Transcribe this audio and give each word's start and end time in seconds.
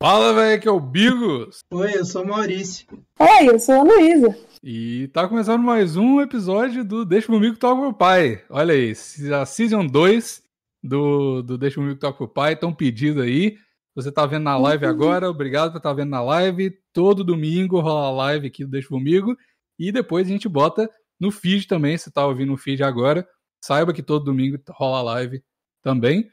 Fala, 0.00 0.32
velho, 0.32 0.62
que 0.62 0.68
é 0.68 0.70
o 0.70 0.78
Bigos. 0.78 1.58
Oi, 1.72 1.98
eu 1.98 2.04
sou 2.04 2.22
o 2.22 2.28
Maurício. 2.28 2.86
Oi, 3.18 3.48
eu 3.48 3.58
sou 3.58 3.74
a 3.74 3.82
Luísa. 3.82 4.38
E 4.62 5.08
tá 5.08 5.26
começando 5.26 5.60
mais 5.60 5.96
um 5.96 6.20
episódio 6.20 6.84
do 6.84 7.04
Deixa 7.04 7.26
Comigo 7.26 7.56
Toca 7.56 7.80
Pro 7.80 7.92
Pai. 7.92 8.44
Olha 8.48 8.74
aí, 8.74 8.92
a 9.34 9.44
Season 9.44 9.84
2 9.84 10.40
do, 10.84 11.42
do 11.42 11.58
Deixa 11.58 11.80
Comigo 11.80 11.98
Toca 11.98 12.16
Pro 12.16 12.28
Pai, 12.28 12.54
tão 12.54 12.72
pedido 12.72 13.22
aí. 13.22 13.58
Você 13.96 14.12
tá 14.12 14.24
vendo 14.24 14.44
na 14.44 14.56
live 14.56 14.84
uhum. 14.84 14.90
agora, 14.92 15.28
obrigado 15.28 15.72
por 15.72 15.78
estar 15.78 15.90
tá 15.90 15.94
vendo 15.96 16.10
na 16.10 16.22
live. 16.22 16.78
Todo 16.92 17.24
domingo 17.24 17.80
rola 17.80 18.06
a 18.06 18.12
live 18.12 18.46
aqui 18.46 18.64
do 18.64 18.70
Deixa 18.70 18.86
Comigo. 18.86 19.36
E 19.76 19.90
depois 19.90 20.28
a 20.28 20.30
gente 20.30 20.48
bota 20.48 20.88
no 21.18 21.32
feed 21.32 21.66
também, 21.66 21.98
se 21.98 22.08
tá 22.08 22.24
ouvindo 22.24 22.52
o 22.52 22.56
feed 22.56 22.84
agora. 22.84 23.26
Saiba 23.60 23.92
que 23.92 24.04
todo 24.04 24.26
domingo 24.26 24.62
rola 24.70 24.98
a 24.98 25.02
live 25.02 25.42
também. 25.82 26.30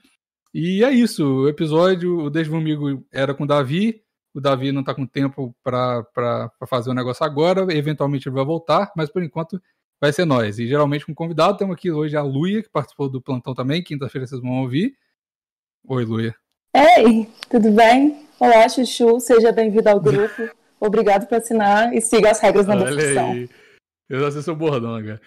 E 0.57 0.85
é 0.85 0.89
isso, 0.89 1.41
o 1.41 1.49
episódio, 1.49 2.17
o 2.17 2.29
Deixa 2.29 2.49
Comigo 2.49 3.05
era 3.11 3.33
com 3.33 3.43
o 3.43 3.45
Davi, 3.45 4.01
o 4.33 4.39
Davi 4.39 4.71
não 4.71 4.85
tá 4.85 4.95
com 4.95 5.05
tempo 5.05 5.53
para 5.61 6.49
fazer 6.65 6.89
o 6.89 6.93
negócio 6.93 7.25
agora, 7.25 7.67
eventualmente 7.75 8.29
ele 8.29 8.35
vai 8.37 8.45
voltar, 8.45 8.89
mas 8.95 9.09
por 9.09 9.21
enquanto 9.21 9.61
vai 9.99 10.13
ser 10.13 10.23
nós. 10.23 10.57
E 10.57 10.65
geralmente 10.65 11.05
com 11.05 11.13
convidado, 11.13 11.57
temos 11.57 11.75
aqui 11.75 11.91
hoje 11.91 12.15
a 12.15 12.21
Luia, 12.21 12.63
que 12.63 12.69
participou 12.69 13.09
do 13.09 13.21
plantão 13.21 13.53
também, 13.53 13.83
quinta-feira 13.83 14.25
vocês 14.25 14.39
vão 14.39 14.61
ouvir. 14.61 14.95
Oi, 15.89 16.05
Luia. 16.05 16.33
Ei, 16.73 17.29
tudo 17.49 17.69
bem? 17.71 18.25
Olá, 18.39 18.69
Chuchu, 18.69 19.19
seja 19.19 19.51
bem-vindo 19.51 19.89
ao 19.89 19.99
grupo. 19.99 20.49
Obrigado 20.79 21.27
por 21.27 21.35
assinar 21.35 21.93
e 21.93 21.99
siga 21.99 22.31
as 22.31 22.39
regras 22.39 22.65
na 22.65 22.75
Olha 22.75 22.85
descrição. 22.85 23.31
Aí. 23.33 23.49
Eu 24.07 24.21
já 24.21 24.31
sei 24.31 24.41
seu 24.41 24.55
bordão, 24.55 25.03
cara. 25.03 25.19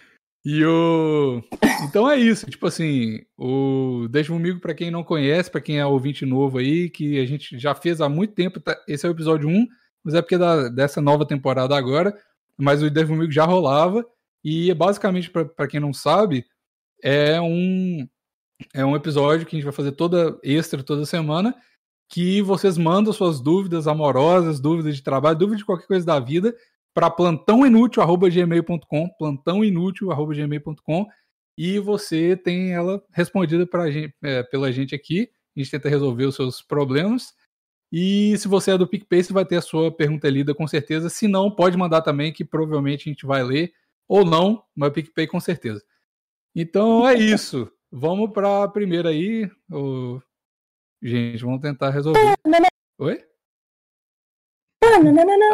E 0.50 0.64
o. 0.64 1.42
Então 1.84 2.10
é 2.10 2.16
isso, 2.16 2.46
tipo 2.46 2.66
assim, 2.66 3.20
o 3.36 4.08
Deixa 4.08 4.32
Comigo, 4.32 4.58
para 4.60 4.72
quem 4.72 4.90
não 4.90 5.04
conhece, 5.04 5.50
para 5.50 5.60
quem 5.60 5.78
é 5.78 5.84
ouvinte 5.84 6.24
novo 6.24 6.56
aí, 6.56 6.88
que 6.88 7.20
a 7.20 7.26
gente 7.26 7.58
já 7.58 7.74
fez 7.74 8.00
há 8.00 8.08
muito 8.08 8.32
tempo, 8.32 8.58
tá... 8.58 8.74
esse 8.88 9.04
é 9.04 9.10
o 9.10 9.12
episódio 9.12 9.46
1, 9.46 9.66
mas 10.02 10.14
é 10.14 10.22
porque 10.22 10.36
é 10.36 10.38
da... 10.38 10.70
dessa 10.70 11.02
nova 11.02 11.26
temporada 11.26 11.76
agora, 11.76 12.16
mas 12.56 12.82
o 12.82 12.88
Deixa 12.88 13.10
Comigo 13.10 13.30
já 13.30 13.44
rolava, 13.44 14.06
e 14.42 14.72
basicamente, 14.72 15.28
para 15.28 15.68
quem 15.68 15.80
não 15.80 15.92
sabe, 15.92 16.46
é 17.02 17.38
um, 17.38 18.08
é 18.72 18.82
um 18.86 18.96
episódio 18.96 19.44
que 19.44 19.54
a 19.54 19.58
gente 19.58 19.66
vai 19.66 19.74
fazer 19.74 19.92
toda 19.92 20.38
extra 20.42 20.82
toda 20.82 21.04
semana, 21.04 21.54
que 22.08 22.40
vocês 22.40 22.78
mandam 22.78 23.12
suas 23.12 23.38
dúvidas 23.38 23.86
amorosas, 23.86 24.60
dúvidas 24.60 24.96
de 24.96 25.02
trabalho, 25.02 25.36
dúvidas 25.36 25.58
de 25.58 25.66
qualquer 25.66 25.86
coisa 25.86 26.06
da 26.06 26.18
vida, 26.18 26.56
para 26.98 27.10
plantãoinútil@gmail.com, 27.10 29.08
plantãoinútil@gmail.com 29.16 31.06
e 31.56 31.78
você 31.78 32.36
tem 32.36 32.72
ela 32.72 33.00
respondida 33.12 33.64
pra 33.64 33.88
gente, 33.88 34.12
é, 34.20 34.42
pela 34.42 34.72
gente 34.72 34.96
aqui. 34.96 35.30
A 35.56 35.60
gente 35.60 35.70
tenta 35.70 35.88
resolver 35.88 36.24
os 36.24 36.34
seus 36.34 36.60
problemas. 36.60 37.32
E 37.92 38.36
se 38.36 38.48
você 38.48 38.72
é 38.72 38.78
do 38.78 38.88
PicPay, 38.88 39.22
você 39.22 39.32
vai 39.32 39.44
ter 39.44 39.58
a 39.58 39.62
sua 39.62 39.92
pergunta 39.92 40.28
lida 40.28 40.52
com 40.52 40.66
certeza. 40.66 41.08
Se 41.08 41.28
não, 41.28 41.54
pode 41.54 41.76
mandar 41.76 42.02
também, 42.02 42.32
que 42.32 42.44
provavelmente 42.44 43.08
a 43.08 43.12
gente 43.12 43.24
vai 43.24 43.44
ler. 43.44 43.72
Ou 44.08 44.24
não, 44.24 44.64
mas 44.74 44.88
o 44.88 44.92
PicPay 44.92 45.28
com 45.28 45.38
certeza. 45.38 45.80
Então 46.52 47.08
é 47.08 47.14
isso. 47.14 47.70
Vamos 47.92 48.32
para 48.32 48.64
a 48.64 48.68
primeira 48.68 49.10
aí. 49.10 49.48
Gente, 51.00 51.44
vamos 51.44 51.60
tentar 51.60 51.90
resolver. 51.90 52.34
Oi? 52.98 53.24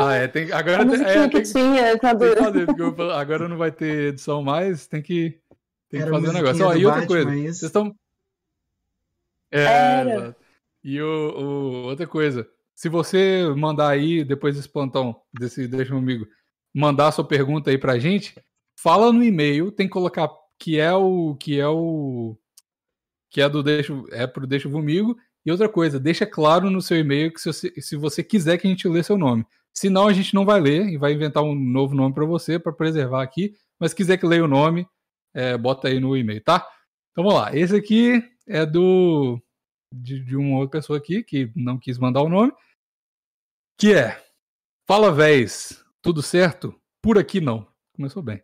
Ah, 0.01 0.15
é, 0.15 0.29
tem, 0.29 0.53
agora 0.53 0.87
tem, 0.87 1.03
é, 1.03 1.29
tem, 1.29 1.43
tinha, 1.43 1.99
tem 1.99 1.99
que 1.99 2.37
fazer, 2.37 2.67
porque 2.67 3.03
agora 3.13 3.49
não 3.49 3.57
vai 3.57 3.73
ter 3.73 4.09
edição 4.09 4.43
mais, 4.43 4.87
tem 4.87 5.03
que, 5.03 5.39
tem 5.89 6.03
que 6.03 6.11
fazer 6.11 6.29
um 6.29 6.33
negócio. 6.33 6.67
Ó, 6.67 6.75
e 6.75 6.87
outra 6.87 7.01
Batman, 7.01 7.25
coisa, 7.25 7.31
é 7.31 7.43
vocês 7.43 7.63
estão. 7.63 7.95
É, 9.51 10.35
e 10.83 11.01
o, 11.01 11.07
o, 11.07 11.73
outra 11.87 12.07
coisa, 12.07 12.49
se 12.75 12.89
você 12.89 13.45
mandar 13.57 13.89
aí, 13.89 14.25
depois 14.25 14.57
desse 14.57 14.69
plantão, 14.69 15.21
desse 15.33 15.69
Deixa 15.69 15.95
Comigo, 15.95 16.27
mandar 16.75 17.13
sua 17.13 17.27
pergunta 17.27 17.71
aí 17.71 17.79
pra 17.79 17.99
gente, 17.99 18.35
fala 18.79 19.13
no 19.13 19.23
e-mail, 19.23 19.71
tem 19.71 19.87
que 19.87 19.93
colocar 19.93 20.29
que 20.59 20.79
é 20.79 20.93
o. 20.93 21.37
que 21.37 21.59
é 21.59 21.69
o. 21.69 22.37
que 23.31 23.41
é 23.41 23.49
do 23.49 23.63
Deixa. 23.63 23.93
é 24.11 24.27
pro 24.27 24.47
Deixa 24.47 24.69
Comigo, 24.69 25.17
e 25.45 25.51
outra 25.51 25.69
coisa, 25.69 26.01
deixa 26.01 26.27
claro 26.27 26.71
no 26.71 26.81
seu 26.81 26.99
e-mail 26.99 27.33
que 27.33 27.41
se 27.41 27.53
você, 27.53 27.81
se 27.81 27.97
você 27.97 28.23
quiser 28.23 28.59
que 28.59 28.67
a 28.67 28.71
gente 28.71 28.89
lê 28.89 29.03
seu 29.03 29.19
nome. 29.19 29.47
Senão 29.73 30.07
a 30.07 30.13
gente 30.13 30.35
não 30.35 30.45
vai 30.45 30.61
ler 30.61 30.87
e 30.87 30.97
vai 30.97 31.13
inventar 31.13 31.43
um 31.43 31.55
novo 31.55 31.95
nome 31.95 32.15
para 32.15 32.25
você 32.25 32.59
para 32.59 32.73
preservar 32.73 33.23
aqui. 33.23 33.55
Mas 33.79 33.91
se 33.91 33.97
quiser 33.97 34.17
que 34.17 34.27
leia 34.27 34.45
o 34.45 34.49
nome, 34.49 34.87
é, 35.35 35.59
bota 35.59 35.89
aí 35.89 36.01
no 36.01 36.17
e-mail, 36.17 36.43
tá? 36.43 36.67
Então 37.11 37.25
vamos 37.25 37.41
lá. 37.41 37.55
Esse 37.55 37.77
aqui 37.77 38.23
é 38.47 38.65
do 38.65 39.41
de, 39.93 40.21
de 40.21 40.37
uma 40.37 40.59
outra 40.59 40.81
pessoa 40.81 40.99
aqui 40.99 41.23
que 41.23 41.51
não 41.55 41.79
quis 41.79 41.99
mandar 41.99 42.23
o 42.23 42.29
nome. 42.29 42.53
Que 43.77 43.93
é 43.93 44.25
Fala 44.87 45.11
véis, 45.11 45.83
tudo 46.03 46.23
certo? 46.23 46.79
Por 47.01 47.17
aqui 47.17 47.41
não. 47.41 47.67
Começou 47.95 48.23
bem. 48.23 48.43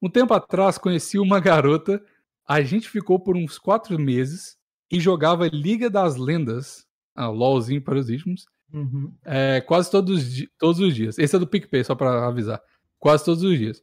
Um 0.00 0.08
tempo 0.08 0.32
atrás 0.32 0.78
conheci 0.78 1.18
uma 1.18 1.40
garota. 1.40 2.00
A 2.46 2.62
gente 2.62 2.88
ficou 2.88 3.18
por 3.18 3.36
uns 3.36 3.58
quatro 3.58 3.98
meses 3.98 4.56
e 4.90 5.00
jogava 5.00 5.48
Liga 5.48 5.90
das 5.90 6.16
Lendas, 6.16 6.86
ah, 7.14 7.28
LOLzinho 7.28 7.82
para 7.82 7.98
os 7.98 8.08
íntimos, 8.08 8.46
uhum. 8.72 9.12
é, 9.24 9.60
quase 9.60 9.90
todos, 9.90 10.46
todos 10.58 10.80
os 10.80 10.94
dias. 10.94 11.18
Esse 11.18 11.36
é 11.36 11.38
do 11.38 11.46
PicPay, 11.46 11.84
só 11.84 11.94
para 11.94 12.26
avisar. 12.26 12.60
Quase 12.98 13.24
todos 13.24 13.42
os 13.42 13.58
dias. 13.58 13.82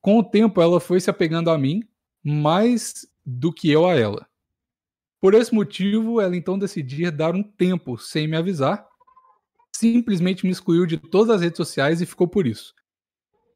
Com 0.00 0.18
o 0.18 0.24
tempo, 0.24 0.60
ela 0.60 0.80
foi 0.80 1.00
se 1.00 1.10
apegando 1.10 1.50
a 1.50 1.58
mim 1.58 1.82
mais 2.22 3.06
do 3.24 3.52
que 3.52 3.70
eu 3.70 3.86
a 3.86 3.94
ela. 3.94 4.26
Por 5.20 5.34
esse 5.34 5.54
motivo, 5.54 6.20
ela 6.20 6.34
então 6.34 6.58
decidiu 6.58 7.12
dar 7.12 7.34
um 7.34 7.42
tempo 7.42 7.98
sem 7.98 8.26
me 8.26 8.36
avisar. 8.36 8.86
Simplesmente 9.74 10.44
me 10.46 10.52
excluiu 10.52 10.86
de 10.86 10.96
todas 10.96 11.36
as 11.36 11.42
redes 11.42 11.58
sociais 11.58 12.00
e 12.00 12.06
ficou 12.06 12.26
por 12.26 12.46
isso. 12.46 12.74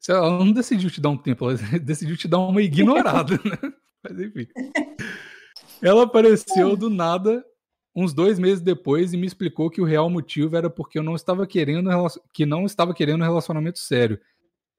Ela 0.06 0.38
não 0.38 0.52
decidiu 0.52 0.90
te 0.90 1.00
dar 1.00 1.08
um 1.08 1.16
tempo, 1.16 1.48
ela 1.48 1.56
decidiu 1.80 2.16
te 2.16 2.28
dar 2.28 2.38
uma 2.38 2.60
ignorada, 2.60 3.40
né? 3.44 3.72
Mas 4.02 4.20
enfim. 4.20 4.46
Ela 5.84 6.04
apareceu 6.04 6.74
do 6.76 6.88
nada 6.88 7.44
uns 7.94 8.14
dois 8.14 8.38
meses 8.38 8.62
depois 8.62 9.12
e 9.12 9.18
me 9.18 9.26
explicou 9.26 9.68
que 9.68 9.82
o 9.82 9.84
real 9.84 10.08
motivo 10.08 10.56
era 10.56 10.70
porque 10.70 10.98
eu 10.98 11.02
não 11.02 11.14
estava 11.14 11.46
querendo 11.46 11.90
que 12.32 12.46
não 12.46 12.64
estava 12.64 12.94
querendo 12.94 13.20
um 13.20 13.24
relacionamento 13.24 13.78
sério, 13.78 14.18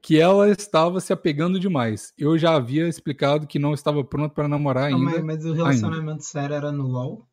que 0.02 0.20
ela 0.20 0.50
estava 0.50 1.00
se 1.00 1.14
apegando 1.14 1.60
demais. 1.60 2.12
Eu 2.18 2.38
já 2.40 2.56
havia 2.56 2.88
explicado 2.88 3.46
que 3.46 3.60
não 3.60 3.74
estava 3.74 4.04
pronto 4.04 4.34
para 4.34 4.48
namorar 4.48 4.86
ainda. 4.86 5.00
Mas, 5.00 5.24
mas 5.24 5.46
o 5.46 5.54
relacionamento 5.54 6.10
ainda. 6.10 6.24
sério 6.24 6.56
era 6.56 6.72
no 6.72 6.88
LoL? 6.88 7.28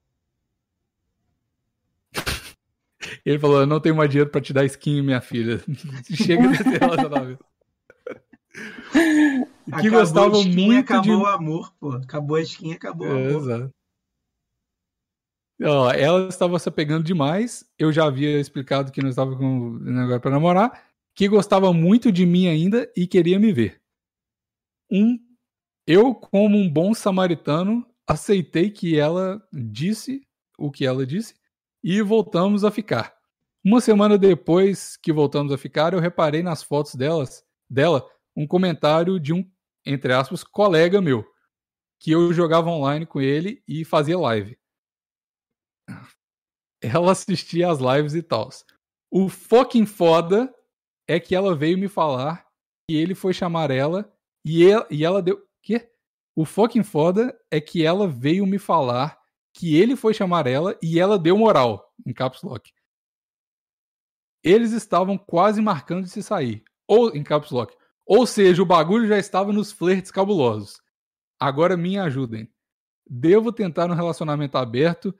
Ele 3.24 3.38
falou: 3.38 3.60
Eu 3.60 3.66
não 3.66 3.80
tenho 3.80 3.96
mais 3.96 4.10
dinheiro 4.10 4.30
para 4.30 4.42
te 4.42 4.52
dar 4.52 4.66
skin, 4.66 5.00
minha 5.00 5.22
filha. 5.22 5.62
Chega 6.14 6.46
desse 6.48 6.62
relacionamento 6.62 7.44
que 9.80 9.90
gostava 9.90 10.42
muito 10.42 10.78
acabou 10.78 11.02
de... 11.02 11.22
o 11.22 11.26
amor, 11.26 11.72
pô. 11.78 11.92
Acabou 11.92 12.36
a 12.36 12.42
skin, 12.42 12.72
acabou 12.72 13.06
o 13.06 13.10
amor. 13.10 13.42
Exato. 13.42 13.70
Ó, 15.64 15.92
ela 15.92 16.28
estava 16.28 16.58
se 16.58 16.68
apegando 16.68 17.04
demais. 17.04 17.64
Eu 17.78 17.92
já 17.92 18.04
havia 18.06 18.40
explicado 18.40 18.90
que 18.90 19.02
não 19.02 19.10
estava 19.10 19.36
com 19.36 19.78
negócio 19.78 20.20
para 20.20 20.30
namorar. 20.30 20.84
Que 21.14 21.28
gostava 21.28 21.72
muito 21.72 22.10
de 22.10 22.26
mim 22.26 22.48
ainda 22.48 22.90
e 22.96 23.06
queria 23.06 23.38
me 23.38 23.52
ver. 23.52 23.80
Um, 24.90 25.18
eu, 25.86 26.14
como 26.14 26.56
um 26.56 26.68
bom 26.68 26.94
samaritano, 26.94 27.86
aceitei 28.06 28.70
que 28.70 28.98
ela 28.98 29.42
disse 29.52 30.26
o 30.58 30.70
que 30.70 30.84
ela 30.84 31.06
disse 31.06 31.34
e 31.82 32.00
voltamos 32.02 32.64
a 32.64 32.70
ficar. 32.70 33.14
Uma 33.64 33.80
semana 33.80 34.18
depois 34.18 34.96
que 34.96 35.12
voltamos 35.12 35.52
a 35.52 35.58
ficar, 35.58 35.92
eu 35.92 36.00
reparei 36.00 36.42
nas 36.42 36.62
fotos 36.62 36.94
delas, 36.94 37.44
dela 37.68 38.04
um 38.34 38.46
comentário 38.46 39.20
de 39.20 39.32
um, 39.32 39.48
entre 39.84 40.12
aspas, 40.12 40.44
colega 40.44 41.00
meu, 41.00 41.24
que 42.00 42.10
eu 42.10 42.32
jogava 42.32 42.70
online 42.70 43.06
com 43.06 43.20
ele 43.20 43.62
e 43.66 43.84
fazia 43.84 44.18
live. 44.18 44.58
Ela 46.82 47.12
assistia 47.12 47.70
às 47.70 47.78
lives 47.78 48.14
e 48.14 48.22
tal. 48.22 48.48
O 49.10 49.28
fucking 49.28 49.86
foda 49.86 50.52
é 51.06 51.20
que 51.20 51.34
ela 51.34 51.54
veio 51.54 51.78
me 51.78 51.88
falar 51.88 52.46
que 52.88 52.96
ele 52.96 53.14
foi 53.14 53.32
chamar 53.32 53.70
ela 53.70 54.12
e 54.44 54.68
ela, 54.68 54.86
e 54.90 55.04
ela 55.04 55.22
deu. 55.22 55.46
Quê? 55.62 55.90
O 56.34 56.44
fucking 56.44 56.82
foda 56.82 57.38
é 57.50 57.60
que 57.60 57.84
ela 57.84 58.08
veio 58.08 58.46
me 58.46 58.58
falar 58.58 59.20
que 59.54 59.76
ele 59.76 59.94
foi 59.94 60.14
chamar 60.14 60.46
ela 60.46 60.76
e 60.82 60.98
ela 60.98 61.18
deu 61.18 61.36
moral, 61.36 61.92
em 62.06 62.12
caps 62.12 62.42
lock. 62.42 62.72
Eles 64.42 64.72
estavam 64.72 65.16
quase 65.16 65.60
marcando 65.60 66.04
de 66.04 66.10
se 66.10 66.22
sair. 66.22 66.64
Ou, 66.88 67.14
em 67.14 67.22
caps 67.22 67.50
lock, 67.50 67.76
ou 68.14 68.26
seja, 68.26 68.62
o 68.62 68.66
bagulho 68.66 69.08
já 69.08 69.16
estava 69.16 69.54
nos 69.54 69.72
flertes 69.72 70.10
cabulosos. 70.10 70.82
Agora 71.40 71.78
me 71.78 71.98
ajudem. 71.98 72.46
Devo 73.08 73.50
tentar 73.50 73.90
um 73.90 73.94
relacionamento 73.94 74.58
aberto 74.58 75.14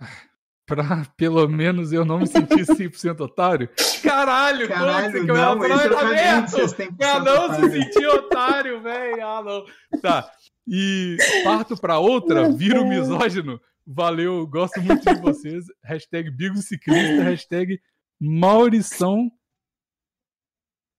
pra 0.66 1.06
pelo 1.16 1.48
menos 1.48 1.92
eu 1.92 2.04
não 2.04 2.18
me 2.18 2.26
sentir 2.26 2.66
100% 2.66 3.20
otário? 3.20 3.70
Caralho, 4.02 4.66
Caralho 4.66 5.12
como 5.12 5.24
que 5.24 5.32
não, 5.32 5.64
eu 5.64 5.68
ia 5.68 6.00
aberto? 6.00 6.96
Pra 6.96 7.20
não 7.20 7.54
se 7.54 7.70
sentir 7.70 8.06
otário, 8.08 8.82
velho. 8.82 9.24
Ah, 9.24 9.42
não. 9.44 10.00
Tá. 10.00 10.28
E 10.66 11.16
parto 11.44 11.80
pra 11.80 12.00
outra, 12.00 12.50
viro 12.50 12.84
misógino. 12.84 13.60
Valeu, 13.86 14.48
gosto 14.48 14.82
muito 14.82 15.04
de 15.04 15.20
vocês. 15.20 15.66
hashtag 15.84 16.28
Bigo 16.28 16.56
Ciclista, 16.56 17.22
hashtag 17.22 17.80
Maurição 18.20 19.30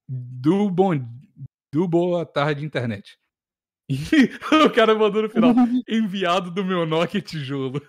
do 0.07 0.69
Bom 0.71 0.93
do 1.73 1.87
Boa 1.87 2.23
Tarde 2.23 2.63
Internet. 2.63 3.17
E 3.89 3.97
o 4.63 4.69
cara 4.69 4.93
mandou 4.93 5.23
no 5.23 5.29
final, 5.29 5.55
enviado 5.89 6.51
do 6.51 6.63
meu 6.63 6.85
Nokia 6.85 7.19
tijolo. 7.19 7.81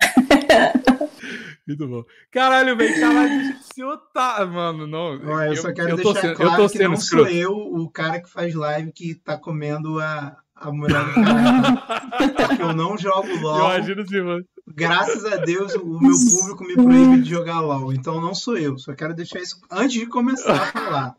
Muito 1.68 1.86
bom. 1.86 2.02
Caralho, 2.32 2.74
velho, 2.78 2.98
caralho, 2.98 3.54
se 3.60 3.82
eu 3.82 3.94
tá. 3.98 4.46
Mano, 4.46 4.86
não. 4.86 5.20
Olha, 5.22 5.48
eu, 5.50 5.56
só 5.56 5.70
quero 5.70 5.90
eu 5.90 5.96
deixar 5.96 6.20
sendo, 6.22 6.36
claro 6.36 6.62
eu 6.62 6.70
que 6.70 6.78
não 6.78 6.94
escroto. 6.94 7.30
sou 7.30 7.38
eu 7.38 7.52
o 7.52 7.90
cara 7.90 8.22
que 8.22 8.30
faz 8.30 8.54
live 8.54 8.90
que 8.90 9.14
tá 9.16 9.36
comendo 9.36 10.00
a, 10.00 10.34
a 10.56 10.72
mulher 10.72 11.04
do 11.04 11.12
cara. 12.34 12.56
eu 12.58 12.72
não 12.72 12.96
jogo 12.96 13.28
LOL. 13.42 13.74
Imagina 13.74 14.06
se, 14.06 14.22
mano. 14.22 14.42
Graças 14.66 15.26
a 15.26 15.36
Deus, 15.36 15.74
o 15.74 16.00
meu 16.00 16.16
público 16.30 16.64
me 16.64 16.74
proíbe 16.74 17.20
de 17.20 17.28
jogar 17.28 17.60
LOL. 17.60 17.92
Então 17.92 18.18
não 18.18 18.34
sou 18.34 18.56
eu. 18.56 18.78
Só 18.78 18.94
quero 18.94 19.12
deixar 19.12 19.40
isso 19.40 19.60
antes 19.70 19.92
de 19.92 20.06
começar 20.06 20.54
a 20.54 20.66
falar. 20.72 21.16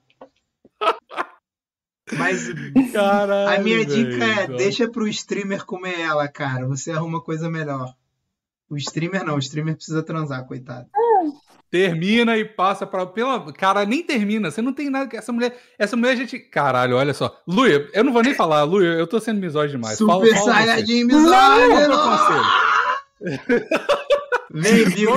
Mas 2.18 2.50
Caralho, 2.92 3.60
a 3.60 3.64
minha 3.64 3.86
dica 3.86 4.26
é: 4.26 4.48
deixa 4.48 4.90
pro 4.90 5.08
streamer 5.08 5.66
comer 5.66 6.00
ela, 6.00 6.28
cara. 6.28 6.68
Você 6.68 6.92
arruma 6.92 7.22
coisa 7.22 7.50
melhor. 7.50 7.94
O 8.70 8.78
streamer 8.78 9.24
não, 9.24 9.36
o 9.36 9.40
streamer 9.40 9.76
precisa 9.76 10.04
transar, 10.04 10.46
coitado. 10.46 10.88
Termina 11.72 12.38
e 12.38 12.46
passa 12.46 12.86
para 12.86 13.06
pela 13.06 13.52
cara 13.54 13.86
nem 13.86 14.04
termina. 14.04 14.50
Você 14.50 14.62
não 14.62 14.74
tem 14.74 14.90
nada 14.90 15.08
que 15.08 15.16
essa 15.18 15.32
mulher, 15.32 15.56
essa 15.78 15.96
mulher 15.96 16.14
a 16.14 16.16
gente, 16.16 16.40
caralho, 16.40 16.96
olha 16.96 17.14
só. 17.14 17.40
Luia, 17.48 17.88
eu 17.94 18.04
não 18.04 18.12
vou 18.12 18.24
nem 18.24 18.34
falar, 18.34 18.64
Luia, 18.64 18.90
eu 18.90 19.06
tô 19.06 19.20
sendo 19.20 19.40
misógino 19.40 19.80
demais. 19.80 19.98
Super 19.98 20.34
fala, 20.34 20.54
Saiyajin 20.54 21.04
misógino. 21.04 21.98
Vem, 24.52 24.86
viu, 24.86 25.12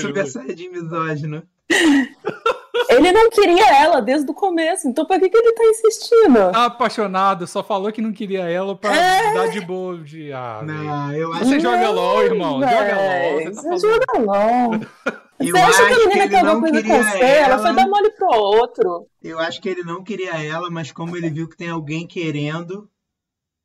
Super 0.00 0.26
Saiyajin 0.26 0.70
misógino. 0.70 1.42
Ele 2.96 3.12
não 3.12 3.30
queria 3.30 3.82
ela 3.82 4.00
desde 4.00 4.30
o 4.30 4.34
começo, 4.34 4.88
então 4.88 5.04
por 5.04 5.18
que, 5.18 5.28
que 5.28 5.36
ele 5.36 5.52
tá 5.52 5.64
insistindo? 5.64 6.52
Tá 6.52 6.66
apaixonado, 6.66 7.46
só 7.46 7.62
falou 7.62 7.92
que 7.92 8.02
não 8.02 8.12
queria 8.12 8.48
ela 8.48 8.76
pra 8.76 8.94
é... 8.94 9.34
dar 9.34 9.48
de 9.48 9.60
boa 9.60 9.98
de. 9.98 10.32
Ah, 10.32 10.62
não, 10.64 11.12
eu 11.12 11.32
acho 11.32 11.44
Você 11.44 11.60
joga 11.60 11.90
LOL, 11.90 12.22
irmão. 12.22 12.60
Joga 12.60 12.96
LOL. 12.96 13.42
Você, 13.42 13.50
tá 13.50 13.62
você 13.62 13.88
joga 13.88 14.18
LOL. 14.18 14.80
Você 15.42 15.58
acha 15.58 15.86
que 15.86 15.92
a 15.92 15.98
menina 15.98 16.28
quer 16.28 16.46
alguma 16.46 16.60
coisa 16.60 16.82
com 16.82 17.02
você? 17.02 17.18
Ela... 17.18 17.54
ela 17.54 17.58
foi 17.58 17.74
dar 17.74 17.88
mole 17.88 18.10
pro 18.12 18.28
outro. 18.28 19.08
Eu 19.20 19.40
acho 19.40 19.60
que 19.60 19.68
ele 19.68 19.82
não 19.82 20.04
queria 20.04 20.40
ela, 20.40 20.70
mas 20.70 20.92
como 20.92 21.16
ele 21.16 21.30
viu 21.30 21.48
que 21.48 21.56
tem 21.56 21.68
alguém 21.68 22.06
querendo. 22.06 22.88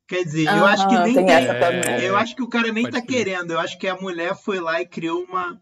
Quer 0.08 0.24
dizer, 0.24 0.48
eu 0.48 0.66
acho 0.66 0.88
que 0.88 0.98
nem 1.00 1.14
tem. 1.14 1.26
tem... 1.26 2.04
Eu 2.04 2.16
acho 2.16 2.36
que 2.36 2.42
o 2.42 2.48
cara 2.48 2.72
nem 2.72 2.86
Pode 2.86 3.00
tá 3.00 3.06
querendo. 3.06 3.52
Eu 3.52 3.60
acho 3.60 3.78
que 3.78 3.88
a 3.88 3.96
mulher 3.96 4.36
foi 4.36 4.60
lá 4.60 4.82
e 4.82 4.88
criou 4.88 5.24
uma 5.24 5.62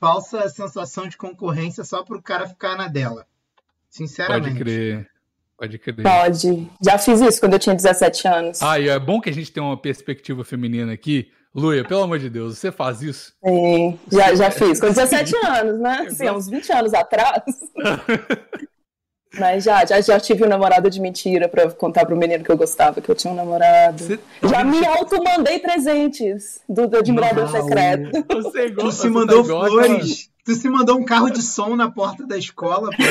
falsa 0.00 0.48
sensação 0.48 1.06
de 1.06 1.16
concorrência 1.16 1.84
só 1.84 2.02
para 2.02 2.16
o 2.16 2.22
cara 2.22 2.48
ficar 2.48 2.76
na 2.76 2.88
dela. 2.88 3.26
Sinceramente. 3.88 4.52
Pode 4.52 4.58
crer. 4.58 5.10
Pode 5.58 5.78
crer. 5.78 6.02
Pode. 6.02 6.70
Já 6.82 6.96
fiz 6.96 7.20
isso 7.20 7.38
quando 7.38 7.52
eu 7.52 7.58
tinha 7.58 7.74
17 7.74 8.26
anos. 8.26 8.62
Ah, 8.62 8.80
e 8.80 8.88
é 8.88 8.98
bom 8.98 9.20
que 9.20 9.28
a 9.28 9.32
gente 9.32 9.52
tenha 9.52 9.64
uma 9.64 9.76
perspectiva 9.76 10.42
feminina 10.42 10.92
aqui. 10.92 11.30
Luia, 11.54 11.84
pelo 11.84 12.02
amor 12.02 12.18
de 12.18 12.30
Deus, 12.30 12.58
você 12.58 12.70
faz 12.72 13.02
isso? 13.02 13.34
Sim, 13.44 13.98
já, 14.10 14.34
já 14.34 14.50
fiz. 14.50 14.80
Com 14.80 14.86
17 14.86 15.34
anos, 15.44 15.80
né? 15.80 16.08
Sim, 16.10 16.30
uns 16.30 16.48
20 16.48 16.72
anos 16.72 16.94
atrás. 16.94 17.42
Mas 19.38 19.62
já, 19.62 19.84
já, 19.84 20.00
já 20.00 20.18
tive 20.18 20.44
um 20.44 20.48
namorado 20.48 20.90
de 20.90 21.00
mentira 21.00 21.48
pra 21.48 21.70
contar 21.70 22.04
pro 22.04 22.16
menino 22.16 22.42
que 22.42 22.50
eu 22.50 22.56
gostava 22.56 23.00
que 23.00 23.08
eu 23.08 23.14
tinha 23.14 23.32
um 23.32 23.36
namorado. 23.36 24.02
Você... 24.02 24.18
Já 24.42 24.64
me 24.64 24.84
auto-mandei 24.84 25.60
presentes 25.60 26.60
do, 26.68 26.88
do 26.88 26.96
admirador 26.96 27.44
Não, 27.44 27.62
secreto. 27.62 28.10
Você 28.42 28.70
gosta, 28.70 28.90
tu 28.90 28.92
se 28.92 29.08
mandou 29.08 29.44
flores. 29.44 30.30
Tu 30.44 30.54
se 30.54 30.68
mandou 30.68 30.98
um 30.98 31.04
carro 31.04 31.30
de 31.30 31.42
som 31.42 31.76
na 31.76 31.90
porta 31.90 32.26
da 32.26 32.36
escola, 32.36 32.90
pra... 32.90 33.06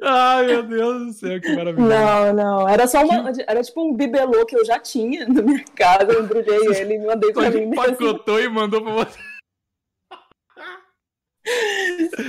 Ai, 0.02 0.46
meu 0.46 0.62
Deus 0.62 1.06
do 1.06 1.12
céu, 1.12 1.40
que 1.40 1.54
maravilha. 1.54 1.86
Não, 1.86 2.32
não. 2.32 2.68
Era 2.68 2.86
só 2.86 3.04
uma. 3.04 3.32
Era 3.46 3.62
tipo 3.62 3.82
um 3.82 3.92
bibelô 3.92 4.46
que 4.46 4.56
eu 4.56 4.64
já 4.64 4.78
tinha 4.78 5.26
na 5.26 5.42
minha 5.42 5.64
casa. 5.74 6.12
Eu 6.12 6.22
embrulhei 6.22 6.76
ele 6.76 6.94
e 6.94 6.98
mandei 7.04 7.32
pra 7.32 7.50
mim. 7.50 7.74
Pacotou 7.74 8.40
e 8.40 8.48
mandou 8.48 8.80
pra 8.80 8.92
você. 8.92 9.18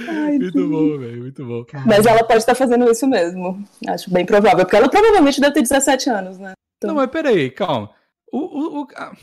Ai, 0.09 0.37
muito 0.37 0.67
bom, 0.67 0.97
velho, 0.97 1.21
muito 1.21 1.45
bom. 1.45 1.65
Mas 1.85 2.05
ela 2.05 2.23
pode 2.23 2.39
estar 2.39 2.55
fazendo 2.55 2.89
isso 2.89 3.07
mesmo. 3.07 3.63
Acho 3.87 4.11
bem 4.11 4.25
provável, 4.25 4.65
porque 4.65 4.75
ela 4.75 4.89
provavelmente 4.89 5.41
deve 5.41 5.53
ter 5.53 5.61
17 5.61 6.09
anos, 6.09 6.37
né? 6.37 6.53
Então... 6.77 6.89
Não, 6.89 6.95
mas 6.95 7.09
peraí, 7.09 7.49
calma. 7.51 7.91
O, 8.31 8.39
o, 8.39 8.81
o 8.81 8.87
a, 8.95 9.13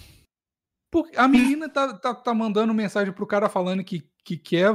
a, 1.17 1.29
menina 1.29 1.69
tá, 1.69 1.95
tá, 1.95 2.15
tá 2.15 2.35
mandando 2.35 2.75
mensagem 2.75 3.13
pro 3.13 3.27
cara 3.27 3.49
falando 3.49 3.85
que, 3.85 4.09
que 4.25 4.37
quer, 4.37 4.71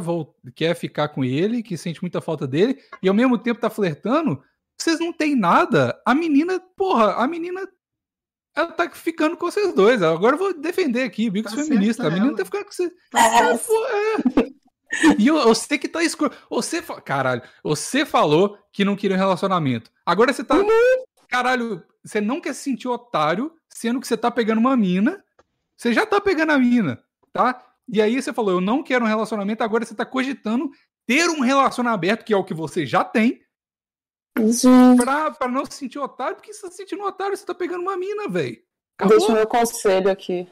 quer 0.55 0.75
ficar 0.75 1.09
com 1.09 1.23
ele, 1.23 1.63
que 1.63 1.77
sente 1.77 2.01
muita 2.01 2.21
falta 2.21 2.47
dele, 2.47 2.79
e 3.01 3.07
ao 3.07 3.13
mesmo 3.13 3.37
tempo 3.37 3.61
tá 3.61 3.69
flertando. 3.69 4.41
Vocês 4.79 4.99
não 4.99 5.13
têm 5.13 5.35
nada. 5.35 6.01
A 6.05 6.15
menina, 6.15 6.59
porra, 6.75 7.13
a 7.13 7.27
menina 7.27 7.61
ela 8.55 8.71
tá 8.71 8.89
ficando 8.89 9.37
com 9.37 9.49
vocês 9.49 9.73
dois. 9.73 10.01
Agora 10.01 10.35
eu 10.35 10.39
vou 10.39 10.59
defender 10.59 11.03
aqui, 11.03 11.29
bicos 11.29 11.53
tá 11.53 11.63
feminista. 11.63 12.07
A 12.07 12.09
menina 12.09 12.29
ela. 12.29 12.37
tá 12.37 12.45
ficando 12.45 12.65
com 12.65 12.71
vocês. 12.71 12.91
Tá 13.09 13.19
é. 13.19 14.51
E 15.17 15.27
eu, 15.27 15.37
eu 15.37 15.55
sei 15.55 15.77
que 15.77 15.87
tá 15.87 16.03
escuro. 16.03 16.33
Você, 16.49 16.81
caralho, 16.81 17.41
você 17.63 18.05
falou 18.05 18.57
que 18.71 18.83
não 18.83 18.95
queria 18.95 19.15
um 19.15 19.19
relacionamento. 19.19 19.91
Agora 20.05 20.33
você 20.33 20.43
tá. 20.43 20.55
Uhum. 20.55 21.03
Caralho, 21.29 21.83
você 22.03 22.19
não 22.19 22.41
quer 22.41 22.53
se 22.53 22.63
sentir 22.63 22.87
otário, 22.87 23.53
sendo 23.69 23.99
que 23.99 24.07
você 24.07 24.17
tá 24.17 24.29
pegando 24.29 24.59
uma 24.59 24.75
mina. 24.75 25.23
Você 25.77 25.93
já 25.93 26.05
tá 26.05 26.19
pegando 26.19 26.51
a 26.51 26.57
mina, 26.57 27.01
tá? 27.33 27.65
E 27.87 28.01
aí 28.01 28.21
você 28.21 28.31
falou, 28.31 28.51
eu 28.51 28.61
não 28.61 28.83
quero 28.83 29.03
um 29.03 29.07
relacionamento, 29.07 29.63
agora 29.63 29.85
você 29.85 29.95
tá 29.95 30.05
cogitando 30.05 30.69
ter 31.07 31.29
um 31.29 31.41
relacionamento 31.41 31.95
aberto, 31.95 32.25
que 32.25 32.33
é 32.33 32.37
o 32.37 32.43
que 32.43 32.53
você 32.53 32.85
já 32.85 33.03
tem. 33.03 33.41
Pra, 34.95 35.31
pra 35.31 35.47
não 35.47 35.65
se 35.65 35.73
sentir 35.73 35.99
otário, 35.99 36.35
porque 36.35 36.53
você 36.53 36.61
tá 36.61 36.69
se 36.69 36.77
sentindo 36.77 37.03
otário, 37.03 37.35
você 37.35 37.45
tá 37.45 37.53
pegando 37.53 37.81
uma 37.81 37.97
mina, 37.97 38.27
velho. 38.29 38.61
Deixa 39.07 39.27
o 39.27 39.33
meu 39.33 39.47
conselho 39.47 40.09
aqui. 40.09 40.47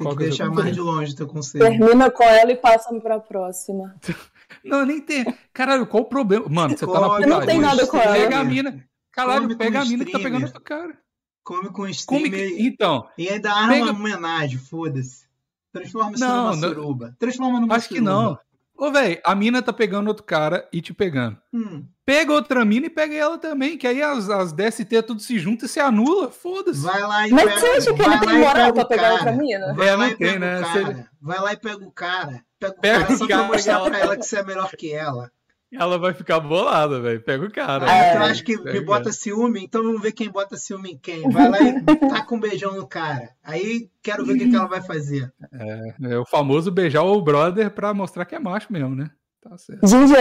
Tem 0.00 0.06
Qual 0.06 0.16
que, 0.16 0.22
que 0.22 0.24
é 0.24 0.28
deixar 0.30 0.50
mais 0.50 0.74
de 0.74 0.80
longe 0.80 1.14
teu 1.14 1.26
conselho. 1.26 1.62
Termina 1.62 2.10
com 2.10 2.24
ela 2.24 2.50
e 2.50 2.56
passa 2.56 2.98
pra 3.00 3.20
próxima. 3.20 3.94
Não, 4.64 4.86
nem 4.86 4.98
tem. 4.98 5.26
Caralho, 5.52 5.86
qual 5.86 6.04
o 6.04 6.06
problema? 6.06 6.46
Mano, 6.48 6.76
você 6.76 6.86
tá 6.86 6.92
na 7.00 7.06
putaria. 7.06 7.26
Não 7.26 7.46
tem 7.46 7.60
nada 7.60 7.86
com 7.86 7.98
ela. 7.98 8.14
Pega 8.14 8.38
a 8.38 8.44
mina. 8.44 8.84
Caralho, 9.12 9.56
pega 9.58 9.82
a 9.82 9.84
mina 9.84 10.04
que 10.06 10.12
tá 10.12 10.18
pegando 10.18 10.46
outro 10.46 10.60
cara. 10.62 10.96
Come 11.44 11.68
com 11.68 11.86
streamer. 11.88 12.48
Come... 12.48 12.66
Então. 12.66 13.06
E 13.18 13.28
ainda 13.28 13.52
arma 13.52 13.74
pega... 13.74 13.84
uma 13.84 13.92
homenagem, 13.92 14.58
foda-se. 14.58 15.26
Transforma 15.70 16.12
isso 16.12 16.24
numa 16.24 16.56
não, 16.56 16.58
suruba. 16.58 17.16
Transforma 17.18 17.60
numa 17.60 17.76
Acho 17.76 17.88
suruba. 17.88 18.00
que 18.00 18.10
não. 18.10 18.38
Ô, 18.80 18.90
velho, 18.90 19.20
a 19.22 19.34
mina 19.34 19.60
tá 19.60 19.74
pegando 19.74 20.08
outro 20.08 20.24
cara 20.24 20.66
e 20.72 20.80
te 20.80 20.94
pegando. 20.94 21.36
Hum. 21.52 21.84
Pega 22.02 22.32
outra 22.32 22.64
mina 22.64 22.86
e 22.86 22.90
pega 22.90 23.14
ela 23.14 23.36
também, 23.36 23.76
que 23.76 23.86
aí 23.86 24.02
as, 24.02 24.30
as 24.30 24.54
DST 24.54 25.02
tudo 25.02 25.20
se 25.20 25.38
junta 25.38 25.66
e 25.66 25.68
se 25.68 25.78
anula. 25.78 26.30
Foda-se. 26.30 26.80
Vai 26.80 27.02
lá 27.02 27.28
e 27.28 27.30
Mas 27.30 27.44
pega, 27.44 27.60
você 27.60 27.66
acha 27.66 27.92
que 27.92 28.02
ele 28.02 28.20
tem 28.20 28.38
moral 28.38 28.72
pra 28.72 28.86
pegar 28.86 29.12
outra 29.12 29.32
mina? 29.32 29.74
Vai 29.74 29.88
é, 29.88 29.96
não 29.98 30.16
tem, 30.16 30.38
né? 30.38 30.62
Você... 30.62 31.06
Vai 31.20 31.40
lá 31.40 31.52
e 31.52 31.56
pega 31.58 31.84
o 31.84 31.92
cara. 31.92 32.42
Pega 32.58 32.72
o 32.72 32.80
pega 32.80 33.00
cara, 33.00 33.12
o 33.12 33.18
só 33.18 33.28
cara, 33.28 33.42
pra 33.42 33.52
mostrar 33.52 33.80
pra 33.80 33.98
ela 33.98 34.16
que 34.16 34.22
você 34.22 34.38
é 34.38 34.44
melhor 34.44 34.70
que 34.70 34.94
ela. 34.94 35.30
Ela 35.72 35.98
vai 35.98 36.12
ficar 36.12 36.40
bolada, 36.40 37.00
velho. 37.00 37.22
Pega 37.22 37.46
o 37.46 37.52
cara. 37.52 37.88
É, 37.88 38.16
tu 38.16 38.22
acha 38.22 38.42
que 38.42 38.56
me 38.56 38.80
bota 38.80 39.12
ciúme? 39.12 39.62
Então 39.62 39.82
vamos 39.82 40.02
ver 40.02 40.12
quem 40.12 40.28
bota 40.28 40.56
ciúme 40.56 40.92
em 40.92 40.98
quem. 40.98 41.30
Vai 41.30 41.48
lá 41.48 41.58
e 41.60 41.82
taca 42.08 42.34
um 42.34 42.40
beijão 42.40 42.74
no 42.74 42.86
cara. 42.86 43.30
Aí 43.44 43.88
quero 44.02 44.24
ver 44.24 44.32
o 44.34 44.38
que, 44.38 44.50
que 44.50 44.56
ela 44.56 44.66
vai 44.66 44.82
fazer. 44.82 45.32
É, 45.52 45.94
é 46.14 46.18
o 46.18 46.24
famoso 46.24 46.72
beijar 46.72 47.02
o 47.02 47.22
brother 47.22 47.70
pra 47.70 47.94
mostrar 47.94 48.24
que 48.24 48.34
é 48.34 48.38
macho 48.38 48.72
mesmo, 48.72 48.96
né? 48.96 49.10
Tá 49.40 49.56
certo. 49.56 49.86
Gente, 49.86 50.12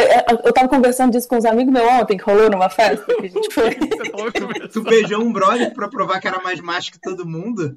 eu 0.46 0.54
tava 0.54 0.70
conversando 0.70 1.12
disso 1.12 1.28
com 1.28 1.38
os 1.38 1.46
amigos 1.46 1.74
meus 1.74 1.92
ontem, 1.92 2.16
que 2.16 2.24
rolou 2.24 2.50
numa 2.50 2.70
festa 2.70 3.06
que 3.06 3.26
a 3.26 3.30
gente 3.30 3.54
foi. 3.54 3.76
tu 4.72 4.82
beijou 4.82 5.22
um 5.22 5.34
brother 5.34 5.74
pra 5.74 5.90
provar 5.90 6.22
que 6.22 6.28
era 6.28 6.42
mais 6.42 6.62
macho 6.62 6.92
que 6.92 7.02
todo 7.02 7.28
mundo? 7.28 7.76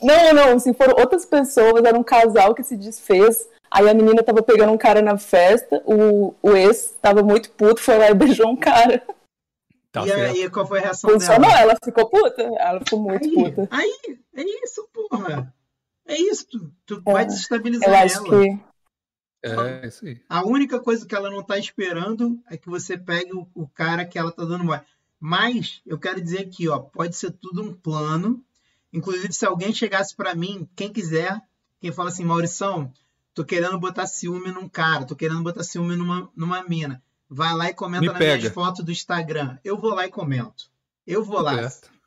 Não, 0.00 0.32
não, 0.32 0.58
se 0.58 0.72
foram 0.72 0.94
outras 0.96 1.26
pessoas, 1.26 1.84
era 1.84 1.98
um 1.98 2.04
casal 2.04 2.54
que 2.54 2.62
se 2.62 2.76
desfez. 2.76 3.48
Aí 3.70 3.88
a 3.88 3.94
menina 3.94 4.22
tava 4.22 4.42
pegando 4.42 4.72
um 4.72 4.78
cara 4.78 5.00
na 5.00 5.16
festa, 5.16 5.80
o, 5.84 6.34
o 6.42 6.56
ex 6.56 6.96
tava 7.00 7.22
muito 7.22 7.50
puto, 7.52 7.80
foi 7.80 7.98
lá 7.98 8.10
e 8.10 8.14
beijou 8.14 8.48
um 8.48 8.56
cara. 8.56 9.02
Tá 9.92 10.06
e 10.06 10.12
aí, 10.12 10.50
qual 10.50 10.66
foi 10.66 10.78
a 10.78 10.82
reação 10.82 11.10
Funcionou, 11.10 11.48
dela? 11.48 11.60
ela 11.60 11.76
ficou 11.84 12.08
puta. 12.08 12.42
Ela 12.42 12.80
ficou 12.80 13.00
muito 13.00 13.24
aí, 13.24 13.34
puta. 13.34 13.68
Aí, 13.70 14.18
é 14.34 14.42
isso, 14.64 14.88
porra. 14.92 15.52
É 16.06 16.16
isso, 16.16 16.46
tu, 16.48 16.72
tu 16.86 17.02
é, 17.06 17.12
vai 17.12 17.24
desestabilizar 17.24 17.88
eu 17.88 17.94
acho 17.94 18.18
ela. 18.18 18.28
Que 18.28 18.70
é, 19.42 19.86
isso 19.86 20.04
aí. 20.04 20.20
A 20.28 20.44
única 20.44 20.78
coisa 20.80 21.06
que 21.06 21.14
ela 21.14 21.30
não 21.30 21.42
tá 21.42 21.58
esperando 21.58 22.40
é 22.48 22.56
que 22.56 22.68
você 22.68 22.96
pegue 22.96 23.32
o, 23.34 23.48
o 23.54 23.66
cara 23.68 24.04
que 24.04 24.18
ela 24.18 24.30
tá 24.30 24.44
dando 24.44 24.64
mole. 24.64 24.82
Mas 25.18 25.80
eu 25.86 25.98
quero 25.98 26.20
dizer 26.20 26.40
aqui, 26.40 26.68
ó, 26.68 26.78
pode 26.78 27.16
ser 27.16 27.30
tudo 27.32 27.62
um 27.62 27.74
plano. 27.74 28.44
Inclusive, 28.92 29.32
se 29.32 29.46
alguém 29.46 29.72
chegasse 29.72 30.14
para 30.14 30.34
mim, 30.34 30.68
quem 30.74 30.92
quiser, 30.92 31.40
quem 31.80 31.92
fala 31.92 32.08
assim, 32.08 32.24
Maurição, 32.24 32.92
tô 33.40 33.44
querendo 33.44 33.78
botar 33.78 34.06
ciúme 34.06 34.52
num 34.52 34.68
cara, 34.68 35.06
tô 35.06 35.16
querendo 35.16 35.42
botar 35.42 35.62
ciúme 35.62 35.96
numa, 35.96 36.30
numa 36.36 36.62
mina. 36.64 37.02
Vai 37.28 37.54
lá 37.54 37.70
e 37.70 37.74
comenta 37.74 38.00
Me 38.02 38.08
nas 38.08 38.18
pega. 38.18 38.36
minhas 38.36 38.52
fotos 38.52 38.84
do 38.84 38.92
Instagram. 38.92 39.56
Eu 39.64 39.78
vou 39.78 39.94
lá 39.94 40.06
e 40.06 40.10
comento. 40.10 40.70
Eu 41.06 41.24
vou 41.24 41.40
lá. 41.40 41.56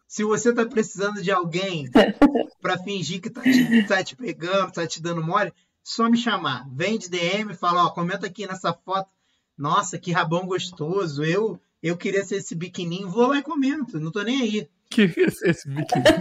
Se 0.07 0.23
você 0.23 0.53
tá 0.53 0.63
precisando 0.63 1.23
de 1.23 1.31
alguém 1.31 1.89
para 2.61 2.77
fingir 2.77 3.19
que 3.19 3.31
tá 3.31 3.41
te, 3.41 3.87
tá 3.87 4.03
te 4.03 4.15
pegando, 4.15 4.71
tá 4.71 4.85
te 4.85 5.01
dando 5.01 5.23
mole, 5.23 5.51
só 5.83 6.07
me 6.07 6.17
chamar. 6.17 6.67
Vem 6.71 6.99
de 6.99 7.09
DM, 7.09 7.55
fala, 7.55 7.85
ó, 7.85 7.89
comenta 7.89 8.27
aqui 8.27 8.45
nessa 8.45 8.71
foto. 8.71 9.09
Nossa, 9.57 9.97
que 9.97 10.11
rabão 10.11 10.45
gostoso. 10.45 11.23
Eu 11.23 11.59
eu 11.81 11.97
queria 11.97 12.23
ser 12.23 12.35
esse 12.35 12.53
biquininho, 12.53 13.09
vou 13.09 13.27
lá 13.27 13.39
e 13.39 13.43
comento. 13.43 13.99
Não 13.99 14.11
tô 14.11 14.21
nem 14.21 14.41
aí. 14.41 14.69
Queria 14.89 15.31
ser 15.31 15.49
esse 15.49 15.67
biquininho. 15.67 16.13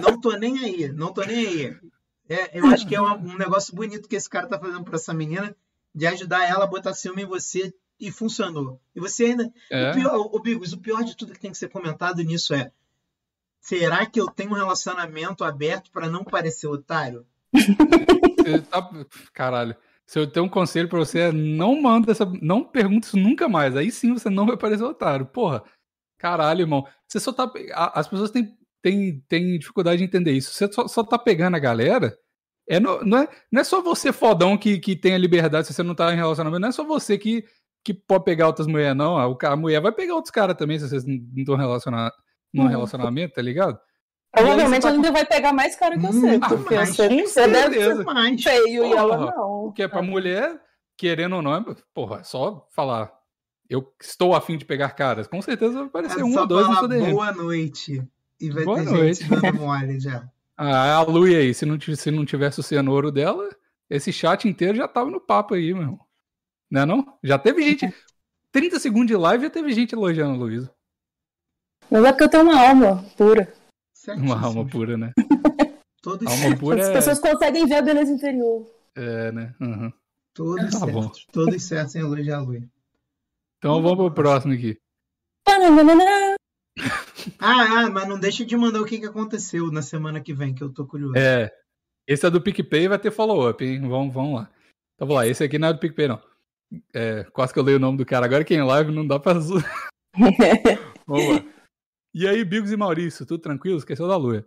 Não 0.00 0.20
tô 0.20 0.36
nem 0.36 0.58
aí, 0.60 0.92
não 0.92 1.12
tô 1.12 1.22
nem 1.22 1.46
aí. 1.46 1.76
É, 2.28 2.58
eu 2.58 2.66
acho 2.66 2.86
que 2.86 2.94
é 2.94 3.00
um, 3.00 3.12
um 3.14 3.36
negócio 3.36 3.74
bonito 3.74 4.08
que 4.08 4.16
esse 4.16 4.28
cara 4.28 4.46
tá 4.46 4.58
fazendo 4.58 4.84
pra 4.84 4.96
essa 4.96 5.12
menina, 5.12 5.54
de 5.94 6.06
ajudar 6.06 6.48
ela 6.48 6.64
a 6.64 6.68
botar 6.68 6.94
ciúme 6.94 7.22
em 7.22 7.26
você 7.26 7.74
e 8.00 8.10
funcionou. 8.10 8.80
E 8.94 9.00
você 9.00 9.26
ainda. 9.26 9.52
É. 9.70 9.90
O, 9.90 9.94
pior, 9.94 10.30
o 10.32 10.40
Bigos, 10.40 10.72
o 10.72 10.78
pior 10.78 11.04
de 11.04 11.16
tudo 11.16 11.32
que 11.32 11.40
tem 11.40 11.50
que 11.50 11.58
ser 11.58 11.68
comentado 11.68 12.22
nisso 12.22 12.54
é: 12.54 12.72
será 13.60 14.04
que 14.06 14.20
eu 14.20 14.26
tenho 14.28 14.50
um 14.50 14.54
relacionamento 14.54 15.44
aberto 15.44 15.90
para 15.90 16.08
não 16.08 16.24
parecer 16.24 16.66
otário? 16.66 17.26
Tá- 18.70 18.90
Caralho. 19.32 19.76
Se 20.04 20.18
eu 20.18 20.26
tenho 20.26 20.46
um 20.46 20.48
conselho 20.48 20.88
pra 20.88 20.98
você 20.98 21.20
é 21.20 21.32
não 21.32 21.80
manda 21.80 22.10
essa. 22.10 22.24
Não 22.42 22.64
pergunta 22.64 23.06
isso 23.06 23.16
nunca 23.16 23.48
mais. 23.48 23.76
Aí 23.76 23.90
sim 23.90 24.12
você 24.12 24.28
não 24.28 24.46
vai 24.46 24.56
parecer 24.56 24.82
otário. 24.82 25.26
Porra. 25.26 25.62
Caralho, 26.18 26.62
irmão. 26.62 26.86
Você 27.06 27.20
só 27.20 27.32
tá. 27.32 27.50
As 27.94 28.08
pessoas 28.08 28.30
têm, 28.32 28.56
têm, 28.82 29.22
têm 29.28 29.58
dificuldade 29.58 29.98
de 29.98 30.04
entender 30.04 30.32
isso. 30.32 30.52
Você 30.52 30.70
só, 30.72 30.86
só 30.88 31.02
tá 31.04 31.18
pegando 31.18 31.54
a 31.56 31.60
galera. 31.60 32.16
É, 32.68 32.78
no- 32.78 33.02
não, 33.04 33.18
é, 33.18 33.28
não 33.50 33.60
é 33.60 33.64
só 33.64 33.80
você 33.80 34.12
fodão 34.12 34.56
que, 34.56 34.78
que 34.78 34.94
tem 34.96 35.14
a 35.14 35.18
liberdade 35.18 35.66
se 35.66 35.72
você 35.74 35.82
não 35.82 35.94
tá 35.94 36.12
em 36.12 36.16
relacionamento. 36.16 36.60
Não 36.60 36.68
é 36.68 36.72
só 36.72 36.84
você 36.84 37.16
que, 37.18 37.44
que 37.84 37.92
pode 37.94 38.24
pegar 38.24 38.46
outras 38.46 38.66
mulheres, 38.66 38.96
não. 38.96 39.16
A, 39.18 39.36
a 39.48 39.56
mulher 39.56 39.80
vai 39.80 39.92
pegar 39.92 40.14
outros 40.14 40.30
caras 40.30 40.56
também 40.56 40.78
se 40.78 40.88
vocês 40.88 41.04
não 41.04 41.16
estão 41.36 41.56
relacionados 41.56 42.16
num 42.52 42.64
Hum. 42.64 42.68
relacionamento, 42.68 43.34
tá 43.34 43.42
ligado? 43.42 43.78
Provavelmente 44.34 44.82
tá 44.82 44.88
ela 44.88 44.96
ainda 44.96 45.12
vai 45.12 45.26
pegar 45.26 45.52
mais 45.52 45.76
cara 45.76 45.94
que 45.96 46.00
você, 46.06 46.26
Muito 46.26 46.48
porque 46.48 46.74
mais, 46.74 46.96
você, 46.96 47.08
você 47.08 47.48
deve 47.48 47.74
ser 47.82 48.04
Mas, 48.04 48.42
feio 48.42 48.84
e 48.86 48.92
ela 48.92 49.16
Porra, 49.18 49.34
não. 49.36 49.62
Porque 49.64 49.86
pra 49.88 50.00
mulher, 50.02 50.58
querendo 50.96 51.36
ou 51.36 51.42
não, 51.42 51.54
é- 51.54 51.64
porra, 51.92 52.20
é 52.20 52.22
só 52.24 52.66
falar. 52.74 53.12
Eu 53.68 53.92
estou 54.00 54.34
afim 54.34 54.56
de 54.56 54.64
pegar 54.64 54.90
caras. 54.90 55.26
Com 55.26 55.40
certeza 55.42 55.72
vai 55.74 55.82
é 55.84 55.86
aparecer 55.86 56.22
um 56.22 56.32
só 56.32 56.40
ou 56.42 56.46
dois 56.46 56.66
no 56.68 56.76
seu 56.76 56.88
DM. 56.88 57.10
boa 57.12 57.32
noite. 57.32 58.02
E 58.42 58.50
vai 58.50 58.64
Boa 58.64 58.78
ter 58.84 58.90
noite. 58.90 59.24
gente 59.24 59.40
dando 59.40 59.54
mole 59.60 60.00
já. 60.00 60.28
Ah, 60.54 60.96
a 60.96 61.02
Lu 61.02 61.26
e 61.26 61.34
aí, 61.34 61.54
se 61.54 61.64
não, 61.64 61.80
se 61.80 62.10
não 62.10 62.24
tivesse 62.26 62.60
o 62.60 62.62
cianuro 62.62 63.10
dela, 63.10 63.48
esse 63.88 64.12
chat 64.12 64.46
inteiro 64.46 64.76
já 64.76 64.86
tava 64.86 65.10
no 65.10 65.18
papo 65.20 65.54
aí, 65.54 65.72
meu 65.72 65.82
irmão. 65.82 66.00
Não 66.70 66.82
é 66.82 66.86
não? 66.86 67.18
Já 67.24 67.38
teve 67.38 67.62
gente. 67.62 67.92
30 68.52 68.78
segundos 68.78 69.06
de 69.08 69.16
live 69.16 69.44
já 69.44 69.50
teve 69.50 69.72
gente 69.72 69.94
elogiando 69.94 70.34
a 70.34 70.36
Luísa. 70.36 70.70
Mas 71.90 72.04
é 72.04 72.12
porque 72.12 72.24
eu 72.24 72.28
tenho 72.28 72.42
uma 72.44 72.60
alma 72.68 73.04
pura. 73.16 73.52
Uma 74.08 74.34
alma 74.34 74.42
Certíssimo. 74.64 74.68
pura, 74.70 74.96
né? 74.98 75.12
Todos 76.02 76.26
Alma 76.26 76.42
certos. 76.42 76.60
pura 76.60 76.82
As 76.82 76.88
é, 76.88 76.92
pessoas 76.92 77.18
conseguem 77.18 77.66
ver 77.66 77.76
a 77.76 77.82
beleza 77.82 78.12
interior. 78.12 78.66
é, 78.94 79.32
né? 79.32 79.54
Uhum. 79.60 79.92
Todos 80.34 80.70
Tá 80.78 80.86
bom. 80.86 81.02
certos. 81.04 81.26
Todos 81.32 81.62
certos 81.62 81.94
em 81.96 82.00
elogiar 82.00 82.38
a 82.38 82.40
Lui. 82.42 82.68
Então 83.58 83.82
vamos 83.82 83.96
pro 83.96 84.12
próximo 84.12 84.52
aqui. 84.52 84.78
Pananana. 85.44 86.31
Ah, 87.38 87.82
ah, 87.84 87.90
mas 87.90 88.08
não 88.08 88.18
deixa 88.18 88.44
de 88.44 88.56
mandar 88.56 88.80
o 88.80 88.84
que, 88.84 88.98
que 88.98 89.06
aconteceu 89.06 89.70
na 89.70 89.80
semana 89.82 90.20
que 90.20 90.32
vem, 90.34 90.52
que 90.54 90.62
eu 90.62 90.72
tô 90.72 90.84
curioso. 90.84 91.16
É. 91.16 91.50
Esse 92.06 92.26
é 92.26 92.30
do 92.30 92.40
PicPay 92.40 92.88
vai 92.88 92.98
ter 92.98 93.12
follow-up, 93.12 93.64
hein? 93.64 93.80
Vamos, 93.88 94.12
vamos 94.12 94.34
lá. 94.40 94.50
Então 94.96 95.06
vamos 95.06 95.14
lá, 95.22 95.26
esse 95.28 95.44
aqui 95.44 95.56
não 95.58 95.68
é 95.68 95.72
do 95.72 95.78
PicPay, 95.78 96.08
não. 96.08 96.20
É, 96.92 97.22
quase 97.32 97.52
que 97.52 97.58
eu 97.58 97.62
leio 97.62 97.76
o 97.76 97.80
nome 97.80 97.98
do 97.98 98.04
cara. 98.06 98.26
Agora 98.26 98.42
que 98.44 98.54
é 98.54 98.56
em 98.56 98.62
live 98.64 98.90
não 98.92 99.06
dá 99.06 99.18
pra. 99.20 99.34
Vamos 101.06 101.28
lá. 101.28 101.44
E 102.14 102.26
aí, 102.26 102.44
Bigos 102.44 102.72
e 102.72 102.76
Maurício, 102.76 103.24
tudo 103.26 103.40
tranquilo? 103.42 103.78
Esqueceu 103.78 104.08
da 104.08 104.16
Lua. 104.16 104.44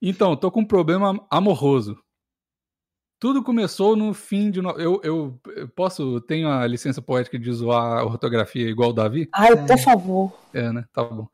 Então, 0.00 0.36
tô 0.36 0.50
com 0.50 0.60
um 0.60 0.66
problema 0.66 1.24
amoroso. 1.30 1.98
Tudo 3.20 3.42
começou 3.42 3.94
no 3.96 4.12
fim 4.14 4.50
de. 4.50 4.60
no- 4.60 4.78
Eu, 4.78 5.00
eu, 5.04 5.40
eu 5.56 5.68
posso. 5.68 6.20
Tenho 6.22 6.48
a 6.48 6.66
licença 6.66 7.00
poética 7.00 7.38
de 7.38 7.52
zoar 7.52 7.98
a 8.00 8.04
ortografia 8.04 8.68
igual 8.68 8.90
o 8.90 8.94
Davi? 8.94 9.28
Ai, 9.32 9.66
por 9.66 9.78
favor. 9.78 10.32
É, 10.52 10.72
né? 10.72 10.84
Tá 10.92 11.04
bom. 11.04 11.28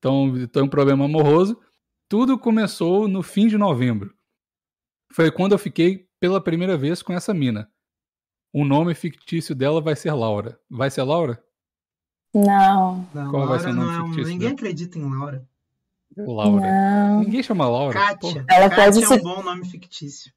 Então, 0.00 0.46
tem 0.48 0.62
um 0.62 0.68
problema 0.68 1.04
amoroso. 1.04 1.60
Tudo 2.08 2.38
começou 2.38 3.06
no 3.06 3.22
fim 3.22 3.46
de 3.46 3.56
novembro. 3.56 4.12
Foi 5.12 5.30
quando 5.30 5.52
eu 5.52 5.58
fiquei 5.58 6.08
pela 6.18 6.40
primeira 6.40 6.76
vez 6.76 7.02
com 7.02 7.12
essa 7.12 7.32
mina. 7.34 7.70
O 8.52 8.64
nome 8.64 8.94
fictício 8.94 9.54
dela 9.54 9.80
vai 9.80 9.94
ser 9.94 10.12
Laura. 10.12 10.58
Vai 10.68 10.90
ser 10.90 11.02
Laura? 11.02 11.40
Não. 12.34 13.06
Não, 13.14 13.30
Qual 13.30 13.46
vai 13.46 13.58
ser 13.60 13.66
Laura 13.66 13.80
o 13.80 13.84
nome 13.84 13.92
não 13.92 13.92
é 13.92 14.02
um- 14.02 14.06
fictício 14.08 14.32
Ninguém 14.32 14.38
dela? 14.48 14.52
acredita 14.54 14.98
em 14.98 15.10
Laura. 15.10 15.48
Laura. 16.16 16.60
Não. 16.60 17.20
Ninguém 17.20 17.42
chama 17.42 17.68
Laura. 17.68 17.92
Kátia. 17.92 18.44
Ela 18.50 18.68
Kátia 18.70 18.84
pode 18.84 19.04
é 19.04 19.06
ser- 19.06 19.14
um 19.20 19.22
bom 19.22 19.42
nome 19.42 19.64
fictício. 19.68 20.32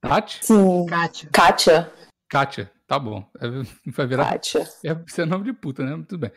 Tati? 0.00 0.44
Sim. 0.46 0.86
Kátia. 0.86 1.28
Kátia. 1.32 1.92
Kátia. 2.30 2.72
Tá 2.86 2.98
bom. 2.98 3.28
É, 3.40 3.90
Vai 3.90 4.06
virar. 4.06 4.30
Kátia. 4.30 4.60
É, 4.84 4.96
isso 5.06 5.20
é 5.20 5.26
nome 5.26 5.44
de 5.44 5.52
puta, 5.52 5.84
né? 5.84 6.02
Tudo 6.08 6.18
bem. 6.20 6.30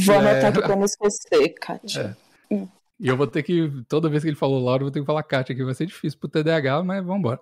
Vou 0.00 0.14
É. 0.14 0.18
anotar 0.18 0.50
aqui 0.50 0.60
pra 0.62 0.76
não 0.76 0.84
esquecer, 0.84 1.48
Kátia. 1.54 2.16
E 2.50 3.08
eu 3.08 3.16
vou 3.16 3.26
ter 3.26 3.42
que. 3.42 3.70
Toda 3.88 4.08
vez 4.08 4.22
que 4.22 4.28
ele 4.28 4.36
falou 4.36 4.62
Laura, 4.62 4.82
eu 4.82 4.86
vou 4.86 4.92
ter 4.92 5.00
que 5.00 5.06
falar 5.06 5.22
Kátia 5.22 5.52
aqui. 5.52 5.64
Vai 5.64 5.74
ser 5.74 5.86
difícil 5.86 6.18
pro 6.18 6.28
TDAH, 6.28 6.82
mas 6.82 7.04
vambora. 7.04 7.40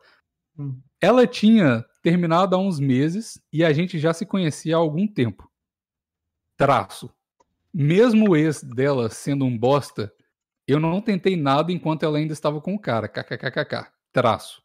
Hum. 0.59 0.78
Ela 1.00 1.26
tinha 1.26 1.85
terminado 2.02 2.54
há 2.54 2.59
uns 2.59 2.78
meses 2.80 3.40
e 3.52 3.64
a 3.64 3.73
gente 3.73 3.99
já 3.99 4.12
se 4.12 4.25
conhecia 4.26 4.76
há 4.76 4.78
algum 4.78 5.06
tempo. 5.06 5.50
Traço. 6.56 7.11
Mesmo 7.73 8.30
o 8.30 8.37
ex 8.37 8.62
dela 8.62 9.09
sendo 9.09 9.44
um 9.44 9.56
bosta, 9.56 10.12
eu 10.66 10.78
não 10.78 11.00
tentei 11.00 11.37
nada 11.37 11.73
enquanto 11.73 12.02
ela 12.02 12.18
ainda 12.18 12.32
estava 12.32 12.61
com 12.61 12.75
o 12.75 12.78
cara. 12.78 13.09
KKKKK. 13.09 13.90
Traço. 14.12 14.62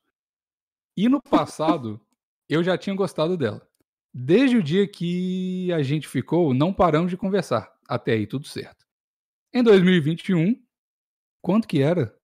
E 0.96 1.08
no 1.08 1.22
passado, 1.22 2.00
eu 2.50 2.63
já 2.63 2.77
tinha 2.77 2.96
gostado 2.96 3.38
dela. 3.38 3.62
Desde 4.13 4.58
o 4.58 4.63
dia 4.63 4.88
que 4.88 5.72
a 5.74 5.82
gente 5.84 6.08
ficou, 6.08 6.53
não 6.53 6.74
paramos 6.74 7.12
de 7.12 7.17
conversar. 7.17 7.72
Até 7.88 8.13
aí, 8.13 8.27
tudo 8.27 8.46
certo. 8.46 8.86
Em 9.53 9.63
2021, 9.63 10.62
quanto 11.41 11.67
que 11.67 11.82
era? 11.82 12.15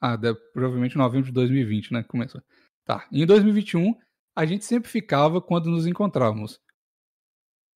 Ah, 0.00 0.16
deve- 0.16 0.38
provavelmente 0.52 0.96
novembro 0.96 1.26
de 1.26 1.32
2020, 1.32 1.92
né? 1.92 2.02
Começou. 2.02 2.42
Tá. 2.84 3.08
Em 3.10 3.26
2021, 3.26 3.98
a 4.36 4.46
gente 4.46 4.64
sempre 4.64 4.88
ficava 4.90 5.40
quando 5.40 5.70
nos 5.70 5.86
encontrávamos. 5.86 6.60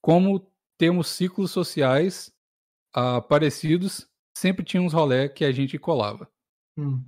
Como 0.01 0.53
temos 0.79 1.09
ciclos 1.09 1.51
sociais 1.51 2.33
ah, 2.95 3.21
parecidos, 3.21 4.09
sempre 4.37 4.65
tinha 4.65 4.83
uns 4.83 4.93
rolé 4.93 5.29
que 5.29 5.45
a 5.45 5.53
gente 5.53 5.79
colava. 5.79 6.31
Hum. 6.77 7.05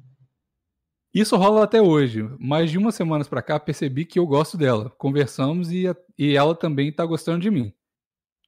Isso 1.13 1.37
rola 1.37 1.63
até 1.63 1.81
hoje, 1.81 2.23
mas 2.41 2.71
de 2.73 2.79
umas 2.79 2.97
semanas 2.97 3.29
pra 3.29 3.41
cá 3.43 3.61
percebi 3.61 4.05
que 4.05 4.19
eu 4.19 4.27
gosto 4.27 4.57
dela. 4.57 4.91
Conversamos 4.91 5.71
e, 5.71 5.85
e 6.19 6.35
ela 6.35 6.57
também 6.57 6.93
tá 6.93 7.07
gostando 7.07 7.41
de 7.41 7.51
mim. 7.51 7.73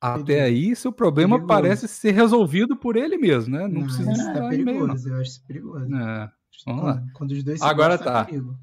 Até 0.01 0.43
aí, 0.43 0.77
seu 0.77 0.93
problema 0.93 1.37
Perigoso. 1.37 1.49
parece 1.49 1.89
ser 1.89 2.13
resolvido 2.13 2.77
por 2.77 2.97
ele 2.97 3.17
mesmo, 3.17 3.57
né? 3.57 3.67
Não, 3.67 3.85
precisa 3.85 4.13
isso 4.13 4.21
estar 4.21 4.35
tá 4.35 4.55
em 4.55 4.65
meio, 4.65 4.87
não. 4.87 4.95
perigoso. 4.95 5.09
Eu 5.09 5.21
acho 5.21 5.31
isso 5.31 5.47
perigoso. 5.47 5.95
É. 5.95 6.33
Vamos 6.67 6.85
lá. 6.85 7.05
quando 7.15 7.31
os 7.33 7.43
dois 7.43 7.61
se 7.61 7.67
Agora 7.67 7.97
gostam, 7.97 8.13
tá. 8.13 8.21
é 8.21 8.25
perigo. 8.25 8.59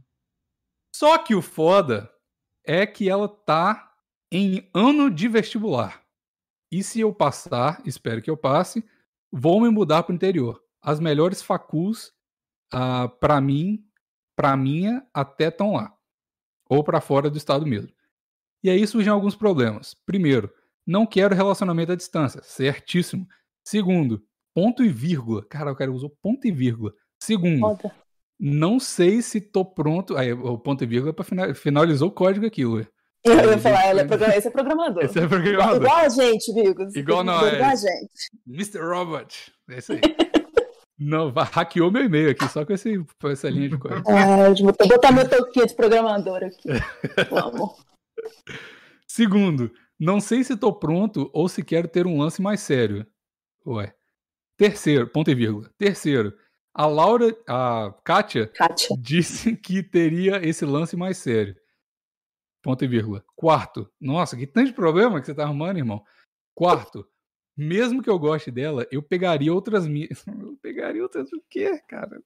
Só 0.96 1.18
que 1.18 1.36
o 1.36 1.42
foda 1.42 2.12
é 2.64 2.86
que 2.86 3.10
ela 3.10 3.28
tá 3.28 3.94
em 4.32 4.70
ano 4.74 5.10
de 5.10 5.28
vestibular. 5.28 6.04
E 6.72 6.84
se 6.84 7.00
eu 7.00 7.14
passar, 7.14 7.82
espero 7.86 8.22
que 8.22 8.30
eu 8.30 8.38
passe, 8.38 8.84
vou 9.32 9.62
me 9.62 9.70
mudar 9.70 10.04
pro 10.04 10.14
interior. 10.14 10.64
As 10.82 11.00
melhores 11.00 11.42
faculs, 11.42 12.14
ah, 12.72 13.08
para 13.08 13.40
mim, 13.40 13.86
pra 14.36 14.58
minha, 14.58 15.06
até 15.14 15.48
estão 15.48 15.74
lá. 15.74 15.96
Ou 16.68 16.84
pra 16.84 17.02
fora 17.02 17.30
do 17.30 17.38
estado 17.38 17.66
mesmo. 17.66 17.92
E 18.64 18.70
aí 18.70 18.86
surgem 18.88 19.12
alguns 19.12 19.36
problemas. 19.36 19.94
Primeiro, 20.06 20.52
não 20.86 21.06
quero 21.06 21.36
relacionamento 21.36 21.92
à 21.92 21.96
distância. 21.96 22.42
Certíssimo. 22.44 23.28
Segundo, 23.66 24.22
ponto 24.54 24.84
e 24.84 24.90
vírgula. 24.90 25.46
Cara, 25.50 25.72
o 25.72 25.76
cara 25.76 25.92
usou 25.92 26.10
ponto 26.22 26.46
e 26.48 26.52
vírgula. 26.52 26.94
Segundo, 27.22 27.60
Foda. 27.60 27.96
não 28.40 28.80
sei 28.80 29.22
se 29.22 29.40
tô 29.40 29.64
pronto. 29.64 30.18
Aí, 30.18 30.34
o 30.34 30.58
ponto 30.58 30.84
e 30.84 30.88
vírgula 30.88 31.14
para 31.14 31.24
final... 31.24 31.56
finalizou 31.56 32.10
o 32.10 32.14
código 32.14 32.46
aqui, 32.46 32.66
Luia. 32.66 32.88
Eu 33.26 33.52
ia 33.52 33.58
falar, 33.58 33.86
ela 33.86 34.02
é 34.02 34.06
program... 34.06 34.30
esse 34.32 34.48
é 34.50 34.52
programador. 34.52 35.04
Esse 35.04 35.18
é 35.18 35.24
Igual, 35.24 35.42
programador. 35.42 35.82
igual 35.82 35.98
a 35.98 36.10
gente, 36.10 36.54
Bigos. 36.54 36.96
Igual 36.96 37.24
nós. 37.24 37.54
Igual 37.54 37.70
a 37.70 37.76
gente. 37.76 38.30
Mr. 38.46 38.80
Robot. 38.80 39.54
É 39.70 39.78
isso 39.78 39.94
aí. 39.94 40.02
não, 41.00 41.32
hackeou 41.32 41.90
meu 41.90 42.04
e-mail 42.04 42.32
aqui, 42.32 42.46
só 42.50 42.66
com, 42.66 42.74
esse, 42.74 43.02
com 43.22 43.30
essa 43.30 43.50
linha 43.50 43.70
de 43.70 43.78
código. 43.78 44.04
Ah, 44.10 44.50
eu 44.50 44.88
botar 44.88 45.14
meu 45.14 45.30
toquinho 45.30 45.66
de 45.66 45.74
programador 45.74 46.44
aqui. 46.44 46.68
Vamos. 47.32 47.72
Segundo, 49.08 49.72
não 50.04 50.20
sei 50.20 50.44
se 50.44 50.58
tô 50.58 50.74
pronto 50.74 51.30
ou 51.34 51.48
se 51.48 51.64
quero 51.64 51.88
ter 51.88 52.06
um 52.06 52.20
lance 52.20 52.42
mais 52.42 52.60
sério. 52.60 53.08
Ué. 53.66 53.96
Terceiro, 54.58 55.08
ponto 55.08 55.32
e 55.32 55.36
vírgula. 55.36 55.72
Terceiro, 55.78 56.38
a 56.74 56.86
Laura, 56.86 57.34
a 57.48 57.96
Kátia, 58.04 58.48
Kátia. 58.48 58.98
disse 59.00 59.56
que 59.58 59.82
teria 59.82 60.46
esse 60.46 60.66
lance 60.66 60.98
mais 60.98 61.18
sério. 61.18 61.56
Ponto 62.62 62.84
e 62.84 62.88
vírgula. 62.88 63.24
Quarto. 63.34 63.90
Nossa, 64.00 64.36
que 64.36 64.46
tanto 64.46 64.68
de 64.68 64.74
problema 64.74 65.22
que 65.22 65.26
você 65.26 65.34
tá 65.34 65.44
arrumando, 65.44 65.78
irmão. 65.78 66.04
Quarto. 66.54 67.08
mesmo 67.56 68.04
que 68.04 68.10
eu 68.10 68.20
goste 68.20 68.52
dela, 68.52 68.86
eu 68.92 69.02
pegaria 69.02 69.54
outras 69.54 69.88
minhas. 69.88 70.26
Eu 70.28 70.58
pegaria 70.62 71.02
outras 71.02 71.32
o 71.32 71.42
quê, 71.50 71.80
cara? 71.88 72.22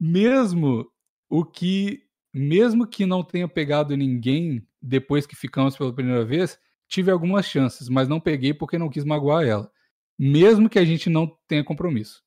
Mesmo 0.00 0.90
o 1.30 1.44
que. 1.44 2.04
Mesmo 2.34 2.88
que 2.88 3.06
não 3.06 3.22
tenha 3.22 3.46
pegado 3.46 3.96
ninguém 3.96 4.66
depois 4.82 5.26
que 5.26 5.36
ficamos 5.36 5.76
pela 5.76 5.94
primeira 5.94 6.24
vez, 6.24 6.58
tive 6.92 7.10
algumas 7.10 7.46
chances, 7.46 7.88
mas 7.88 8.06
não 8.06 8.20
peguei 8.20 8.52
porque 8.52 8.76
não 8.76 8.90
quis 8.90 9.02
magoar 9.02 9.44
ela. 9.44 9.72
Mesmo 10.18 10.68
que 10.68 10.78
a 10.78 10.84
gente 10.84 11.08
não 11.08 11.26
tenha 11.48 11.64
compromisso. 11.64 12.22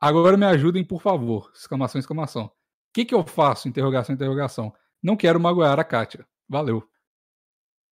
Agora 0.00 0.36
me 0.36 0.46
ajudem, 0.46 0.84
por 0.84 1.02
favor. 1.02 1.50
Exclamação, 1.52 1.98
exclamação. 1.98 2.44
O 2.44 2.50
que, 2.94 3.04
que 3.04 3.14
eu 3.14 3.26
faço? 3.26 3.68
Interrogação, 3.68 4.14
interrogação. 4.14 4.72
Não 5.02 5.16
quero 5.16 5.40
magoar 5.40 5.80
a 5.80 5.84
Kátia. 5.84 6.24
Valeu. 6.48 6.88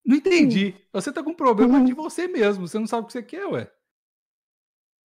Não 0.06 0.16
entendi. 0.16 0.76
Você 0.92 1.12
tá 1.12 1.24
com 1.24 1.34
problema 1.34 1.78
uhum. 1.78 1.84
de 1.84 1.92
você 1.92 2.28
mesmo. 2.28 2.68
Você 2.68 2.78
não 2.78 2.86
sabe 2.86 3.02
o 3.02 3.06
que 3.06 3.12
você 3.12 3.22
quer, 3.22 3.46
ué. 3.46 3.70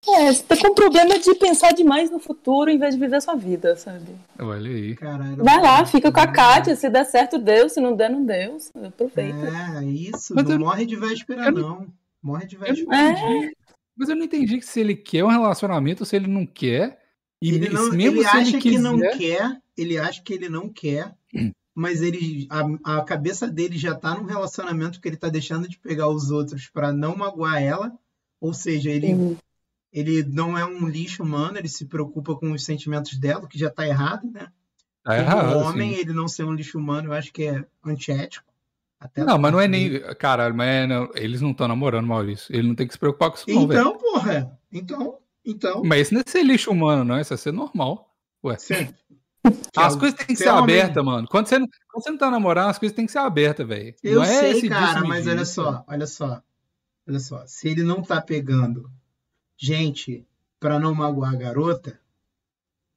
É, 0.07 0.31
você 0.31 0.43
tá 0.43 0.55
com 0.57 0.73
problema 0.73 1.17
de 1.17 1.33
pensar 1.35 1.71
demais 1.73 2.11
no 2.11 2.19
futuro 2.19 2.69
em 2.69 2.77
vez 2.77 2.93
de 2.93 2.99
viver 2.99 3.15
a 3.15 3.21
sua 3.21 3.35
vida, 3.35 3.75
sabe? 3.75 4.15
Olha 4.37 4.69
aí. 4.69 4.95
Caralho, 4.95 5.43
Vai 5.43 5.61
lá, 5.61 5.85
fica 5.85 6.11
com 6.11 6.19
a 6.19 6.27
Kátia. 6.27 6.75
Se 6.75 6.89
der 6.89 7.05
certo, 7.05 7.39
Deus. 7.39 7.73
Se 7.73 7.81
não 7.81 7.95
der, 7.95 8.09
não 8.09 8.23
deu. 8.23 8.57
Aproveita. 8.83 9.37
É, 9.79 9.83
isso. 9.85 10.33
Mas 10.35 10.45
não 10.45 10.53
eu... 10.53 10.59
morre 10.59 10.85
de 10.85 10.95
véspera, 10.95 11.51
não... 11.51 11.61
não. 11.61 11.87
Morre 12.21 12.45
de 12.45 12.55
véspera. 12.55 12.95
É... 12.95 13.51
Mas 13.97 14.09
eu 14.09 14.15
não 14.15 14.25
entendi 14.25 14.61
se 14.61 14.79
ele 14.79 14.95
quer 14.95 15.23
um 15.23 15.29
relacionamento 15.29 16.03
ou 16.03 16.05
se 16.05 16.15
ele 16.15 16.27
não 16.27 16.45
quer. 16.45 16.99
E 17.41 17.49
ele, 17.49 17.69
não, 17.69 17.89
mesmo 17.91 18.19
ele 18.19 18.25
acha 18.25 18.39
ele 18.39 18.61
quiser... 18.61 18.75
que 18.75 18.81
não 18.81 18.99
quer. 18.99 19.61
Ele 19.77 19.97
acha 19.97 20.21
que 20.21 20.33
ele 20.33 20.49
não 20.49 20.69
quer. 20.69 21.13
Hum 21.33 21.51
mas 21.75 22.01
ele 22.01 22.47
a, 22.49 22.99
a 22.99 23.03
cabeça 23.03 23.49
dele 23.49 23.77
já 23.77 23.93
tá 23.93 24.15
num 24.15 24.23
relacionamento 24.23 25.01
que 25.01 25.09
ele 25.09 25.17
tá 25.17 25.27
deixando 25.27 25.67
de 25.67 25.77
pegar 25.77 26.07
os 26.07 26.31
outros 26.31 26.69
para 26.69 26.93
não 26.93 27.17
magoar 27.17 27.61
ela, 27.61 27.91
ou 28.39 28.53
seja, 28.53 28.89
ele 28.89 29.13
uhum. 29.13 29.35
Ele 29.95 30.23
não 30.23 30.57
é 30.57 30.65
um 30.65 30.85
lixo 30.89 31.23
humano, 31.23 31.57
ele 31.57 31.69
se 31.69 31.85
preocupa 31.85 32.35
com 32.35 32.51
os 32.51 32.65
sentimentos 32.65 33.17
dela, 33.17 33.47
que 33.47 33.57
já 33.57 33.69
tá 33.69 33.87
errado, 33.87 34.29
né? 34.29 34.49
Tá 35.01 35.17
errado. 35.17 35.55
O 35.55 35.59
homem, 35.61 35.93
sim. 35.93 36.01
ele 36.01 36.11
não 36.11 36.27
ser 36.27 36.43
um 36.43 36.53
lixo 36.53 36.77
humano, 36.77 37.09
eu 37.09 37.13
acho 37.13 37.31
que 37.31 37.43
é 37.43 37.65
antiético. 37.83 38.45
Até 38.99 39.23
não, 39.23 39.37
mas 39.37 39.53
não 39.53 39.61
é 39.61 39.69
nem. 39.69 40.01
Caralho, 40.15 40.53
mas 40.53 40.67
é, 40.67 40.85
não, 40.85 41.09
eles 41.15 41.39
não 41.39 41.51
estão 41.51 41.67
namorando, 41.69 42.07
Maurício. 42.07 42.53
Ele 42.53 42.67
não 42.67 42.75
tem 42.75 42.85
que 42.85 42.91
se 42.91 42.99
preocupar 42.99 43.31
com 43.31 43.37
isso, 43.37 43.47
não, 43.47 43.63
Então, 43.63 43.97
porra. 43.97 44.59
Então, 44.69 45.17
então. 45.45 45.81
Mas 45.85 46.07
isso 46.07 46.13
não 46.13 46.21
é 46.21 46.29
ser 46.29 46.43
lixo 46.43 46.71
humano, 46.71 47.05
não. 47.05 47.19
Isso 47.19 47.33
é 47.33 47.37
ser 47.37 47.53
normal. 47.53 48.13
Ué. 48.43 48.57
Certo. 48.57 48.95
As 49.77 49.95
coisas 49.95 50.17
têm 50.17 50.27
que 50.27 50.35
ser 50.35 50.49
abertas, 50.49 51.05
mano. 51.05 51.27
Quando 51.29 51.47
você, 51.47 51.57
não, 51.57 51.67
quando 51.89 52.03
você 52.03 52.09
não 52.09 52.17
tá 52.17 52.31
namorando, 52.31 52.69
as 52.69 52.79
coisas 52.79 52.95
têm 52.95 53.05
que 53.05 53.11
ser 53.11 53.19
abertas, 53.19 53.65
velho. 53.65 53.95
Eu 54.03 54.15
não 54.15 54.23
é 54.23 54.39
sei, 54.39 54.67
cara, 54.67 55.01
mas 55.05 55.25
olha 55.25 55.45
só, 55.45 55.85
olha 55.87 56.07
só. 56.07 56.41
Olha 57.07 57.19
só. 57.19 57.45
Se 57.45 57.69
ele 57.69 57.83
não 57.83 58.01
tá 58.01 58.19
pegando 58.19 58.89
gente 59.57 60.25
para 60.59 60.79
não 60.79 60.93
magoar 60.93 61.33
a 61.33 61.37
garota, 61.37 61.99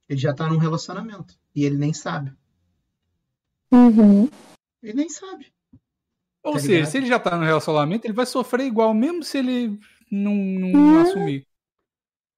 ele 0.07 0.19
já 0.19 0.33
tá 0.33 0.47
num 0.47 0.57
relacionamento. 0.57 1.37
E 1.55 1.63
ele 1.63 1.77
nem 1.77 1.93
sabe. 1.93 2.33
Uhum. 3.71 4.29
Ele 4.81 4.93
nem 4.93 5.09
sabe. 5.09 5.47
Ou 6.43 6.53
tá 6.53 6.59
seja, 6.59 6.73
ligado? 6.73 6.89
se 6.89 6.97
ele 6.97 7.05
já 7.05 7.19
tá 7.19 7.37
no 7.37 7.45
relacionamento, 7.45 8.07
ele 8.07 8.13
vai 8.13 8.25
sofrer 8.25 8.65
igual, 8.65 8.93
mesmo 8.93 9.23
se 9.23 9.37
ele 9.37 9.79
não, 10.09 10.33
não 10.33 10.71
uhum. 10.71 11.01
assumir. 11.01 11.45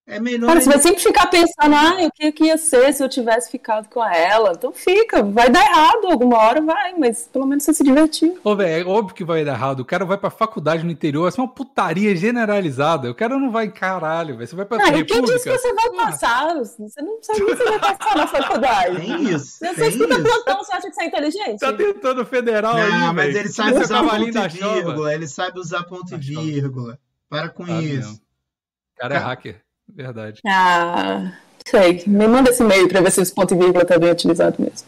É 0.08 0.20
melhor. 0.20 0.48
Cara, 0.48 0.60
você 0.60 0.70
vai 0.70 0.80
sempre 0.80 1.02
ficar 1.02 1.28
pensando, 1.28 1.76
ah, 1.76 2.06
o 2.06 2.12
que, 2.12 2.32
que 2.32 2.46
ia 2.46 2.58
ser 2.58 2.92
se 2.94 3.04
eu 3.04 3.08
tivesse 3.08 3.52
ficado 3.52 3.88
com 3.88 4.04
ela? 4.04 4.54
Então 4.54 4.74
fica, 4.74 5.22
vai 5.24 5.50
dar 5.50 5.64
errado 5.64 6.08
alguma 6.08 6.38
hora, 6.38 6.60
vai, 6.60 6.94
mas 6.98 7.30
pelo 7.32 7.46
menos 7.46 7.64
você 7.64 7.74
se 7.74 7.84
divertiu. 7.84 8.38
Ô, 8.44 8.56
velho, 8.56 8.90
é 8.90 8.92
óbvio 8.92 9.16
que 9.16 9.24
vai 9.24 9.46
dar 9.46 9.54
errado. 9.54 9.82
O 9.82 9.86
cara 9.86 10.04
vai 10.04 10.18
pra 10.18 10.30
faculdade 10.30 10.84
no 10.84 10.92
interior, 10.92 11.28
essa 11.28 11.40
é 11.40 11.44
uma 11.44 11.54
putaria 11.54 12.16
generalizada. 12.16 13.12
O 13.12 13.16
cara 13.16 13.38
não 13.38 13.52
vai, 13.52 13.70
caralho, 13.70 14.36
velho. 14.36 14.48
Você 14.48 14.56
vai 14.56 14.66
pra 14.66 14.78
ah, 14.78 14.86
República. 14.86 15.14
Quem 15.14 15.24
disse 15.24 15.50
que 15.50 15.58
você 15.58 15.74
vai 15.74 15.90
passar? 15.92 16.58
Você 16.58 17.02
não 17.02 17.22
sabe 17.22 17.40
que 17.40 17.56
você 17.56 17.64
vai 17.64 17.80
passar 17.80 18.18
na 18.18 18.28
faculdade. 18.28 18.96
Tem 18.98 19.24
isso. 19.30 19.60
Você 19.60 19.74
tem 19.76 19.90
escuta 19.90 20.14
isso. 20.16 20.24
plantão, 20.24 20.58
você 20.58 20.76
acha 20.76 20.90
que 20.90 20.96
você 20.96 21.04
é 21.04 21.06
inteligente? 21.06 21.60
Tá 21.60 21.74
tentando 21.74 22.26
federal 22.26 22.74
não, 22.74 22.82
aí, 22.82 22.92
Não, 22.92 23.14
mas 23.14 23.36
ele 23.36 23.50
sabe 23.50 23.80
usar 23.80 24.04
ponto 24.04 24.38
e 24.38 24.48
vírgula. 24.50 25.14
Ele 25.14 25.28
sabe 25.28 25.60
usar 25.60 25.84
ponto 25.84 26.14
e 26.14 26.18
vírgula. 26.18 27.00
Para 27.30 27.50
com 27.50 27.64
ah, 27.64 27.82
isso. 27.82 27.94
Mesmo. 27.94 28.16
O 28.16 29.00
cara 29.00 29.16
é 29.16 29.18
hacker. 29.18 29.62
Verdade. 29.96 30.42
Ah, 30.48 31.38
sei. 31.68 32.04
Me 32.08 32.28
manda 32.28 32.50
esse 32.50 32.64
e-mail 32.64 32.88
pra 32.88 33.02
ver 33.02 33.12
se 33.12 33.22
esse 33.22 33.34
ponto 33.34 33.54
e 33.54 33.58
vírgula 33.58 33.86
tá 33.86 33.98
bem 33.98 34.12
utilizado 34.12 34.62
mesmo. 34.62 34.88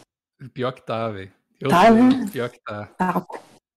Pior 0.53 0.71
que 0.71 0.85
tá, 0.85 1.09
velho. 1.09 1.31
Tá, 1.69 1.91
né? 1.91 2.25
Pior 2.31 2.49
que 2.49 2.59
tá. 2.59 2.87
Tá. 2.97 3.25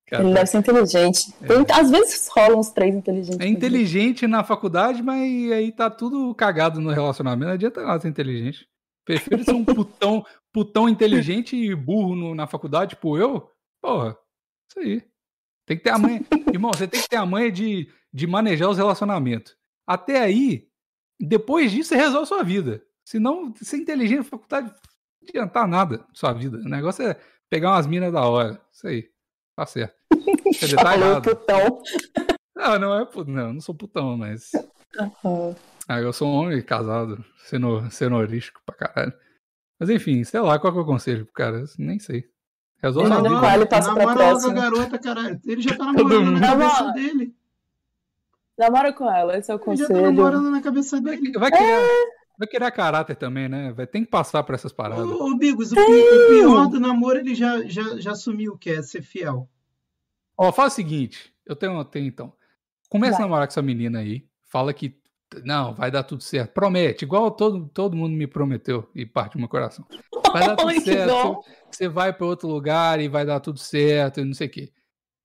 Cara, 0.08 0.22
Ele 0.22 0.34
deve 0.34 0.46
ser 0.46 0.58
inteligente. 0.58 1.34
É. 1.42 1.72
às 1.72 1.90
vezes 1.90 2.28
rolam 2.28 2.60
uns 2.60 2.70
três 2.70 2.94
inteligentes. 2.94 3.40
É 3.40 3.46
inteligente 3.46 4.26
na 4.26 4.44
faculdade, 4.44 5.02
mas 5.02 5.20
aí 5.52 5.72
tá 5.72 5.90
tudo 5.90 6.32
cagado 6.34 6.80
no 6.80 6.90
relacionamento. 6.90 7.46
Não 7.46 7.54
adianta 7.54 7.84
nada 7.84 8.00
ser 8.00 8.08
inteligente. 8.08 8.68
Prefiro 9.04 9.42
ser 9.44 9.52
um 9.52 9.64
putão, 9.64 10.24
putão 10.52 10.88
inteligente 10.88 11.56
e 11.56 11.74
burro 11.74 12.14
no, 12.14 12.34
na 12.34 12.46
faculdade, 12.46 12.90
tipo 12.90 13.18
eu. 13.18 13.50
Porra, 13.82 14.16
isso 14.70 14.80
aí. 14.80 15.02
Tem 15.66 15.76
que 15.76 15.82
ter 15.82 15.90
a 15.90 15.98
manha. 15.98 16.20
Irmão, 16.52 16.70
você 16.72 16.86
tem 16.86 17.02
que 17.02 17.08
ter 17.08 17.16
a 17.16 17.26
manha 17.26 17.50
de, 17.50 17.88
de 18.12 18.26
manejar 18.28 18.68
os 18.68 18.78
relacionamentos. 18.78 19.56
Até 19.84 20.20
aí, 20.20 20.68
depois 21.20 21.72
disso, 21.72 21.90
você 21.90 21.96
resolve 21.96 22.26
sua 22.26 22.42
vida. 22.42 22.82
Se 23.04 23.18
não, 23.18 23.54
ser 23.56 23.78
inteligente 23.78 24.18
na 24.18 24.24
faculdade, 24.24 24.68
não 24.68 25.28
adiantar 25.28 25.68
nada 25.68 25.98
na 25.98 26.14
sua 26.14 26.32
vida. 26.32 26.58
O 26.58 26.68
negócio 26.68 27.06
é 27.06 27.16
pegar 27.48 27.72
umas 27.72 27.86
minas 27.86 28.12
da 28.12 28.22
hora. 28.22 28.60
Isso 28.72 28.86
aí. 28.86 29.08
Tá 29.56 29.64
certo. 29.64 29.94
Quer 30.58 30.66
dizer, 30.66 30.76
tá 30.76 30.96
errado. 30.96 31.22
Putão. 31.22 31.82
Não, 32.54 32.78
não 32.78 33.00
é 33.00 33.04
putão. 33.04 33.34
Não, 33.34 33.52
não 33.54 33.60
sou 33.60 33.74
putão, 33.74 34.16
mas. 34.16 34.50
Uhum. 35.24 35.54
Ah, 35.88 36.00
eu 36.00 36.12
sou 36.12 36.28
um 36.28 36.34
homem 36.34 36.60
casado, 36.62 37.24
seno, 37.44 37.88
cenorístico 37.90 38.60
pra 38.66 38.74
caralho. 38.74 39.12
Mas 39.78 39.88
enfim, 39.88 40.24
sei 40.24 40.40
lá, 40.40 40.58
qual 40.58 40.72
que 40.72 40.78
é 40.78 40.82
o 40.82 40.86
conselho 40.86 41.24
pro 41.26 41.34
cara? 41.34 41.64
Nem 41.78 41.98
sei. 41.98 42.24
Resolve 42.82 43.12
a 43.12 43.20
vida. 43.20 43.54
Ele 43.54 43.66
passa 43.66 43.94
namora 43.94 44.38
pra 44.38 44.52
garota, 44.52 44.98
caralho. 44.98 45.40
Ele 45.44 45.62
já 45.62 45.76
tá 45.76 45.92
namorando 45.92 46.32
na 46.32 46.40
cabeça 46.40 46.92
dele. 46.92 47.35
Namora 48.58 48.92
com 48.92 49.10
ela, 49.10 49.36
esse 49.36 49.50
é 49.50 49.54
o 49.54 49.58
conselho. 49.58 49.88
Já 49.88 49.94
tá 49.94 50.00
namorando 50.00 50.50
na 50.50 50.62
cabeça 50.62 51.00
dele. 51.00 51.32
Vai 51.38 51.50
criar, 51.50 51.82
é... 51.82 52.04
vai 52.38 52.48
criar 52.48 52.70
caráter 52.70 53.16
também, 53.16 53.48
né? 53.48 53.72
Vai, 53.72 53.86
tem 53.86 54.04
que 54.04 54.10
passar 54.10 54.42
por 54.42 54.54
essas 54.54 54.72
paradas. 54.72 55.04
Ô, 55.04 55.26
ô 55.26 55.36
Bigos, 55.36 55.72
o, 55.72 55.74
o, 55.74 56.28
pior 56.28 56.66
do 56.68 56.80
namoro, 56.80 57.18
ele 57.18 57.34
já, 57.34 57.62
já, 57.66 57.98
já 57.98 58.12
assumiu 58.12 58.52
o 58.52 58.58
que 58.58 58.70
é 58.70 58.82
ser 58.82 59.02
fiel. 59.02 59.48
Ó, 60.38 60.50
faz 60.52 60.72
o 60.72 60.76
seguinte, 60.76 61.34
eu 61.44 61.54
tenho, 61.54 61.84
tenho 61.84 62.06
então. 62.06 62.32
Começa 62.88 63.12
vai. 63.12 63.22
a 63.22 63.24
namorar 63.26 63.46
com 63.46 63.52
essa 63.52 63.62
menina 63.62 63.98
aí, 63.98 64.26
fala 64.44 64.72
que 64.72 64.98
não, 65.44 65.74
vai 65.74 65.90
dar 65.90 66.04
tudo 66.04 66.22
certo. 66.22 66.52
Promete, 66.52 67.04
igual 67.04 67.30
todo, 67.30 67.68
todo 67.68 67.96
mundo 67.96 68.14
me 68.14 68.26
prometeu 68.26 68.88
e 68.94 69.04
parte 69.04 69.32
do 69.32 69.40
meu 69.40 69.48
coração. 69.48 69.84
Vai 70.32 70.46
dar 70.46 70.56
tudo 70.56 70.80
certo. 70.80 71.40
Você 71.70 71.88
vai 71.88 72.12
para 72.12 72.26
outro 72.26 72.48
lugar 72.48 73.00
e 73.00 73.08
vai 73.08 73.26
dar 73.26 73.40
tudo 73.40 73.58
certo 73.58 74.20
e 74.20 74.24
não 74.24 74.34
sei 74.34 74.46
o 74.46 74.50
quê. 74.50 74.72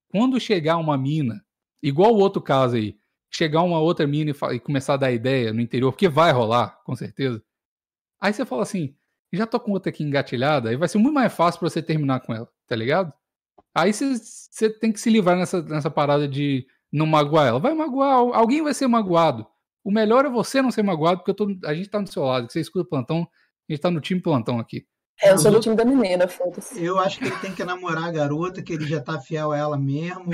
Quando 0.10 0.39
chegar 0.39 0.78
uma 0.78 0.98
mina, 0.98 1.44
igual 1.82 2.13
o 2.13 2.20
outro 2.20 2.41
caso 2.41 2.76
aí, 2.76 2.98
chegar 3.32 3.63
uma 3.63 3.80
outra 3.80 4.06
mina 4.06 4.32
e, 4.32 4.56
e, 4.56 4.60
começar 4.60 4.96
a 4.96 4.98
dar 4.98 5.12
ideia 5.12 5.54
no 5.54 5.62
interior, 5.62 5.91
porque 5.91 6.10
vai 6.10 6.32
rolar, 6.32 6.82
com 6.84 6.96
certeza. 6.96 7.41
Aí 8.20 8.34
você 8.34 8.46
fala 8.46 8.63
assim, 8.63 8.94
já 9.34 9.48
tô 9.48 9.60
com 9.60 9.72
outra 9.72 9.89
aqui 9.89 10.04
engatilhada, 10.04 10.70
aí 10.70 10.76
vai 10.76 10.89
ser 10.89 10.98
muito 10.98 11.15
mais 11.15 11.34
fácil 11.34 11.60
para 11.60 11.70
você 11.70 11.82
terminar 11.82 12.20
com 12.20 12.34
ela, 12.34 12.48
tá 12.67 12.76
ligado? 12.76 13.12
Aí 13.74 13.94
você 13.94 14.70
tem 14.70 14.91
que 14.91 15.00
se 15.00 15.10
livrar 15.10 15.38
nessa, 15.38 15.62
nessa 15.62 15.89
parada 15.89 16.28
de 16.28 16.67
não 16.91 17.06
magoar 17.06 17.48
ela. 17.48 17.60
Vai 17.60 17.74
magoar, 17.74 18.15
alguém 18.38 18.62
vai 18.62 18.74
ser 18.74 18.86
magoado. 18.86 19.48
O 19.82 19.89
melhor 19.89 20.26
é 20.26 20.30
você 20.30 20.62
não 20.62 20.70
ser 20.70 20.84
magoado, 20.84 21.20
porque 21.20 21.34
tô, 21.34 21.48
a 21.65 21.74
gente 21.74 21.89
tá 21.89 22.00
do 22.00 22.12
seu 22.12 22.24
lado, 22.24 22.48
que 22.48 22.54
você 22.54 22.60
escuta 22.60 22.89
plantão, 22.89 23.22
a 23.70 23.74
gente 23.74 23.82
tá 23.82 23.89
no 23.89 24.02
time 24.02 24.22
plantão 24.22 24.60
aqui. 24.60 24.86
É, 25.22 25.32
eu 25.32 25.38
sou 25.38 25.52
do 25.52 25.60
time 25.60 25.76
da 25.76 25.86
menina, 25.86 26.28
foda-se. 26.28 26.84
Eu 26.84 27.00
acho 27.00 27.20
que 27.20 27.26
ele 27.26 27.38
tem 27.38 27.54
que 27.54 27.63
namorar 27.63 28.06
a 28.06 28.12
garota, 28.12 28.62
que 28.62 28.74
ele 28.74 28.86
já 28.86 29.00
tá 29.00 29.20
fiel 29.22 29.52
a 29.52 29.58
ela 29.58 29.78
mesmo 29.78 30.32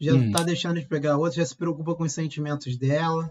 já 0.00 0.14
hum. 0.14 0.32
tá 0.32 0.42
deixando 0.42 0.80
de 0.80 0.86
pegar 0.86 1.16
outra, 1.16 1.36
já 1.36 1.46
se 1.46 1.54
preocupa 1.54 1.94
com 1.94 2.04
os 2.04 2.12
sentimentos 2.12 2.76
dela. 2.76 3.30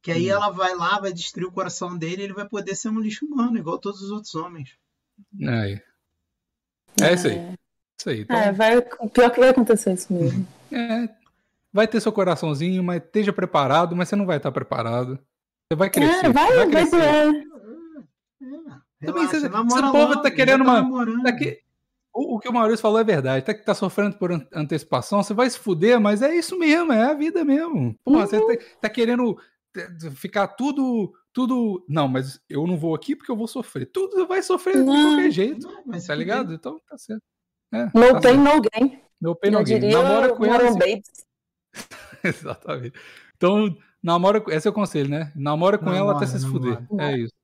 Que 0.00 0.12
aí 0.12 0.28
hum. 0.28 0.34
ela 0.34 0.50
vai 0.50 0.74
lá, 0.76 1.00
vai 1.00 1.12
destruir 1.12 1.48
o 1.48 1.52
coração 1.52 1.98
dele 1.98 2.22
e 2.22 2.24
ele 2.26 2.32
vai 2.32 2.48
poder 2.48 2.76
ser 2.76 2.88
um 2.88 3.00
lixo 3.00 3.26
humano, 3.26 3.58
igual 3.58 3.78
todos 3.78 4.00
os 4.00 4.10
outros 4.10 4.34
homens. 4.34 4.76
É, 5.40 5.82
é 7.02 7.14
isso 7.14 7.26
aí. 7.26 7.54
Isso 7.98 8.10
aí. 8.10 8.20
Então... 8.20 8.36
É, 8.36 8.52
vai, 8.52 8.80
pior 8.80 9.30
que 9.30 9.40
vai 9.40 9.48
acontecer 9.48 9.92
isso 9.92 10.12
mesmo. 10.12 10.46
É, 10.70 11.08
vai 11.72 11.88
ter 11.88 12.00
seu 12.00 12.12
coraçãozinho, 12.12 12.82
mas 12.84 13.02
esteja 13.02 13.32
preparado, 13.32 13.96
mas 13.96 14.08
você 14.08 14.16
não 14.16 14.26
vai 14.26 14.36
estar 14.36 14.52
preparado. 14.52 15.18
Você 15.70 15.76
vai 15.76 15.90
crescer. 15.90 16.26
É, 16.26 16.32
vai, 16.32 16.54
vai 16.54 16.70
crescer. 16.70 16.96
Vai, 16.96 17.08
é. 17.08 17.48
é. 19.02 19.06
Também 19.06 19.26
você, 19.26 19.36
esse 19.36 19.48
povo 19.48 20.22
tá 20.22 20.30
querendo 20.30 20.64
tá 20.64 20.80
uma. 20.80 21.22
Tá 21.22 21.32
que, 21.32 21.60
o, 22.18 22.34
o, 22.34 22.38
que 22.40 22.48
o 22.48 22.52
Maurício 22.52 22.82
falou 22.82 22.98
é 22.98 23.04
verdade. 23.04 23.44
Tá 23.44 23.54
que 23.54 23.64
tá 23.64 23.74
sofrendo 23.74 24.16
por 24.16 24.32
antecipação, 24.52 25.22
você 25.22 25.32
vai 25.32 25.48
se 25.48 25.58
fuder, 25.58 26.00
mas 26.00 26.20
é 26.20 26.34
isso 26.34 26.58
mesmo, 26.58 26.92
é 26.92 27.04
a 27.04 27.14
vida 27.14 27.44
mesmo. 27.44 27.94
Pô, 28.04 28.12
uhum. 28.12 28.20
Você 28.20 28.40
tá, 28.40 28.64
tá, 28.82 28.88
querendo 28.88 29.38
ficar 30.16 30.48
tudo. 30.48 31.12
Tudo. 31.32 31.84
Não, 31.88 32.08
mas 32.08 32.40
eu 32.48 32.66
não 32.66 32.76
vou 32.76 32.94
aqui 32.94 33.14
porque 33.14 33.30
eu 33.30 33.36
vou 33.36 33.46
sofrer. 33.46 33.86
Tudo 33.86 34.26
vai 34.26 34.42
sofrer 34.42 34.78
não. 34.78 34.92
de 34.92 35.02
qualquer 35.02 35.30
jeito. 35.30 35.68
Mas 35.86 36.06
tá 36.06 36.14
ligado? 36.14 36.52
Então 36.52 36.80
tá 36.88 36.98
certo. 36.98 37.22
É, 37.72 37.84
no 37.84 37.90
tá 37.92 38.20
pain, 38.20 38.22
certo. 38.22 38.38
no 38.38 38.60
gain. 38.60 39.02
No 39.20 39.36
pain, 39.36 39.50
no 39.52 39.62
gain. 39.62 39.92
Namora 39.92 40.34
com 40.34 40.44
ela. 40.44 40.68
Assim. 40.68 40.78
Babies. 40.78 41.26
Exatamente. 42.24 42.98
Então, 43.36 43.76
namora. 44.02 44.42
Esse 44.48 44.66
é 44.66 44.70
o 44.70 44.74
conselho, 44.74 45.08
né? 45.08 45.32
Namora 45.36 45.78
com 45.78 45.84
Namora, 45.84 46.02
ela 46.02 46.16
até 46.16 46.26
você 46.26 46.40
se 46.40 46.46
fuder. 46.46 46.84
É 46.98 47.16
isso. 47.18 47.37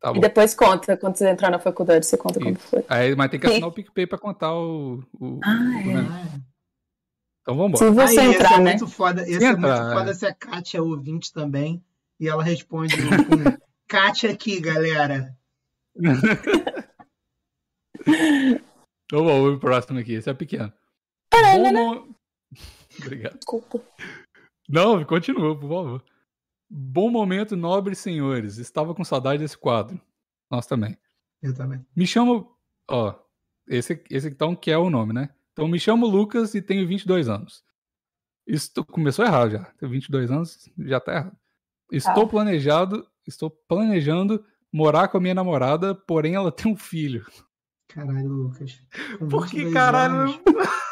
Tá 0.00 0.12
E 0.14 0.20
depois 0.20 0.54
conta, 0.54 0.96
quando 0.96 1.16
você 1.16 1.28
entrar 1.28 1.50
na 1.50 1.58
faculdade, 1.58 2.06
você 2.06 2.16
conta 2.16 2.38
como 2.38 2.54
foi. 2.56 2.84
Aí, 2.88 3.16
mas 3.16 3.30
tem 3.30 3.40
que 3.40 3.46
assinar 3.48 3.68
o 3.68 3.72
PicPay 3.72 4.06
pra 4.06 4.16
contar 4.18 4.54
o. 4.54 5.02
o- 5.20 5.40
Ah, 5.42 5.80
é. 5.80 5.96
Ah, 5.96 6.40
Então 7.42 7.56
vambora. 7.56 7.84
Se 7.84 7.90
você 7.90 8.20
Aí, 8.20 8.26
esse 8.28 8.36
entrar, 8.36 8.52
é 8.52 8.58
né? 8.60 8.70
muito 8.70 8.86
foda. 8.86 9.22
Esse 9.22 9.38
Se 9.40 9.44
é 9.44 9.48
entrar, 9.48 9.80
muito 9.80 9.92
é. 9.92 9.98
foda 9.98 10.14
se 10.14 10.26
a 10.26 10.34
Kátia 10.34 10.78
é 10.78 10.82
ouvinte 10.82 11.32
também. 11.32 11.82
E 12.20 12.28
ela 12.28 12.42
responde 12.44 12.94
com 12.96 13.02
Kátia 13.88 14.30
aqui, 14.30 14.60
galera. 14.60 15.36
Então 19.04 19.24
vamos 19.24 19.50
pro 19.52 19.60
próximo 19.60 19.98
aqui. 19.98 20.14
Esse 20.14 20.30
é 20.30 20.34
pequeno. 20.34 20.72
Bom 21.32 22.08
Obrigado. 23.00 23.36
Desculpa. 23.36 23.80
Não, 24.68 25.04
continua, 25.04 25.58
por 25.58 25.68
favor. 25.68 26.04
Bom 26.70 27.10
momento, 27.10 27.56
nobres 27.56 27.98
senhores. 27.98 28.58
Estava 28.58 28.94
com 28.94 29.04
saudade 29.04 29.42
desse 29.42 29.56
quadro. 29.56 30.00
Nós 30.50 30.66
também. 30.66 30.96
Eu 31.42 31.54
também. 31.54 31.84
Me 31.96 32.06
chamo. 32.06 32.54
Ó, 32.90 33.14
esse, 33.66 34.02
esse 34.10 34.28
então 34.28 34.54
que 34.56 34.70
é 34.70 34.78
o 34.78 34.90
nome, 34.90 35.12
né? 35.12 35.30
Então, 35.52 35.66
me 35.68 35.78
chamo 35.80 36.06
Lucas 36.06 36.54
e 36.54 36.62
tenho 36.62 36.86
22 36.86 37.28
anos. 37.28 37.64
Estou, 38.46 38.84
começou 38.84 39.24
errado 39.24 39.50
já. 39.50 39.64
Tenho 39.78 39.90
22 39.92 40.30
anos, 40.30 40.70
já 40.78 41.00
tá 41.00 41.12
errado. 41.14 41.36
Estou 41.90 42.24
Ah. 42.24 42.28
planejado, 42.28 43.06
estou 43.26 43.50
planejando 43.50 44.44
morar 44.72 45.08
com 45.08 45.16
a 45.18 45.20
minha 45.20 45.34
namorada, 45.34 45.94
porém 45.94 46.34
ela 46.34 46.52
tem 46.52 46.70
um 46.72 46.76
filho. 46.76 47.26
Caralho, 47.88 48.28
Lucas. 48.28 48.80
Por 49.30 49.46
que 49.48 49.64
22 49.64 49.72
caralho? 49.74 50.14
anos? 50.20 50.40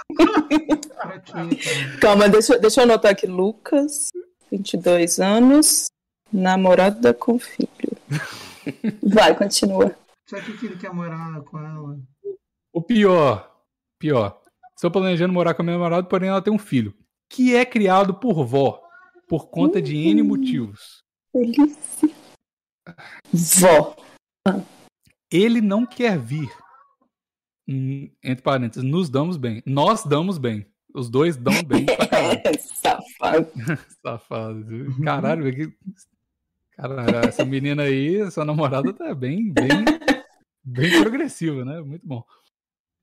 Calma, 2.00 2.28
deixa, 2.28 2.58
deixa 2.58 2.80
eu 2.80 2.84
anotar 2.84 3.10
aqui. 3.12 3.26
Lucas, 3.26 4.10
22 4.50 5.18
anos, 5.20 5.86
namorada 6.32 7.12
com 7.14 7.38
filho. 7.38 7.68
Vai, 9.02 9.36
continua. 9.36 9.96
Só 10.28 10.40
que 10.40 10.56
que 10.58 10.66
ele 10.66 10.76
quer 10.76 10.92
morar 10.92 11.40
com 11.42 11.58
ela. 11.58 11.98
O 12.72 12.82
pior, 12.82 13.62
pior. 13.98 14.40
Estou 14.74 14.90
planejando 14.90 15.32
morar 15.32 15.54
com 15.54 15.62
a 15.62 15.64
minha 15.64 15.76
namorada, 15.78 16.06
porém 16.06 16.28
ela 16.28 16.42
tem 16.42 16.52
um 16.52 16.58
filho. 16.58 16.94
Que 17.30 17.54
é 17.56 17.64
criado 17.64 18.14
por 18.14 18.44
vó, 18.44 18.82
por 19.28 19.48
conta 19.48 19.80
de 19.80 19.96
N 19.96 20.20
Uhum. 20.22 20.28
motivos. 20.28 21.02
Delícia. 21.34 22.10
Vó. 23.32 23.96
Ele 25.30 25.60
não 25.60 25.84
quer 25.86 26.18
vir. 26.18 26.50
Hum, 27.68 28.10
Entre 28.22 28.42
parênteses, 28.42 28.88
nos 28.88 29.08
damos 29.08 29.36
bem. 29.36 29.62
Nós 29.66 30.04
damos 30.04 30.38
bem. 30.38 30.66
Os 30.96 31.10
dois 31.10 31.36
dão 31.36 31.52
bem 31.62 31.84
pra 31.84 32.08
caralho. 32.08 32.40
Safado. 32.58 33.52
Safado. 34.02 34.96
Caralho, 35.04 35.44
velho, 35.44 35.56
que- 35.70 35.76
caralho, 36.72 37.16
essa 37.28 37.44
menina 37.44 37.82
aí, 37.82 38.22
essa 38.22 38.46
namorada 38.46 38.90
tá 38.94 39.14
bem, 39.14 39.52
bem, 39.52 39.84
bem 40.64 41.02
progressiva, 41.02 41.66
né? 41.66 41.82
Muito 41.82 42.06
bom. 42.06 42.24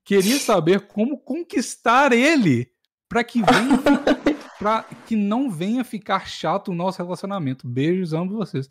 Queria 0.04 0.40
saber 0.40 0.88
como 0.88 1.16
conquistar 1.18 2.12
ele 2.12 2.68
para 3.08 3.22
que 3.22 3.40
venha, 3.40 3.78
para 4.58 4.82
que 5.06 5.14
não 5.14 5.48
venha 5.48 5.84
ficar 5.84 6.26
chato 6.26 6.72
o 6.72 6.74
nosso 6.74 7.00
relacionamento. 7.00 7.64
Beijos, 7.66 8.12
amo 8.12 8.36
vocês. 8.36 8.68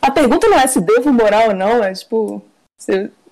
A 0.00 0.12
pergunta 0.12 0.48
não 0.48 0.60
é 0.60 0.66
se 0.68 0.80
devo 0.80 1.12
morar 1.12 1.48
ou 1.48 1.54
não, 1.56 1.82
é 1.82 1.92
tipo. 1.92 2.40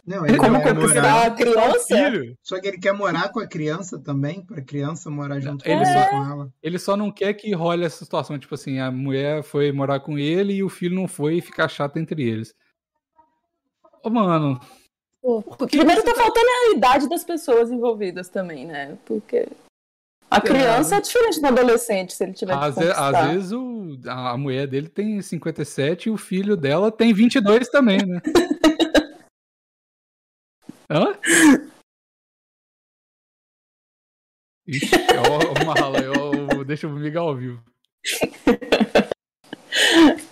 Não, 0.08 0.24
ele 0.26 0.38
como 0.38 0.62
quer 0.62 0.74
conquistar 0.74 1.02
morar. 1.02 1.26
a 1.26 1.30
criança? 1.32 1.96
Filho, 1.96 2.34
Só 2.42 2.58
que 2.60 2.66
ele 2.68 2.78
quer 2.78 2.92
morar 2.94 3.28
com 3.30 3.40
a 3.40 3.46
criança 3.46 3.98
também, 3.98 4.40
pra 4.42 4.62
criança 4.62 5.10
morar 5.10 5.38
junto 5.38 5.68
ele 5.68 5.78
com, 5.84 5.92
só- 5.92 6.08
com 6.10 6.16
ela. 6.24 6.52
ele 6.62 6.78
só 6.78 6.96
não 6.96 7.10
quer 7.10 7.34
que 7.34 7.52
role 7.54 7.84
essa 7.84 8.04
situação, 8.04 8.38
tipo 8.38 8.54
assim, 8.54 8.78
a 8.78 8.90
mulher 8.90 9.42
foi 9.42 9.70
morar 9.70 10.00
com 10.00 10.18
ele 10.18 10.54
e 10.54 10.62
o 10.64 10.68
filho 10.70 10.94
não 10.96 11.06
foi 11.06 11.36
e 11.36 11.40
ficar 11.42 11.68
chato 11.68 11.98
entre 11.98 12.22
eles. 12.26 12.54
Ô, 14.02 14.08
mano, 14.10 14.58
Pô, 15.20 15.42
que 15.66 15.76
Primeiro 15.76 16.00
você 16.00 16.06
tá 16.06 16.14
faltando 16.14 16.46
a 16.46 16.76
idade 16.76 17.08
das 17.08 17.24
pessoas 17.24 17.70
envolvidas 17.70 18.28
também, 18.28 18.64
né? 18.66 18.96
Porque 19.04 19.46
a 20.30 20.40
criança 20.40 20.96
é 20.96 21.00
diferente 21.00 21.40
do 21.40 21.46
adolescente, 21.48 22.12
se 22.14 22.22
ele 22.24 22.32
tiver 22.32 22.56
que 22.56 22.64
Às, 22.64 22.74
ve- 22.76 22.80
conquistar. 22.82 23.08
às 23.20 23.30
vezes 23.32 23.52
o, 23.52 23.98
a 24.06 24.30
a 24.30 24.36
mulher 24.38 24.66
dele 24.68 24.88
tem 24.88 25.20
57 25.20 26.08
e 26.08 26.10
o 26.12 26.16
filho 26.16 26.56
dela 26.56 26.90
tem 26.92 27.12
22 27.12 27.68
também, 27.68 27.98
né? 28.06 28.20
Hã? 30.90 31.18
Ixi, 34.66 34.86
ó, 35.16 35.62
ó, 35.62 35.64
Marla, 35.64 35.98
ó, 36.58 36.64
deixa 36.64 36.86
eu 36.86 36.90
me 36.90 37.00
ligar 37.00 37.20
ao 37.20 37.34
vivo. 37.36 37.62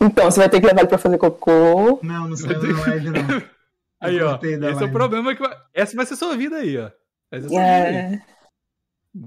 Então, 0.01 0.31
você 0.31 0.41
vai 0.41 0.49
ter 0.51 0.61
que 0.61 0.67
levar 0.67 0.81
ele 0.81 0.89
pra 0.89 0.99
fazer 0.99 1.19
cocô. 1.19 2.01
Não, 2.03 2.29
não 2.29 2.37
saiu 2.37 2.61
da 2.61 2.81
live, 2.87 3.11
não. 3.11 3.21
Aí, 4.01 4.17
Eu 4.17 4.29
ó. 4.29 4.37
Esse 4.37 4.55
é 4.55 4.59
o 4.59 4.61
live. 4.75 4.93
problema 4.93 5.35
que 5.35 5.41
vai- 5.41 5.57
essa 5.73 5.97
vai 5.97 6.05
ser 6.05 6.17
sua 6.17 6.37
vida 6.37 6.57
aí, 6.57 6.77
ó. 6.77 6.91
Vai 7.31 7.41
ser 7.41 7.49
sua 7.49 7.59
vida 7.59 7.89
aí. 7.89 7.95
É, 7.97 8.23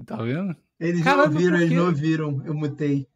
Tá 0.06 0.16
vendo? 0.22 0.56
Eles 0.78 1.02
Caralho, 1.02 1.28
não 1.30 1.34
ouviram, 1.34 1.56
eles 1.60 1.76
não 1.76 1.86
ouviram. 1.86 2.42
Eu 2.46 2.54
mutei. 2.54 3.08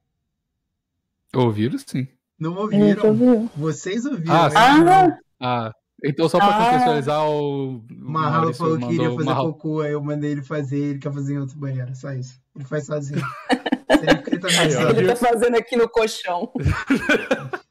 Ouviram 1.32 1.78
sim. 1.78 2.08
Não 2.36 2.54
eu 2.54 2.58
ouviram. 2.62 3.06
ouvi. 3.06 3.50
Vocês 3.56 4.04
ouviram. 4.04 4.34
Ah, 4.34 4.46
eu 4.46 4.50
sim. 4.50 4.84
não. 4.84 5.18
Ah, 5.38 5.72
então 6.04 6.28
só 6.28 6.38
pra 6.38 6.48
Ah. 6.48 6.64
contextualizar 6.64 7.28
o. 7.28 7.76
o 7.78 7.84
Marralo 7.96 8.52
falou 8.54 8.76
que 8.78 8.84
mandou- 8.84 9.14
fazer 9.16 9.24
Marralo- 9.24 9.52
cocô, 9.54 9.80
aí 9.80 9.92
eu 9.92 10.02
mandei 10.02 10.32
ele 10.32 10.42
fazer, 10.42 10.78
ele 10.78 10.98
quer 10.98 11.12
fazer 11.12 11.34
em 11.34 11.38
outro 11.38 11.58
banheiro, 11.58 11.94
só 11.94 12.12
isso. 12.12 12.38
Ele 12.54 12.64
faz 12.64 12.86
sozinho. 12.86 13.20
Sempre 14.04 14.30
que 14.30 14.38
tá 14.38 14.48
Aí, 14.48 14.54
ó. 14.54 14.60
pensando. 14.62 14.98
Ele 14.98 15.08
tá 15.08 15.16
fazendo 15.16 15.56
aqui 15.56 15.76
no 15.76 15.88
colchão. 15.88 16.52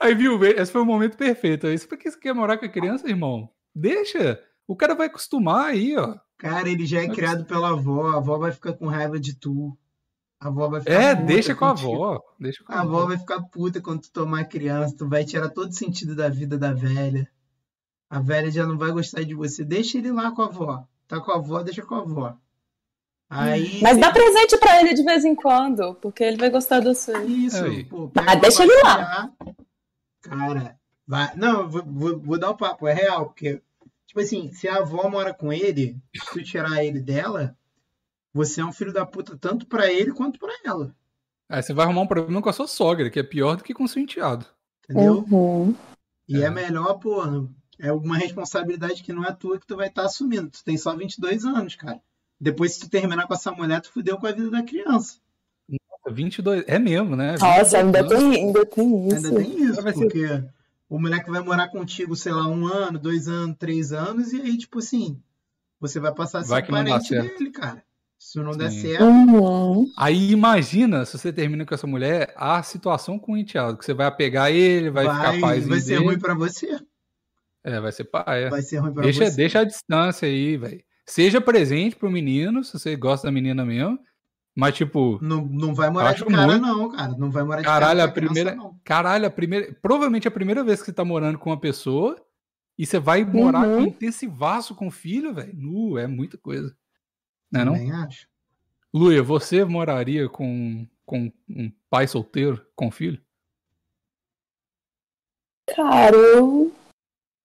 Aí, 0.00 0.14
viu? 0.14 0.42
Esse 0.44 0.72
foi 0.72 0.80
o 0.82 0.86
momento 0.86 1.16
perfeito. 1.16 1.68
Isso 1.68 1.86
porque 1.88 2.10
você 2.10 2.18
quer 2.18 2.34
morar 2.34 2.58
com 2.58 2.64
a 2.64 2.68
criança, 2.68 3.08
irmão? 3.08 3.48
Deixa. 3.74 4.40
O 4.66 4.74
cara 4.76 4.94
vai 4.94 5.06
acostumar 5.06 5.66
aí, 5.70 5.96
ó. 5.96 6.16
Cara, 6.38 6.68
ele 6.68 6.84
já 6.86 7.02
é 7.02 7.08
criado 7.08 7.44
pela 7.44 7.70
avó, 7.70 8.08
a 8.10 8.16
avó 8.16 8.36
vai 8.38 8.50
ficar 8.50 8.72
com 8.72 8.86
raiva 8.86 9.18
de 9.20 9.34
tu. 9.38 9.76
A 10.42 10.48
avó 10.48 10.68
vai 10.68 10.80
ficar 10.80 10.92
É, 10.92 11.14
puta 11.14 11.26
deixa 11.26 11.54
com 11.54 11.64
a 11.64 11.70
avó. 11.70 12.20
Deixa 12.40 12.64
com 12.64 12.72
a, 12.72 12.76
A 12.76 12.80
avó 12.80 13.06
vai 13.06 13.16
ficar 13.16 13.40
puta 13.42 13.80
quando 13.80 14.00
tu 14.02 14.10
tomar 14.10 14.40
a 14.40 14.44
criança, 14.44 14.96
tu 14.98 15.08
vai 15.08 15.24
tirar 15.24 15.48
todo 15.50 15.70
o 15.70 15.72
sentido 15.72 16.16
da 16.16 16.28
vida 16.28 16.58
da 16.58 16.72
velha. 16.72 17.30
A 18.10 18.18
velha 18.18 18.50
já 18.50 18.66
não 18.66 18.76
vai 18.76 18.90
gostar 18.90 19.22
de 19.22 19.34
você. 19.34 19.64
Deixa 19.64 19.98
ele 19.98 20.10
lá 20.10 20.32
com 20.32 20.42
a 20.42 20.46
avó. 20.46 20.84
Tá 21.06 21.20
com 21.20 21.30
a 21.30 21.36
avó, 21.36 21.62
deixa 21.62 21.82
com 21.82 21.94
a 21.94 21.98
avó. 21.98 22.36
Aí. 23.30 23.80
Mas 23.80 23.98
dá 23.98 24.10
presente 24.10 24.58
pra 24.58 24.80
ele 24.80 24.94
de 24.94 25.04
vez 25.04 25.24
em 25.24 25.34
quando, 25.34 25.94
porque 25.94 26.24
ele 26.24 26.36
vai 26.36 26.50
gostar 26.50 26.80
do 26.80 26.92
seu. 26.92 27.24
Isso, 27.24 27.64
Aí. 27.64 27.84
pô. 27.84 28.10
Ah, 28.16 28.34
deixa 28.34 28.64
ele 28.64 28.82
lá. 28.82 29.30
Cara, 30.22 30.76
vai. 31.06 31.32
Não, 31.36 31.60
eu 31.60 31.68
vou, 31.68 31.84
vou, 31.86 32.18
vou 32.18 32.38
dar 32.38 32.50
o 32.50 32.56
papo, 32.56 32.88
é 32.88 32.92
real, 32.92 33.26
porque, 33.26 33.62
tipo 34.06 34.20
assim, 34.20 34.50
se 34.50 34.68
a 34.68 34.78
avó 34.78 35.08
mora 35.08 35.32
com 35.32 35.52
ele, 35.52 35.96
se 36.14 36.32
tu 36.32 36.42
tirar 36.42 36.84
ele 36.84 37.00
dela, 37.00 37.56
você 38.32 38.60
é 38.60 38.64
um 38.64 38.72
filho 38.72 38.92
da 38.92 39.04
puta 39.06 39.36
tanto 39.36 39.66
pra 39.66 39.90
ele 39.92 40.12
quanto 40.12 40.38
pra 40.38 40.52
ela. 40.64 40.94
Aí 41.48 41.62
você 41.62 41.72
vai 41.74 41.84
arrumar 41.84 42.02
um 42.02 42.06
problema 42.06 42.40
com 42.40 42.48
a 42.48 42.52
sua 42.52 42.66
sogra, 42.66 43.10
que 43.10 43.18
é 43.18 43.22
pior 43.22 43.56
do 43.56 43.64
que 43.64 43.74
com 43.74 43.84
o 43.84 43.88
seu 43.88 44.02
enteado. 44.02 44.46
Entendeu? 44.84 45.24
Uhum. 45.30 45.74
E 46.28 46.40
é 46.42 46.46
É. 46.46 46.50
melhor, 46.50 46.94
pô, 46.94 47.22
é 47.78 47.92
uma 47.92 48.16
responsabilidade 48.16 49.02
que 49.02 49.12
não 49.12 49.24
é 49.24 49.32
tua 49.32 49.58
que 49.58 49.66
tu 49.66 49.76
vai 49.76 49.88
estar 49.88 50.04
assumindo. 50.04 50.48
Tu 50.50 50.64
tem 50.64 50.76
só 50.78 50.94
22 50.96 51.44
anos, 51.44 51.74
cara. 51.76 52.00
Depois, 52.40 52.72
se 52.74 52.80
tu 52.80 52.88
terminar 52.88 53.26
com 53.26 53.34
essa 53.34 53.52
mulher, 53.52 53.80
tu 53.80 53.92
fudeu 53.92 54.16
com 54.18 54.26
a 54.26 54.32
vida 54.32 54.50
da 54.50 54.62
criança. 54.62 55.18
22. 56.10 56.64
É 56.66 56.78
mesmo, 56.78 57.14
né? 57.14 57.32
Nossa, 57.32 57.44
22 57.44 57.74
ainda 57.74 58.08
tem, 58.08 58.34
ainda 58.46 58.66
tem 58.66 59.06
isso. 59.08 59.14
Ainda 59.26 59.34
tem 59.36 59.62
isso, 59.62 59.82
Vai 59.82 59.92
ser- 59.92 60.00
porque 60.00 60.44
o 60.88 60.98
moleque 60.98 61.30
vai 61.30 61.40
morar 61.40 61.68
contigo, 61.68 62.16
sei 62.16 62.32
lá, 62.32 62.48
um 62.48 62.66
ano, 62.66 62.98
dois 62.98 63.28
anos, 63.28 63.56
três 63.58 63.92
anos, 63.92 64.32
e 64.32 64.40
aí, 64.40 64.58
tipo 64.58 64.80
assim, 64.80 65.20
você 65.78 66.00
vai 66.00 66.12
passar 66.12 66.40
a 66.40 66.42
ser 66.42 66.48
Vai 66.50 66.66
parente 66.66 67.10
dele, 67.10 67.50
cara. 67.50 67.84
Se 68.24 68.38
não 68.40 68.52
der 68.52 68.70
Sim. 68.70 68.80
certo, 68.82 69.04
Uhum. 69.04 69.84
Aí 69.96 70.30
imagina 70.30 71.04
se 71.04 71.18
você 71.18 71.32
termina 71.32 71.66
com 71.66 71.74
essa 71.74 71.86
mulher 71.88 72.32
a 72.36 72.62
situação 72.62 73.18
com 73.18 73.32
o 73.32 73.36
enteado, 73.36 73.76
que 73.76 73.84
você 73.84 73.92
vai 73.92 74.06
apegar 74.06 74.50
ele, 74.50 74.90
vai, 74.90 75.04
vai, 75.06 75.16
ficar 75.16 75.40
paz 75.40 75.66
vai 75.66 75.80
ser 75.80 75.94
dele. 75.94 76.04
ruim 76.04 76.18
pra 76.18 76.32
você. 76.34 76.78
É, 77.64 77.80
vai 77.80 77.90
ser 77.92 78.04
pai. 78.04 78.44
É. 78.44 78.48
Vai 78.48 78.62
ser 78.62 78.78
ruim 78.78 78.92
pra 78.92 79.02
Deixa, 79.02 79.26
você. 79.28 79.36
deixa 79.36 79.58
a 79.60 79.64
distância 79.64 80.26
aí, 80.28 80.56
velho. 80.56 80.82
Seja 81.04 81.40
presente 81.40 81.96
pro 81.96 82.10
menino, 82.10 82.62
se 82.62 82.72
você 82.78 82.94
gosta 82.96 83.26
da 83.26 83.32
menina 83.32 83.64
mesmo. 83.66 83.98
Mas, 84.54 84.74
tipo, 84.76 85.18
Não, 85.20 85.44
não 85.44 85.74
vai 85.74 85.90
morar 85.90 86.12
de 86.12 86.24
cara, 86.24 86.46
muito. 86.46 86.60
não, 86.60 86.90
cara. 86.90 87.16
Não 87.18 87.30
vai 87.30 87.42
morar 87.42 87.58
de 87.60 87.64
Caralho, 87.64 87.98
cara 87.98 88.04
a 88.04 88.08
com 88.08 88.14
criança, 88.14 88.34
primeira- 88.34 88.54
não. 88.56 88.76
caralho, 88.84 89.26
a 89.26 89.30
primeira. 89.30 89.76
Provavelmente 89.82 90.28
a 90.28 90.30
primeira 90.30 90.62
vez 90.62 90.78
que 90.80 90.86
você 90.86 90.92
tá 90.92 91.04
morando 91.04 91.38
com 91.38 91.50
uma 91.50 91.58
pessoa 91.60 92.16
e 92.78 92.86
você 92.86 92.98
vai 93.00 93.24
morar 93.24 93.66
Uhum. 93.66 93.76
com 93.76 93.82
intensivaço 93.88 94.74
com 94.74 94.86
o 94.86 94.90
filho, 94.92 95.34
velho. 95.34 95.52
Nu, 95.56 95.98
é 95.98 96.06
muita 96.06 96.36
coisa. 96.38 96.74
Não 97.52 97.60
é 97.60 97.64
não? 97.64 97.72
Também 97.74 97.92
acho. 97.92 98.26
Luia, 98.94 99.22
você 99.22 99.64
moraria 99.64 100.28
com, 100.28 100.86
com 101.06 101.30
um 101.48 101.70
pai 101.90 102.06
solteiro 102.08 102.64
com 102.74 102.90
filho? 102.90 103.20
Cara, 105.74 106.14
eu 106.16 106.72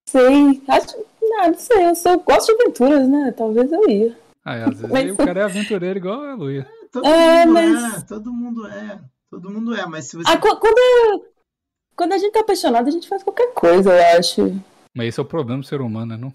sei. 0.10 0.62
Acho. 0.68 1.06
Não, 1.22 1.48
não 1.48 1.58
sei, 1.58 1.86
eu 1.90 1.96
sou, 1.96 2.20
gosto 2.22 2.48
de 2.56 2.62
aventuras, 2.64 3.08
né? 3.08 3.34
Talvez 3.38 3.72
eu 3.72 3.90
ia. 3.90 4.18
Ah, 4.44 4.56
é, 4.56 4.64
às 4.64 4.70
vezes 4.80 4.90
Mas- 4.92 5.04
aí 5.06 5.12
o 5.12 5.18
cara 5.18 5.42
é 5.42 5.44
aventureiro 5.44 6.00
igual 6.00 6.22
a 6.24 6.34
Luia. 6.36 6.68
Todo 6.92 7.06
É, 7.06 7.46
mundo 7.46 7.54
mas- 7.54 7.94
é, 8.04 8.06
todo 8.06 8.34
mundo 8.34 8.68
é. 8.68 9.00
Todo 9.30 9.50
mundo 9.52 9.76
é, 9.76 9.86
mas 9.86 10.06
se 10.08 10.16
você. 10.16 10.30
Ah, 10.32 10.38
quando, 10.38 11.26
quando 11.96 12.14
a 12.14 12.18
gente 12.18 12.32
tá 12.32 12.40
apaixonado, 12.40 12.88
a 12.88 12.92
gente 12.92 13.10
faz 13.10 13.24
qualquer 13.24 13.54
coisa, 13.54 13.92
eu 13.94 14.18
acho. 14.20 14.42
Mas 14.96 15.10
esse 15.10 15.20
é 15.20 15.24
o 15.24 15.26
problema 15.26 15.62
do 15.62 15.68
ser 15.68 15.82
humano, 15.82 16.06
né? 16.08 16.18
Não? 16.18 16.34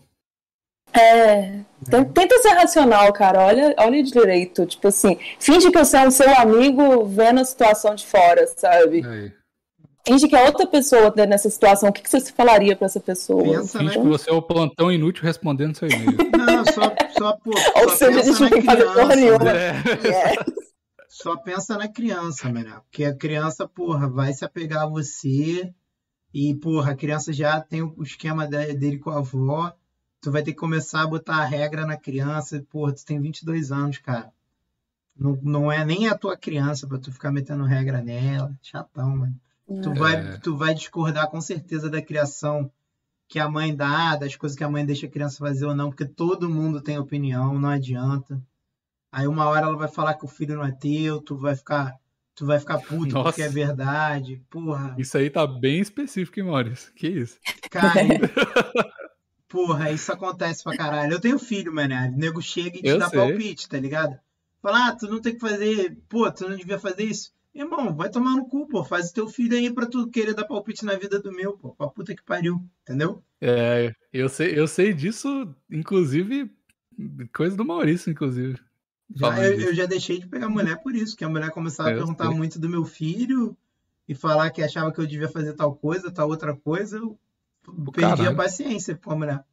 É. 0.95 1.61
Tenta 2.15 2.39
ser 2.39 2.51
racional, 2.51 3.13
cara. 3.13 3.41
Olha, 3.47 3.75
olha 3.79 4.03
direito. 4.03 4.67
Tipo 4.67 4.89
assim, 4.89 5.19
finge 5.39 5.71
que 5.71 5.79
você 5.79 5.97
é 5.97 6.07
um 6.07 6.11
seu 6.11 6.33
amigo 6.37 7.05
vendo 7.07 7.41
a 7.41 7.45
situação 7.45 7.95
de 7.95 8.07
fora, 8.07 8.47
sabe? 8.57 9.05
Aí. 9.07 9.33
Finge 10.07 10.27
que 10.29 10.35
é 10.35 10.45
outra 10.47 10.67
pessoa 10.67 11.13
nessa 11.29 11.49
situação. 11.49 11.89
O 11.89 11.93
que, 11.93 12.03
que 12.03 12.11
você 12.11 12.33
falaria 12.33 12.75
pra 12.77 12.87
essa 12.87 12.99
pessoa? 13.01 13.43
Pensa, 13.45 13.79
Finge 13.79 13.97
né? 13.99 14.03
que 14.03 14.09
você 14.09 14.31
é 14.31 14.33
o 14.33 14.43
plantão 14.43 14.91
inútil 14.91 15.23
respondendo 15.25 15.77
seu 15.77 15.89
e-mail. 15.89 16.17
Não, 16.37 16.65
só, 16.67 16.83
só, 17.17 17.33
pô, 17.37 17.51
Ou 17.81 17.89
só 17.89 17.97
seja, 17.97 18.11
a 18.21 18.23
pensa 18.23 18.33
gente 18.33 18.41
não 18.41 18.45
na 18.45 18.51
tem 18.51 18.61
que 18.61 18.67
fazer 18.67 18.85
porra 18.85 18.95
criança, 19.13 19.17
nenhuma. 19.17 19.45
né? 19.45 19.69
É. 20.05 20.09
É. 20.33 20.35
Só 21.09 21.37
pensa 21.37 21.79
na 21.79 21.87
criança, 21.89 22.49
mano. 22.49 22.83
Porque 22.91 23.05
a 23.05 23.15
criança, 23.17 23.69
porra, 23.69 24.09
vai 24.09 24.33
se 24.33 24.45
apegar 24.45 24.83
a 24.83 24.89
você. 24.89 25.71
E, 26.35 26.55
porra, 26.57 26.93
a 26.93 26.97
criança 26.97 27.33
já 27.33 27.61
tem 27.61 27.83
o 27.83 28.03
esquema 28.03 28.47
de- 28.47 28.75
dele 28.75 28.99
com 28.99 29.11
a 29.11 29.19
avó. 29.19 29.73
Tu 30.23 30.31
vai 30.31 30.43
ter 30.43 30.53
que 30.53 30.59
começar 30.59 31.03
a 31.03 31.07
botar 31.07 31.37
a 31.37 31.45
regra 31.45 31.85
na 31.85 31.97
criança. 31.97 32.65
Porra, 32.71 32.93
tu 32.95 33.05
tem 33.05 33.21
22 33.21 33.71
anos, 33.73 33.99
cara. 33.99 34.33
Não, 35.17 35.39
não 35.43 35.71
é 35.73 35.85
nem 35.85 36.09
a 36.09 36.17
tua 36.17 36.37
criança 36.37 36.87
pra 36.87 36.97
tu 36.99 37.13
ficar 37.13 37.31
metendo 37.33 37.65
regra 37.65 38.01
nela. 38.01 38.57
Chatão, 38.63 39.17
mano. 39.17 39.35
Tu 39.83 39.93
vai, 39.95 40.15
É. 40.15 40.37
tu 40.39 40.57
vai 40.57 40.75
discordar 40.75 41.29
com 41.29 41.41
certeza 41.41 41.91
da 41.91 42.01
criação 42.01 42.71
que 43.29 43.39
a 43.39 43.49
mãe 43.49 43.75
dá, 43.75 44.15
das 44.17 44.37
coisas 44.37 44.57
que 44.57 44.63
a 44.65 44.69
mãe 44.71 44.85
deixa 44.87 45.07
a 45.07 45.11
criança 45.11 45.39
fazer 45.39 45.65
ou 45.67 45.75
não, 45.75 45.89
porque 45.91 46.05
todo 46.05 46.49
mundo 46.51 46.81
tem 46.81 46.99
opinião, 46.99 47.59
não 47.59 47.69
adianta. 47.71 48.41
Aí 49.11 49.27
uma 49.27 49.47
hora 49.47 49.67
ela 49.67 49.77
vai 49.77 49.89
falar 49.89 50.15
que 50.15 50.25
o 50.25 50.29
filho 50.29 50.55
não 50.57 50.65
é 50.65 50.73
teu, 50.73 51.21
tu 51.21 51.37
vai 51.37 51.57
ficar, 51.57 51.95
tu 52.35 52.45
vai 52.47 52.59
ficar 52.61 52.79
puto 52.79 53.15
Nossa. 53.15 53.25
porque 53.31 53.43
é 53.43 53.49
verdade. 53.49 54.43
Porra, 54.51 54.95
Isso 54.99 55.17
aí 55.17 55.31
tá 55.31 55.47
bem 55.47 55.81
específico, 55.81 56.39
hein, 56.41 56.47
Maurício? 56.47 56.93
Que 56.95 57.09
isso? 57.09 57.39
cara. 57.71 57.93
Porra, 59.53 59.91
isso 59.93 60.11
acontece 60.11 60.65
pra 60.65 60.77
caralho. 60.77 61.13
Eu 61.13 61.21
tenho 61.21 61.39
filho, 61.39 61.73
mané. 61.73 62.09
O 62.09 62.17
nego 62.17 62.41
chega 62.41 62.79
e 62.79 62.83
te 62.83 62.89
Eu 62.89 62.99
dá 62.99 63.09
sei. 63.11 63.19
palpite, 63.19 63.69
tá 63.69 63.79
ligado? 63.79 64.19
Fala, 64.63 64.89
ah, 64.89 64.97
tu 64.97 65.07
não 65.09 65.21
tem 65.21 65.35
que 65.35 65.41
fazer. 65.41 65.97
Pô, 66.09 66.31
tu 66.33 66.49
não 66.49 66.57
devia 66.57 66.79
fazer 66.79 67.05
isso. 67.05 67.33
Irmão, 67.55 67.95
vai 67.95 68.09
tomar 68.09 68.35
no 68.35 68.47
cu, 68.49 68.67
pô. 68.67 68.83
Faz 68.83 69.11
o 69.11 69.15
teu 69.15 69.29
filho 69.29 69.57
aí 69.57 69.71
pra 69.71 69.87
tu 69.87 70.09
querer 70.09 70.35
dar 70.35 70.45
palpite 70.47 70.85
na 70.87 70.95
vida 70.95 71.21
do 71.21 71.31
meu, 71.31 71.53
pô. 71.59 71.75
Pra 71.75 71.89
puta 71.89 72.15
que 72.15 72.23
pariu, 72.23 72.65
entendeu? 72.83 73.23
É, 73.41 73.95
eu 74.13 74.29
sei, 74.29 74.59
eu 74.59 74.67
sei 74.69 74.95
disso, 74.95 75.55
inclusive, 75.71 76.51
coisa 77.35 77.57
do 77.57 77.65
Maurício, 77.65 78.11
inclusive. 78.11 78.59
Já, 79.15 79.37
eu, 79.45 79.61
eu 79.61 79.75
já 79.75 79.85
deixei 79.87 80.19
de 80.19 80.27
pegar 80.27 80.49
mulher 80.49 80.81
por 80.83 80.95
isso, 80.95 81.17
que 81.17 81.25
a 81.25 81.29
mulher 81.29 81.51
começava 81.51 81.91
a 81.91 81.93
É, 81.93 81.95
eu 81.95 81.99
perguntar 81.99 82.29
sei. 82.29 82.37
muito 82.37 82.59
do 82.59 82.69
meu 82.69 82.85
filho 82.85 83.57
e 84.09 84.15
falar 84.15 84.51
que 84.51 84.63
achava 84.63 84.93
que 84.93 85.01
eu 85.01 85.07
devia 85.07 85.29
fazer 85.29 85.53
tal 85.55 85.75
coisa, 85.75 86.11
tal 86.11 86.29
outra 86.29 86.57
coisa. 86.57 86.97
Eu 86.99 87.19
perdi 87.93 88.27
a 88.27 88.35
paciência 88.35 88.95
com 88.97 89.13
a 89.13 89.17
mulher. 89.17 89.45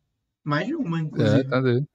Mais 0.43 0.67
de 0.67 0.75
uma, 0.75 0.97
É, 0.99 1.01
inclusive. 1.01 1.43
tá 1.45 1.59
doido. 1.61 1.87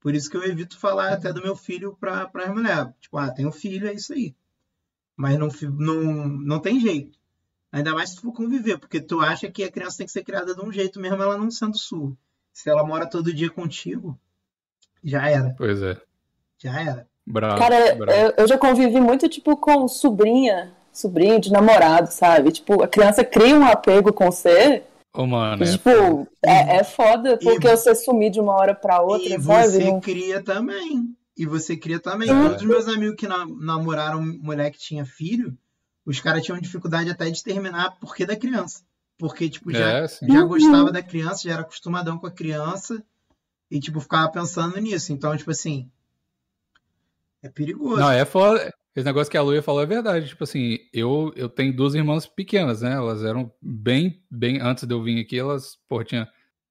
Por 0.00 0.14
isso 0.14 0.30
que 0.30 0.36
eu 0.36 0.44
evito 0.44 0.78
falar 0.78 1.12
até 1.12 1.32
do 1.32 1.42
meu 1.42 1.56
filho 1.56 1.96
para 1.98 2.30
as 2.34 2.54
mulheres. 2.54 2.88
Tipo, 3.00 3.18
ah, 3.18 3.30
tem 3.30 3.46
um 3.46 3.52
filho, 3.52 3.88
é 3.88 3.92
isso 3.94 4.12
aí. 4.12 4.34
Mas 5.16 5.38
não, 5.38 5.48
não, 5.72 6.28
não 6.28 6.60
tem 6.60 6.78
jeito. 6.78 7.18
Ainda 7.72 7.92
mais 7.94 8.10
se 8.10 8.16
tu 8.16 8.22
for 8.22 8.32
conviver, 8.32 8.78
porque 8.78 9.00
tu 9.00 9.20
acha 9.20 9.50
que 9.50 9.64
a 9.64 9.70
criança 9.70 9.98
tem 9.98 10.06
que 10.06 10.12
ser 10.12 10.22
criada 10.22 10.54
de 10.54 10.60
um 10.62 10.70
jeito 10.72 11.00
mesmo, 11.00 11.22
ela 11.22 11.36
não 11.36 11.50
sendo 11.50 11.76
sua. 11.76 12.12
Se 12.52 12.70
ela 12.70 12.84
mora 12.84 13.06
todo 13.08 13.32
dia 13.34 13.50
contigo, 13.50 14.18
já 15.02 15.28
era, 15.28 15.54
Pois 15.58 15.82
é. 15.82 16.00
já 16.58 16.80
era. 16.80 17.08
Bravo. 17.26 17.58
Cara, 17.58 17.94
bravo. 17.96 18.12
eu, 18.20 18.34
eu 18.38 18.46
já 18.48 18.56
convivi 18.56 19.00
muito, 19.00 19.28
tipo, 19.28 19.56
com 19.56 19.88
sobrinha, 19.88 20.72
sobrinho 20.92 21.40
de 21.40 21.50
namorado, 21.50 22.10
sabe? 22.12 22.52
Tipo, 22.52 22.82
a 22.82 22.88
criança 22.88 23.24
cria 23.24 23.56
um 23.58 23.64
apego 23.66 24.12
com 24.12 24.30
você, 24.30 24.84
Ô, 25.16 25.26
mano, 25.26 25.64
é 25.64 25.70
tipo, 25.72 25.88
é, 26.44 26.76
é 26.76 26.84
foda, 26.84 27.38
porque 27.38 27.66
E- 27.66 27.70
você 27.76 27.94
sumir 27.94 28.30
de 28.30 28.38
uma 28.40 28.52
hora 28.54 28.74
pra 28.74 29.00
outra, 29.00 29.26
E 29.26 29.40
sabe? 29.40 29.68
você 29.68 29.84
Não- 29.84 30.00
cria 30.00 30.42
também. 30.42 31.16
E 31.36 31.46
você 31.46 31.76
cria 31.76 31.98
também. 31.98 32.28
É. 32.30 32.42
Todos 32.42 32.62
os 32.62 32.68
meus 32.68 32.86
amigos 32.88 33.16
que 33.16 33.26
na- 33.26 33.46
namoraram 33.46 34.20
mulher 34.22 34.70
que 34.70 34.78
tinha 34.78 35.04
filho, 35.04 35.56
os 36.04 36.20
caras 36.20 36.42
tinham 36.44 36.60
dificuldade 36.60 37.10
até 37.10 37.28
de 37.30 37.42
terminar 37.42 37.96
porque 38.00 38.24
da 38.26 38.36
criança. 38.36 38.82
Porque, 39.18 39.48
tipo, 39.48 39.72
já, 39.72 40.00
É, 40.00 40.06
já 40.08 40.42
Uhum. 40.42 40.48
gostava 40.48 40.92
da 40.92 41.02
criança, 41.02 41.42
já 41.44 41.52
era 41.54 41.62
acostumadão 41.62 42.18
com 42.18 42.26
a 42.26 42.30
criança 42.30 43.02
e, 43.70 43.80
tipo, 43.80 43.98
ficava 44.00 44.30
pensando 44.30 44.78
nisso. 44.78 45.12
Então, 45.12 45.34
tipo 45.36 45.50
assim, 45.50 45.90
é 47.42 47.48
perigoso. 47.48 48.00
Não, 48.00 48.10
é 48.10 48.24
foda. 48.24 48.72
Esse 48.96 49.04
negócio 49.04 49.30
que 49.30 49.36
a 49.36 49.42
Luia 49.42 49.62
falou 49.62 49.82
é 49.82 49.86
verdade. 49.86 50.28
Tipo 50.28 50.44
assim, 50.44 50.78
eu, 50.90 51.30
eu 51.36 51.50
tenho 51.50 51.76
duas 51.76 51.94
irmãs 51.94 52.26
pequenas, 52.26 52.80
né? 52.80 52.94
Elas 52.94 53.22
eram 53.22 53.52
bem, 53.60 54.24
bem. 54.30 54.58
Antes 54.58 54.86
de 54.86 54.94
eu 54.94 55.02
vir 55.02 55.20
aqui, 55.20 55.38
elas, 55.38 55.76
pô, 55.86 56.02
tinha 56.02 56.26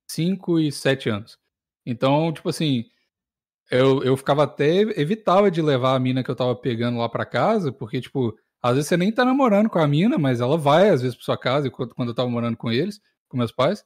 5 0.09 0.59
e 0.59 0.71
7 0.71 1.07
anos. 1.07 1.37
Então, 1.85 2.33
tipo 2.33 2.49
assim, 2.49 2.85
eu, 3.69 4.03
eu 4.03 4.17
ficava 4.17 4.43
até. 4.43 4.81
Evitava 4.99 5.51
de 5.51 5.61
levar 5.61 5.95
a 5.95 5.99
mina 5.99 6.23
que 6.23 6.31
eu 6.31 6.35
tava 6.35 6.55
pegando 6.55 6.97
lá 6.97 7.07
pra 7.07 7.25
casa, 7.27 7.71
porque, 7.71 8.01
tipo, 8.01 8.35
às 8.61 8.73
vezes 8.73 8.89
você 8.89 8.97
nem 8.97 9.11
tá 9.11 9.23
namorando 9.23 9.69
com 9.69 9.77
a 9.77 9.87
mina, 9.87 10.17
mas 10.17 10.41
ela 10.41 10.57
vai, 10.57 10.89
às 10.89 11.03
vezes, 11.03 11.15
pra 11.15 11.25
sua 11.25 11.37
casa, 11.37 11.69
quando, 11.69 11.93
quando 11.93 12.09
eu 12.09 12.15
tava 12.15 12.29
morando 12.29 12.57
com 12.57 12.71
eles, 12.71 12.99
com 13.29 13.37
meus 13.37 13.51
pais. 13.51 13.85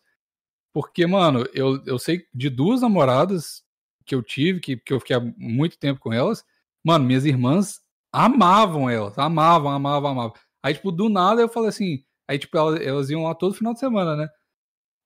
Porque, 0.73 1.06
mano, 1.06 1.45
eu, 1.54 1.84
eu 1.86 1.99
sei 1.99 2.25
de 2.34 2.49
duas 2.49 2.82
namoradas 2.82 3.63
que 4.06 4.15
eu 4.15 4.23
tive, 4.23 4.62
que, 4.62 4.78
que 4.78 4.93
eu 4.93 4.99
fiquei 4.99 5.17
há 5.17 5.19
muito 5.38 5.78
tempo 5.78 5.99
com 5.99 6.13
elas. 6.13 6.43
Mano, 6.84 7.06
minhas 7.06 7.25
irmãs 7.25 7.82
amavam 8.11 8.89
elas, 8.89 9.17
amavam, 9.17 9.71
amavam, 9.71 10.11
amavam. 10.11 10.33
Aí, 10.63 10.73
tipo, 10.73 10.91
do 10.91 11.09
nada 11.09 11.41
eu 11.41 11.49
falei 11.49 11.69
assim. 11.69 12.03
Aí, 12.27 12.37
tipo, 12.37 12.57
elas, 12.57 12.81
elas 12.81 13.09
iam 13.09 13.23
lá 13.23 13.33
todo 13.35 13.53
final 13.55 13.73
de 13.73 13.79
semana, 13.79 14.15
né? 14.15 14.27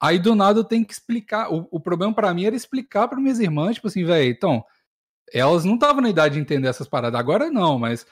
Aí, 0.02 0.20
do 0.20 0.36
nada, 0.36 0.60
eu 0.60 0.64
tenho 0.64 0.86
que 0.86 0.94
explicar. 0.94 1.52
O, 1.54 1.68
o 1.72 1.80
problema 1.80 2.14
pra 2.14 2.34
mim 2.34 2.46
era 2.46 2.56
explicar 2.56 3.08
para 3.08 3.20
minhas 3.20 3.40
irmãs, 3.40 3.76
tipo 3.76 3.88
assim, 3.88 4.04
velho, 4.04 4.30
então, 4.30 4.64
elas 5.34 5.64
não 5.66 5.76
estavam 5.76 6.02
na 6.02 6.10
idade 6.10 6.36
de 6.36 6.42
entender 6.42 6.68
essas 6.68 6.88
paradas. 6.88 7.20
Agora 7.20 7.50
não, 7.50 7.80
mas 7.80 8.06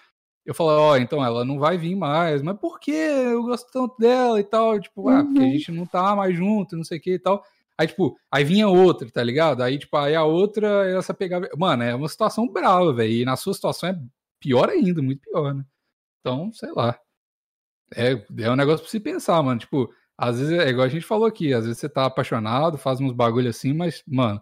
eu 0.45 0.53
falei, 0.55 0.75
ó, 0.77 0.97
então 0.97 1.23
ela 1.23 1.43
não 1.43 1.59
vai 1.59 1.77
vir 1.77 1.95
mais. 1.95 2.41
Mas 2.41 2.57
por 2.59 2.79
quê? 2.79 2.91
Eu 2.91 3.43
gosto 3.43 3.69
tanto 3.71 3.95
dela 3.99 4.39
e 4.39 4.43
tal. 4.43 4.79
Tipo, 4.79 5.09
ah, 5.09 5.23
porque 5.23 5.39
a 5.39 5.43
Uhum. 5.43 5.51
gente 5.51 5.71
não 5.71 5.85
tá 5.85 6.15
mais 6.15 6.35
junto, 6.35 6.77
não 6.77 6.83
sei 6.83 6.97
o 6.97 7.01
que 7.01 7.13
e 7.15 7.19
tal. 7.19 7.43
Aí, 7.77 7.87
tipo, 7.87 8.17
aí 8.31 8.43
vinha 8.43 8.67
outra, 8.69 9.09
tá 9.11 9.23
ligado? 9.23 9.61
Aí, 9.61 9.77
tipo, 9.79 9.95
aí 9.97 10.15
a 10.15 10.23
outra, 10.23 10.89
essa 10.97 11.13
pegava. 11.13 11.49
Mano, 11.57 11.83
é 11.83 11.93
uma 11.95 12.07
situação 12.07 12.47
brava, 12.47 12.93
velho. 12.93 13.11
E 13.11 13.25
na 13.25 13.35
sua 13.35 13.53
situação 13.53 13.89
é 13.89 13.99
pior 14.41 14.69
ainda, 14.69 15.01
muito 15.01 15.21
pior, 15.21 15.53
né? 15.53 15.63
Então, 16.19 16.51
sei 16.51 16.71
lá. 16.73 16.99
É, 17.95 18.13
é 18.13 18.51
um 18.51 18.55
negócio 18.55 18.81
pra 18.81 18.89
se 18.91 18.99
pensar, 18.99 19.41
mano. 19.43 19.59
Tipo, 19.59 19.93
às 20.17 20.39
vezes 20.39 20.53
é 20.59 20.69
igual 20.69 20.85
a 20.85 20.89
gente 20.89 21.05
falou 21.05 21.27
aqui, 21.27 21.53
às 21.53 21.65
vezes 21.65 21.79
você 21.79 21.89
tá 21.89 22.05
apaixonado, 22.05 22.77
faz 22.77 22.99
uns 22.99 23.13
bagulho 23.13 23.49
assim, 23.49 23.73
mas, 23.73 24.03
mano, 24.07 24.41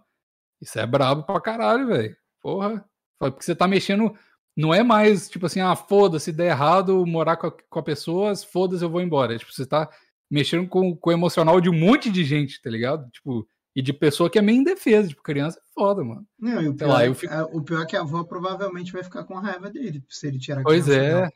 isso 0.61 0.79
é 0.79 0.85
brabo 0.85 1.23
pra 1.23 1.41
caralho, 1.41 1.87
velho. 1.87 2.15
Porra. 2.41 2.85
Porque 3.19 3.43
você 3.43 3.55
tá 3.55 3.67
mexendo. 3.67 4.13
Não 4.55 4.73
é 4.73 4.83
mais, 4.83 5.29
tipo 5.29 5.45
assim, 5.45 5.61
ah, 5.61 5.75
foda-se, 5.75 6.31
der 6.33 6.47
errado 6.47 7.05
morar 7.05 7.37
com 7.37 7.47
a, 7.47 7.51
com 7.51 7.79
a 7.79 7.83
pessoa, 7.83 8.35
foda-se, 8.35 8.83
eu 8.83 8.89
vou 8.89 9.01
embora. 9.01 9.37
Tipo, 9.37 9.53
você 9.53 9.65
tá 9.65 9.89
mexendo 10.29 10.67
com, 10.67 10.95
com 10.95 11.09
o 11.09 11.13
emocional 11.13 11.61
de 11.61 11.69
um 11.69 11.77
monte 11.77 12.11
de 12.11 12.23
gente, 12.23 12.61
tá 12.61 12.69
ligado? 12.69 13.09
Tipo, 13.11 13.47
e 13.75 13.81
de 13.81 13.93
pessoa 13.93 14.29
que 14.29 14.37
é 14.39 14.41
meio 14.41 14.59
indefesa. 14.59 15.09
Tipo, 15.09 15.23
criança 15.23 15.59
é 15.59 15.68
foda, 15.79 16.03
mano. 16.03 16.25
Não, 16.37 16.61
e 16.61 16.67
o 16.67 16.75
pior, 16.75 16.87
lá, 16.89 17.03
é- 17.03 17.07
eu 17.07 17.15
fico- 17.15 17.33
é- 17.33 17.43
o 17.43 17.61
pior 17.61 17.81
é 17.81 17.85
que 17.85 17.95
a 17.95 18.01
avó 18.01 18.23
provavelmente 18.23 18.91
vai 18.91 19.03
ficar 19.03 19.23
com 19.23 19.35
raiva 19.35 19.69
dele 19.69 20.03
se 20.09 20.27
ele 20.27 20.37
tirar 20.39 20.61
a 20.61 20.63
Pois 20.63 20.85
criança 20.85 21.01
é. 21.03 21.09
dela. 21.13 21.31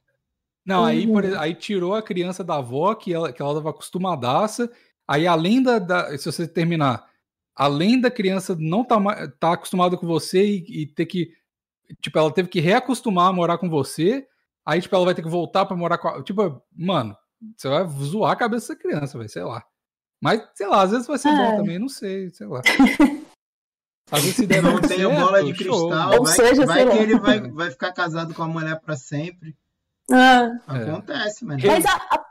Não, 0.66 0.86
aí, 0.86 1.06
por 1.08 1.26
aí 1.26 1.54
tirou 1.56 1.94
a 1.96 2.02
criança 2.02 2.44
da 2.44 2.56
avó, 2.58 2.94
que 2.96 3.14
ela, 3.14 3.32
que 3.34 3.42
ela 3.42 3.54
tava 3.54 3.70
acostumadaça. 3.70 4.72
Aí, 5.08 5.28
além 5.28 5.62
da, 5.62 5.78
da- 5.80 6.18
Se 6.18 6.26
você 6.32 6.48
terminar, 6.48 7.06
além 7.56 8.00
da 8.00 8.10
criança 8.12 8.56
não 8.60 8.84
tá, 8.84 8.98
tá 9.40 9.54
acostumada 9.54 9.98
com 9.98 10.08
você 10.08 10.46
e, 10.46 10.84
e 10.84 10.88
ter 10.88 11.06
que. 11.06 11.32
Tipo, 12.02 12.18
ela 12.20 12.32
teve 12.32 12.48
que 12.50 12.60
reacostumar 12.62 13.28
a 13.28 13.34
morar 13.34 13.58
com 13.58 13.70
você. 13.70 14.26
Aí, 14.66 14.82
tipo, 14.82 14.96
ela 14.96 15.06
vai 15.06 15.14
ter 15.16 15.22
que 15.22 15.30
voltar 15.30 15.66
pra 15.66 15.76
morar 15.76 15.98
com 15.98 16.08
a. 16.08 16.24
Tipo, 16.24 16.62
mano, 16.76 17.16
você 17.58 17.68
vai 17.68 17.86
zoar 17.88 18.32
a 18.32 18.36
cabeça 18.38 18.74
dessa 18.74 18.82
criança, 18.82 19.18
vai, 19.18 19.28
sei 19.28 19.44
lá. 19.44 19.64
Mas, 20.22 20.42
sei 20.56 20.68
lá, 20.68 20.82
às 20.84 20.92
vezes 20.92 21.06
vai 21.06 21.18
ser 21.18 21.30
bom 21.36 21.44
É. 21.44 21.58
também, 21.58 21.78
não 21.78 21.90
sei, 21.90 22.30
sei 22.30 22.48
lá. 22.48 22.62
Às 24.14 24.22
vezes 24.22 24.36
se 24.36 24.48
der 24.48 24.62
Não 24.62 24.82
certo, 24.84 25.10
bola 25.10 25.44
de 25.44 25.54
cristal. 25.54 26.12
Ou 26.14 26.24
vai 26.26 26.34
seja, 26.36 26.66
vai 26.66 26.76
sei 26.78 26.86
que 26.90 26.96
lá. 26.98 27.02
ele 27.04 27.20
vai, 27.20 27.40
vai 27.52 27.72
ficar 27.72 27.92
casado 27.92 28.34
com 28.34 28.44
a 28.44 28.48
mulher 28.48 28.80
pra 28.80 28.96
sempre. 28.96 29.56
Ah, 30.12 30.50
É. 30.70 30.84
Acontece, 30.84 31.46
mano. 31.46 31.60
mas 31.66 31.86
a, 31.86 31.96
a, 31.96 32.26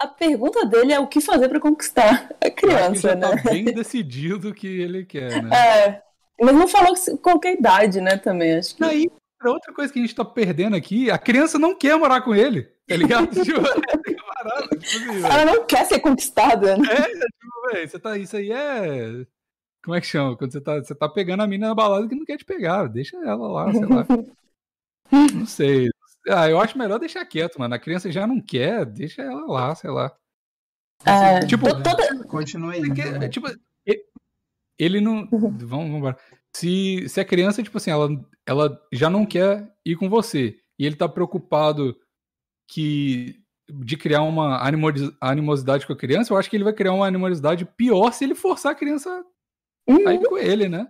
a 0.00 0.06
pergunta 0.08 0.64
dele 0.66 0.92
é 0.92 1.00
o 1.00 1.06
que 1.06 1.20
fazer 1.20 1.48
pra 1.48 1.58
conquistar 1.60 2.28
a 2.42 2.50
que 2.50 2.66
criança, 2.66 3.08
já 3.10 3.14
né? 3.14 3.36
tá 3.36 3.50
bem 3.50 3.64
decidido 3.64 4.50
o 4.50 4.54
que 4.54 4.66
ele 4.66 5.04
quer, 5.04 5.42
né? 5.42 5.50
É. 5.56 6.02
Mas 6.40 6.54
não 6.54 6.68
falou 6.68 6.94
se- 6.96 7.16
qualquer 7.18 7.54
idade, 7.58 8.00
né, 8.00 8.16
também. 8.16 8.56
Acho 8.56 8.74
que. 8.76 8.84
Aí, 8.84 9.10
outra 9.44 9.72
coisa 9.72 9.92
que 9.92 9.98
a 9.98 10.02
gente 10.02 10.14
tá 10.14 10.24
perdendo 10.24 10.76
aqui, 10.76 11.10
a 11.10 11.16
criança 11.18 11.58
não 11.58 11.74
quer 11.76 11.96
morar 11.96 12.20
com 12.22 12.34
ele, 12.34 12.62
tá 12.88 12.96
ligado? 12.96 13.28
tipo, 13.42 13.60
é 13.60 13.98
tipo 14.78 15.10
assim. 15.10 15.24
Ela 15.24 15.44
não 15.44 15.64
quer 15.64 15.84
ser 15.86 16.00
conquistada, 16.00 16.76
né? 16.76 16.86
Tipo, 16.86 17.72
velho, 17.72 17.88
você 17.88 17.98
tá, 17.98 18.18
isso 18.18 18.36
aí 18.36 18.50
é... 18.52 19.24
Como 19.84 19.94
é 19.94 20.00
que 20.00 20.06
chama? 20.06 20.36
Quando 20.36 20.50
você 20.52 20.60
tá, 20.60 20.76
você 20.82 20.94
tá 20.94 21.08
pegando 21.08 21.42
a 21.42 21.46
mina 21.46 21.68
na 21.68 21.74
balada 21.74 22.08
que 22.08 22.14
não 22.14 22.24
quer 22.24 22.38
te 22.38 22.44
pegar, 22.44 22.86
deixa 22.86 23.16
ela 23.18 23.46
lá, 23.48 23.72
sei 23.72 23.86
lá. 23.86 24.06
Não 25.34 25.46
sei, 25.46 25.90
Ah, 26.28 26.48
eu 26.48 26.58
acho 26.58 26.78
melhor 26.78 26.98
deixar 26.98 27.24
quieto, 27.26 27.58
mano. 27.58 27.74
A 27.74 27.78
criança 27.78 28.10
já 28.10 28.26
não 28.26 28.40
quer, 28.40 28.86
deixa 28.86 29.22
ela 29.22 29.44
lá, 29.46 29.74
sei 29.74 29.90
lá. 29.90 30.10
É, 31.04 31.40
tipo, 31.46 31.66
toda... 31.66 32.24
Continua 32.24 32.72
aí. 32.72 32.80
Porque, 32.80 33.02
então. 33.02 33.28
tipo, 33.28 33.46
ele- 33.84 34.04
ele 34.78 35.00
não. 35.00 35.28
Vamos, 35.30 35.62
vamos 35.62 35.86
embora. 35.98 36.16
Se, 36.56 37.06
se 37.08 37.20
a 37.20 37.24
criança, 37.24 37.62
tipo 37.62 37.76
assim, 37.76 37.90
ela, 37.90 38.08
ela 38.46 38.80
já 38.90 39.10
não 39.10 39.26
quer 39.26 39.70
ir 39.84 39.96
com 39.96 40.08
você 40.08 40.58
e 40.78 40.86
ele 40.86 40.96
tá 40.96 41.08
preocupado 41.08 41.94
que 42.68 43.40
de 43.68 43.96
criar 43.96 44.22
uma 44.22 44.66
animosi- 44.66 45.14
animosidade 45.20 45.86
com 45.86 45.92
a 45.92 45.96
criança, 45.98 46.32
eu 46.32 46.38
acho 46.38 46.48
que 46.50 46.56
ele 46.56 46.64
vai 46.64 46.72
criar 46.72 46.92
uma 46.94 47.06
animosidade 47.06 47.64
pior 47.76 48.10
se 48.12 48.24
ele 48.24 48.34
forçar 48.34 48.72
a 48.72 48.74
criança 48.74 49.24
Uhum. 49.88 50.08
a 50.08 50.14
ir 50.14 50.22
com 50.26 50.38
ele, 50.38 50.68
né? 50.68 50.86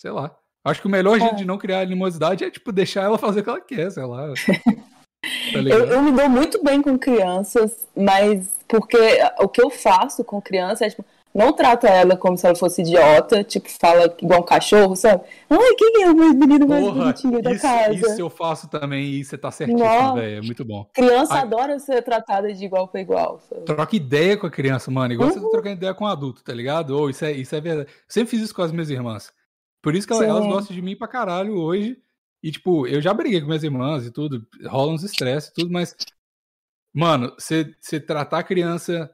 Sei 0.00 0.10
lá. 0.10 0.34
Acho 0.64 0.80
que 0.80 0.86
o 0.86 0.90
melhor 0.90 1.18
jeito 1.18 1.34
É. 1.34 1.38
de 1.38 1.44
não 1.44 1.58
criar 1.58 1.80
animosidade 1.80 2.44
é, 2.44 2.50
tipo, 2.50 2.70
deixar 2.72 3.02
ela 3.02 3.18
fazer 3.18 3.40
o 3.40 3.44
que 3.44 3.50
ela 3.50 3.60
quer, 3.60 3.90
sei 3.90 4.04
lá. 4.04 4.26
Tá 5.52 5.58
Eu, 5.58 5.84
eu 5.84 6.02
me 6.02 6.12
dou 6.12 6.30
muito 6.30 6.64
bem 6.64 6.80
com 6.80 6.98
crianças, 6.98 7.86
mas 7.94 8.58
porque 8.66 8.96
o 9.38 9.48
que 9.48 9.60
eu 9.60 9.68
faço 9.68 10.24
com 10.24 10.40
criança 10.40 10.86
é, 10.86 10.88
tipo, 10.88 11.04
não 11.34 11.52
trata 11.52 11.88
ela 11.88 12.16
como 12.16 12.36
se 12.36 12.44
ela 12.46 12.56
fosse 12.56 12.82
idiota, 12.82 13.44
tipo, 13.44 13.68
fala 13.70 14.14
igual 14.20 14.40
um 14.40 14.44
cachorro, 14.44 14.96
sabe? 14.96 15.22
Ai, 15.48 15.74
quem 15.76 16.02
é 16.02 16.10
o 16.10 16.14
menino 16.14 16.66
mais 16.66 16.84
Porra, 16.84 16.98
bonitinho 17.04 17.40
da 17.42 17.52
isso, 17.52 17.62
casa? 17.62 17.92
isso 17.94 18.20
eu 18.20 18.28
faço 18.30 18.68
também 18.68 19.04
e 19.04 19.24
você 19.24 19.38
tá 19.38 19.50
certíssimo, 19.50 20.14
velho. 20.14 20.38
É 20.38 20.40
muito 20.40 20.64
bom. 20.64 20.84
Criança 20.92 21.34
Ai. 21.34 21.42
adora 21.42 21.78
ser 21.78 22.02
tratada 22.02 22.52
de 22.52 22.64
igual 22.64 22.88
para 22.88 23.00
igual, 23.00 23.40
sabe? 23.48 23.62
Troca 23.64 23.94
ideia 23.96 24.36
com 24.36 24.46
a 24.46 24.50
criança, 24.50 24.90
mano. 24.90 25.12
Igual 25.14 25.30
você 25.30 25.38
Uhum. 25.38 25.44
tá 25.44 25.50
trocando 25.50 25.74
ideia 25.76 25.94
com 25.94 26.04
um 26.04 26.08
adulto, 26.08 26.42
tá 26.42 26.52
ligado? 26.52 26.90
Ou 26.90 27.08
isso 27.10 27.24
é, 27.24 27.32
isso 27.32 27.54
é 27.54 27.60
verdade. 27.60 27.88
Eu 27.90 27.94
sempre 28.08 28.30
fiz 28.30 28.40
isso 28.42 28.54
com 28.54 28.62
as 28.62 28.72
minhas 28.72 28.90
irmãs. 28.90 29.32
Por 29.82 29.94
isso 29.94 30.06
que 30.06 30.12
elas, 30.12 30.24
Sim. 30.24 30.30
elas 30.30 30.46
gostam 30.46 30.74
de 30.76 30.82
mim 30.82 30.96
pra 30.96 31.08
caralho 31.08 31.56
hoje. 31.56 31.96
E, 32.42 32.50
tipo, 32.50 32.86
eu 32.86 33.00
já 33.00 33.12
briguei 33.14 33.40
com 33.40 33.46
minhas 33.46 33.62
irmãs 33.62 34.06
e 34.06 34.10
tudo. 34.10 34.46
Rola 34.66 34.92
uns 34.92 35.04
estresse 35.04 35.50
e 35.50 35.54
tudo, 35.54 35.70
mas. 35.72 35.94
Mano, 36.92 37.32
você 37.38 37.72
você 37.80 38.00
tratar 38.00 38.38
a 38.40 38.42
criança, 38.42 39.10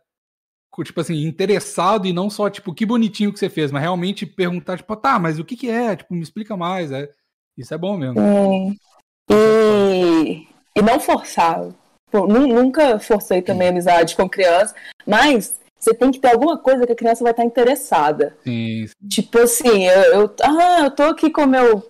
tipo 0.84 1.00
assim, 1.00 1.26
interessado 1.26 2.06
e 2.06 2.12
não 2.12 2.28
só, 2.30 2.48
tipo, 2.50 2.74
que 2.74 2.86
bonitinho 2.86 3.32
que 3.32 3.38
você 3.38 3.48
fez, 3.48 3.70
mas 3.70 3.82
realmente 3.82 4.26
perguntar, 4.26 4.76
tipo, 4.76 4.94
tá, 4.96 5.18
mas 5.18 5.38
o 5.38 5.44
que 5.44 5.56
que 5.56 5.70
é? 5.70 5.96
Tipo, 5.96 6.14
me 6.14 6.22
explica 6.22 6.56
mais. 6.56 6.92
É, 6.92 7.08
isso 7.56 7.72
é 7.72 7.78
bom 7.78 7.96
mesmo. 7.96 8.16
Sim. 8.20 8.76
E, 9.30 10.46
e 10.76 10.82
não 10.82 11.00
forçar. 11.00 11.68
Pô, 12.10 12.26
nu- 12.26 12.46
nunca 12.46 12.98
forcei 12.98 13.42
também 13.42 13.68
amizade 13.68 14.14
com 14.14 14.28
criança, 14.28 14.74
mas 15.06 15.58
você 15.78 15.92
tem 15.92 16.10
que 16.10 16.20
ter 16.20 16.32
alguma 16.32 16.56
coisa 16.58 16.86
que 16.86 16.92
a 16.92 16.96
criança 16.96 17.22
vai 17.22 17.32
estar 17.32 17.44
interessada. 17.44 18.36
Sim, 18.44 18.86
Tipo 19.08 19.38
assim, 19.38 19.86
eu, 19.86 20.02
eu, 20.20 20.34
ah, 20.42 20.84
eu 20.84 20.90
tô 20.90 21.02
aqui 21.04 21.30
com 21.30 21.46
meu 21.46 21.84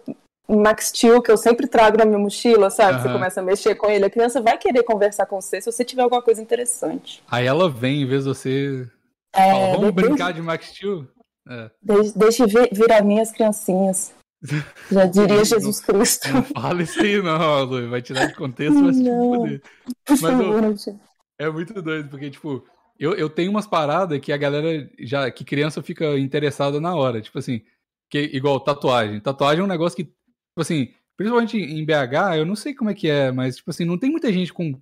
Max 0.48 0.88
Steel, 0.88 1.20
que 1.22 1.30
eu 1.30 1.36
sempre 1.36 1.66
trago 1.66 1.96
na 1.98 2.04
minha 2.04 2.18
mochila, 2.18 2.70
sabe? 2.70 3.00
Você 3.00 3.08
Aham. 3.08 3.14
começa 3.18 3.40
a 3.40 3.44
mexer 3.44 3.74
com 3.74 3.90
ele, 3.90 4.04
a 4.04 4.10
criança 4.10 4.40
vai 4.40 4.56
querer 4.56 4.82
conversar 4.84 5.26
com 5.26 5.40
você 5.40 5.60
se 5.60 5.70
você 5.70 5.84
tiver 5.84 6.02
alguma 6.02 6.22
coisa 6.22 6.40
interessante. 6.40 7.22
Aí 7.30 7.46
ela 7.46 7.68
vem, 7.68 8.02
em 8.02 8.06
vez 8.06 8.22
de 8.24 8.28
você. 8.28 8.88
É, 9.34 9.50
Fala, 9.50 9.66
vamos 9.72 9.86
de- 9.86 9.92
brincar 9.92 10.32
de 10.32 10.40
Max 10.42 10.66
Steel? 10.68 11.06
É. 11.48 11.70
Deixe, 11.82 12.18
deixe 12.18 12.46
vir, 12.46 12.68
vir 12.72 12.92
as 12.92 13.04
minhas 13.04 13.32
criancinhas. 13.32 14.12
Já 14.92 15.06
diria 15.06 15.44
Jesus 15.44 15.80
Cristo. 15.80 16.28
Não 16.32 16.42
fala 16.42 16.82
isso 16.82 17.00
aí, 17.00 17.20
não, 17.22 17.64
Lu. 17.64 17.88
Vai 17.88 18.02
tirar 18.02 18.26
de 18.26 18.34
contexto, 18.34 18.92
se 18.92 19.02
Não. 19.02 19.30
Por 19.30 19.60
Mas, 20.08 20.20
favor, 20.20 20.74
te- 20.74 20.96
É 21.38 21.48
muito 21.50 21.80
doido, 21.82 22.08
porque, 22.08 22.30
tipo, 22.30 22.64
eu, 22.98 23.14
eu 23.14 23.28
tenho 23.28 23.50
umas 23.50 23.66
paradas 23.66 24.18
que 24.20 24.32
a 24.32 24.36
galera 24.36 24.88
já. 25.00 25.30
que 25.30 25.44
criança 25.44 25.82
fica 25.82 26.18
interessada 26.18 26.80
na 26.80 26.94
hora. 26.94 27.20
Tipo 27.20 27.38
assim, 27.38 27.62
que, 28.10 28.18
igual 28.32 28.60
tatuagem. 28.60 29.20
Tatuagem 29.20 29.60
é 29.60 29.64
um 29.64 29.68
negócio 29.68 29.96
que, 29.96 30.10
tipo 30.56 30.62
assim, 30.62 30.88
principalmente 31.16 31.58
em 31.58 31.84
BH, 31.84 32.36
eu 32.38 32.46
não 32.46 32.56
sei 32.56 32.74
como 32.74 32.88
é 32.90 32.94
que 32.94 33.08
é, 33.10 33.30
mas, 33.30 33.56
tipo 33.56 33.70
assim, 33.70 33.84
não 33.84 33.98
tem 33.98 34.10
muita 34.10 34.32
gente 34.32 34.52
com 34.54 34.80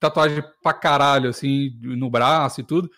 tatuagem 0.00 0.42
pra 0.62 0.74
caralho, 0.74 1.30
assim, 1.30 1.78
no 1.82 2.10
braço 2.10 2.60
e 2.60 2.64
tudo. 2.64 2.90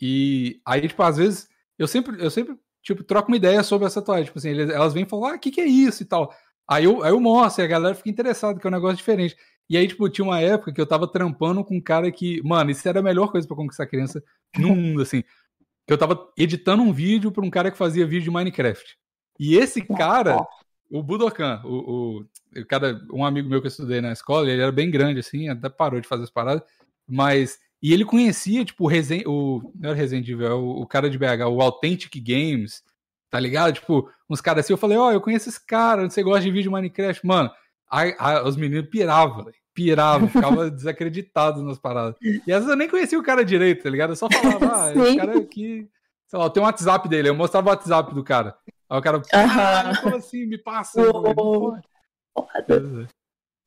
E 0.00 0.60
aí, 0.66 0.88
tipo, 0.88 1.02
às 1.02 1.16
vezes, 1.18 1.48
eu 1.78 1.88
sempre, 1.88 2.22
eu 2.22 2.30
sempre, 2.30 2.56
tipo, 2.82 3.04
troco 3.04 3.28
uma 3.28 3.36
ideia 3.36 3.62
sobre 3.62 3.86
essa 3.86 4.00
tatuagem. 4.00 4.26
Tipo 4.26 4.38
assim, 4.38 4.50
eles- 4.50 4.70
elas 4.70 4.94
vêm 4.94 5.04
e 5.04 5.08
falam, 5.08 5.26
ah, 5.26 5.36
o 5.36 5.40
que, 5.40 5.50
que 5.50 5.60
é 5.60 5.66
isso 5.66 6.02
e 6.02 6.06
tal. 6.06 6.34
Aí 6.68 6.84
eu, 6.84 7.02
aí 7.04 7.10
eu 7.12 7.20
mostro, 7.20 7.62
e 7.62 7.66
a 7.66 7.68
galera 7.68 7.94
fica 7.94 8.10
interessada, 8.10 8.58
que 8.60 8.66
é 8.66 8.70
um 8.70 8.72
negócio 8.72 8.96
diferente. 8.96 9.36
E 9.70 9.76
aí, 9.76 9.88
tipo, 9.88 10.08
tinha 10.10 10.24
uma 10.24 10.40
época 10.40 10.72
que 10.72 10.80
eu 10.80 10.86
tava 10.86 11.08
trampando 11.10 11.64
com 11.64 11.76
um 11.76 11.80
cara 11.82 12.10
que, 12.12 12.42
mano, 12.44 12.70
isso 12.70 12.88
era 12.88 13.00
a 13.00 13.02
melhor 13.02 13.30
coisa 13.32 13.46
pra 13.48 13.56
conquistar 13.56 13.86
criança 13.86 14.22
no 14.58 14.68
mundo, 14.76 15.02
assim. 15.02 15.22
Que 15.86 15.92
eu 15.92 15.98
tava 15.98 16.32
editando 16.38 16.82
um 16.82 16.92
vídeo 16.92 17.32
pra 17.32 17.44
um 17.44 17.50
cara 17.50 17.70
que 17.70 17.78
fazia 17.78 18.06
vídeo 18.06 18.24
de 18.24 18.30
Minecraft. 18.30 18.96
E 19.38 19.56
esse 19.56 19.82
cara, 19.82 20.46
o 20.92 21.02
Budokan, 21.02 21.62
o, 21.64 22.22
o, 22.54 22.66
cara, 22.66 23.00
um 23.10 23.24
amigo 23.24 23.48
meu 23.48 23.62
que 23.62 23.66
eu 23.66 23.70
estudei 23.70 24.02
na 24.02 24.12
escola, 24.12 24.50
ele 24.50 24.60
era 24.60 24.70
bem 24.70 24.90
grande, 24.90 25.20
assim, 25.20 25.48
até 25.48 25.70
parou 25.70 25.98
de 25.98 26.06
fazer 26.06 26.24
as 26.24 26.30
paradas, 26.30 26.62
mas. 27.08 27.58
E 27.82 27.92
ele 27.92 28.04
conhecia, 28.04 28.64
tipo, 28.64 28.84
o 28.84 28.86
Resen, 28.86 29.24
o. 29.26 29.72
Não 29.74 29.88
era 29.88 29.98
Resident 29.98 30.28
Evil, 30.28 30.46
é 30.46 30.54
o, 30.54 30.82
o 30.82 30.86
cara 30.86 31.08
de 31.08 31.18
BH, 31.18 31.48
o 31.48 31.62
Authentic 31.62 32.14
Games, 32.22 32.82
tá 33.30 33.40
ligado? 33.40 33.72
Tipo, 33.72 34.08
uns 34.28 34.42
caras 34.42 34.64
assim, 34.64 34.74
eu 34.74 34.76
falei, 34.76 34.98
ó, 34.98 35.10
eu 35.10 35.20
conheço 35.20 35.48
esse 35.48 35.66
cara, 35.66 36.08
você 36.08 36.22
gosta 36.22 36.42
de 36.42 36.50
vídeo 36.50 36.64
de 36.64 36.68
Minecraft? 36.68 37.26
Mano, 37.26 37.50
aí, 37.90 38.14
aí 38.18 38.42
os 38.46 38.56
meninos 38.56 38.88
piravam. 38.90 39.46
Piravam, 39.74 40.28
ficavam 40.28 40.68
desacreditados 40.70 41.62
nas 41.62 41.78
paradas. 41.78 42.14
E 42.22 42.52
às 42.52 42.58
vezes 42.58 42.68
eu 42.68 42.76
nem 42.76 42.88
conhecia 42.88 43.18
o 43.18 43.22
cara 43.22 43.42
direito, 43.42 43.82
tá 43.82 43.90
ligado? 43.90 44.10
Eu 44.10 44.16
só 44.16 44.28
falava, 44.30 44.76
ah, 44.76 44.92
esse 44.94 45.16
cara 45.16 45.38
aqui. 45.38 45.88
Sei 46.26 46.38
lá, 46.38 46.50
tem 46.50 46.62
um 46.62 46.66
WhatsApp 46.66 47.08
dele, 47.08 47.30
eu 47.30 47.34
mostrava 47.34 47.68
o 47.68 47.70
WhatsApp 47.70 48.14
do 48.14 48.22
cara. 48.22 48.54
Aí 48.92 48.98
o 48.98 49.02
cara, 49.02 49.20
caralho, 49.22 50.00
como 50.02 50.16
assim? 50.16 50.44
Me 50.44 50.58
passa. 50.58 51.00
Eu 51.00 51.12
falei, 51.12 51.34
"Não 51.34 51.44
Uou. 51.44 51.76
pode." 52.36 53.08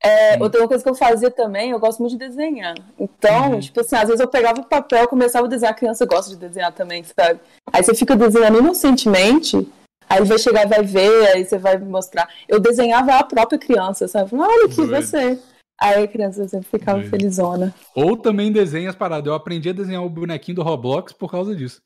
É, 0.03 0.37
Hum. 0.37 0.43
outra 0.43 0.67
coisa 0.67 0.83
que 0.83 0.89
eu 0.89 0.93
fazia 0.95 1.31
também, 1.31 1.71
eu 1.71 1.79
gosto 1.79 1.99
muito 1.99 2.11
de 2.11 2.17
desenhar. 2.19 2.75
Então, 2.99 3.53
Uhum. 3.53 3.59
tipo 3.59 3.79
assim, 3.81 3.95
às 3.95 4.03
vezes 4.07 4.19
eu 4.19 4.27
pegava 4.27 4.61
o 4.61 4.65
papel, 4.65 5.07
começava 5.07 5.47
a 5.47 5.49
desenhar, 5.49 5.73
a 5.73 5.77
criança 5.77 6.05
gosta 6.05 6.29
de 6.29 6.37
desenhar 6.37 6.71
também, 6.73 7.03
sabe? 7.03 7.39
Aí 7.73 7.81
você 7.83 7.95
fica 7.95 8.15
desenhando 8.15 8.59
inocentemente, 8.59 9.67
aí 10.07 10.23
vai 10.23 10.37
chegar 10.37 10.67
vai 10.67 10.83
ver, 10.83 11.27
aí 11.29 11.43
você 11.43 11.57
vai 11.57 11.77
mostrar. 11.79 12.29
Eu 12.47 12.59
desenhava 12.59 13.15
a 13.15 13.23
própria 13.23 13.57
criança, 13.57 14.07
sabe? 14.07 14.29
Olha 14.35 14.65
aqui, 14.65 14.75
Doido. 14.75 14.91
você. 14.95 15.39
Aí 15.81 16.03
a 16.03 16.07
criança 16.07 16.47
sempre 16.47 16.69
ficava 16.69 16.99
Doido. 16.99 17.09
felizona. 17.09 17.73
Ou 17.95 18.15
também 18.15 18.51
desenha 18.51 18.89
as 18.89 18.95
paradas. 18.95 19.25
Eu 19.25 19.33
aprendi 19.33 19.69
a 19.69 19.73
desenhar 19.73 20.03
o 20.05 20.09
bonequinho 20.09 20.55
do 20.57 20.63
Roblox 20.63 21.13
por 21.13 21.31
causa 21.31 21.55
disso. 21.55 21.81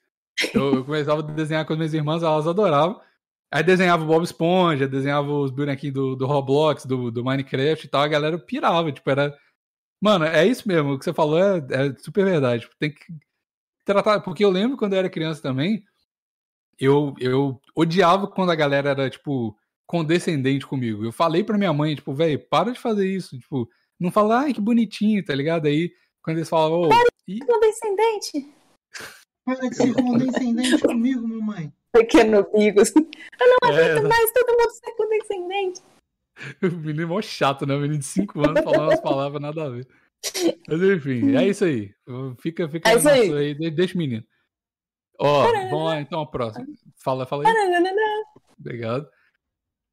Eu, 0.54 0.76
eu 0.76 0.86
começava 0.86 1.22
a 1.22 1.24
desenhar 1.24 1.66
com 1.66 1.74
as 1.74 1.80
minhas 1.80 1.94
irmãs, 1.94 2.22
elas 2.22 2.48
adoravam. 2.48 3.00
Aí 3.52 3.64
desenhava 3.64 4.04
o 4.04 4.08
Bob 4.08 4.24
Esponja, 4.24 4.88
desenhava 4.88 5.32
os 5.32 5.50
bonequinhos 5.50 5.94
do, 5.96 6.16
do 6.16 6.28
Roblox, 6.28 6.86
do, 6.86 7.10
do 7.10 7.24
Minecraft 7.24 7.86
e 7.86 7.90
tal. 7.90 8.02
A 8.02 8.08
galera 8.08 8.38
pirava, 8.38 8.92
tipo, 8.92 9.10
era. 9.10 9.36
Mano, 10.02 10.26
é 10.26 10.46
isso 10.46 10.68
mesmo. 10.68 10.94
O 10.94 11.00
que 11.00 11.06
você 11.06 11.14
falou 11.14 11.40
é, 11.40 11.58
é 11.58 11.96
super 11.98 12.24
verdade. 12.26 12.64
Tipo, 12.64 12.76
tem 12.78 12.94
que 12.94 13.06
tratar. 13.84 14.20
Porque 14.22 14.46
eu 14.46 14.52
lembro 14.52 14.78
quando 14.78 14.94
eu 14.94 15.00
era 15.00 15.10
criança 15.10 15.42
também, 15.42 15.84
eu, 16.80 17.16
eu 17.20 17.60
odiava 17.76 18.28
quando 18.28 18.52
a 18.52 18.56
galera 18.56 18.92
era, 18.92 19.10
tipo, 19.10 19.58
condescendente 19.88 20.68
comigo. 20.68 21.04
Eu 21.04 21.12
falei 21.12 21.44
pra 21.44 21.58
minha 21.58 21.74
mãe, 21.74 21.96
tipo, 21.96 22.14
velho, 22.14 22.40
para 22.50 22.72
de 22.72 22.80
fazer 22.80 23.08
isso. 23.12 23.38
Tipo, 23.40 23.68
não 24.00 24.12
fala, 24.12 24.42
ai, 24.42 24.54
que 24.54 24.62
bonitinho, 24.62 25.26
tá 25.26 25.34
ligado? 25.34 25.66
Aí, 25.66 25.92
quando 26.24 26.38
eles 26.38 26.50
falavam, 26.50 26.82
ô, 26.82 26.90
ih, 27.28 27.40
Condescendente. 27.40 28.54
Para 29.44 29.68
de 29.68 29.76
ser 29.76 29.94
condescendente 29.94 30.78
comigo, 30.80 31.28
mamãe. 31.28 31.74
Pequeno 31.94 32.46
Bigos. 32.54 32.92
é, 32.96 34.02
Mas 34.02 34.32
todo 34.34 34.58
mundo 34.58 34.72
ser 34.72 34.92
condescendente. 34.92 35.82
o 36.64 36.78
menino 36.78 37.04
é 37.04 37.06
mó 37.06 37.22
chato, 37.22 37.66
né? 37.66 37.76
O 37.76 37.80
menino 37.80 38.00
de 38.00 38.06
5 38.06 38.40
anos 38.48 38.64
falando 38.64 38.92
as 38.92 39.02
palavras 39.02 39.42
nada 39.42 39.66
a 39.66 39.70
ver. 39.70 39.88
Mas 40.68 40.82
enfim, 40.82 41.36
é 41.36 41.48
isso 41.48 41.64
aí. 41.66 41.94
Fica, 42.40 42.68
fica 42.70 42.90
É 42.90 42.96
isso 42.96 43.08
aí. 43.10 43.54
de- 43.56 43.72
deixa 43.72 43.96
o 43.96 43.98
menino. 43.98 44.24
Ó, 45.18 45.44
vamos 45.70 45.86
lá 45.86 46.00
então 46.00 46.22
a 46.22 46.30
próxima. 46.30 46.66
Fala, 46.98 47.26
fala 47.26 47.44
aí. 47.48 47.54
Obrigado. 48.58 49.10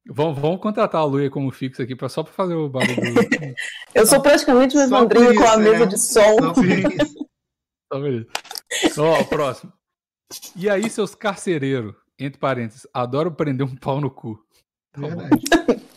Vamos, 0.09 0.39
vamos 0.39 0.61
contratar 0.61 1.01
a 1.01 1.05
Luia 1.05 1.29
como 1.29 1.51
fixo 1.51 1.81
aqui 1.81 1.93
pra, 1.93 2.07
só 2.07 2.23
pra 2.23 2.31
fazer 2.31 2.53
o 2.53 2.69
barulho 2.69 2.95
do. 2.95 2.95
Eu 3.93 4.05
sou 4.05 4.21
praticamente 4.21 4.77
o 4.77 4.79
Evandrinho 4.79 5.35
com 5.35 5.43
a 5.43 5.57
mesa 5.57 5.79
né? 5.79 5.85
de 5.85 5.99
som. 5.99 6.37
Só. 6.37 6.53
Tá 7.89 7.99
beleza. 7.99 8.27
Ó, 8.99 9.23
próximo. 9.25 9.73
E 10.55 10.69
aí, 10.69 10.89
seus 10.89 11.15
carcereiros, 11.15 11.95
entre 12.19 12.39
parênteses, 12.39 12.85
adoram 12.93 13.33
prender 13.33 13.65
um 13.65 13.75
pau 13.75 14.01
no 14.01 14.11
cu. 14.11 14.37
Tá. 14.91 15.01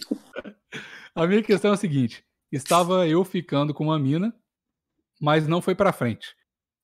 A 1.15 1.27
minha 1.27 1.43
questão 1.43 1.73
é 1.73 1.75
a 1.75 1.77
seguinte: 1.77 2.25
estava 2.51 3.07
eu 3.07 3.25
ficando 3.25 3.75
com 3.75 3.85
uma 3.85 3.99
mina, 3.99 4.35
mas 5.21 5.47
não 5.47 5.61
foi 5.61 5.75
pra 5.75 5.93
frente. 5.93 6.35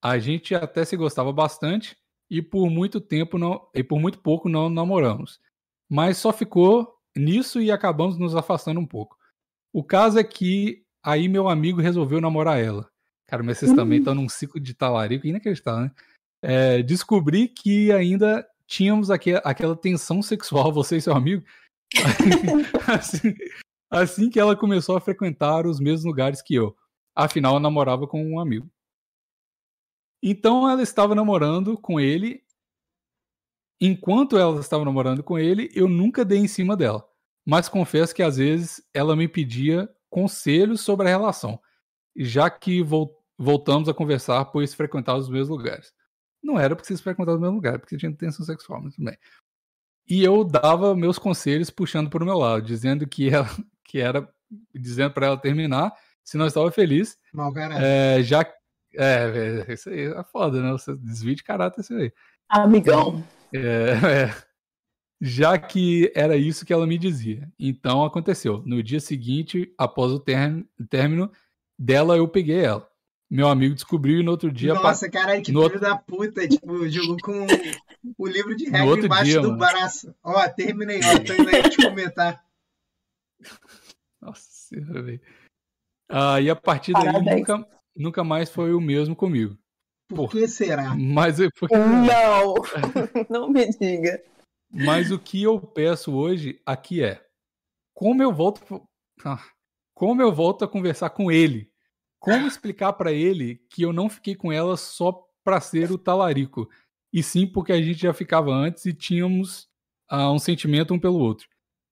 A 0.03 0.19
gente 0.19 0.55
até 0.55 0.85
se 0.85 0.97
gostava 0.97 1.33
bastante 1.33 1.97
e 2.29 2.43
por 2.43 2.69
muito 2.69 3.01
tempo 3.01 3.39
não 3.39 3.69
e 3.75 3.83
por 3.83 3.99
muito 3.99 4.21
pouco 4.21 4.49
não 4.49 4.69
namoramos. 4.69 5.41
Mas 5.89 6.19
só 6.19 6.33
ficou 6.33 6.93
nisso 7.17 7.61
e 7.61 7.71
acabamos 7.71 8.19
nos 8.19 8.35
afastando 8.35 8.81
um 8.81 8.87
pouco. 8.87 9.17
O 9.73 9.83
caso 9.83 10.19
é 10.19 10.25
que 10.25 10.85
aí 11.03 11.29
meu 11.29 11.49
amigo 11.49 11.81
resolveu 11.81 12.21
namorar 12.21 12.63
ela. 12.63 12.91
Cara, 13.27 13.43
mas 13.43 13.59
vocês 13.59 13.73
também 13.73 13.99
estão 13.99 14.15
num 14.15 14.29
ciclo 14.29 14.61
de 14.61 14.75
talarico 14.75 15.27
inacreditável, 15.27 15.85
né? 15.85 15.91
É, 16.43 16.83
descobri 16.83 17.49
que 17.49 17.91
ainda 17.93 18.47
tínhamos 18.67 19.11
aque- 19.11 19.41
aquela 19.45 19.77
tensão 19.77 20.23
sexual, 20.23 20.71
você 20.73 20.97
e 20.97 21.01
seu 21.01 21.15
amigo. 21.15 21.45
assim, 22.89 23.35
assim 23.91 24.31
que 24.31 24.41
ela 24.41 24.57
começou 24.57 24.97
a 24.97 25.01
frequentar 25.01 25.67
os 25.67 25.79
mesmos 25.81 26.05
lugares 26.05 26.43
que 26.43 26.55
eu. 26.55 26.77
Afinal, 27.15 27.55
eu 27.55 27.61
namorava 27.61 28.07
com 28.07 28.23
um 28.23 28.39
amigo. 28.39 28.71
Então 30.23 30.69
ela 30.69 30.83
estava 30.83 31.15
namorando 31.15 31.79
com 31.79 32.01
ele. 32.01 32.43
Enquanto 33.81 34.39
ela 34.39 34.59
estava 34.61 34.85
namorando 34.85 35.23
com 35.23 35.39
ele, 35.39 35.71
eu 35.75 35.89
nunca 35.89 36.25
dei 36.25 36.39
em 36.39 36.49
cima 36.49 36.77
dela. 36.77 37.07
Mas 37.45 37.69
confesso 37.69 38.15
que 38.15 38.23
às 38.23 38.37
vezes 38.39 38.83
ela 38.93 39.15
me 39.15 39.29
pedia 39.29 39.89
conselhos 40.11 40.81
sobre 40.81 41.07
a 41.07 41.11
relação, 41.11 41.61
já 42.17 42.49
que 42.51 42.83
voltamos 43.39 43.89
a 43.89 43.95
conversar, 43.95 44.47
pois 44.47 44.75
frequentávamos 44.75 45.27
os 45.27 45.33
mesmos 45.33 45.57
lugares. 45.59 45.93
Não 46.47 46.59
era 46.59 46.77
porque 46.77 46.87
vocês 46.87 47.01
frequentavam 47.01 47.39
o 47.39 47.43
mesmo 47.43 47.57
lugar, 47.57 47.79
porque 47.81 47.97
tinha 47.97 48.13
tensão 48.13 48.47
sexual, 48.47 48.81
mas 48.81 48.95
tudo 48.95 49.07
bem. 49.07 49.19
E 50.09 50.23
eu 50.23 50.45
dava 50.45 50.95
meus 50.95 51.19
conselhos 51.19 51.69
puxando 51.69 52.09
para 52.09 52.23
o 52.23 52.27
meu 52.27 52.39
lado, 52.39 52.63
dizendo 52.63 53.07
que 53.07 53.29
ela 53.29 53.49
que 53.85 53.99
era 53.99 54.29
dizendo 54.73 55.13
para 55.13 55.27
ela 55.27 55.37
terminar, 55.37 55.93
se 56.23 56.37
não 56.37 56.47
estava 56.47 56.71
feliz. 56.71 57.19
Mal 57.33 57.53
é, 57.57 58.23
já 58.23 58.43
é, 58.95 59.65
é, 59.69 59.73
isso 59.73 59.91
aí 59.91 60.07
é 60.07 60.23
foda, 60.25 60.63
né? 60.63 60.71
Você 60.71 60.95
desvia 60.97 61.35
de 61.35 61.43
caráter 61.43 61.81
isso 61.81 61.95
aí. 61.95 62.13
Amigão. 62.49 63.25
É, 63.53 63.59
é, 64.31 64.35
já 65.21 65.59
que 65.59 66.13
era 66.15 66.37
isso 66.37 66.65
que 66.65 66.73
ela 66.73 66.87
me 66.87 66.97
dizia. 66.97 67.51
Então 67.59 68.05
aconteceu. 68.05 68.63
No 68.65 68.81
dia 68.83 69.01
seguinte, 69.01 69.73
após 69.77 70.13
o 70.13 70.21
término 70.21 71.31
dela, 71.77 72.17
eu 72.17 72.29
peguei 72.29 72.65
ela. 72.65 72.89
Meu 73.29 73.49
amigo 73.49 73.75
descobriu 73.75 74.21
e 74.21 74.23
no 74.23 74.31
outro 74.31 74.53
dia. 74.53 74.75
Nossa, 74.75 75.11
caralho, 75.11 75.41
que 75.41 75.47
filho 75.47 75.61
outro... 75.61 75.81
da 75.81 75.97
puta. 75.97 76.47
Tipo, 76.47 76.89
jogou 76.89 77.17
com 77.21 77.47
o 78.17 78.27
livro 78.27 78.55
de 78.55 78.71
regra 78.71 79.05
embaixo 79.05 79.25
dia, 79.25 79.41
do 79.41 79.49
mano. 79.49 79.59
braço. 79.59 80.15
Ó, 80.23 80.49
terminei, 80.49 81.01
ó, 81.01 81.19
tô 81.19 81.35
indo 81.35 81.49
aí 81.49 81.69
te 81.69 81.77
comentar. 81.77 82.45
Nossa 84.23 84.49
senhora, 84.49 85.03
velho. 85.03 85.21
Ah, 86.09 86.41
e 86.41 86.49
a 86.49 86.55
partir 86.55 86.93
daí 86.93 87.13
nunca, 87.13 87.69
nunca 87.97 88.25
mais 88.25 88.49
foi 88.49 88.73
o 88.73 88.81
mesmo 88.81 89.17
comigo. 89.17 89.59
Por, 90.09 90.31
que 90.31 90.47
será? 90.47 90.95
Mas 90.95 91.39
porque... 91.59 91.75
Não, 91.77 92.55
não 93.29 93.51
me 93.51 93.69
diga. 93.71 94.23
Mas 94.71 95.11
o 95.11 95.19
que 95.19 95.43
eu 95.43 95.61
peço 95.61 96.15
hoje 96.15 96.61
aqui 96.65 97.03
é 97.03 97.25
como 97.95 98.23
eu 98.23 98.33
volto 98.33 98.87
ah, 99.25 99.43
como 99.95 100.21
eu 100.21 100.33
volto 100.33 100.65
a 100.65 100.69
conversar 100.69 101.11
com 101.11 101.31
ele 101.31 101.73
como 102.27 102.49
explicar 102.49 102.93
para 102.95 103.13
ele 103.13 103.61
que 103.71 103.83
eu 103.83 103.93
não 103.93 104.09
fiquei 104.09 104.35
com 104.35 104.51
ela 104.51 104.77
só 104.77 105.25
para 105.45 105.61
ser 105.61 105.93
o 105.93 105.99
talarico, 105.99 106.69
e 107.13 107.23
sim 107.23 107.47
porque 107.47 107.73
a 107.73 107.81
gente 107.81 108.01
já 108.01 108.13
ficava 108.13 108.51
antes 108.51 108.85
e 108.85 108.93
tínhamos 108.93 109.69
uh, 110.11 110.33
um 110.33 110.39
sentimento 110.41 110.93
um 110.93 110.99
pelo 110.99 111.21
outro. 111.21 111.47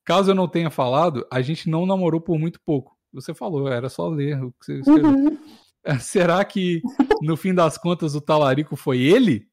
Caso 0.05 0.33
eu 0.33 0.35
não 0.35 0.49
tenha 0.49 0.71
falado, 0.71 1.25
a 1.31 1.41
gente 1.41 1.71
não 1.71 1.87
namorou 1.87 2.21
por 2.21 2.37
muito 2.37 2.61
pouco. 2.61 2.99
Você 3.13 3.33
falou, 3.33 3.69
era 3.69 3.89
só 3.89 4.09
ler 4.09 4.43
o 4.43 4.51
que 4.51 4.67
você 4.67 4.79
escreveu. 4.81 5.09
Uhum. 5.09 5.39
Será 6.01 6.45
que, 6.45 6.83
no 7.23 7.37
fim 7.37 7.55
das 7.55 7.79
contas, 7.79 8.17
o 8.17 8.21
talarico 8.21 8.75
foi 8.75 8.99
ele? 8.99 9.47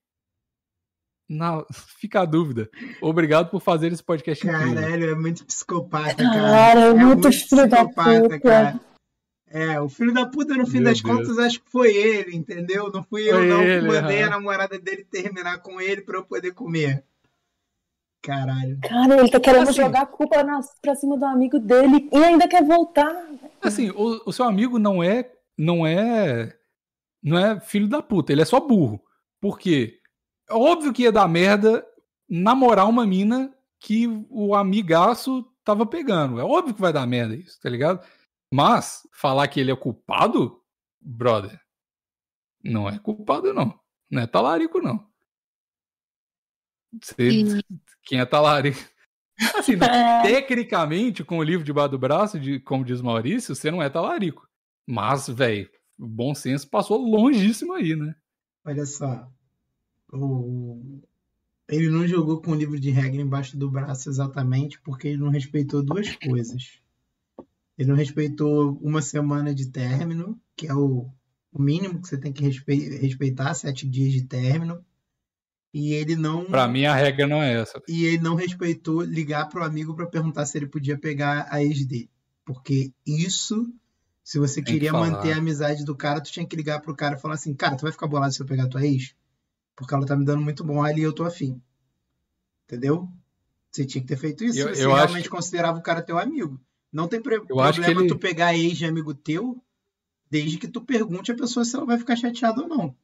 Não, 1.29 1.63
fica 1.99 2.21
a 2.21 2.25
dúvida. 2.25 2.71
Obrigado 3.01 3.51
por 3.51 3.61
fazer 3.61 3.91
esse 3.91 4.03
podcast 4.03 4.43
Caralho, 4.43 4.71
incrível. 4.71 5.11
é 5.11 5.15
muito 5.15 5.45
psicopata, 5.45 6.23
cara. 6.23 6.33
Cara, 6.33 6.79
é, 6.79 6.87
é 6.87 6.93
muito, 6.93 7.05
muito 7.05 7.29
psicopata, 7.29 8.39
cara. 8.39 8.90
É, 9.53 9.79
o 9.81 9.89
filho 9.89 10.13
da 10.13 10.25
puta, 10.25 10.55
no 10.55 10.65
fim 10.65 10.77
Meu 10.77 10.85
das 10.85 11.01
Deus. 11.01 11.17
contas, 11.17 11.37
acho 11.37 11.61
que 11.61 11.69
foi 11.69 11.93
ele, 11.93 12.35
entendeu? 12.35 12.89
Não 12.91 13.03
fui 13.03 13.29
foi 13.29 13.31
eu, 13.33 13.43
não, 13.45 13.61
ele, 13.61 13.81
que 13.81 13.87
mandei 13.87 14.21
uhum. 14.21 14.27
a 14.27 14.29
namorada 14.29 14.79
dele 14.79 15.03
terminar 15.03 15.59
com 15.59 15.81
ele 15.81 16.01
pra 16.01 16.17
eu 16.17 16.23
poder 16.23 16.53
comer. 16.53 17.03
Caralho. 18.21 18.79
Cara, 18.81 19.19
ele 19.19 19.29
tá 19.29 19.39
querendo 19.39 19.69
assim, 19.69 19.81
jogar 19.81 20.03
a 20.03 20.05
culpa 20.05 20.41
na, 20.43 20.61
pra 20.81 20.95
cima 20.95 21.17
do 21.17 21.25
amigo 21.25 21.59
dele 21.59 22.07
e 22.13 22.17
ainda 22.23 22.47
quer 22.47 22.63
voltar. 22.63 23.11
Assim, 23.61 23.89
o, 23.89 24.21
o 24.25 24.31
seu 24.31 24.45
amigo 24.45 24.79
não 24.79 25.03
é. 25.03 25.29
Não 25.57 25.85
é. 25.85 26.55
Não 27.21 27.37
é 27.37 27.59
filho 27.59 27.87
da 27.87 28.01
puta, 28.01 28.31
ele 28.31 28.41
é 28.41 28.45
só 28.45 28.59
burro. 28.59 29.01
Por 29.39 29.59
quê? 29.59 29.99
É 30.49 30.53
óbvio 30.53 30.93
que 30.93 31.03
ia 31.03 31.11
dar 31.11 31.27
merda 31.27 31.85
namorar 32.29 32.87
uma 32.87 33.05
mina 33.05 33.53
que 33.79 34.07
o 34.29 34.55
amigaço 34.55 35.45
tava 35.63 35.85
pegando. 35.85 36.39
É 36.39 36.43
óbvio 36.43 36.73
que 36.73 36.81
vai 36.81 36.93
dar 36.93 37.05
merda 37.05 37.35
isso, 37.35 37.59
tá 37.59 37.69
ligado? 37.69 38.01
Mas 38.53 39.07
falar 39.13 39.47
que 39.47 39.59
ele 39.59 39.71
é 39.71 39.75
culpado, 39.75 40.61
brother, 40.99 41.59
não 42.63 42.87
é 42.87 42.99
culpado, 42.99 43.53
não. 43.53 43.79
Não 44.09 44.21
é 44.21 44.27
talarico, 44.27 44.81
não. 44.81 45.07
Você, 47.01 47.15
quem 48.03 48.19
é 48.19 48.25
talarico. 48.25 48.79
Assim, 49.55 49.73
é. 49.81 50.21
tecnicamente, 50.21 51.23
com 51.23 51.37
o 51.37 51.43
livro 51.43 51.65
debaixo 51.65 51.91
do 51.91 51.99
braço, 51.99 52.39
de, 52.39 52.59
como 52.59 52.83
diz 52.83 53.01
Maurício, 53.01 53.55
você 53.55 53.71
não 53.71 53.81
é 53.81 53.89
talarico. 53.89 54.47
Mas, 54.85 55.27
velho, 55.29 55.69
o 55.97 56.07
bom 56.07 56.35
senso 56.35 56.69
passou 56.69 56.97
longíssimo 56.97 57.73
aí, 57.73 57.95
né? 57.95 58.15
Olha 58.65 58.85
só. 58.85 59.31
O... 60.11 61.01
Ele 61.69 61.89
não 61.89 62.05
jogou 62.05 62.41
com 62.41 62.51
o 62.51 62.55
livro 62.55 62.77
de 62.77 62.89
regra 62.91 63.21
embaixo 63.21 63.57
do 63.57 63.71
braço 63.71 64.09
exatamente 64.09 64.79
porque 64.81 65.07
ele 65.07 65.17
não 65.17 65.29
respeitou 65.29 65.81
duas 65.81 66.13
coisas. 66.17 66.81
Ele 67.81 67.89
não 67.89 67.95
respeitou 67.95 68.77
uma 68.79 69.01
semana 69.01 69.55
de 69.55 69.65
término, 69.71 70.39
que 70.55 70.67
é 70.67 70.73
o, 70.73 71.09
o 71.51 71.59
mínimo 71.59 71.99
que 71.99 72.07
você 72.07 72.15
tem 72.15 72.31
que 72.31 72.43
respeitar, 72.43 73.55
sete 73.55 73.89
dias 73.89 74.13
de 74.13 74.23
término. 74.23 74.85
E 75.73 75.91
ele 75.91 76.15
não. 76.15 76.45
Para 76.45 76.67
mim, 76.67 76.85
a 76.85 76.93
regra 76.93 77.25
não 77.25 77.41
é 77.41 77.59
essa. 77.59 77.81
E 77.87 78.05
ele 78.05 78.19
não 78.19 78.35
respeitou 78.35 79.01
ligar 79.01 79.49
pro 79.49 79.63
amigo 79.63 79.95
para 79.95 80.05
perguntar 80.05 80.45
se 80.45 80.59
ele 80.59 80.67
podia 80.67 80.95
pegar 80.95 81.47
a 81.49 81.63
ex 81.63 81.83
dele. 81.83 82.07
Porque 82.45 82.93
isso, 83.03 83.73
se 84.23 84.37
você 84.37 84.61
tem 84.61 84.75
queria 84.75 84.91
que 84.91 84.97
manter 84.97 85.33
a 85.33 85.37
amizade 85.37 85.83
do 85.83 85.95
cara, 85.95 86.21
tu 86.21 86.31
tinha 86.31 86.45
que 86.45 86.55
ligar 86.55 86.81
pro 86.81 86.95
cara 86.95 87.15
e 87.15 87.19
falar 87.19 87.33
assim: 87.33 87.55
Cara, 87.55 87.75
tu 87.75 87.81
vai 87.81 87.91
ficar 87.91 88.05
bolado 88.05 88.31
se 88.31 88.39
eu 88.39 88.45
pegar 88.45 88.67
tua 88.67 88.85
ex? 88.85 89.15
Porque 89.75 89.91
ela 89.95 90.05
tá 90.05 90.15
me 90.15 90.23
dando 90.23 90.43
muito 90.43 90.63
bom 90.63 90.83
ali 90.83 91.01
e 91.01 91.05
eu 91.05 91.13
tô 91.13 91.23
afim. 91.23 91.59
Entendeu? 92.67 93.09
Você 93.71 93.85
tinha 93.85 94.03
que 94.03 94.07
ter 94.07 94.17
feito 94.17 94.43
isso. 94.43 94.59
Eu, 94.59 94.75
você 94.75 94.85
eu 94.85 94.93
realmente 94.93 95.21
acho... 95.21 95.31
considerava 95.31 95.79
o 95.79 95.81
cara 95.81 96.03
teu 96.03 96.19
amigo. 96.19 96.61
Não 96.91 97.07
tem 97.07 97.17
eu 97.17 97.23
problema 97.23 98.01
ele... 98.01 98.07
tu 98.07 98.17
pegar 98.17 98.53
ex 98.53 98.77
de 98.77 98.85
amigo 98.85 99.13
teu, 99.13 99.61
desde 100.29 100.57
que 100.57 100.67
tu 100.67 100.81
pergunte 100.81 101.31
a 101.31 101.35
pessoa 101.35 101.63
se 101.63 101.75
ela 101.75 101.85
vai 101.85 101.97
ficar 101.97 102.15
chateada 102.15 102.61
ou 102.61 102.67
não. 102.67 102.95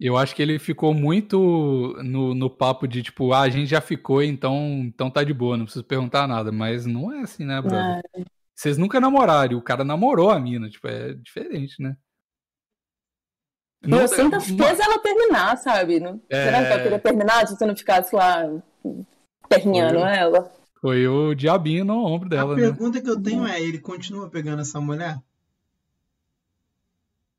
Eu 0.00 0.16
acho 0.16 0.34
que 0.34 0.40
ele 0.40 0.60
ficou 0.60 0.94
muito 0.94 1.96
no, 2.04 2.32
no 2.32 2.48
papo 2.48 2.86
de 2.86 3.02
tipo, 3.02 3.32
ah, 3.32 3.40
a 3.40 3.48
gente 3.48 3.66
já 3.66 3.80
ficou, 3.80 4.22
então, 4.22 4.54
então 4.84 5.10
tá 5.10 5.24
de 5.24 5.34
boa, 5.34 5.56
não 5.56 5.64
preciso 5.64 5.84
perguntar 5.84 6.28
nada. 6.28 6.52
Mas 6.52 6.86
não 6.86 7.12
é 7.12 7.22
assim, 7.22 7.44
né, 7.44 7.60
brother? 7.60 8.00
É. 8.14 8.22
Vocês 8.54 8.78
nunca 8.78 9.00
namoraram, 9.00 9.58
o 9.58 9.62
cara 9.62 9.84
namorou 9.84 10.30
a 10.30 10.38
mina, 10.38 10.68
tipo, 10.68 10.86
é 10.86 11.14
diferente, 11.14 11.82
né? 11.82 11.96
Não, 13.82 13.98
você 13.98 14.20
ainda 14.20 14.40
fez 14.40 14.80
ela 14.80 14.98
terminar, 15.00 15.56
sabe? 15.56 16.00
Não... 16.00 16.20
É... 16.28 16.44
Será 16.44 16.58
que 16.60 16.72
ela 16.72 16.82
queria 16.82 16.98
terminar 16.98 17.46
se 17.46 17.56
você 17.56 17.66
não 17.66 17.76
ficasse 17.76 18.14
lá 18.14 18.44
perrinhando 19.48 19.98
ela? 19.98 20.52
Foi 20.80 21.06
o 21.08 21.34
diabinho 21.34 21.84
no 21.84 22.04
ombro 22.04 22.28
dela. 22.28 22.54
A 22.54 22.56
né? 22.56 22.62
pergunta 22.62 23.00
que 23.00 23.10
eu 23.10 23.20
tenho 23.20 23.46
é: 23.46 23.60
ele 23.60 23.78
continua 23.78 24.28
pegando 24.28 24.62
essa 24.62 24.80
mulher? 24.80 25.20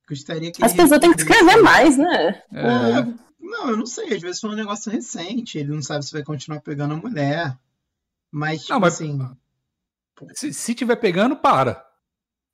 Gostaria 0.07 0.51
que 0.51 0.63
As 0.63 0.73
pessoas 0.73 0.99
têm 0.99 1.13
que 1.13 1.21
escrever 1.21 1.61
mais, 1.61 1.97
né? 1.97 2.43
É. 2.51 2.99
é. 2.99 3.29
Não, 3.39 3.69
eu 3.69 3.77
não 3.77 3.85
sei. 3.85 4.13
Às 4.13 4.21
vezes 4.21 4.41
foi 4.41 4.49
um 4.49 4.55
negócio 4.55 4.91
recente. 4.91 5.57
Ele 5.57 5.73
não 5.73 5.81
sabe 5.81 6.03
se 6.03 6.11
vai 6.11 6.23
continuar 6.23 6.61
pegando 6.61 6.95
a 6.95 6.97
mulher. 6.97 7.57
Mas, 8.31 8.61
tipo 8.61 8.73
não, 8.73 8.79
mas, 8.81 8.93
assim. 8.95 9.19
Se, 10.33 10.53
se 10.53 10.75
tiver 10.75 10.97
pegando, 10.97 11.35
para. 11.35 11.85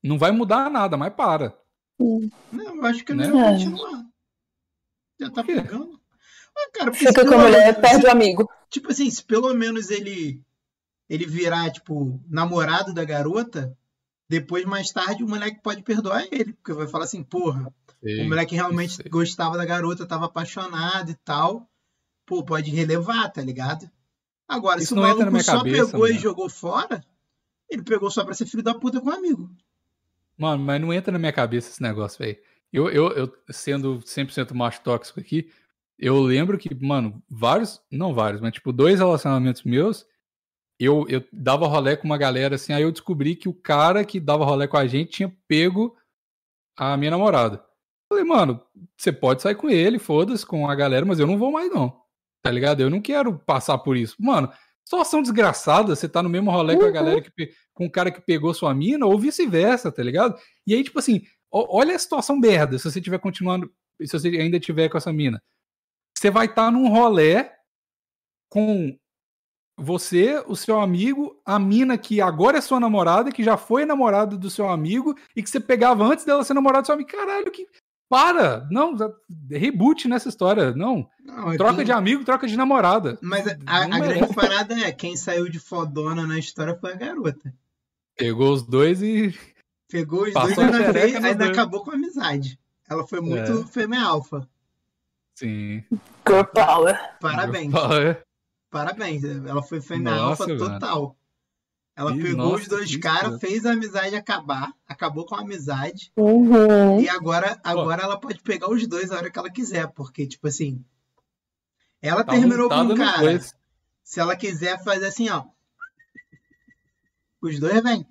Não 0.04 0.20
vai 0.20 0.32
mudar 0.32 0.70
nada, 0.70 0.96
mas 0.96 1.14
para. 1.14 1.58
Não, 1.98 2.76
eu 2.76 2.86
acho 2.86 3.04
que 3.04 3.14
né? 3.14 3.28
não 3.28 3.40
vai 3.40 3.54
continuar. 3.54 4.06
Já 5.20 5.32
tá 5.32 5.44
pegando. 5.44 6.00
Ah, 6.58 6.70
cara, 6.74 6.94
Fica 6.94 7.26
com 7.26 7.34
a 7.34 7.38
mulher, 7.38 7.82
perde 7.82 8.06
o 8.06 8.12
amigo. 8.12 8.50
Tipo 8.70 8.92
assim, 8.92 9.10
se 9.10 9.24
pelo 9.24 9.54
menos 9.54 9.90
ele 9.90 10.42
ele 11.10 11.26
virar, 11.26 11.72
tipo, 11.72 12.20
namorado 12.28 12.94
da 12.94 13.04
garota, 13.04 13.78
depois, 14.28 14.66
mais 14.66 14.92
tarde, 14.92 15.24
o 15.24 15.28
moleque 15.28 15.62
pode 15.62 15.84
perdoar 15.84 16.26
ele, 16.32 16.54
porque 16.54 16.74
vai 16.74 16.88
falar 16.88 17.06
assim, 17.06 17.24
porra, 17.24 17.72
o 18.02 18.24
moleque 18.28 18.56
realmente 18.56 19.08
gostava 19.10 19.58
da 19.58 19.66
garota, 19.66 20.06
tava 20.06 20.26
apaixonado 20.26 21.12
e 21.12 21.16
tal, 21.16 21.70
pô, 22.26 22.44
pode 22.44 22.72
relevar, 22.72 23.30
tá 23.30 23.42
ligado? 23.42 23.90
Agora, 24.48 24.80
Isso 24.80 24.94
se 24.94 25.00
o 25.00 25.02
maluco 25.02 25.44
só 25.44 25.58
cabeça, 25.58 25.86
pegou 25.86 26.02
mano. 26.02 26.14
e 26.14 26.20
jogou 26.20 26.50
fora, 26.50 27.04
ele 27.70 27.84
pegou 27.84 28.10
só 28.12 28.24
pra 28.24 28.34
ser 28.34 28.46
filho 28.46 28.64
da 28.64 28.74
puta 28.74 29.00
com 29.00 29.10
um 29.10 29.14
amigo. 29.14 29.50
Mano, 30.38 30.64
mas 30.64 30.82
não 30.82 30.94
entra 30.94 31.12
na 31.12 31.20
minha 31.20 31.34
cabeça 31.34 31.70
esse 31.70 31.82
negócio, 31.82 32.20
velho. 32.20 32.38
Eu, 32.72 32.90
eu, 32.90 33.12
eu, 33.12 33.34
sendo 33.50 34.00
100% 34.00 34.54
macho 34.54 34.82
tóxico 34.82 35.20
aqui, 35.20 35.50
eu 35.98 36.20
lembro 36.20 36.58
que, 36.58 36.76
mano, 36.76 37.24
vários, 37.30 37.82
não 37.90 38.14
vários, 38.14 38.42
mas 38.42 38.54
tipo, 38.54 38.74
dois 38.74 39.00
relacionamentos 39.00 39.64
meus, 39.64 40.06
eu, 40.80 41.06
eu 41.08 41.24
dava 41.32 41.68
rolê 41.68 41.96
com 41.96 42.06
uma 42.06 42.18
galera 42.18 42.56
assim, 42.56 42.74
aí 42.74 42.84
eu 42.84 42.92
descobri 42.92 43.36
que 43.36 43.48
o 43.48 43.54
cara 43.54 44.04
que 44.04 44.20
dava 44.20 44.46
rolê 44.46 44.68
com 44.68 44.78
a 44.78 44.88
gente 44.88 45.12
tinha 45.12 45.38
pego 45.48 45.96
a 46.78 46.98
minha 46.98 47.12
namorada. 47.12 47.64
Falei, 48.10 48.24
mano, 48.24 48.62
você 48.98 49.12
pode 49.12 49.42
sair 49.42 49.56
com 49.56 49.70
ele, 49.70 49.98
foda-se, 49.98 50.46
com 50.46 50.70
a 50.70 50.76
galera, 50.76 51.06
mas 51.06 51.20
eu 51.20 51.26
não 51.26 51.38
vou 51.38 51.52
mais 51.52 51.72
não. 51.72 52.02
Tá 52.44 52.52
ligado? 52.52 52.82
Eu 52.82 52.90
não 52.90 53.02
quero 53.02 53.40
passar 53.40 53.78
por 53.80 53.98
isso. 53.98 54.16
Mano, 54.20 54.52
situação 54.84 55.22
desgraçada, 55.22 55.96
você 55.96 56.08
tá 56.08 56.22
no 56.22 56.30
mesmo 56.30 56.52
rolê 56.52 56.74
uhum. 56.74 56.80
com 56.80 56.86
a 56.86 56.92
galera 56.92 57.22
que 57.22 57.52
com 57.74 57.86
o 57.86 57.92
cara 57.92 58.10
que 58.10 58.22
pegou 58.22 58.54
sua 58.54 58.74
mina, 58.74 59.06
ou 59.06 59.20
vice-versa, 59.20 59.92
tá 59.92 60.02
ligado? 60.02 60.40
E 60.66 60.74
aí, 60.74 60.84
tipo 60.84 60.98
assim, 60.98 61.24
olha 61.52 61.96
a 61.96 62.00
situação 62.00 62.38
merda, 62.40 62.78
se 62.78 62.90
você 62.90 63.02
tiver 63.02 63.20
continuando, 63.20 63.70
se 64.02 64.18
você 64.18 64.30
ainda 64.30 64.60
tiver 64.60 64.88
com 64.88 64.98
essa 64.98 65.12
mina. 65.12 65.42
Você 66.18 66.32
vai 66.32 66.46
estar 66.46 66.66
tá 66.66 66.72
num 66.72 66.88
rolê 66.88 67.52
com 68.50 68.98
você, 69.78 70.42
o 70.48 70.56
seu 70.56 70.80
amigo, 70.80 71.40
a 71.46 71.60
mina 71.60 71.98
que 71.98 72.22
agora 72.22 72.58
é 72.58 72.62
sua 72.62 72.80
namorada, 72.80 73.32
que 73.32 73.44
já 73.44 73.58
foi 73.58 73.86
namorada 73.86 74.38
do 74.38 74.50
seu 74.50 74.70
amigo 74.70 75.16
e 75.36 75.44
que 75.44 75.50
você 75.50 75.60
pegava 75.60 76.06
antes 76.06 76.24
dela 76.24 76.44
ser 76.44 76.54
namorada 76.54 76.84
do 76.84 76.86
seu 76.86 76.96
amigo. 76.96 77.10
Caralho, 77.10 77.52
que. 77.52 77.68
Para! 78.08 78.68
Não, 78.70 78.96
reboot 79.50 80.08
nessa 80.08 80.30
história. 80.30 80.72
Não. 80.72 81.10
não 81.24 81.58
troca 81.58 81.84
de 81.84 81.92
amigo, 81.92 82.24
troca 82.24 82.48
de 82.48 82.56
namorada. 82.56 83.18
Mas 83.22 83.48
a, 83.48 83.56
a 83.66 84.00
grande 84.00 84.34
parada 84.34 84.80
é: 84.80 84.92
quem 84.92 85.18
saiu 85.18 85.50
de 85.50 85.60
fodona 85.60 86.26
na 86.26 86.38
história 86.38 86.78
foi 86.80 86.94
a 86.94 86.96
garota. 86.96 87.54
Pegou 88.16 88.54
os 88.54 88.64
dois 88.64 89.02
e. 89.02 89.38
Pegou 89.90 90.24
os 90.24 90.34
dois 90.34 90.58
e 90.58 90.62
ainda, 90.62 90.94
fez, 90.94 91.16
ainda 91.24 91.46
acabou 91.48 91.84
com 91.84 91.92
a 91.92 91.96
amizade. 91.96 92.60
Ela 92.90 93.06
foi 93.06 93.20
muito 93.20 93.62
é. 93.62 93.68
fêmea 93.68 94.02
alfa. 94.02 94.48
Sim. 95.36 95.84
Girl 96.28 96.44
power. 96.54 96.98
Parabéns. 97.20 97.72
Girl 97.72 97.88
power. 97.88 98.25
Parabéns. 98.76 99.24
Ela 99.24 99.64
foi 99.64 99.80
fêmea 99.80 100.14
alfa 100.16 100.46
total. 100.58 101.16
Ela 101.96 102.12
Ih, 102.14 102.22
pegou 102.22 102.50
nossa, 102.50 102.64
os 102.64 102.68
dois 102.68 102.98
caras, 102.98 103.40
fez 103.40 103.66
a 103.66 103.72
amizade 103.72 104.18
acabar, 104.18 104.74
acabou 104.86 105.26
com 105.26 105.34
a 105.34 105.40
amizade. 105.40 106.12
Uhum. 106.18 107.00
E 107.00 107.08
agora, 107.08 107.58
agora 107.64 108.04
ela 108.04 108.20
pode 108.20 108.42
pegar 108.42 108.70
os 108.70 108.86
dois 108.86 109.14
a 109.14 109.16
hora 109.16 109.32
que 109.32 109.40
ela 109.40 109.50
quiser, 109.50 109.88
porque, 109.94 110.28
tipo 110.28 110.46
assim. 110.46 110.84
Ela 112.02 112.22
tá 112.26 112.34
terminou 112.34 112.68
com 112.68 112.76
um 112.76 112.98
cara. 112.98 113.22
Dois. 113.22 113.56
Se 114.04 114.20
ela 114.20 114.36
quiser 114.36 114.84
fazer 114.84 115.06
assim, 115.06 115.30
ó. 115.30 115.46
Os 117.42 117.58
dois 117.58 117.82
vêm. 117.82 118.06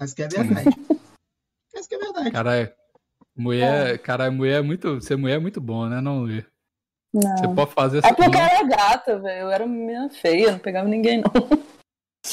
Essa 0.00 0.14
que 0.14 0.22
é 0.22 0.28
verdade. 0.28 0.70
Essa 1.74 1.88
que 1.90 1.94
é 1.94 1.98
verdade. 1.98 2.30
Caralho. 2.30 2.72
Mulher, 3.36 3.96
é. 3.96 3.98
cara, 3.98 4.30
mulher 4.30 4.60
é 4.60 4.62
muito. 4.62 4.98
Ser 5.02 5.16
mulher 5.16 5.34
é 5.34 5.40
muito 5.40 5.60
bom, 5.60 5.86
né? 5.90 6.00
Não, 6.00 6.26
Não. 7.14 7.36
Você 7.36 7.48
pode 7.54 7.70
fazer 7.70 7.98
essa 7.98 8.08
É 8.08 8.12
porque 8.12 8.36
eu 8.36 8.40
era 8.40 8.62
gata, 8.64 9.18
velho. 9.20 9.42
Eu 9.42 9.50
era 9.50 9.66
menina 9.66 10.10
feia, 10.10 10.50
não 10.50 10.58
pegava 10.58 10.88
ninguém, 10.88 11.18
não. 11.18 11.30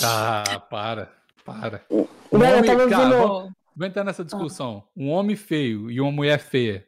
Ah, 0.04 0.60
para, 0.70 1.12
para. 1.46 1.84
Um 1.92 2.08
homem, 2.32 2.72
eu 2.72 2.90
cara, 2.90 3.10
vamos, 3.10 3.52
vamos 3.76 3.90
entrar 3.90 4.04
nessa 4.04 4.26
discussão. 4.26 4.84
Ah. 4.84 4.90
Um 4.96 5.12
homem 5.12 5.36
feio 5.36 5.92
e 5.92 6.02
uma 6.02 6.12
mulher 6.12 6.40
feia. 6.40 6.88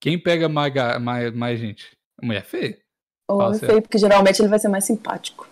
Quem 0.00 0.16
pega 0.16 0.48
mais, 0.48 0.72
mais, 1.00 1.34
mais 1.34 1.58
gente? 1.58 1.96
A 2.22 2.24
mulher 2.24 2.44
feia? 2.44 2.78
O 3.28 3.38
homem 3.38 3.58
feio, 3.58 3.82
porque 3.82 3.98
geralmente 3.98 4.40
ele 4.40 4.48
vai 4.48 4.60
ser 4.60 4.68
mais 4.68 4.84
simpático. 4.84 5.48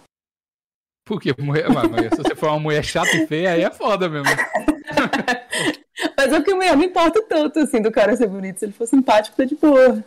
Por 1.05 1.21
quê? 1.21 1.35
Mulher, 1.39 1.67
mas, 1.71 2.11
se 2.11 2.23
você 2.23 2.37
for 2.37 2.51
uma 2.51 2.61
mulher 2.61 2.85
chata 2.85 3.17
e 3.17 3.27
feia, 3.27 3.53
aí 3.53 3.63
é 3.63 3.71
foda 3.71 4.09
mesmo. 4.09 4.27
mas 6.17 6.33
é 6.33 6.41
que 6.41 6.55
mulher 6.55 6.77
não 6.77 6.85
importa 6.85 7.21
tanto, 7.23 7.59
assim, 7.59 7.83
do 7.83 7.91
cara 7.91 8.17
ser 8.17 8.29
bonito. 8.29 8.59
Se 8.59 8.67
ele 8.67 8.73
for 8.73 8.87
simpático, 8.87 9.37
tá 9.37 9.45
de 9.45 9.57
boa. 9.57 10.05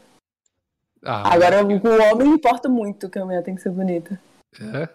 Ah, 1.04 1.34
Agora, 1.34 1.64
o 1.64 2.14
homem 2.14 2.30
importa 2.30 2.68
muito 2.68 3.10
que 3.10 3.20
a 3.20 3.26
mulher 3.26 3.43
tem 3.43 3.56
que 3.56 3.62
ser 3.62 3.70
bonita. 3.70 4.20
É? 4.60 4.89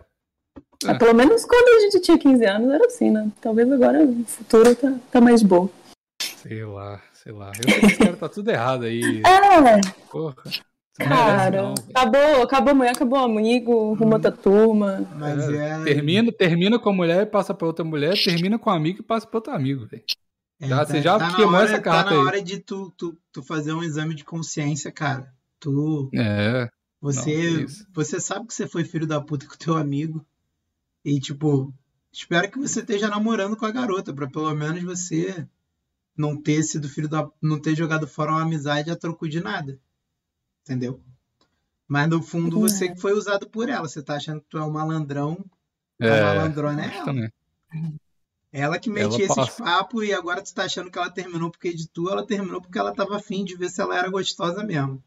é? 0.90 0.94
Pelo 0.94 1.14
menos 1.14 1.44
quando 1.44 1.68
a 1.68 1.80
gente 1.80 2.00
tinha 2.00 2.18
15 2.18 2.44
anos 2.44 2.70
era 2.72 2.86
assim, 2.86 3.10
né? 3.10 3.30
Talvez 3.40 3.70
agora 3.70 4.02
o 4.02 4.24
futuro 4.24 4.74
tá, 4.74 4.94
tá 5.10 5.20
mais 5.20 5.42
bom. 5.42 5.68
Sei 6.20 6.64
lá, 6.64 7.00
sei 7.14 7.32
lá. 7.32 7.52
Eu 7.56 7.70
sei 7.70 7.80
que 7.80 7.86
esse 7.86 7.98
cara 7.98 8.16
tá 8.16 8.28
tudo 8.28 8.50
errado 8.50 8.84
aí. 8.84 9.22
É. 9.52 9.80
Porra. 10.10 10.34
Cara, 10.98 11.72
acabou, 11.94 12.42
acabou 12.42 12.70
a 12.70 12.74
mulher, 12.74 12.90
acabou 12.90 13.18
o 13.18 13.24
amigo, 13.24 13.94
rumo 13.94 14.14
outra 14.14 14.30
turma. 14.32 15.08
Mas 15.16 15.48
é, 15.48 15.80
é... 15.80 15.84
Termina, 15.84 16.30
termina 16.32 16.78
com 16.78 16.90
a 16.90 16.92
mulher 16.92 17.22
e 17.22 17.26
passa 17.26 17.54
pra 17.54 17.66
outra 17.66 17.84
mulher, 17.84 18.14
termina 18.22 18.58
com 18.58 18.68
o 18.68 18.72
amigo 18.72 19.00
e 19.00 19.02
passa 19.02 19.26
pra 19.26 19.38
outro 19.38 19.52
amigo, 19.52 19.86
velho. 19.86 20.02
É, 20.60 20.68
já, 20.68 20.76
tá, 20.78 20.84
você 20.84 21.02
já 21.02 21.18
tá 21.18 21.34
queimou 21.34 21.54
hora, 21.54 21.64
essa 21.64 21.80
carta 21.80 22.10
Tá 22.10 22.14
na 22.14 22.20
aí. 22.20 22.26
hora 22.26 22.42
de 22.42 22.58
tu, 22.58 22.92
tu, 22.96 23.16
tu 23.32 23.42
fazer 23.42 23.72
um 23.72 23.82
exame 23.82 24.14
de 24.14 24.24
consciência, 24.24 24.92
cara. 24.92 25.32
Tu. 25.62 26.10
É. 26.14 26.68
Você, 27.00 27.62
não, 27.62 27.66
você 27.92 28.20
sabe 28.20 28.46
que 28.46 28.54
você 28.54 28.66
foi 28.66 28.84
filho 28.84 29.06
da 29.06 29.20
puta 29.20 29.46
com 29.46 29.56
teu 29.56 29.76
amigo. 29.76 30.24
E, 31.04 31.18
tipo, 31.18 31.74
espero 32.12 32.50
que 32.50 32.58
você 32.58 32.80
esteja 32.80 33.08
namorando 33.08 33.56
com 33.56 33.66
a 33.66 33.72
garota, 33.72 34.12
para 34.12 34.28
pelo 34.28 34.54
menos 34.54 34.82
você 34.82 35.46
não 36.16 36.40
ter 36.40 36.62
sido 36.62 36.88
filho 36.88 37.08
da. 37.08 37.28
não 37.40 37.58
ter 37.58 37.74
jogado 37.74 38.06
fora 38.06 38.32
uma 38.32 38.42
amizade 38.42 38.90
a 38.90 38.96
troco 38.96 39.28
de 39.28 39.40
nada 39.40 39.80
entendeu? 40.62 41.00
Mas 41.86 42.08
no 42.08 42.22
fundo 42.22 42.60
você 42.60 42.88
que 42.88 43.00
foi 43.00 43.12
usado 43.12 43.48
por 43.48 43.68
ela. 43.68 43.86
Você 43.86 44.02
tá 44.02 44.16
achando 44.16 44.40
que 44.40 44.48
tu 44.48 44.58
é 44.58 44.64
um 44.64 44.70
malandrão. 44.70 45.44
É, 46.00 46.20
a 46.20 46.34
malandrona 46.34 46.84
é 46.84 46.96
ela. 46.96 47.04
Também. 47.04 47.32
Ela 48.50 48.78
que 48.78 48.90
metia 48.90 49.24
ela 49.26 49.42
esses 49.42 49.56
papos 49.56 50.04
e 50.04 50.12
agora 50.12 50.42
tu 50.42 50.52
tá 50.54 50.64
achando 50.64 50.90
que 50.90 50.98
ela 50.98 51.10
terminou 51.10 51.50
porque 51.50 51.72
de 51.72 51.88
tu, 51.88 52.08
ela 52.08 52.26
terminou 52.26 52.60
porque 52.60 52.78
ela 52.78 52.94
tava 52.94 53.16
afim 53.16 53.44
de 53.44 53.56
ver 53.56 53.70
se 53.70 53.80
ela 53.80 53.98
era 53.98 54.10
gostosa 54.10 54.62
mesmo. 54.62 55.02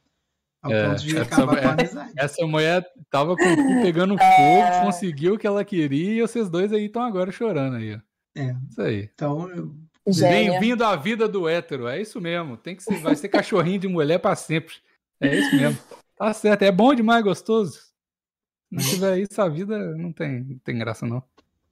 Ao 0.66 0.74
é, 0.74 0.90
ponto 0.90 1.04
de 1.04 1.18
acabar 1.20 1.62
com 1.62 1.68
a 1.68 1.72
amizade. 1.74 2.14
Essa 2.18 2.48
mulher 2.48 2.84
tava 3.08 3.36
com 3.36 3.44
o 3.44 3.56
cu 3.56 3.82
pegando 3.84 4.18
fogo, 4.18 4.84
conseguiu 4.84 5.36
o 5.36 5.38
que 5.38 5.46
ela 5.46 5.64
queria 5.64 6.14
e 6.14 6.22
vocês 6.22 6.50
dois 6.50 6.74
aí 6.74 6.86
estão 6.86 7.04
agora 7.04 7.32
chorando 7.32 7.76
aí. 7.76 8.02
É. 8.36 8.56
Isso 8.68 8.82
aí. 8.82 9.10
Então, 9.14 9.48
eu... 9.52 9.76
Bem-vindo 10.08 10.84
à 10.84 10.96
vida 10.96 11.28
do 11.28 11.48
hétero, 11.48 11.88
é 11.88 12.02
isso 12.02 12.20
mesmo. 12.20 12.58
Tem 12.58 12.76
que 12.76 12.84
ser, 12.84 13.00
vai 13.00 13.16
ser 13.16 13.30
cachorrinho 13.30 13.80
de 13.80 13.88
mulher 13.88 14.18
para 14.18 14.36
sempre. 14.36 14.74
É 15.22 15.36
isso 15.36 15.56
mesmo. 15.56 15.78
Tá 16.18 16.34
certo. 16.34 16.64
É 16.64 16.72
bom 16.72 16.96
demais, 16.96 17.24
gostoso. 17.24 17.74
Se 17.74 18.72
não 18.72 18.82
tiver 18.82 19.20
isso, 19.20 19.42
a 19.42 19.48
vida 19.48 19.96
não 19.96 20.12
tem, 20.12 20.44
não 20.44 20.58
tem 20.60 20.78
graça, 20.78 21.06
não. 21.06 21.24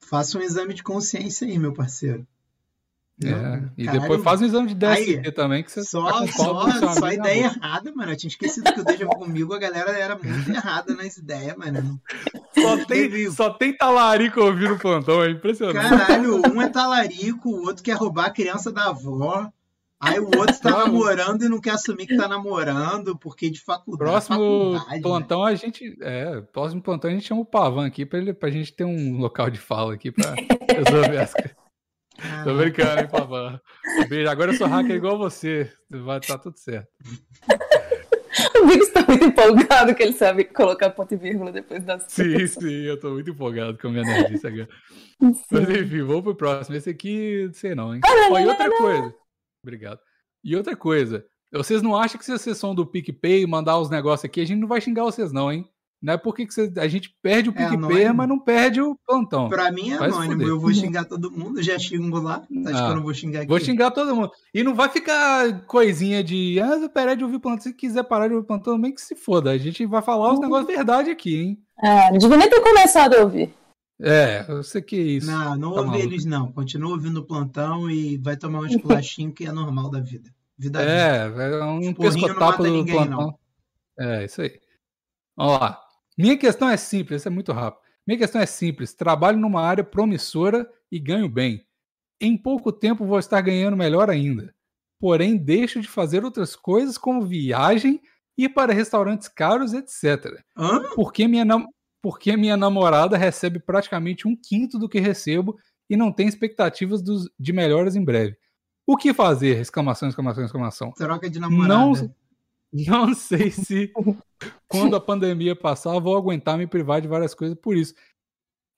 Faça 0.02 0.38
um 0.38 0.42
exame 0.42 0.74
de 0.74 0.84
consciência 0.84 1.48
aí, 1.48 1.58
meu 1.58 1.74
parceiro. 1.74 2.28
É, 3.22 3.70
e 3.78 3.86
Caralho, 3.86 4.02
depois 4.02 4.24
faz 4.24 4.42
um 4.42 4.46
exame 4.46 4.70
de 4.70 4.76
DST 4.76 5.22
aí, 5.24 5.32
também, 5.32 5.64
que 5.64 5.72
você 5.72 5.84
só, 5.84 6.04
tá 6.04 6.28
só, 6.34 6.94
só 6.94 7.12
ideia 7.12 7.46
errada, 7.46 7.94
mano. 7.94 8.12
Eu 8.12 8.18
tinha 8.18 8.30
esquecido 8.30 8.74
que 8.74 8.82
o 8.82 8.84
Deja 8.84 9.06
comigo, 9.06 9.54
a 9.54 9.60
galera 9.60 9.92
era 9.92 10.18
muito 10.18 10.50
errada 10.50 10.96
nas 10.96 11.16
ideias, 11.18 11.56
mano. 11.56 12.02
Só 12.54 12.86
tem, 12.86 13.32
só 13.32 13.50
tem 13.52 13.78
talarico 13.78 14.42
ouvindo 14.42 14.74
o 14.74 14.80
plantão, 14.80 15.24
é 15.24 15.30
impressionante. 15.30 15.88
Caralho, 15.88 16.42
um 16.52 16.62
é 16.62 16.70
talarico, 16.70 17.50
o 17.50 17.66
outro 17.66 17.84
quer 17.84 17.94
roubar 17.94 18.26
a 18.26 18.32
criança 18.32 18.72
da 18.72 18.90
avó. 18.90 19.48
Aí 20.00 20.20
o 20.20 20.26
outro 20.38 20.60
tá 20.60 20.72
namorando 20.72 21.44
e 21.44 21.50
não 21.50 21.62
quer 21.62 21.72
assumir 21.72 22.06
que 22.06 22.18
tá 22.18 22.28
namorando, 22.28 23.18
porque 23.18 23.50
de 23.50 23.62
faculdade. 23.62 24.12
Próximo 24.12 24.74
faculdade, 24.78 25.02
plantão 25.02 25.46
né? 25.46 25.52
a 25.52 25.56
gente. 25.56 25.98
É, 26.02 26.42
próximo 26.42 26.82
plantão 26.82 27.10
a 27.10 27.14
gente 27.14 27.26
chama 27.26 27.40
o 27.40 27.46
Pavan 27.46 27.86
aqui 27.86 28.06
pra, 28.06 28.20
ele, 28.20 28.34
pra 28.34 28.50
gente 28.50 28.74
ter 28.74 28.84
um 28.84 29.18
local 29.18 29.50
de 29.50 29.60
fala 29.60 29.94
aqui 29.94 30.12
pra 30.12 30.36
resolver 30.76 31.20
as 31.20 31.32
coisas. 31.32 31.63
Ah. 32.20 32.44
Tô 32.44 32.56
brincando, 32.56 33.02
hein, 33.02 33.08
Pavan. 33.08 33.60
Beijo. 34.08 34.30
Agora 34.30 34.52
eu 34.52 34.58
sou 34.58 34.68
hacker 34.68 34.96
igual 34.96 35.18
você. 35.18 35.72
Vai 35.90 36.20
estar 36.20 36.38
tá 36.38 36.44
tudo 36.44 36.58
certo. 36.58 36.90
O 38.56 38.66
Biggs 38.66 38.92
tá 38.92 39.06
muito 39.08 39.26
empolgado 39.26 39.94
que 39.94 40.02
ele 40.02 40.14
sabe 40.14 40.44
colocar 40.46 40.90
ponto 40.90 41.14
e 41.14 41.18
vírgula 41.18 41.52
depois 41.52 41.84
das 41.84 42.06
Sim, 42.08 42.48
sim, 42.48 42.82
eu 42.84 43.00
tô 43.00 43.12
muito 43.12 43.30
empolgado 43.30 43.78
com 43.78 43.88
a 43.88 43.92
minha 43.92 44.04
nerdice 44.04 44.48
agora. 44.48 44.68
Sim. 45.20 45.34
Mas 45.52 45.70
enfim, 45.70 46.02
vamos 46.02 46.24
pro 46.24 46.36
próximo. 46.36 46.76
Esse 46.76 46.90
aqui, 46.90 47.46
não 47.46 47.54
sei 47.54 47.76
não, 47.76 47.94
hein? 47.94 48.02
Ah, 48.04 48.16
não, 48.16 48.40
e 48.40 48.48
outra 48.48 48.70
coisa. 48.76 49.16
Obrigado. 49.64 50.00
E 50.44 50.56
outra 50.56 50.76
coisa, 50.76 51.26
vocês 51.52 51.82
não 51.82 51.96
acham 51.96 52.18
que 52.18 52.26
se 52.26 52.32
vocês 52.32 52.58
são 52.58 52.74
do 52.74 52.86
PicPay 52.86 53.46
mandar 53.46 53.80
os 53.80 53.90
negócios 53.90 54.26
aqui, 54.26 54.42
a 54.42 54.46
gente 54.46 54.60
não 54.60 54.68
vai 54.68 54.82
xingar 54.82 55.04
vocês, 55.04 55.32
não, 55.32 55.52
hein? 55.52 55.70
Não 56.04 56.16
é 56.16 56.18
porque 56.18 56.46
que 56.46 56.80
a 56.82 56.88
gente 56.90 57.16
perde 57.22 57.50
o 57.50 57.54
PicPay, 57.54 58.04
é 58.04 58.12
mas 58.12 58.28
não 58.28 58.38
perde 58.38 58.82
o 58.82 58.94
plantão. 59.08 59.48
Pra 59.48 59.72
mim 59.72 59.92
é 59.92 59.94
anônimo, 59.94 60.44
eu 60.44 60.60
vou 60.60 60.74
xingar 60.74 61.06
todo 61.06 61.32
mundo, 61.32 61.64
já 61.64 61.80
xingo 61.80 62.20
lá. 62.20 62.44
Acho 62.66 62.78
ah, 62.78 62.86
que 62.86 62.92
eu 62.92 62.96
não 62.98 63.04
vou 63.04 63.14
xingar 63.14 63.40
aqui. 63.40 63.48
Vou 63.48 63.60
xingar 63.60 63.90
todo 63.90 64.14
mundo. 64.14 64.30
E 64.54 64.64
não 64.64 64.76
vai 64.76 64.90
ficar 64.90 65.62
coisinha 65.66 66.22
de, 66.22 66.60
ah, 66.60 66.90
parar 66.90 67.16
de 67.16 67.24
ouvir 67.24 67.40
plantão. 67.40 67.64
Se 67.64 67.74
quiser 67.74 68.04
parar 68.04 68.28
de 68.28 68.34
ouvir 68.34 68.46
plantão, 68.46 68.76
também 68.76 68.94
que 68.94 69.00
se 69.00 69.16
foda. 69.16 69.52
A 69.52 69.58
gente 69.58 69.86
vai 69.86 70.02
falar 70.02 70.34
os 70.34 70.36
uhum. 70.36 70.42
negócios 70.42 70.68
verdade 70.68 71.10
aqui, 71.10 71.38
hein? 71.38 71.58
É, 71.82 72.12
não 72.12 72.18
devia 72.18 72.38
nem 72.38 72.50
ter 72.50 72.60
começado 72.60 73.14
a 73.14 73.22
ouvir. 73.22 73.54
É, 74.02 74.44
eu 74.50 74.62
sei 74.62 74.82
que 74.82 74.98
é 74.98 75.04
isso. 75.04 75.32
Não, 75.32 75.56
não 75.56 75.74
tá 75.74 75.80
ouve 75.80 75.92
maluco. 75.92 76.08
eles 76.10 76.26
não. 76.26 76.52
Continua 76.52 76.92
ouvindo 76.92 77.22
o 77.22 77.26
plantão 77.26 77.90
e 77.90 78.18
vai 78.18 78.36
tomar 78.36 78.60
um 78.60 78.66
esculachinho 78.66 79.32
que 79.32 79.46
é 79.46 79.54
normal 79.54 79.90
da 79.90 80.02
vida. 80.02 80.30
vida 80.58 80.82
é, 80.82 81.30
vida. 81.30 81.44
é 81.44 81.64
um 81.64 81.94
pescotapo 81.94 82.62
do 82.62 82.70
ninguém, 82.70 82.94
plantão. 82.94 83.38
Não. 83.98 84.06
É, 84.06 84.26
isso 84.26 84.42
aí. 84.42 84.60
Vamos 85.38 85.60
lá. 85.62 85.80
Minha 86.18 86.38
questão 86.38 86.70
é 86.70 86.78
simples, 86.78 87.22
isso 87.22 87.28
é 87.28 87.32
muito 87.32 87.52
rápido. 87.52 87.82
Minha 88.06 88.20
questão 88.20 88.42
é 88.42 88.46
simples. 88.46 88.94
Trabalho 88.94 89.38
numa 89.38 89.62
área 89.62 89.84
promissora 89.84 90.70
e 90.92 91.00
ganho 91.00 91.30
bem. 91.30 91.66
Em 92.20 92.38
pouco 92.38 92.72
tempo 92.72 93.06
vou 93.06 93.20
estar 93.20 93.42
ganhando 93.42 93.78
melhor 93.78 94.10
ainda. 94.10 94.54
Porém, 95.00 95.38
deixo 95.38 95.82
de 95.82 95.88
fazer 95.88 96.24
outras 96.24 96.56
coisas 96.56 96.98
como 96.98 97.26
viagem, 97.26 98.02
ir 98.38 98.50
para 98.50 98.74
restaurantes 98.74 99.28
caros, 99.28 99.74
etc. 99.74 100.42
Hã? 100.56 100.82
Porque 100.96 101.28
minha, 101.28 101.44
nam 101.44 101.68
porque 102.02 102.36
minha 102.36 102.58
namorada 102.58 103.18
recebe 103.18 103.60
praticamente 103.60 104.28
um 104.28 104.36
quinto 104.36 104.78
do 104.78 104.90
que 104.90 105.00
recebo 105.00 105.58
e 105.90 105.96
não 105.96 106.12
tem 106.12 106.28
expectativas 106.28 107.02
dos, 107.02 107.30
de 107.40 107.54
melhoras 107.54 107.96
em 107.96 108.04
breve. 108.04 108.38
O 108.86 108.98
que 108.98 109.14
fazer? 109.14 109.60
Exclamação, 109.60 110.10
exclamação, 110.10 110.44
exclamação. 110.44 110.92
Troca 110.92 111.30
de 111.30 111.40
namorada. 111.40 111.74
Não, 111.74 112.16
não 112.88 113.14
sei 113.14 113.52
se 113.52 113.92
quando 114.68 114.96
a 114.96 115.00
pandemia 115.02 115.56
passar 115.56 116.00
vou 116.00 116.18
aguentar 116.18 116.58
me 116.58 116.68
privar 116.68 117.00
de 117.02 117.08
várias 117.08 117.34
coisas 117.36 117.58
por 117.58 117.76
isso. 117.78 117.94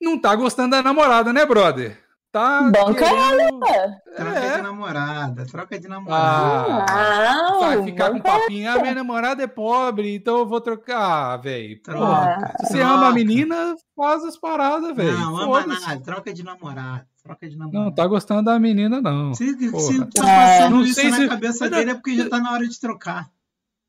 não 0.00 0.18
tá 0.20 0.34
gostando 0.36 0.70
da 0.70 0.82
namorada, 0.82 1.32
né, 1.32 1.44
brother? 1.46 1.98
Tá. 2.30 2.64
Banca 2.70 2.92
querendo- 3.02 3.64
ela. 3.66 3.96
Troca 4.14 4.38
É. 4.38 4.56
de 4.56 4.62
namorada, 4.62 5.46
troca 5.46 5.78
de 5.80 5.88
namorada. 5.88 6.84
Ah, 6.90 7.34
Não, 7.50 7.60
vai 7.60 7.82
ficar 7.82 8.10
com 8.10 8.20
papinho. 8.20 8.70
Ah, 8.70 8.78
minha 8.78 8.94
namorada 8.94 9.42
é 9.42 9.46
pobre, 9.46 10.14
então 10.14 10.38
eu 10.40 10.46
vou 10.46 10.60
trocar. 10.60 11.32
Ah, 11.32 11.36
velho. 11.38 11.80
Troca. 11.82 12.54
Se 12.60 12.66
você 12.66 12.78
troca. 12.80 12.92
ama 12.92 13.08
a 13.08 13.12
menina, 13.12 13.74
faz 13.96 14.22
as 14.22 14.36
paradas, 14.36 14.94
velho. 14.94 15.18
Não, 15.18 15.34
ama 15.38 15.66
nada, 15.66 15.98
troca 16.02 16.30
de 16.34 16.42
namorada. 16.44 17.06
Troca 17.22 17.48
de 17.48 17.56
namorada. 17.56 17.84
Não, 17.86 17.94
tá 17.94 18.06
gostando 18.06 18.42
da 18.42 18.58
menina, 18.58 19.00
não. 19.00 19.32
Se, 19.32 19.54
se 19.80 19.98
tá 20.06 20.22
passando 20.22 20.76
não 20.76 20.82
isso 20.82 20.94
sei 21.00 21.08
na 21.10 21.16
se- 21.16 21.28
cabeça 21.28 21.70
dele 21.70 21.84
não- 21.86 21.92
é 21.92 21.94
porque 21.94 22.16
já 22.16 22.28
tá 22.28 22.38
na 22.38 22.52
hora 22.52 22.68
de 22.68 22.78
trocar. 22.78 23.30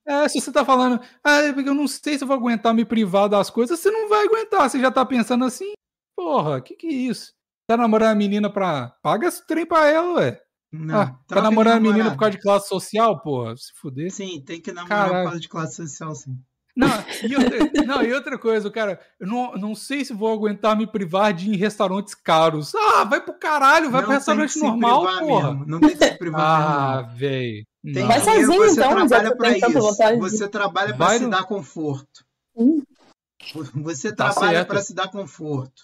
É, 0.07 0.27
se 0.29 0.39
você 0.39 0.51
tá 0.51 0.63
falando, 0.63 1.01
ah, 1.23 1.39
é 1.41 1.51
porque 1.53 1.67
eu 1.67 1.73
não 1.73 1.87
sei 1.87 2.17
se 2.17 2.23
eu 2.23 2.27
vou 2.27 2.37
aguentar 2.37 2.73
me 2.73 2.85
privar 2.85 3.27
das 3.27 3.49
coisas, 3.49 3.79
você 3.79 3.91
não 3.91 4.07
vai 4.07 4.25
aguentar. 4.25 4.69
Você 4.69 4.79
já 4.79 4.89
tá 4.89 5.05
pensando 5.05 5.43
assim, 5.43 5.73
porra, 6.15 6.61
que 6.61 6.75
que 6.75 6.87
é 6.87 6.91
isso? 6.93 7.33
Tá 7.69 7.75
namorando 7.75 8.11
a 8.11 8.15
menina 8.15 8.49
pra. 8.49 8.93
Paga 9.03 9.27
esse 9.27 9.45
trem 9.45 9.65
pra 9.65 9.87
ela, 9.87 10.13
ué. 10.13 10.39
Não, 10.71 11.01
Ah, 11.01 11.15
tá 11.27 11.41
namorando 11.41 11.77
a 11.77 11.79
menina 11.79 12.11
por 12.11 12.17
causa 12.19 12.31
de 12.31 12.41
classe 12.41 12.69
social, 12.69 13.21
porra? 13.21 13.55
Se 13.57 13.73
fuder. 13.75 14.09
Sim, 14.11 14.41
tem 14.45 14.61
que 14.61 14.71
namorar 14.71 15.07
por 15.09 15.23
causa 15.23 15.39
de 15.39 15.49
classe 15.49 15.75
social, 15.75 16.15
sim. 16.15 16.37
Não 16.77 16.87
e, 17.23 17.35
outra, 17.35 17.85
não, 17.87 18.03
e 18.03 18.13
outra 18.13 18.37
coisa, 18.37 18.69
cara, 18.69 18.99
eu 19.19 19.25
não, 19.25 19.53
não 19.53 19.73
sei 19.73 20.05
se 20.05 20.13
vou 20.13 20.31
aguentar 20.31 20.77
me 20.77 20.85
privar 20.85 21.33
de 21.33 21.49
ir 21.49 21.55
em 21.55 21.57
restaurantes 21.57 22.13
caros. 22.13 22.73
Ah, 22.75 23.03
vai 23.03 23.19
pro 23.19 23.33
caralho, 23.33 23.89
vai 23.89 24.01
Não 24.01 24.07
pro 24.07 24.15
restaurante 24.15 24.59
normal, 24.59 25.07
porra. 25.17 25.51
mesmo, 25.53 25.65
Não 25.65 25.79
tem 25.79 25.97
que 25.97 26.05
se 26.05 26.17
privar 26.19 26.39
Ah, 26.39 27.01
velho. 27.01 27.65
Tem 27.93 28.05
Vai 28.07 28.19
sozinho, 28.19 28.47
você 28.63 28.71
então, 28.79 28.89
trabalha 29.07 29.35
tanta 29.37 29.69
isso. 29.69 29.79
vontade. 29.79 30.19
Você 30.19 30.47
trabalha 30.49 30.95
pra 30.95 31.05
Vai 31.07 31.19
se 31.19 31.27
dar 31.29 31.43
conforto. 31.45 32.25
Hum. 32.55 32.81
Você 33.75 34.13
Tá 34.13 34.31
trabalha 34.31 34.65
para 34.65 34.81
se 34.81 34.93
dar 34.93 35.07
conforto. 35.09 35.83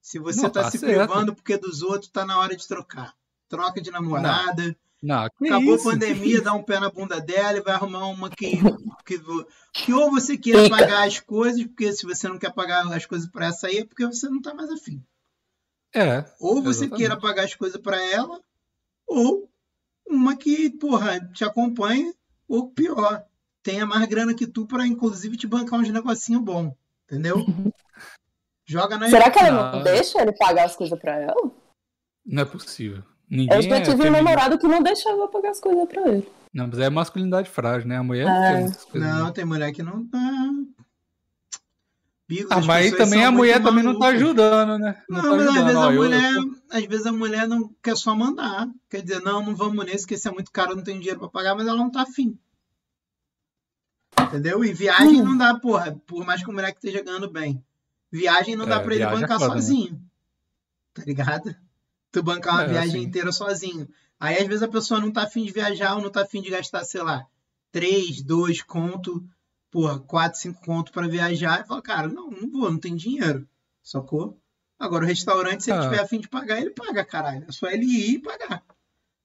Se 0.00 0.18
você 0.18 0.42
Não, 0.42 0.50
tá, 0.50 0.62
tá 0.64 0.70
se 0.70 0.78
certo. 0.78 1.06
privando 1.06 1.34
porque 1.34 1.56
dos 1.56 1.82
outros, 1.82 2.10
tá 2.10 2.24
na 2.24 2.38
hora 2.38 2.56
de 2.56 2.66
trocar. 2.66 3.14
Troca 3.48 3.80
de 3.80 3.90
namorada. 3.90 4.74
Não, 5.02 5.28
que 5.36 5.46
Acabou 5.46 5.74
isso? 5.74 5.88
a 5.88 5.92
pandemia, 5.92 6.40
dá 6.40 6.52
um 6.54 6.62
pé 6.62 6.78
na 6.78 6.88
bunda 6.88 7.20
dela 7.20 7.58
e 7.58 7.60
vai 7.60 7.74
arrumar 7.74 8.06
uma 8.06 8.30
que, 8.30 8.52
que, 9.04 9.20
que 9.72 9.92
ou 9.92 10.10
você 10.12 10.38
queira 10.38 10.62
Fica. 10.64 10.76
pagar 10.76 11.06
as 11.08 11.18
coisas, 11.18 11.62
porque 11.64 11.92
se 11.92 12.06
você 12.06 12.28
não 12.28 12.38
quer 12.38 12.52
pagar 12.54 12.86
as 12.92 13.04
coisas 13.04 13.28
para 13.28 13.46
essa 13.46 13.66
aí, 13.66 13.78
é 13.78 13.84
porque 13.84 14.06
você 14.06 14.28
não 14.28 14.40
tá 14.40 14.54
mais 14.54 14.70
afim. 14.70 15.02
É, 15.94 16.24
Ou 16.40 16.62
você 16.62 16.84
Exatamente. 16.84 16.96
queira 16.96 17.16
pagar 17.20 17.44
as 17.44 17.54
coisas 17.54 17.80
para 17.80 18.00
ela, 18.00 18.40
ou 19.06 19.50
uma 20.06 20.36
que, 20.36 20.70
porra, 20.70 21.20
te 21.32 21.44
acompanha, 21.44 22.12
ou 22.48 22.68
pior, 22.70 23.24
tenha 23.62 23.86
mais 23.86 24.04
grana 24.06 24.34
que 24.34 24.46
tu 24.46 24.66
para 24.66 24.86
inclusive 24.86 25.36
te 25.36 25.46
bancar 25.46 25.80
uns 25.80 25.88
negocinho 25.90 26.40
bom, 26.40 26.74
entendeu? 27.06 27.36
Joga 28.66 28.96
na 28.96 29.08
Será 29.08 29.30
que 29.30 29.38
ela 29.38 29.50
não, 29.72 29.78
Não. 29.78 29.82
deixa 29.84 30.20
ele 30.22 30.32
pagar 30.32 30.64
as 30.66 30.76
coisas 30.76 30.98
pra 30.98 31.16
ela? 31.18 31.50
não 32.24 32.42
é 32.42 32.44
possível. 32.44 33.02
Ninguém 33.28 33.56
Eu 33.56 33.62
já 33.62 33.76
é 33.76 33.80
tive 33.80 33.94
um 33.96 33.98
feminino. 33.98 34.22
namorado 34.24 34.58
que 34.58 34.68
não 34.68 34.82
deixava 34.82 35.16
eu 35.16 35.28
pagar 35.28 35.50
as 35.50 35.60
coisas 35.60 35.88
pra 35.88 36.06
ele. 36.08 36.28
Não, 36.54 36.66
mas 36.68 36.78
é 36.78 36.90
masculinidade 36.90 37.48
frágil, 37.48 37.88
né? 37.88 37.96
A 37.96 38.02
mulher 38.02 38.26
não 38.26 38.32
Ah. 38.32 38.52
tem 38.52 38.60
muitas 38.62 38.84
coisas. 38.84 39.08
Não, 39.10 39.32
tem 39.32 39.44
mulher 39.44 39.72
que 39.72 39.82
não 39.82 40.06
Ah, 42.50 42.58
as 42.58 42.66
mas 42.66 42.86
aí 42.92 42.96
também 42.96 43.24
a 43.24 43.30
mulher 43.30 43.62
também 43.62 43.82
não 43.84 43.98
tá 43.98 44.08
ajudando, 44.08 44.78
né? 44.78 45.02
Não, 45.08 45.22
tá 45.22 45.30
mas 45.30 45.40
às 45.40 45.46
ajudando. 45.48 45.64
vezes, 45.66 45.80
Ó, 45.80 45.88
a 45.88 45.92
mulher, 45.92 46.32
eu- 46.34 46.56
às 46.70 46.84
vezes 46.86 47.06
a 47.06 47.12
mulher 47.12 47.48
não 47.48 47.74
quer 47.82 47.96
só 47.96 48.14
mandar. 48.14 48.68
Quer 48.90 49.02
dizer, 49.02 49.20
não, 49.22 49.44
não 49.44 49.54
vamos 49.54 49.84
nesse, 49.84 50.06
que 50.06 50.14
esse 50.14 50.28
é 50.28 50.30
muito 50.30 50.50
caro, 50.52 50.74
não 50.76 50.82
tenho 50.82 50.98
dinheiro 50.98 51.18
pra 51.20 51.28
pagar, 51.28 51.54
mas 51.54 51.66
ela 51.66 51.76
não 51.76 51.90
tá 51.90 52.02
afim. 52.02 52.38
Entendeu? 54.20 54.64
E 54.64 54.72
viagem 54.72 55.20
Hum. 55.20 55.24
não 55.24 55.36
dá, 55.36 55.54
porra, 55.58 55.96
por 56.06 56.24
mais 56.24 56.42
que 56.42 56.50
o 56.50 56.52
moleque 56.52 56.78
esteja 56.78 57.02
ganhando 57.02 57.30
bem. 57.30 57.62
Viagem 58.10 58.56
não 58.56 58.66
dá 58.66 58.76
É, 58.76 58.80
pra 58.80 58.94
ele 58.94 59.04
é 59.04 59.10
bancar 59.10 59.38
foda, 59.38 59.54
né? 59.54 59.60
sozinho. 59.60 60.00
Tá 60.94 61.02
ligado? 61.04 61.54
Tu 62.10 62.22
bancar 62.22 62.54
uma 62.54 62.64
É, 62.64 62.68
viagem 62.68 63.00
assim. 63.00 63.08
inteira 63.08 63.32
sozinho. 63.32 63.88
Aí 64.20 64.36
às 64.38 64.46
vezes 64.46 64.62
a 64.62 64.68
pessoa 64.68 65.00
não 65.00 65.10
tá 65.10 65.22
afim 65.22 65.44
de 65.44 65.52
viajar 65.52 65.96
ou 65.96 66.02
não 66.02 66.10
tá 66.10 66.22
afim 66.22 66.42
de 66.42 66.50
gastar, 66.50 66.84
sei 66.84 67.02
lá, 67.02 67.26
3, 67.72 68.22
2 68.22 68.62
conto, 68.62 69.24
porra, 69.72 69.98
4, 69.98 70.38
5 70.38 70.60
conto 70.64 70.92
pra 70.92 71.08
viajar. 71.08 71.62
E 71.62 71.66
fala, 71.66 71.82
cara, 71.82 72.06
não, 72.06 72.30
não 72.30 72.48
vou, 72.48 72.70
não 72.70 72.78
tem 72.78 72.94
dinheiro. 72.94 73.48
Sacou? 73.82 74.38
Agora 74.78 75.04
o 75.04 75.08
restaurante, 75.08 75.64
se 75.64 75.70
ele 75.72 75.80
Ah. 75.80 75.82
tiver 75.82 76.00
afim 76.00 76.20
de 76.20 76.28
pagar, 76.28 76.60
ele 76.60 76.70
paga, 76.70 77.04
caralho. 77.04 77.44
É 77.48 77.52
só 77.52 77.66
ele 77.68 77.86
ir 77.86 78.10
e 78.14 78.18
pagar. 78.20 78.62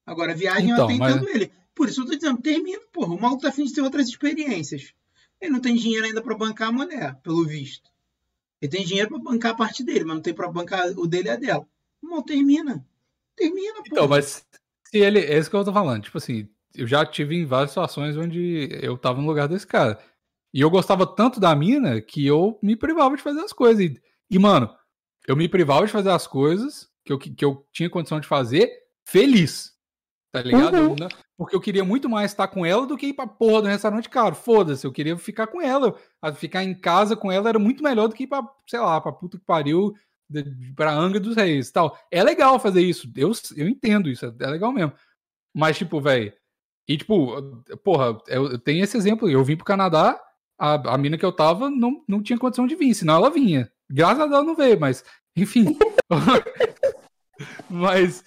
Agora 0.05 0.31
a 0.31 0.35
viagem 0.35 0.71
Então, 0.71 0.89
eu 0.89 0.95
até 1.03 1.15
mas- 1.19 1.35
ele. 1.35 1.51
Por 1.75 1.87
isso 1.89 2.01
eu 2.01 2.05
tô 2.07 2.15
dizendo, 2.15 2.41
termina, 2.41 2.79
porra. 2.91 3.13
O 3.13 3.21
maluco 3.21 3.41
tá 3.43 3.49
afim 3.49 3.65
de 3.65 3.73
ter 3.73 3.81
outras 3.81 4.07
experiências. 4.07 4.93
Ele 5.39 5.51
não 5.51 5.59
tem 5.59 5.75
dinheiro 5.75 6.05
ainda 6.07 6.21
pra 6.23 6.35
bancar 6.35 6.69
a 6.69 6.71
mulher, 6.71 7.15
pelo 7.21 7.45
visto. 7.45 7.91
Ele 8.59 8.71
tem 8.71 8.83
dinheiro 8.85 9.09
pra 9.09 9.19
bancar 9.19 9.51
a 9.51 9.55
parte 9.55 9.83
dele, 9.83 10.03
mas 10.05 10.15
não 10.15 10.21
tem 10.23 10.33
pra 10.33 10.51
bancar 10.51 10.87
o 10.97 11.05
dele 11.05 11.27
e 11.27 11.31
a 11.31 11.35
dela. 11.35 11.67
Irmão, 12.01 12.23
termina. 12.23 12.83
Termina, 13.35 13.73
porra. 13.75 13.87
Então, 13.91 14.07
mas 14.07 14.43
se 14.85 14.97
ele. 14.97 15.19
É 15.19 15.37
isso 15.37 15.49
que 15.49 15.55
eu 15.55 15.63
tô 15.65 15.71
falando. 15.73 16.01
Tipo 16.03 16.17
assim, 16.17 16.47
eu 16.73 16.87
já 16.87 17.05
tive 17.05 17.35
em 17.35 17.45
várias 17.45 17.69
situações 17.71 18.17
onde 18.17 18.69
eu 18.81 18.97
tava 18.97 19.21
no 19.21 19.27
lugar 19.27 19.47
desse 19.47 19.67
cara. 19.67 19.99
E 20.57 20.61
eu 20.61 20.71
gostava 20.71 21.05
tanto 21.05 21.39
da 21.39 21.55
mina 21.55 22.01
que 22.01 22.25
eu 22.25 22.57
me 22.63 22.75
privava 22.75 23.15
de 23.15 23.21
fazer 23.21 23.41
as 23.41 23.53
coisas. 23.53 23.79
E, 23.85 24.01
e, 24.27 24.39
mano, 24.39 24.67
eu 25.27 25.35
me 25.35 25.47
privava 25.47 25.85
de 25.85 25.91
fazer 25.91 26.09
as 26.09 26.25
coisas 26.25 26.89
que 27.05 27.13
eu, 27.13 27.19
que 27.19 27.45
eu 27.45 27.63
tinha 27.71 27.87
condição 27.91 28.19
de 28.19 28.27
fazer 28.27 28.67
feliz. 29.07 29.73
Tá 30.31 30.41
ligado? 30.41 30.75
Uhum. 30.75 30.95
Porque 31.37 31.55
eu 31.55 31.61
queria 31.61 31.83
muito 31.83 32.09
mais 32.09 32.31
estar 32.31 32.47
com 32.47 32.65
ela 32.65 32.87
do 32.87 32.97
que 32.97 33.05
ir 33.05 33.13
pra 33.13 33.27
porra 33.27 33.61
do 33.61 33.67
restaurante 33.67 34.09
caro. 34.09 34.33
Foda-se, 34.33 34.83
eu 34.87 34.91
queria 34.91 35.15
ficar 35.15 35.45
com 35.45 35.61
ela. 35.61 35.95
Ficar 36.33 36.63
em 36.63 36.73
casa 36.73 37.15
com 37.15 37.31
ela 37.31 37.49
era 37.49 37.59
muito 37.59 37.83
melhor 37.83 38.07
do 38.07 38.15
que 38.15 38.23
ir 38.23 38.27
pra, 38.27 38.41
sei 38.67 38.79
lá, 38.79 38.99
pra 38.99 39.11
puta 39.11 39.37
que 39.37 39.45
pariu, 39.45 39.93
pra 40.75 40.91
Angra 40.91 41.19
dos 41.19 41.35
Reis 41.35 41.69
tal. 41.69 41.95
É 42.09 42.23
legal 42.23 42.59
fazer 42.59 42.81
isso. 42.81 43.07
Eu, 43.15 43.31
eu 43.55 43.69
entendo 43.69 44.09
isso, 44.09 44.25
é 44.25 44.47
legal 44.47 44.71
mesmo. 44.71 44.91
Mas, 45.53 45.77
tipo, 45.77 46.01
velho. 46.01 46.33
E, 46.87 46.97
tipo, 46.97 47.63
porra, 47.83 48.17
eu, 48.27 48.53
eu 48.53 48.57
tenho 48.57 48.83
esse 48.83 48.97
exemplo. 48.97 49.29
Eu 49.29 49.43
vim 49.43 49.55
pro 49.55 49.63
Canadá, 49.63 50.19
a, 50.57 50.93
a 50.93 50.97
mina 50.97 51.17
que 51.17 51.25
eu 51.25 51.31
tava 51.31 51.69
não, 51.69 52.03
não 52.07 52.21
tinha 52.21 52.37
condição 52.39 52.65
de 52.67 52.75
vir, 52.75 52.93
senão 52.93 53.15
ela 53.15 53.29
vinha. 53.29 53.71
Graças 53.89 54.19
a 54.19 54.27
Deus 54.27 54.45
não 54.45 54.55
veio, 54.55 54.79
mas, 54.79 55.03
enfim. 55.35 55.77
mas. 57.69 58.23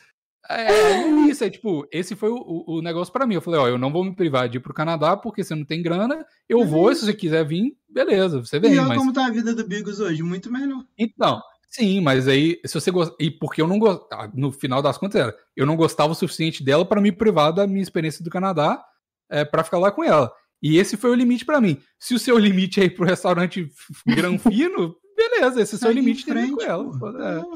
É, 0.49 0.72
é 0.72 1.09
isso, 1.28 1.45
é 1.45 1.51
tipo, 1.51 1.87
esse 1.93 2.16
foi 2.16 2.28
o, 2.28 2.64
o- 2.66 2.83
negócio 2.83 3.12
pra 3.12 3.24
mim. 3.26 3.35
Eu 3.35 3.41
falei, 3.41 3.61
ó, 3.61 3.68
eu 3.68 3.78
não 3.78 3.93
vou 3.93 4.03
me 4.03 4.12
privar 4.14 4.49
de 4.49 4.57
ir 4.57 4.61
pro 4.61 4.74
Canadá 4.74 5.16
porque 5.16 5.45
você 5.45 5.55
não 5.55 5.64
tem 5.64 5.81
grana. 5.81 6.26
Eu 6.49 6.64
vou, 6.66 6.93
se 6.93 7.05
você 7.05 7.14
quiser 7.14 7.47
vir, 7.47 7.76
beleza, 7.89 8.41
você 8.41 8.57
E 8.57 8.61
vem. 8.61 8.78
olha 8.78 8.89
Mas... 8.89 8.99
como 8.99 9.12
tá 9.12 9.26
a 9.26 9.31
vida 9.31 9.55
do 9.55 9.64
Bigos 9.64 10.01
hoje, 10.01 10.24
muito 10.24 10.51
melhor. 10.51 10.85
Então, 10.99 11.41
sim, 11.68 12.01
mas 12.01 12.26
aí, 12.26 12.61
se 12.66 12.74
você 12.74 12.91
gosta. 12.91 13.14
E 13.20 13.31
porque 13.31 13.62
eu 13.62 13.68
não 13.68 13.78
gostava. 13.78 14.28
No 14.35 14.51
final 14.51 14.83
das 14.83 14.99
contas, 14.99 15.20
era. 15.20 15.37
Eu 15.55 15.66
não 15.66 15.76
gostava 15.76 16.11
o 16.12 16.16
suficiente 16.16 16.64
dela 16.64 16.85
para 16.85 17.01
me 17.01 17.12
privar 17.12 17.53
da 17.53 17.64
minha 17.64 17.83
experiência 17.83 18.24
do 18.24 18.31
Canadá 18.31 18.85
é, 19.28 19.45
para 19.45 19.62
ficar 19.62 19.78
lá 19.78 19.93
com 19.93 20.03
ela. 20.03 20.33
E 20.62 20.76
esse 20.78 20.96
foi 20.96 21.11
o 21.11 21.14
limite 21.14 21.44
para 21.44 21.61
mim. 21.61 21.80
Se 21.98 22.14
o 22.14 22.18
seu 22.18 22.36
limite 22.38 22.80
é 22.80 22.84
ir 22.84 22.90
pro 22.90 23.04
restaurante 23.06 23.70
granfino, 24.06 24.94
beleza, 25.16 25.61
esse 25.61 25.74
é 25.74 25.76
o 25.76 25.80
seu 25.80 25.90
em 25.90 25.94
limite 25.94 26.24
tem 26.24 26.34
frente, 26.34 26.54
com 26.54 26.62
ela. 26.62 26.98
pô. 26.98 27.08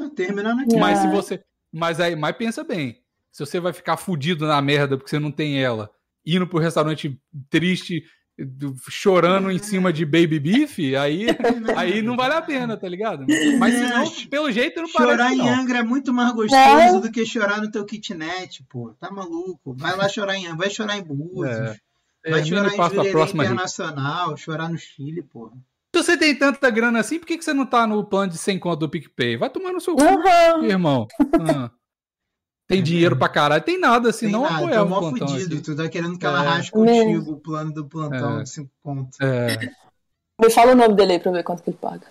É. 0.07 0.11
Terminando 0.17 0.61
aqui. 0.61 0.77
Mas 0.77 0.99
se 1.01 1.09
você. 1.09 1.43
Mas 1.73 2.01
aí, 2.01 2.17
mas 2.17 2.37
pensa 2.37 2.65
bem. 2.65 2.97
Se 3.33 3.45
você 3.45 3.59
vai 3.61 3.73
ficar 3.73 3.97
fudido 3.97 4.47
na 4.47 4.61
merda 4.63 4.97
porque 4.97 5.11
você 5.11 5.19
não 5.19 5.31
tem 5.33 5.61
ela, 5.63 5.91
indo 6.25 6.47
pro 6.47 6.59
restaurante 6.61 7.21
triste, 7.51 8.05
do- 8.39 8.75
chorando 8.89 9.51
em 9.51 9.59
cima 9.59 9.93
de 9.93 10.05
baby 10.05 10.39
beef, 10.39 10.79
aí, 10.97 11.27
aí 11.77 12.01
não 12.01 12.17
vale 12.17 12.35
a 12.35 12.43
pena, 12.43 12.77
tá 12.77 12.89
ligado? 12.89 13.27
Mas 13.59 13.75
se 13.75 13.81
não, 13.89 14.29
pelo 14.31 14.51
jeito 14.53 14.81
não 14.81 14.89
Chorar 14.89 15.17
parece 15.19 15.35
em 15.35 15.39
não. 15.39 15.49
Angra 15.49 15.79
é 15.79 15.83
muito 15.83 16.13
mais 16.13 16.33
gostoso 16.33 16.57
É. 16.97 17.01
do 17.01 17.11
que 17.11 17.27
chorar 17.27 17.61
no 17.61 17.71
teu 17.71 17.85
kitnet, 17.85 18.63
pô. 18.69 18.95
Tá 19.01 19.11
maluco? 19.11 19.75
Vai 19.77 19.97
lá 19.97 20.09
chorar 20.09 20.37
em 20.37 20.47
Angra, 20.47 20.57
vai 20.59 20.71
chorar 20.71 20.97
em 20.97 21.03
Búzios. 21.03 21.47
É. 21.47 21.77
Vai 22.27 22.43
Termina 22.43 22.71
chorar 22.71 22.91
em 22.91 23.11
Jurerê. 23.11 23.33
Internacional, 23.45 24.37
chorar 24.37 24.69
no 24.71 24.79
Chile, 24.79 25.23
pô. 25.23 25.51
Se 25.95 26.03
você 26.03 26.17
tem 26.17 26.35
tanta 26.37 26.71
grana 26.71 26.99
assim, 27.01 27.19
por 27.19 27.27
que, 27.27 27.37
que 27.39 27.45
você 27.45 27.53
não 27.55 27.67
tá 27.67 27.87
no 27.87 28.03
plano 28.05 28.33
de 28.33 28.39
100 28.39 28.59
conto 28.59 28.81
do 28.81 28.89
PicPay? 28.89 29.37
Vai 29.37 29.51
tomar 29.51 29.73
no 29.73 29.81
seu 29.81 29.95
cu, 29.95 30.03
Aham. 30.03 30.65
irmão. 30.65 31.07
Ah. 31.49 31.71
Tem 32.67 32.83
dinheiro 32.83 33.15
pra 33.17 33.29
caralho. 33.29 33.63
Tem 33.63 33.79
nada, 33.79 34.09
assim, 34.09 34.27
Tem 34.27 34.33
não 34.33 34.43
nada, 34.43 34.57
apoiar 34.57 34.79
tô 34.81 34.85
o 34.85 34.89
mó 34.89 35.01
plantão 35.01 35.29
fudido. 35.29 35.55
aqui. 35.55 35.63
Tu 35.65 35.77
tá 35.77 35.89
querendo 35.89 36.19
que 36.19 36.25
ela 36.25 36.43
É. 36.43 36.49
rasque 36.49 36.73
contigo 36.73 37.33
o 37.33 37.37
plano 37.41 37.73
do 37.75 37.85
plantão 37.87 38.41
É. 38.41 38.43
de 38.43 38.49
5 38.51 38.71
pontos. 38.83 39.21
É. 39.21 39.59
Me 40.41 40.51
fala 40.51 40.73
o 40.73 40.75
nome 40.75 40.95
dele 40.95 41.13
aí 41.13 41.19
pra 41.21 41.29
eu 41.31 41.35
ver 41.35 41.43
quanto 41.45 41.63
que 41.63 41.71
ele 41.71 41.77
paga. 41.81 42.07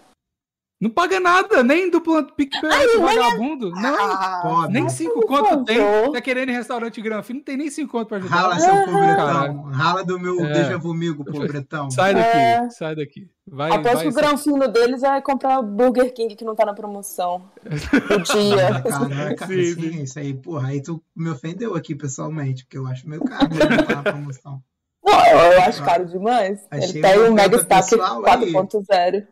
Não 0.84 0.90
paga 0.90 1.18
nada, 1.18 1.64
nem 1.64 1.90
do 1.90 2.02
plano 2.02 2.28
do 2.28 2.34
PicPay, 2.34 2.70
esse 2.84 2.98
vagabundo. 2.98 3.72
Não, 3.72 3.96
Ah, 3.96 4.68
nem 4.70 4.84
mas 4.84 4.92
5 4.92 5.14
por 5.14 5.26
conto 5.28 5.64
tem. 5.64 5.78
Tá 6.12 6.20
querendo 6.20 6.50
ir 6.50 6.52
em 6.52 6.56
restaurante 6.58 7.02
granfino, 7.02 7.40
não 7.40 7.44
tem 7.46 7.56
nem 7.56 7.70
5 7.70 7.90
conto 7.90 8.08
pra 8.10 8.18
ajudar. 8.18 8.36
Rala 8.36 8.60
seu 8.60 8.74
Ah, 8.74 8.84
pobretão. 8.86 9.62
Rala 9.72 10.04
do 10.04 10.20
meu 10.20 10.44
É. 10.46 10.52
deixa 10.52 10.78
comigo, 10.80 11.24
pobretão. 11.24 11.90
Sai 11.90 12.14
daqui, 12.14 12.38
É. 12.38 12.70
sai 12.70 12.96
daqui. 12.98 13.28
Vai, 13.48 13.72
Aposto 13.72 13.94
vai, 13.96 14.04
que 14.04 14.10
o 14.10 14.14
granfino 14.14 14.68
deles 14.68 15.04
é 15.04 15.22
comprar 15.22 15.62
Burger 15.62 16.14
King 16.14 16.36
que 16.36 16.44
não 16.44 16.54
tá 16.56 16.66
na 16.66 16.74
promoção. 16.74 17.44
O 17.66 18.20
dia. 18.34 18.82
Caraca, 18.84 19.48
Sim, 19.48 19.64
sim, 19.76 19.82
sim. 19.94 20.04
isso 20.04 20.20
aí, 20.20 20.34
porra, 20.34 20.68
aí 20.68 20.82
tu 20.82 21.02
me 21.16 21.30
ofendeu 21.30 21.76
aqui 21.76 21.96
pessoalmente, 21.96 22.66
porque 22.66 22.78
eu 22.78 22.86
acho 22.88 23.08
meio 23.08 23.24
caro 23.24 23.48
mesmo 23.50 23.84
tá 23.86 23.96
na 23.96 24.04
promoção. 24.04 24.62
Não, 25.06 25.26
eu 25.54 25.62
acho 25.62 25.82
caro 25.84 26.06
demais. 26.06 26.60
Achei 26.70 26.90
ele 26.90 27.02
tem 27.02 27.20
um 27.22 27.34
Mega 27.34 27.56
Stack 27.58 27.90
pessoal 27.90 28.26
aí. 28.26 28.52
4.0. 28.52 29.28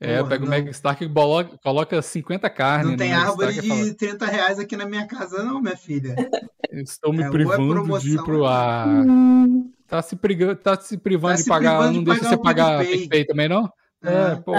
É, 0.00 0.18
Porra, 0.18 0.28
pega 0.28 0.44
o. 0.44 0.48
Mega 0.48 0.70
Stark 0.70 1.04
e 1.04 1.58
coloca 1.62 2.00
50 2.00 2.48
carnes. 2.50 2.90
Não 2.90 2.96
tem 2.96 3.12
árvore 3.12 3.50
Stark 3.50 3.66
e 3.66 3.68
fala, 3.68 3.84
de 3.84 3.94
30 3.94 4.26
reais 4.26 4.58
aqui 4.58 4.76
na 4.76 4.86
minha 4.86 5.06
casa, 5.06 5.42
não, 5.42 5.60
minha 5.60 5.76
filha. 5.76 6.14
Estou 6.70 7.12
me 7.12 7.18
É, 7.22 7.22
ou 7.22 7.28
é 7.28 7.32
privando 7.32 7.62
de 7.66 7.74
promoção, 7.74 8.10
ir 8.10 8.24
pro 8.24 8.46
ar. 8.46 8.86
Hum. 8.88 9.72
Tá 9.88 10.00
se, 10.02 10.14
priga- 10.14 10.54
tá 10.54 10.78
se 10.78 10.96
privando 10.98 11.32
Tá 11.32 11.36
de 11.38 11.42
se 11.42 11.48
pagar. 11.48 11.76
privando 11.78 11.94
não 11.94 12.04
de 12.04 12.10
deixa 12.20 12.36
pagar 12.38 12.78
você 12.78 12.84
pagar 12.84 12.86
PicPay. 12.86 13.24
Também, 13.24 13.48
não? 13.48 13.72
É, 14.04 14.12
É. 14.32 14.36
pô. 14.36 14.52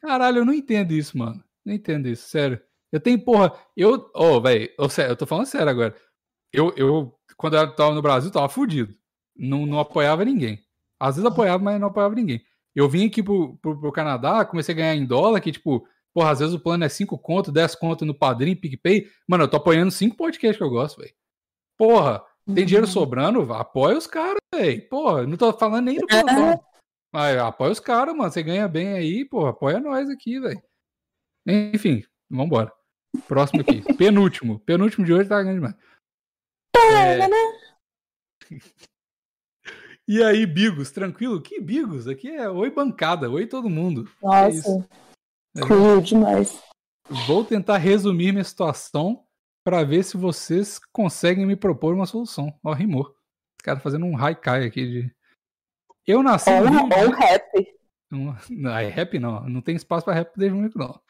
Caralho, 0.00 0.38
eu 0.38 0.44
não 0.44 0.52
entendo 0.52 0.92
isso, 0.92 1.16
mano. 1.18 1.42
Não 1.64 1.74
entendo 1.74 2.08
isso, 2.08 2.28
sério. 2.28 2.60
Eu 2.90 3.00
tenho, 3.00 3.18
porra, 3.24 3.52
eu. 3.76 4.10
Ô, 4.14 4.40
velho, 4.40 4.68
eu 4.78 5.16
tô 5.16 5.26
falando 5.26 5.46
sério 5.46 5.68
agora. 5.68 5.94
Eu, 6.52 6.72
eu, 6.76 7.14
quando 7.36 7.56
eu 7.56 7.74
tava 7.74 7.94
no 7.94 8.02
Brasil, 8.02 8.30
tava 8.30 8.48
fudido. 8.48 8.94
Não, 9.36 9.64
não 9.64 9.78
apoiava 9.80 10.24
ninguém. 10.24 10.60
Às 11.00 11.16
vezes 11.16 11.28
apoiava, 11.30 11.62
mas 11.62 11.80
não 11.80 11.88
apoiava 11.88 12.14
ninguém. 12.14 12.42
Eu 12.74 12.88
vim 12.88 13.06
aqui 13.06 13.22
pro, 13.22 13.56
pro, 13.58 13.78
pro 13.78 13.92
Canadá, 13.92 14.44
comecei 14.44 14.74
a 14.74 14.76
ganhar 14.76 14.94
em 14.94 15.04
dólar, 15.04 15.40
que 15.40 15.52
tipo, 15.52 15.86
porra, 16.14 16.30
às 16.30 16.38
vezes 16.38 16.54
o 16.54 16.60
plano 16.60 16.84
é 16.84 16.88
5 16.88 17.18
conto, 17.18 17.52
10 17.52 17.74
conto 17.74 18.04
no 18.04 18.14
Padrim, 18.14 18.56
PicPay. 18.56 19.06
Mano, 19.28 19.44
eu 19.44 19.48
tô 19.48 19.58
apoiando 19.58 19.90
5 19.90 20.16
podcasts 20.16 20.56
que 20.56 20.64
eu 20.64 20.70
gosto, 20.70 21.00
velho. 21.00 21.12
Porra, 21.76 22.24
tem 22.54 22.66
dinheiro 22.66 22.86
sobrando, 22.86 23.52
apoia 23.52 23.96
os 23.96 24.06
caras, 24.06 24.38
velho. 24.54 24.88
Porra, 24.88 25.26
não 25.26 25.36
tô 25.36 25.52
falando 25.52 25.86
nem 25.86 25.98
do 25.98 26.06
plantão. 26.06 26.62
Mas 27.12 27.36
apoia 27.38 27.72
os 27.72 27.80
caras, 27.80 28.16
mano. 28.16 28.30
Você 28.30 28.42
ganha 28.42 28.66
bem 28.66 28.94
aí, 28.94 29.24
porra. 29.24 29.50
Apoia 29.50 29.78
nós 29.78 30.08
aqui, 30.08 30.40
velho. 30.40 30.62
Enfim, 31.46 32.02
vambora. 32.30 32.72
Próximo 33.28 33.60
aqui. 33.60 33.82
Penúltimo. 33.96 34.58
Penúltimo 34.60 35.04
de 35.04 35.12
hoje 35.12 35.28
tá 35.28 35.42
grande 35.42 35.60
demais. 35.60 35.76
É... 36.74 37.18
E 40.08 40.22
aí, 40.22 40.44
Bigos, 40.46 40.90
tranquilo? 40.90 41.40
Que 41.40 41.60
Bigos? 41.60 42.08
Aqui 42.08 42.28
é 42.28 42.48
oi 42.48 42.70
bancada, 42.70 43.30
oi 43.30 43.46
todo 43.46 43.70
mundo. 43.70 44.08
É. 44.22 44.26
Nossa, 44.26 44.88
cool 45.66 46.00
demais. 46.00 46.60
Vou 47.26 47.44
tentar 47.44 47.78
resumir 47.78 48.32
minha 48.32 48.44
situação 48.44 49.24
para 49.64 49.84
ver 49.84 50.02
se 50.02 50.16
vocês 50.16 50.80
conseguem 50.92 51.46
me 51.46 51.54
propor 51.54 51.94
uma 51.94 52.06
solução. 52.06 52.52
Ó, 52.64 52.72
rimou. 52.72 53.04
Os 53.04 53.64
caras 53.64 53.82
fazendo 53.82 54.06
um 54.06 54.16
haikai 54.16 54.64
aqui 54.64 54.86
de. 54.86 55.14
Eu 56.06 56.22
nasci 56.22 56.50
Ou, 56.50 56.64
no 56.64 56.70
Rio 56.70 56.88
de 56.88 56.94
ou 56.94 57.10
rap. 57.12 57.76
Não, 58.10 58.36
não, 58.50 58.76
é 58.76 58.88
rap 58.88 59.18
não, 59.18 59.48
não 59.48 59.60
tem 59.60 59.76
espaço 59.76 60.04
para 60.04 60.14
rap 60.14 60.32
desde 60.36 60.56
muito 60.56 60.76
não. 60.76 61.00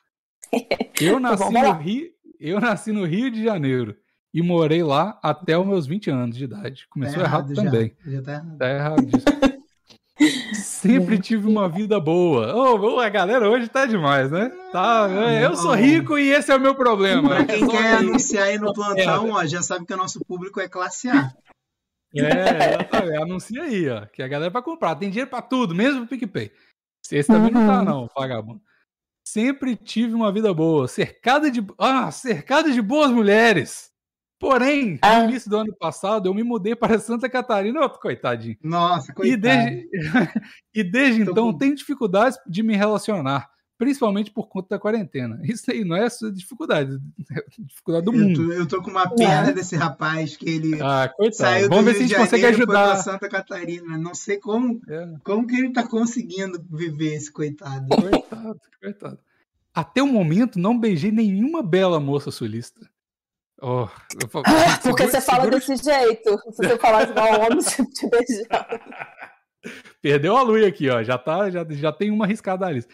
Eu 1.00 1.18
nasci 1.18 1.44
Vamos 1.44 1.62
no. 1.62 1.72
Rio, 1.72 2.12
eu 2.38 2.60
nasci 2.60 2.92
no 2.92 3.04
Rio 3.04 3.30
de 3.30 3.42
Janeiro 3.42 3.96
e 4.32 4.42
morei 4.42 4.82
lá 4.82 5.18
até 5.22 5.56
os 5.58 5.66
meus 5.66 5.86
20 5.86 6.10
anos 6.10 6.36
de 6.36 6.44
idade. 6.44 6.86
Começou 6.88 7.18
Tá 7.20 7.24
errado, 7.28 7.54
já. 7.54 7.62
também. 7.62 7.96
Já 8.06 8.22
tá 8.22 8.32
errado. 8.32 8.58
Tá 8.58 8.68
errado. 8.70 9.08
Sempre 10.54 11.18
tive 11.18 11.48
uma 11.48 11.68
vida 11.68 11.98
boa. 11.98 12.54
Ô, 12.54 13.00
a 13.00 13.08
galera 13.08 13.48
hoje 13.48 13.68
tá 13.68 13.86
demais, 13.86 14.30
né? 14.30 14.50
Tá, 14.70 15.08
é, 15.10 15.44
eu 15.44 15.56
sou 15.56 15.74
rico 15.74 16.18
e 16.18 16.30
esse 16.30 16.50
é 16.52 16.56
o 16.56 16.60
meu 16.60 16.74
problema. 16.74 17.28
Pra 17.28 17.44
quem 17.44 17.64
É 17.64 17.66
quer 17.66 17.94
anunciar 17.96 18.44
aí 18.44 18.58
no 18.58 18.68
Só 18.68 18.74
plantão, 18.74 19.30
ó, 19.30 19.44
já 19.46 19.62
sabe 19.62 19.86
que 19.86 19.94
o 19.94 19.96
nosso 19.96 20.24
público 20.24 20.60
é 20.60 20.68
classe 20.68 21.08
A. 21.08 21.32
É, 22.14 22.74
exatamente. 22.74 23.16
Anuncia 23.22 23.62
aí, 23.62 23.88
ó. 23.88 24.04
Que 24.06 24.22
a 24.22 24.28
galera 24.28 24.50
vai 24.50 24.62
comprar. 24.62 24.94
Tem 24.96 25.08
dinheiro 25.08 25.30
pra 25.30 25.40
tudo, 25.40 25.74
mesmo 25.74 26.00
pro 26.06 26.08
PicPay. 26.18 26.52
Esse 27.10 27.26
também 27.28 27.50
não 27.50 27.66
tá, 27.66 27.78
Uhum. 27.78 27.84
não, 27.84 28.08
vagabundo. 28.14 28.60
Sempre 29.26 29.76
tive 29.76 30.14
uma 30.14 30.30
vida 30.32 30.52
boa, 30.52 30.86
cercada 30.88 31.50
de. 31.50 31.64
Ah, 31.78 32.10
cercada 32.10 32.70
de 32.70 32.82
boas 32.82 33.10
mulheres. 33.10 33.90
Porém, 34.42 34.98
Ah. 35.00 35.22
no 35.22 35.30
início 35.30 35.48
do 35.48 35.56
ano 35.56 35.72
passado, 35.78 36.26
eu 36.28 36.34
me 36.34 36.42
mudei 36.42 36.74
para 36.74 36.98
Santa 36.98 37.28
Catarina. 37.28 37.80
Ô, 37.80 37.88
coitadinho. 37.88 38.56
Nossa, 38.60 39.12
E 39.12 39.14
coitado. 39.14 39.40
desde, 39.40 39.88
e 40.74 40.82
desde 40.82 41.22
então 41.22 41.52
com- 41.52 41.58
tenho 41.58 41.76
dificuldades 41.76 42.36
de 42.44 42.60
me 42.60 42.74
relacionar, 42.76 43.48
principalmente 43.78 44.32
por 44.32 44.48
conta 44.48 44.70
da 44.70 44.78
quarentena. 44.80 45.38
Isso 45.44 45.70
aí 45.70 45.84
não 45.84 45.94
é 45.94 46.08
dificuldade, 46.34 46.98
é 47.30 47.44
dificuldade 47.56 48.04
do 48.04 48.12
eu, 48.12 48.18
mundo. 48.18 48.46
tô, 48.48 48.52
eu 48.52 48.66
tô 48.66 48.82
com 48.82 48.90
uma 48.90 49.08
pena 49.14 49.52
desse 49.52 49.76
rapaz 49.76 50.36
que 50.36 50.50
ele 50.50 50.74
Ah, 50.82 51.08
coitado. 51.16 51.36
saiu 51.36 51.68
do 51.68 51.76
Vamos 51.76 51.84
ver 51.92 51.98
Rio 51.98 51.98
se 51.98 52.02
a 52.02 52.06
de 52.06 52.08
gente 52.14 52.20
consegue 52.20 52.42
e 52.42 52.46
ajudar. 52.46 52.96
Santa 52.96 53.28
Catarina. 53.28 53.96
Não 53.96 54.12
sei 54.14 54.38
como, 54.38 54.80
É. 54.88 55.08
como 55.22 55.46
que 55.46 55.54
ele 55.54 55.72
tá 55.72 55.86
conseguindo 55.86 56.60
viver 56.68 57.14
esse 57.14 57.30
coitado. 57.32 57.86
Coitado, 57.88 58.60
coitado. 58.82 59.18
Até 59.72 60.02
o 60.02 60.06
momento, 60.08 60.58
não 60.58 60.76
beijei 60.78 61.12
nenhuma 61.12 61.62
bela 61.62 61.98
moça 62.00 62.30
sulista. 62.32 62.90
Oh, 63.64 63.86
eu 64.20 64.28
Ah, 64.44 64.78
Porque 64.82 65.04
segura- 65.04 65.06
você 65.08 65.20
fala 65.20 65.42
segura- 65.44 65.58
desse 65.60 65.76
jeito. 65.76 66.38
Se 66.52 66.56
você 66.68 66.78
falasse 66.78 67.10
igual 67.12 67.40
homem, 67.40 67.60
você 67.62 67.84
te 67.86 68.08
beijava. 68.08 68.80
Perdeu 70.02 70.36
a 70.36 70.42
luz 70.42 70.64
aqui, 70.64 70.90
ó. 70.90 71.02
Já, 71.02 71.16
tá, 71.16 71.48
já, 71.50 71.64
já 71.70 71.92
tem 71.92 72.10
uma 72.10 72.26
riscada 72.26 72.66
ali. 72.66 72.84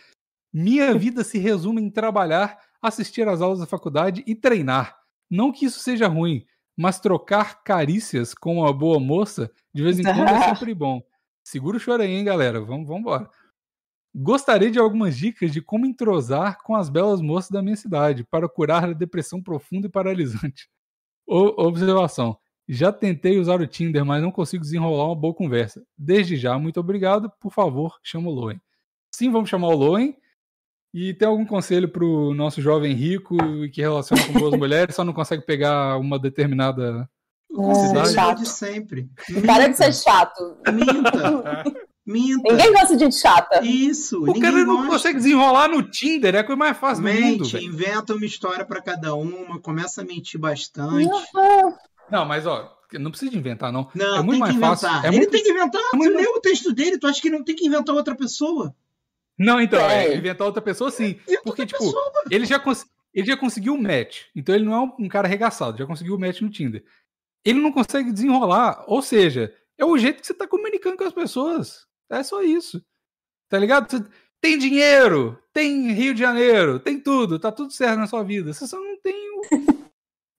Minha 0.53 0.95
vida 0.95 1.25
se 1.25 1.39
resume 1.39 1.81
em 1.81 1.91
trabalhar, 1.91 2.59
assistir 2.83 3.27
às 3.29 3.41
aulas 3.41 3.61
da 3.61 3.67
faculdade 3.67 4.23
e 4.27 4.35
treinar. 4.35 4.97
Não 5.31 5.51
que 5.53 5.65
isso 5.67 5.81
seja 5.81 6.07
ruim, 6.09 6.45
mas 6.77 7.01
trocar 7.01 7.63
carícias 7.63 8.35
com 8.35 8.59
uma 8.59 8.73
boa 8.73 9.01
moça 9.01 9.51
de 9.75 9.83
vez 9.83 9.99
em 9.99 10.03
quando 10.03 10.29
é 10.29 10.45
sempre 10.55 10.75
bom. 10.75 11.03
Segura 11.45 11.79
o 11.79 11.81
choro 11.81 12.03
aí, 12.03 12.11
hein, 12.11 12.25
galera. 12.25 12.61
Vamos, 12.61 12.87
vamos 12.87 13.01
embora. 13.01 13.31
Gostaria 14.15 14.71
de 14.71 14.79
algumas 14.79 15.17
dicas 15.17 15.53
de 15.53 15.61
como 15.61 15.87
entrosar 15.87 16.59
com 16.63 16.75
as 16.75 16.89
belas 16.89 17.21
moças 17.21 17.51
da 17.51 17.63
minha 17.63 17.77
cidade 17.77 18.25
para 18.25 18.49
curar 18.49 18.85
a 18.85 18.93
depressão 18.93 19.43
profunda 19.43 19.87
e 19.87 19.91
paralisante. 19.91 20.69
O- 21.31 21.67
observação. 21.67 22.39
Já 22.67 22.91
tentei 22.91 23.39
usar 23.39 23.61
o 23.61 23.67
Tinder, 23.67 24.03
mas 24.05 24.23
não 24.23 24.31
consigo 24.33 24.63
desenrolar 24.65 25.07
uma 25.09 25.15
boa 25.15 25.35
conversa. 25.35 25.83
Desde 25.97 26.37
já, 26.37 26.59
muito 26.59 26.81
obrigado. 26.81 27.31
Por 27.39 27.53
favor, 27.53 27.97
chama 28.03 28.29
o 28.31 28.33
Loen. 28.33 28.59
Sim, 29.15 29.31
vamos 29.31 29.51
chamar 29.51 29.69
o 29.69 29.77
Loen. 29.77 30.17
E 30.95 31.13
tem 31.13 31.29
algum 31.29 31.45
conselho 31.45 31.87
pro 31.91 32.33
nosso 32.33 32.63
jovem 32.63 32.95
rico 32.95 33.37
e 33.63 33.71
que 33.71 33.83
relaciona 33.83 34.27
com 34.27 34.33
boas 34.33 34.55
mulheres, 34.59 34.95
só 34.95 35.05
não 35.05 35.13
consegue 35.13 35.45
pegar 35.45 35.99
uma 35.99 36.19
determinada. 36.19 37.07
O 37.51 37.57
conselho 37.63 38.07
chato. 38.07 38.39
de 38.39 38.49
sempre. 38.49 39.11
Para 39.47 39.69
de 39.69 39.77
ser 39.77 39.93
chato. 39.95 40.57
Minta. 40.73 41.65
Minta. 42.11 42.51
Ninguém 42.53 42.73
gosta 42.73 42.97
de 42.97 43.05
gente 43.05 43.17
chata. 43.17 43.61
Isso. 43.63 44.23
O 44.25 44.41
cara 44.41 44.65
não 44.65 44.77
gosta. 44.77 44.91
consegue 44.93 45.19
desenrolar 45.19 45.69
no 45.69 45.83
Tinder, 45.83 46.35
é 46.35 46.39
a 46.39 46.45
coisa 46.45 46.59
mais 46.59 46.77
fácil 46.79 47.05
do 47.05 47.11
mundo, 47.13 47.21
Mente, 47.45 47.57
inventa 47.65 48.15
uma 48.15 48.25
história 48.25 48.65
pra 48.65 48.81
cada 48.81 49.15
uma, 49.15 49.61
começa 49.61 50.01
a 50.01 50.05
mentir 50.05 50.41
bastante. 50.41 51.07
Não, 52.11 52.25
mas 52.25 52.47
ó, 52.47 52.75
não 52.95 53.11
precisa 53.11 53.37
inventar, 53.37 53.71
não. 53.71 53.91
Não, 53.95 54.17
É 54.17 54.23
muito 54.23 54.43
tem 54.43 54.53
que 54.55 54.59
mais 54.59 54.79
inventar. 54.79 54.79
fácil, 54.79 55.05
é 55.05 55.09
ele 55.11 55.17
muito- 55.19 55.31
tem 55.31 55.43
que 55.43 55.51
inventar. 55.51 55.83
é 55.93 55.97
muito- 55.97 56.17
leu 56.17 56.33
o 56.37 56.41
texto 56.41 56.73
dele, 56.73 56.99
tu 56.99 57.07
acha 57.07 57.21
que 57.21 57.29
não 57.29 57.45
tem 57.45 57.55
que 57.55 57.67
inventar 57.67 57.95
outra 57.95 58.15
pessoa? 58.17 58.75
Não, 59.39 59.61
então, 59.61 59.79
é, 59.79 60.07
É. 60.09 60.17
inventar 60.17 60.47
outra 60.47 60.63
pessoa 60.63 60.91
sim. 60.91 61.19
Inventa 61.27 61.43
Porque, 61.45 61.67
tipo, 61.67 61.79
pessoa. 61.79 62.13
ele 62.31 62.47
já, 62.47 62.59
cons- 62.59 62.87
ele 63.15 63.27
já 63.27 63.37
conseguiu 63.37 63.75
o 63.75 63.81
match. 63.83 64.23
Então 64.35 64.55
ele 64.55 64.65
não 64.65 64.73
é 64.75 64.81
um, 64.81 64.93
um 65.05 65.09
cara 65.09 65.29
arregaçado, 65.29 65.77
já 65.77 65.87
conseguiu 65.87 66.15
o 66.17 66.19
match 66.19 66.41
no 66.41 66.49
Tinder. 66.51 66.83
Ele 67.45 67.61
não 67.61 67.71
consegue 67.71 68.11
desenrolar. 68.11 68.83
Ou 68.89 69.01
seja, 69.03 69.53
é 69.77 69.85
o 69.85 69.97
jeito 69.99 70.21
que 70.23 70.27
você 70.27 70.35
tá 70.35 70.47
comunicando 70.47 70.97
com 70.97 71.05
as 71.05 71.13
pessoas. 71.13 71.87
É 72.11 72.23
só 72.23 72.43
isso. 72.43 72.83
Tá 73.49 73.59
ligado? 73.59 73.91
Você 73.91 74.05
tem 74.41 74.59
dinheiro, 74.59 75.39
tem 75.53 75.93
Rio 75.93 76.15
de 76.15 76.21
Janeiro, 76.21 76.79
tem 76.79 77.01
tudo, 77.01 77.39
tá 77.39 77.51
tudo 77.51 77.73
certo 77.73 77.99
na 77.99 78.07
sua 78.07 78.23
vida. 78.23 78.53
Você 78.53 78.67
só 78.67 78.79
não 78.79 78.97
tem. 79.01 79.15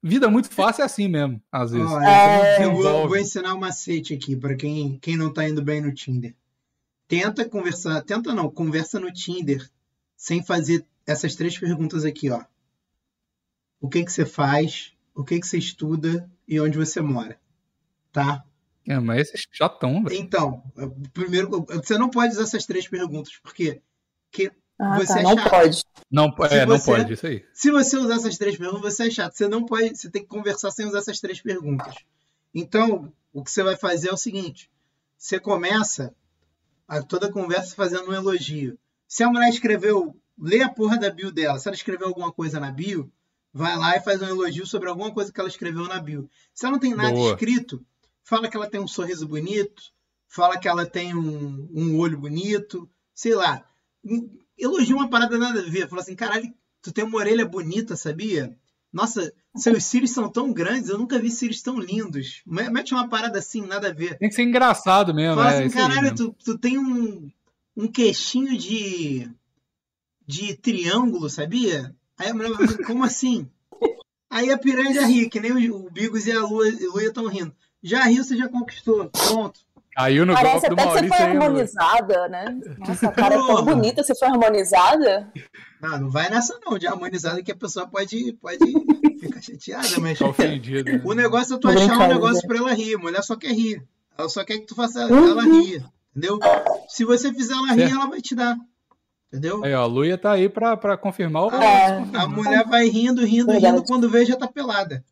Vida 0.02 0.30
muito 0.30 0.50
fácil 0.50 0.82
é 0.84 0.86
assim 0.86 1.10
mesmo, 1.10 1.42
às 1.52 1.72
vezes. 1.72 1.92
Ó, 1.92 2.02
É. 2.02 2.64
eu 2.64 2.74
vou, 2.74 3.08
vou 3.10 3.18
ensinar 3.18 3.54
um 3.54 3.60
macete 3.60 4.14
aqui 4.14 4.36
pra 4.36 4.56
quem, 4.56 4.98
quem 5.00 5.18
não 5.18 5.34
tá 5.34 5.48
indo 5.48 5.62
bem 5.62 5.82
no 5.82 5.94
Tinder. 5.94 6.34
Tenta 7.08 7.44
conversar, 7.44 8.02
tenta 8.04 8.34
não, 8.34 8.50
conversa 8.50 9.00
no 9.00 9.12
Tinder 9.12 9.70
sem 10.16 10.42
fazer 10.44 10.86
essas 11.06 11.36
três 11.36 11.58
perguntas 11.58 12.06
aqui, 12.06 12.30
ó. 12.30 12.44
O 13.82 13.90
que 13.90 14.04
que 14.06 14.12
você 14.12 14.26
faz? 14.26 14.94
O 15.14 15.24
que 15.24 15.40
que 15.40 15.48
você 15.48 15.58
estuda 15.58 16.30
e 16.48 16.60
onde 16.62 16.78
você 16.78 17.02
mora? 17.02 17.38
Tá? 18.12 18.46
É, 18.90 19.00
mas 19.00 19.22
esse 19.30 19.38
é 19.38 19.42
chatão, 19.56 20.04
velho. 20.04 20.16
Então, 20.16 20.64
primeiro, 21.14 21.66
você 21.68 21.98
não 21.98 22.10
pode 22.10 22.34
usar 22.34 22.44
essas 22.44 22.66
três 22.66 22.88
perguntas, 22.88 23.34
porque 23.44 23.82
que 24.32 24.52
Ah, 24.82 24.98
Você 24.98 25.14
tá. 25.14 25.20
é 25.20 25.24
Não 25.24 25.38
chato. 25.38 25.50
pode. 25.50 25.84
Não, 26.10 26.32
Se 26.48 26.54
é, 26.56 26.66
não 26.66 26.78
você- 26.78 26.86
pode, 26.92 27.14
isso 27.14 27.28
aí. 27.28 27.46
se 27.54 27.70
você 27.70 27.98
usar 27.98 28.16
essas 28.16 28.38
três 28.38 28.58
perguntas, 28.58 28.82
você 28.94 29.08
é 29.08 29.12
chato. 29.12 29.34
Você 29.36 29.46
não 29.48 29.66
pode, 29.66 29.90
você 29.98 30.10
tem 30.10 30.22
que 30.22 30.30
conversar 30.30 30.72
sem 30.72 30.86
usar 30.86 31.00
essas 31.00 31.20
três 31.20 31.42
perguntas. 31.42 31.94
Então, 32.56 33.12
o 33.34 33.44
que 33.44 33.52
você 33.52 33.62
vai 33.62 33.76
fazer 33.76 34.08
é 34.10 34.14
o 34.14 34.18
seguinte: 34.18 34.72
você 35.18 35.38
começa 35.38 36.16
a 36.88 37.02
toda 37.04 37.30
conversa 37.32 37.76
fazendo 37.76 38.10
um 38.10 38.14
elogio. 38.14 38.80
Se 39.06 39.22
a 39.22 39.28
mulher 39.30 39.50
escreveu, 39.50 40.16
lê 40.38 40.62
a 40.64 40.70
porra 40.70 40.98
da 40.98 41.10
bio 41.10 41.30
dela. 41.32 41.60
Se 41.60 41.68
ela 41.68 41.76
escreveu 41.76 42.08
alguma 42.08 42.32
coisa 42.32 42.58
na 42.58 42.72
bio, 42.72 43.12
vai 43.54 43.76
lá 43.78 43.98
e 43.98 44.02
faz 44.02 44.22
um 44.22 44.28
elogio 44.30 44.66
sobre 44.66 44.88
alguma 44.88 45.12
coisa 45.14 45.30
que 45.32 45.40
ela 45.42 45.50
escreveu 45.50 45.88
na 45.90 46.00
bio. 46.00 46.30
Se 46.54 46.66
ela 46.66 46.72
não 46.72 46.80
tem 46.80 46.96
nada 46.96 47.12
Boa. 47.14 47.32
escrito, 47.34 47.86
fala 48.30 48.48
que 48.48 48.56
ela 48.56 48.70
tem 48.70 48.80
um 48.80 48.88
sorriso 48.88 49.28
bonito, 49.28 49.82
fala 50.28 50.58
que 50.60 50.68
ela 50.68 50.86
tem 50.86 51.16
um, 51.16 51.68
um 51.74 51.98
olho 51.98 52.18
bonito, 52.18 52.88
sei 53.14 53.34
lá. 53.34 53.66
Elogia 54.58 54.96
uma 54.96 55.10
parada 55.10 55.38
nada 55.38 55.60
a 55.60 55.70
ver. 55.70 55.90
Fala 55.90 56.02
assim, 56.02 56.16
caralho, 56.16 56.54
tu 56.82 56.92
tem 56.92 57.04
uma 57.04 57.18
orelha 57.18 57.46
bonita, 57.46 57.96
sabia? 57.96 58.56
Nossa, 58.94 59.34
seus 59.56 59.84
cílios 59.84 60.12
são 60.12 60.30
tão 60.30 60.54
grandes, 60.54 60.90
eu 60.90 60.98
nunca 60.98 61.20
vi 61.20 61.32
cílios 61.32 61.62
tão 61.62 61.80
lindos. 61.80 62.42
Me- 62.46 62.70
Mete 62.70 62.94
uma 62.94 63.10
parada 63.10 63.40
assim, 63.40 63.62
nada 63.62 63.90
a 63.90 63.94
ver. 63.94 64.18
Tem 64.18 64.30
que 64.30 64.36
ser 64.36 64.44
engraçado 64.44 65.14
mesmo. 65.14 65.36
Fala 65.36 65.52
é, 65.52 65.54
assim, 65.56 65.64
aí 65.64 65.72
caralho, 65.72 66.16
tu, 66.16 66.36
tu 66.44 66.58
tem 66.58 66.78
um, 66.78 67.32
um 67.76 67.88
queixinho 67.88 68.58
de, 68.58 69.30
de 70.26 70.56
triângulo, 70.56 71.30
sabia? 71.30 71.96
Aí 72.18 72.30
a 72.30 72.34
mulher 72.34 72.52
vai 72.52 72.66
assim, 72.66 72.84
como 72.84 73.04
assim? 73.04 73.50
Aí 74.30 74.52
a 74.52 74.58
piranha 74.58 74.94
já 74.94 75.06
ri, 75.06 75.30
que 75.30 75.40
nem 75.40 75.72
o, 75.72 75.88
o 75.88 75.90
Bigos 75.90 76.28
e 76.28 76.32
a 76.32 76.42
Lua 76.42 76.68
estão 77.04 77.28
rindo. 77.28 77.56
Já 77.82 78.04
riu, 78.06 78.24
você 78.24 78.36
já 78.38 78.48
conquistou. 78.50 79.10
Pronto. 79.10 79.60
Caiu 79.96 80.26
no 80.26 80.34
Parece 80.34 80.68
golpe 80.70 80.70
do 80.70 80.74
até 80.74 80.84
que 80.84 80.90
você 80.90 81.08
Maurício 81.08 81.18
foi 81.18 81.26
aí, 81.26 81.38
harmonizada, 81.38 82.28
né? 82.30 82.60
Nossa, 82.80 83.12
cara 83.12 83.36
é 83.36 83.38
tão 83.38 83.66
bonita, 83.66 84.04
você 84.04 84.16
foi 84.16 84.28
harmonizada? 84.30 85.32
Não, 85.82 86.00
não 86.02 86.10
vai 86.10 86.30
nessa 86.30 86.58
não, 86.66 86.78
de 86.78 86.88
harmonizado 86.88 87.44
que 87.44 87.52
a 87.52 87.56
pessoa 87.56 87.88
pode, 87.88 88.34
pode 88.34 88.60
ficar 89.20 89.42
chateada, 89.42 90.00
mas 90.00 90.18
Tá 90.20 90.28
ofendido. 90.28 90.92
né? 90.92 91.02
o 91.04 91.14
negócio 91.14 91.56
é 91.56 91.58
tu 91.58 91.62
Tô 91.62 91.70
achar 91.70 91.98
um 92.00 92.08
negócio 92.08 92.48
pra 92.48 92.58
ela 92.58 92.74
rir. 92.74 92.96
A 92.96 93.00
mulher 93.00 93.22
só 93.24 93.36
quer 93.36 93.52
rir. 93.52 93.84
Ela 94.18 94.30
só 94.30 94.44
quer 94.46 94.60
que 94.60 94.66
tu 94.68 94.76
faça 94.76 95.06
Uhum. 95.08 95.28
ela 95.30 95.44
rir, 95.44 95.84
entendeu? 96.16 96.40
Se 96.88 97.04
você 97.04 97.34
fizer 97.34 97.54
ela 97.54 97.74
rir, 97.74 97.80
Certo. 97.82 97.96
ela 97.96 98.08
vai 98.08 98.22
te 98.22 98.36
dar. 98.36 98.58
Entendeu? 99.32 99.64
Aí, 99.64 99.74
ó, 99.74 99.82
a 99.84 99.86
Luia 99.86 100.18
tá 100.18 100.32
aí 100.32 100.48
pra, 100.50 100.76
pra 100.78 100.98
confirmar 100.98 101.44
ou 101.44 101.50
pra 101.50 101.64
É. 101.64 101.98
A 102.16 102.28
mulher 102.28 102.66
vai 102.68 102.88
rindo, 102.88 103.26
rindo, 103.26 103.52
Verdade. 103.52 103.76
rindo, 103.76 103.86
quando 103.88 104.10
vê 104.10 104.26
já 104.26 104.36
tá 104.36 104.48
pelada. 104.48 105.04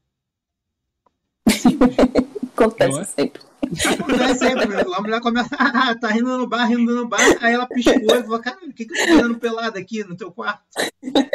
Acontece 2.58 3.00
é? 3.00 3.04
sempre. 3.06 3.42
Acontece 3.62 4.40
sempre. 4.40 4.96
A 4.96 5.02
mulher 5.02 5.22
começa, 5.22 5.56
"Ah, 5.60 5.96
tá 5.96 6.08
rindo 6.10 6.38
no 6.38 6.48
bar, 6.48 6.66
rindo 6.66 6.96
no 6.96 7.08
bar. 7.08 7.22
Aí 7.40 7.54
ela 7.54 7.68
piscou 7.68 7.94
e 8.16 8.24
falou, 8.24 8.40
caralho, 8.40 8.70
o 8.70 8.74
que, 8.74 8.86
que 8.86 8.94
eu 8.94 9.08
tô 9.08 9.14
fazendo 9.14 9.38
pelada 9.38 9.80
aqui 9.80 10.04
no 10.04 10.18
teu 10.18 10.32
quarto? 10.32 10.64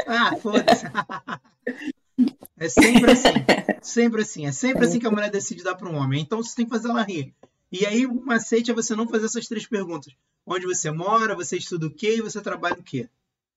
Ah, 0.06 0.36
foda-se. 0.36 0.86
É 2.58 2.68
sempre 2.68 3.10
assim. 3.10 3.32
Sempre 3.82 4.22
assim. 4.22 4.46
É 4.46 4.52
sempre 4.52 4.84
assim 4.84 5.00
que 5.00 5.06
a 5.06 5.10
mulher 5.10 5.30
decide 5.30 5.64
dar 5.64 5.74
para 5.74 5.88
um 5.88 5.96
homem. 5.96 6.20
Então 6.20 6.40
você 6.40 6.54
tem 6.54 6.64
que 6.64 6.70
fazer 6.70 6.88
ela 6.90 7.02
rir. 7.02 7.34
E 7.72 7.84
aí 7.84 8.06
o 8.06 8.24
macete 8.24 8.70
é 8.70 8.74
você 8.74 8.94
não 8.94 9.08
fazer 9.08 9.26
essas 9.26 9.48
três 9.48 9.66
perguntas. 9.66 10.14
Onde 10.46 10.66
você 10.66 10.90
mora, 10.90 11.34
você 11.34 11.56
estuda 11.56 11.86
o 11.86 11.90
quê 11.90 12.16
e 12.16 12.20
você 12.20 12.40
trabalha 12.40 12.76
o 12.78 12.82
quê? 12.82 13.08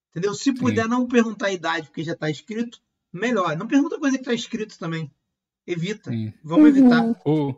Entendeu? 0.09 0.33
Se 0.33 0.53
puder 0.53 0.87
não 0.87 1.05
perguntar 1.05 1.47
a 1.47 1.51
idade, 1.51 1.87
porque 1.87 2.03
já 2.03 2.13
está 2.13 2.29
escrito, 2.29 2.79
melhor. 3.11 3.55
Não 3.57 3.67
pergunta 3.67 3.99
coisa 3.99 4.17
que 4.17 4.23
está 4.23 4.33
escrito 4.33 4.79
também. 4.79 5.11
Evita. 5.67 6.11
Sim. 6.11 6.33
Vamos 6.43 6.69
evitar. 6.69 7.03
Uhum. 7.03 7.15
O- 7.25 7.55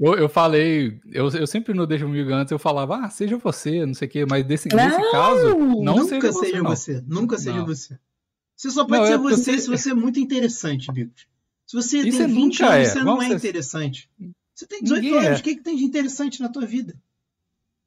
eu, 0.00 0.14
eu 0.14 0.28
falei, 0.28 1.00
eu, 1.12 1.28
eu 1.30 1.46
sempre 1.46 1.74
no 1.74 1.84
Deixa 1.86 2.04
Comigo 2.04 2.32
antes, 2.32 2.52
eu 2.52 2.58
falava, 2.58 2.98
ah, 3.04 3.10
seja 3.10 3.36
você, 3.36 3.84
não 3.84 3.94
sei 3.94 4.06
o 4.06 4.10
quê, 4.10 4.24
mas 4.24 4.44
desse, 4.46 4.68
nesse 4.68 4.96
Não, 4.98 5.10
caso, 5.10 5.58
não 5.58 5.96
Nunca 5.96 6.04
seja 6.08 6.32
você. 6.32 6.46
seja 6.46 6.62
não. 6.62 6.70
você. 6.70 7.04
Nunca 7.06 7.38
seja 7.38 7.56
Não. 7.58 7.66
você. 7.66 7.98
Você 8.56 8.70
só 8.70 8.84
pode 8.84 9.00
Não, 9.00 9.06
ser 9.06 9.12
é 9.14 9.18
porque 9.18 9.36
você 9.36 9.58
se 9.58 9.68
você 9.68 9.90
é 9.90 9.94
muito 9.94 10.20
interessante, 10.20 10.90
Bicos. 10.92 11.26
Se 11.66 11.76
você 11.76 11.98
E 11.98 12.02
tem 12.02 12.12
você 12.12 12.26
20 12.26 12.34
nunca 12.62 12.66
anos, 12.74 12.88
é. 12.88 12.90
você 12.92 12.98
não 13.00 13.04
Vamos 13.06 13.24
é 13.24 13.28
ser- 13.28 13.34
interessante. 13.34 14.10
Você 14.54 14.66
tem 14.66 14.82
18 14.82 15.02
Ninguém 15.02 15.18
anos, 15.18 15.38
é. 15.38 15.40
o 15.40 15.42
que, 15.44 15.54
que 15.56 15.62
tem 15.62 15.76
de 15.76 15.84
interessante 15.84 16.40
na 16.40 16.48
tua 16.48 16.64
vida? 16.66 16.94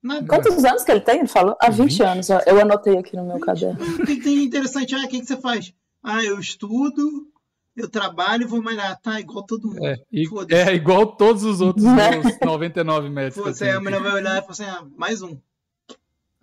Nada. 0.04 0.26
Quantos 0.28 0.64
anos 0.66 0.84
que 0.84 0.92
ele 0.92 1.02
tem? 1.02 1.20
Ele 1.20 1.28
falou? 1.28 1.56
Há 1.62 1.70
20, 1.70 1.90
20? 1.92 2.04
anos. 2.04 2.30
ó. 2.30 2.40
Eu 2.46 2.60
anotei 2.60 2.98
aqui 2.98 3.16
no 3.16 3.26
meu 3.26 3.40
caderno. 3.40 3.80
O 3.84 4.06
que, 4.06 4.16
que 4.18 4.22
tem 4.22 4.36
de 4.38 4.44
interessante? 4.44 4.96
Ah, 4.96 5.00
o 5.06 5.08
que, 5.08 5.20
que 5.20 5.26
você 5.26 5.38
faz? 5.38 5.74
Ah, 6.04 6.24
eu 6.24 6.40
estudo, 6.40 7.28
eu 7.76 7.90
trabalho 7.90 8.44
e 8.44 8.48
vou 8.48 8.62
malhar. 8.62 9.00
Tá, 9.02 9.20
igual 9.20 9.46
todo 9.46 9.68
mundo. 9.70 9.86
É, 9.86 9.96
e- 10.12 10.26
é 10.50 10.74
igual 10.74 11.16
todos 11.16 11.44
os 11.44 11.62
outros 11.62 11.86
Né? 11.86 12.10
meus 12.20 12.40
99 12.44 13.10
metros. 13.10 13.36
que 13.36 13.40
eu 13.50 13.54
Você, 13.54 13.66
a 13.66 13.68
tenho. 13.70 13.82
mulher 13.84 14.02
vai 14.02 14.14
olhar 14.14 14.38
e 14.38 14.42
falar 14.42 14.52
assim, 14.52 14.66
ah, 14.66 14.86
mais 14.98 15.22
um. 15.22 15.38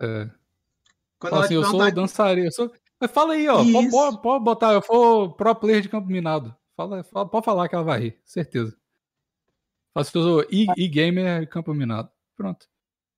É. 0.01 0.29
Quando 1.19 1.31
Fala 1.33 1.45
assim, 1.45 1.53
eu 1.55 1.63
sou 1.63 1.71
perguntar, 1.79 1.95
dançarino. 2.01 2.47
Eu 2.47 2.51
sou... 2.51 2.71
Mas 2.99 3.11
fala 3.11 3.33
aí, 3.33 3.47
ó. 3.47 3.57
Pode, 3.57 3.89
pode- 3.89 4.21
pode 4.21 4.43
botar, 4.43 4.73
eu 4.73 4.81
for 4.81 5.33
pro 5.35 5.55
player 5.55 5.81
de 5.81 5.89
campo 5.89 6.07
minado. 6.07 6.55
Fala, 6.75 7.03
fala- 7.03 7.27
pode 7.27 7.45
falar 7.45 7.67
que 7.69 7.75
ela 7.75 7.83
vai 7.83 7.99
rir, 7.99 8.19
certeza. 8.23 8.71
Fala 9.93 10.01
assim, 10.01 10.17
eu 10.17 10.23
sou 10.23 10.45
e- 10.49 10.67
e-gamer 10.77 11.47
campo 11.49 11.73
minado. 11.73 12.09
Pronto. 12.35 12.65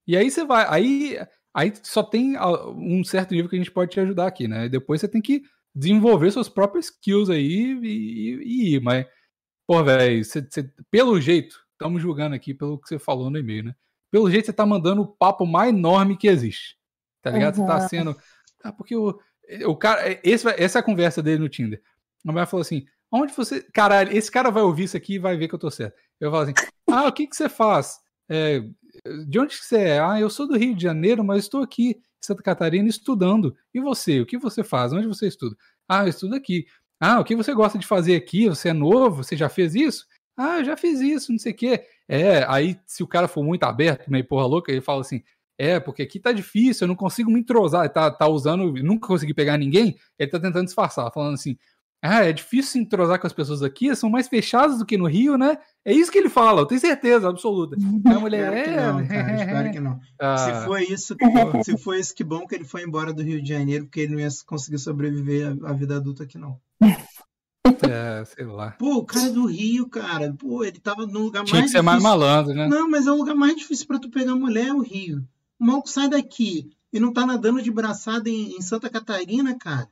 E 0.08 0.18
aí 0.18 0.30
você 0.32 0.44
vai. 0.44 0.66
Aí, 0.68 1.20
aí 1.54 1.74
só 1.84 2.02
tem 2.02 2.36
um 2.76 3.04
certo 3.04 3.32
nível 3.36 3.50
que 3.50 3.56
a 3.56 3.60
gente 3.60 3.72
pode 3.72 3.92
te 3.92 4.00
ajudar 4.00 4.26
aqui, 4.28 4.48
né? 4.48 4.66
E 4.66 4.70
depois 4.70 5.00
você 5.02 5.08
tem 5.08 5.22
que 5.22 5.44
desenvolver 5.74 6.32
suas 6.32 6.50
próprias 6.50 6.86
skills 6.86 7.30
aí 7.30 7.74
e, 7.82 7.88
e- 7.88 8.44
e 8.44 8.76
ir. 8.76 8.82
Mas, 8.82 9.06
pô, 9.68 9.84
velho, 9.84 10.22
pelo 10.90 11.20
jeito, 11.20 11.60
estamos 11.74 12.02
julgando 12.02 12.36
aqui 12.36 12.54
pelo 12.54 12.80
que 12.80 12.88
você 12.88 13.00
falou 13.00 13.30
no 13.30 13.38
e-mail, 13.38 13.64
né? 13.66 13.76
Pelo 14.12 14.30
jeito 14.30 14.46
você 14.46 14.54
tá 14.54 14.66
mandando 14.66 15.02
o 15.04 15.08
papo 15.08 15.46
mais 15.46 15.70
enorme 15.74 16.18
que 16.18 16.28
existe. 16.28 16.78
Tá 17.22 17.32
ligado? 17.32 17.56
Você 17.56 17.66
tá 17.66 17.78
Uhum. 17.82 17.88
sendo. 17.88 18.18
Ah, 18.64 18.74
porque 18.74 18.96
o, 18.96 19.18
o 19.68 19.76
cara. 19.76 20.20
Esse, 20.24 20.44
vai- 20.44 20.56
essa 20.58 20.80
é 20.80 20.82
a 20.82 20.84
conversa 20.84 21.22
dele 21.24 21.40
no 21.40 21.50
Tinder. 21.50 21.82
A 22.28 22.32
mulher 22.32 22.46
falou 22.48 22.62
assim: 22.62 22.86
onde 23.12 23.32
você. 23.34 23.62
Caralho, 23.74 24.12
esse 24.16 24.30
cara 24.30 24.50
vai 24.50 24.64
ouvir 24.64 24.84
isso 24.86 24.98
aqui 24.98 25.14
e 25.16 25.20
vai 25.20 25.38
ver 25.38 25.48
que 25.48 25.56
eu 25.56 25.60
tô 25.60 25.72
certo. 25.72 25.96
Eu 26.20 26.30
falo 26.32 26.44
assim: 26.44 26.54
ah, 26.90 27.08
o 27.08 27.12
que 27.14 27.26
que 27.28 27.36
você 27.36 27.48
faz? 27.48 28.00
É, 28.30 28.60
de 29.28 29.40
onde 29.40 29.58
que 29.58 29.66
você 29.66 29.78
é? 29.78 30.00
Ah, 30.00 30.20
eu 30.20 30.30
sou 30.30 30.48
do 30.48 30.58
Rio 30.58 30.76
de 30.76 30.84
Janeiro, 30.84 31.24
mas 31.24 31.44
estou 31.44 31.62
aqui 31.62 32.02
Santa 32.22 32.44
Catarina 32.44 32.88
estudando. 32.88 33.56
E 33.74 33.80
você? 33.80 34.22
O 34.22 34.26
que 34.26 34.38
você 34.38 34.64
faz? 34.64 34.94
Onde 34.94 35.08
você 35.08 35.28
estuda? 35.28 35.56
Ah, 35.88 36.04
eu 36.04 36.10
estudo 36.10 36.36
aqui. 36.36 36.66
Ah, 37.00 37.20
o 37.20 37.24
que 37.24 37.36
você 37.36 37.54
gosta 37.54 37.80
de 37.80 37.88
fazer 37.88 38.16
aqui? 38.16 38.48
Você 38.48 38.70
é 38.70 38.74
novo? 38.74 39.24
Você 39.24 39.36
já 39.36 39.50
fez 39.50 39.74
isso? 39.74 40.06
Ah, 40.38 40.60
eu 40.60 40.66
já 40.66 40.78
fiz 40.78 41.00
isso, 41.02 41.32
não 41.32 41.40
sei 41.40 41.52
o 41.52 41.56
quê. 41.56 41.86
É, 42.08 42.46
aí 42.48 42.80
se 42.86 43.04
o 43.04 43.08
cara 43.08 43.28
for 43.28 43.44
muito 43.44 43.64
aberto, 43.64 44.10
meio 44.10 44.26
porra 44.26 44.46
louca, 44.46 44.72
ele 44.72 44.82
fala 44.82 45.02
assim: 45.02 45.24
é, 45.58 45.80
porque 45.80 46.02
aqui 46.04 46.20
tá 46.20 46.32
difícil, 46.32 46.86
eu 46.86 46.88
não 46.90 46.96
consigo 46.96 47.32
me 47.32 47.40
entrosar. 47.40 47.88
Tá, 47.90 48.10
tá 48.12 48.28
usando, 48.28 48.72
nunca 48.84 49.08
consegui 49.08 49.34
pegar 49.34 49.58
ninguém, 49.58 49.96
ele 50.18 50.32
tá 50.32 50.40
tentando 50.40 50.66
disfarçar, 50.66 51.12
falando 51.12 51.34
assim: 51.34 51.58
ah, 52.02 52.26
é 52.26 52.34
difícil 52.34 52.72
se 52.72 52.80
entrosar 52.80 53.20
com 53.20 53.28
as 53.28 53.34
pessoas 53.34 53.62
aqui, 53.62 53.96
são 53.96 54.10
mais 54.10 54.28
fechadas 54.28 54.80
do 54.80 54.86
que 54.86 54.98
no 54.98 55.08
Rio, 55.08 55.38
né? 55.38 55.58
É 55.86 55.94
isso 55.94 56.12
que 56.12 56.18
ele 56.18 56.30
fala, 56.30 56.62
eu 56.62 56.66
tenho 56.66 56.82
certeza 56.82 57.30
absoluta. 57.30 57.76
A 58.06 58.20
mulher, 58.20 58.52
que 58.64 58.70
é, 58.72 58.92
não, 58.92 59.06
cara, 59.08 59.36
espero 59.36 59.72
que 59.72 59.80
não. 59.80 60.00
Ah, 60.20 60.38
Se 60.38 60.66
foi 60.66 60.84
isso, 60.86 61.16
se 61.64 61.78
foi 61.78 62.00
isso, 62.00 62.16
que 62.16 62.24
bom 62.24 62.48
que 62.48 62.56
ele 62.56 62.66
foi 62.66 62.84
embora 62.84 63.14
do 63.14 63.22
Rio 63.22 63.42
de 63.42 63.50
Janeiro, 63.50 63.86
porque 63.86 64.00
ele 64.02 64.14
não 64.14 64.20
ia 64.20 64.30
conseguir 64.48 64.80
sobreviver 64.80 65.56
à, 65.64 65.70
à 65.70 65.74
vida 65.74 65.98
adulta 65.98 66.24
aqui, 66.24 66.40
não. 66.40 66.60
é, 66.82 68.26
sei 68.26 68.46
lá. 68.46 68.72
Pô, 68.72 68.96
o 68.98 69.06
cara 69.06 69.28
é 69.28 69.32
do 69.32 69.46
Rio, 69.46 69.88
cara, 69.88 70.34
pô, 70.38 70.64
ele 70.64 70.80
tava 70.80 71.06
no 71.06 71.20
lugar 71.20 71.44
Tinha 71.44 71.58
que 71.58 71.62
mais 71.62 71.72
ser 71.72 71.82
mais 71.82 72.00
difícil. 72.00 72.20
malandro, 72.20 72.54
né? 72.56 72.68
Não, 72.68 72.90
mas 72.90 73.06
é 73.06 73.12
o 73.12 73.16
lugar 73.16 73.36
mais 73.36 73.56
difícil 73.56 73.86
pra 73.86 74.00
tu 74.00 74.10
pegar 74.10 74.36
mulher, 74.36 74.68
é 74.68 74.74
o 74.74 74.82
Rio. 74.82 75.24
O 75.60 75.66
maluco 75.66 75.90
sai 75.90 76.10
daqui 76.10 76.72
e 76.92 77.00
não 77.00 77.14
tá 77.14 77.26
nadando 77.26 77.62
de 77.62 77.72
braçada 77.72 78.28
em, 78.30 78.56
em 78.58 78.62
Santa 78.62 78.90
Catarina, 78.90 79.56
cara. 79.56 79.88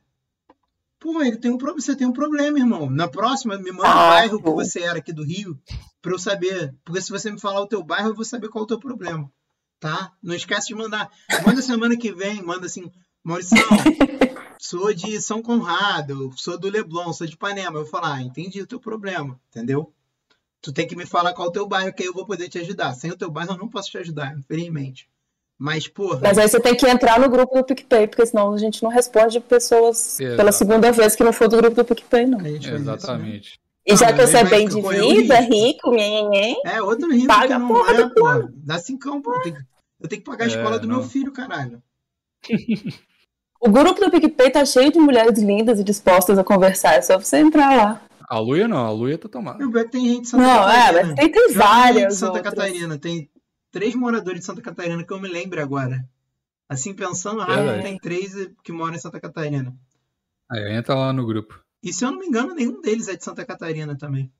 Pô, 1.00 1.22
ele 1.22 1.38
tem 1.38 1.50
um 1.50 1.56
problema, 1.56 1.80
você 1.80 1.96
tem 1.96 2.06
um 2.06 2.12
problema, 2.12 2.58
irmão. 2.58 2.90
Na 2.90 3.08
próxima, 3.08 3.56
me 3.56 3.72
manda 3.72 3.88
o 3.88 3.92
Ah, 3.92 4.08
bairro 4.10 4.36
que 4.38 4.44
pô. 4.44 4.54
você 4.54 4.80
era 4.80 4.98
aqui 4.98 5.12
do 5.12 5.24
Rio, 5.24 5.58
pra 6.02 6.12
eu 6.12 6.18
saber. 6.18 6.74
Porque 6.84 7.00
se 7.00 7.10
você 7.10 7.30
me 7.30 7.40
falar 7.40 7.62
o 7.62 7.66
teu 7.66 7.82
bairro, 7.82 8.10
eu 8.10 8.14
vou 8.14 8.24
saber 8.24 8.48
qual 8.50 8.62
é 8.62 8.64
o 8.64 8.68
teu 8.68 8.78
problema. 8.78 9.28
Tá? 9.80 10.12
Não 10.22 10.34
esquece 10.34 10.68
de 10.68 10.74
mandar. 10.74 11.10
Manda 11.44 11.62
semana 11.62 11.96
que 11.96 12.12
vem, 12.12 12.42
manda 12.42 12.66
assim, 12.66 12.90
Maurição, 13.24 13.58
sou 14.58 14.92
de 14.92 15.20
São 15.22 15.40
Conrado, 15.42 16.30
sou 16.36 16.58
do 16.58 16.68
Leblon, 16.68 17.14
sou 17.14 17.26
de 17.26 17.32
Ipanema. 17.32 17.78
Eu 17.78 17.82
vou 17.82 17.90
falar, 17.90 18.16
ah, 18.16 18.22
entendi 18.22 18.60
o 18.60 18.66
teu 18.66 18.78
problema, 18.78 19.40
entendeu? 19.48 19.92
Tu 20.60 20.70
tem 20.70 20.86
que 20.86 20.94
me 20.94 21.06
falar 21.06 21.32
qual 21.32 21.46
é 21.46 21.50
o 21.50 21.52
teu 21.52 21.66
bairro, 21.66 21.94
que 21.94 22.02
aí 22.02 22.08
eu 22.08 22.12
vou 22.14 22.26
poder 22.26 22.50
te 22.50 22.58
ajudar. 22.58 22.92
Sem 22.92 23.10
o 23.10 23.16
teu 23.16 23.30
bairro, 23.30 23.52
eu 23.52 23.56
não 23.58 23.68
posso 23.70 23.90
te 23.90 23.96
ajudar, 23.96 24.36
infelizmente. 24.36 25.08
Mas, 25.62 25.86
porra, 25.86 26.20
Mas 26.22 26.38
aí 26.38 26.48
você 26.48 26.58
tem 26.58 26.74
que 26.74 26.86
entrar 26.88 27.20
no 27.20 27.28
grupo 27.28 27.54
do 27.54 27.62
PicPay, 27.64 28.06
porque 28.06 28.24
senão 28.24 28.54
a 28.54 28.56
gente 28.56 28.82
não 28.82 28.88
responde 28.88 29.38
pessoas 29.40 30.18
Exato. 30.18 30.36
pela 30.38 30.52
segunda 30.52 30.90
vez 30.90 31.14
que 31.14 31.22
não 31.22 31.34
for 31.34 31.48
do 31.48 31.58
grupo 31.58 31.76
do 31.76 31.84
PicPay, 31.84 32.24
não. 32.24 32.40
faz 32.40 32.54
isso, 32.54 32.70
né? 32.70 32.76
Exatamente. 32.76 33.60
E 33.86 33.94
já 33.94 34.08
Ah, 34.08 34.12
que 34.14 34.18
mas 34.22 34.30
você 34.30 34.38
é 34.38 34.44
bem 34.44 34.66
de 34.66 34.80
vida, 34.80 35.38
rico, 35.40 35.90
nhenhenhen, 35.90 36.56
É, 36.64 36.80
outro 36.80 37.12
rico 37.12 37.26
Paga 37.26 37.46
que 37.48 37.52
a 37.52 37.58
não 37.58 37.68
porra 37.68 37.92
é, 37.92 38.04
do. 38.08 38.52
Dá 38.64 38.78
cincão, 38.78 39.20
pô. 39.20 39.34
Eu 39.34 39.42
tenho, 39.42 39.54
que- 39.56 39.62
eu 40.00 40.08
tenho 40.08 40.22
que 40.22 40.30
pagar 40.30 40.44
a 40.44 40.48
É, 40.48 40.50
escola 40.50 40.78
do 40.78 40.88
meu 40.88 40.96
não. 40.98 41.02
filho, 41.08 41.30
caralho. 41.30 41.82
o 43.60 43.68
grupo 43.68 44.00
do 44.00 44.10
PicPay 44.10 44.50
tá 44.50 44.64
cheio 44.64 44.90
de 44.90 44.98
mulheres 44.98 45.38
lindas 45.42 45.78
e 45.78 45.84
dispostas 45.84 46.38
a 46.38 46.44
conversar. 46.44 46.94
É 46.94 47.02
só 47.02 47.18
você 47.18 47.36
entrar 47.38 47.76
lá. 47.76 48.00
A 48.28 48.38
Luia 48.38 48.66
não, 48.68 48.86
a 48.86 48.90
Luia 48.90 49.18
tá 49.18 49.28
tomada. 49.28 49.58
Vejo 49.58 49.72
que 49.72 49.90
tem 49.90 50.06
gente 50.08 50.22
de 50.22 50.28
Santa 50.28 50.42
Não, 50.42 50.70
é, 50.70 50.76
Catarina. 50.86 51.02
mas 51.08 51.16
tem, 51.16 51.32
tem 51.32 51.52
Já 51.52 51.58
várias 51.60 52.14
Santa 52.14 52.32
outras. 52.38 52.54
Catarina. 52.54 52.98
Tem 52.98 53.28
três 53.70 53.94
moradores 53.94 54.40
de 54.40 54.46
Santa 54.46 54.60
Catarina 54.62 55.04
que 55.04 55.12
eu 55.12 55.20
me 55.20 55.28
lembro 55.28 55.60
agora. 55.62 56.06
Assim, 56.68 56.94
pensando 56.94 57.40
É, 57.42 57.44
rápido, 57.44 57.66
velho. 57.66 57.82
tem 57.82 57.98
três 57.98 58.32
que 58.62 58.72
moram 58.72 58.94
em 58.94 58.98
Santa 58.98 59.20
Catarina. 59.20 59.74
Aí 60.50 60.72
entra 60.72 60.94
lá 60.94 61.12
no 61.12 61.26
grupo. 61.26 61.60
E 61.82 61.92
se 61.92 62.04
eu 62.04 62.10
não 62.12 62.18
me 62.18 62.26
engano, 62.26 62.54
nenhum 62.54 62.80
deles 62.80 63.08
é 63.08 63.16
de 63.16 63.24
Santa 63.24 63.44
Catarina 63.44 63.96
também. 63.96 64.30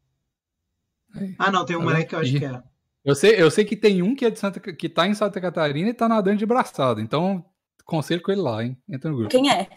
Aí. 1.14 1.34
Ah, 1.38 1.50
não, 1.50 1.64
tem 1.64 1.74
um 1.76 1.80
Tá 1.80 1.84
moleque 1.86 2.10
que 2.10 2.14
eu 2.14 2.18
acho 2.20 2.38
que 2.38 2.44
é. 2.44 2.62
Eu 3.04 3.14
sei, 3.14 3.42
eu 3.42 3.50
sei 3.50 3.64
que 3.64 3.76
tem 3.76 4.02
um 4.02 4.14
que 4.14 4.24
é 4.26 4.30
de 4.30 4.38
Santa, 4.38 4.60
que 4.60 4.88
tá 4.88 5.06
em 5.08 5.14
Santa 5.14 5.40
Catarina 5.40 5.88
e 5.88 5.94
tá 5.94 6.08
nadando 6.08 6.36
de 6.36 6.46
braçada. 6.46 7.00
Então, 7.00 7.44
conselho 7.84 8.20
com 8.22 8.30
ele 8.30 8.42
lá, 8.42 8.62
hein? 8.62 8.76
Entra 8.88 9.10
no 9.10 9.16
grupo. 9.16 9.30
Quem 9.30 9.50
é? 9.50 9.68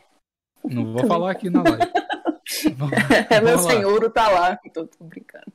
Não 0.64 0.92
vou 0.94 1.08
falar 1.08 1.32
aqui 1.32 1.50
na 1.50 1.64
live. 1.64 1.92
Vamos- 2.78 2.94
É 3.30 3.40
meu 3.42 3.56
lá. 3.56 3.62
senhor, 3.62 4.12
tá 4.12 4.30
lá. 4.30 4.58
Tô, 4.74 4.86
tô 4.86 5.06
brincando. 5.06 5.46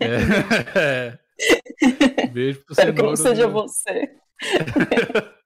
É. 0.00 1.18
Beijo 2.32 2.60
pro 2.64 2.72
Espero 2.72 2.94
que 2.94 3.02
não 3.02 3.16
cenouro. 3.16 3.16
seja 3.16 3.46
do- 3.46 3.52
você. 3.52 4.10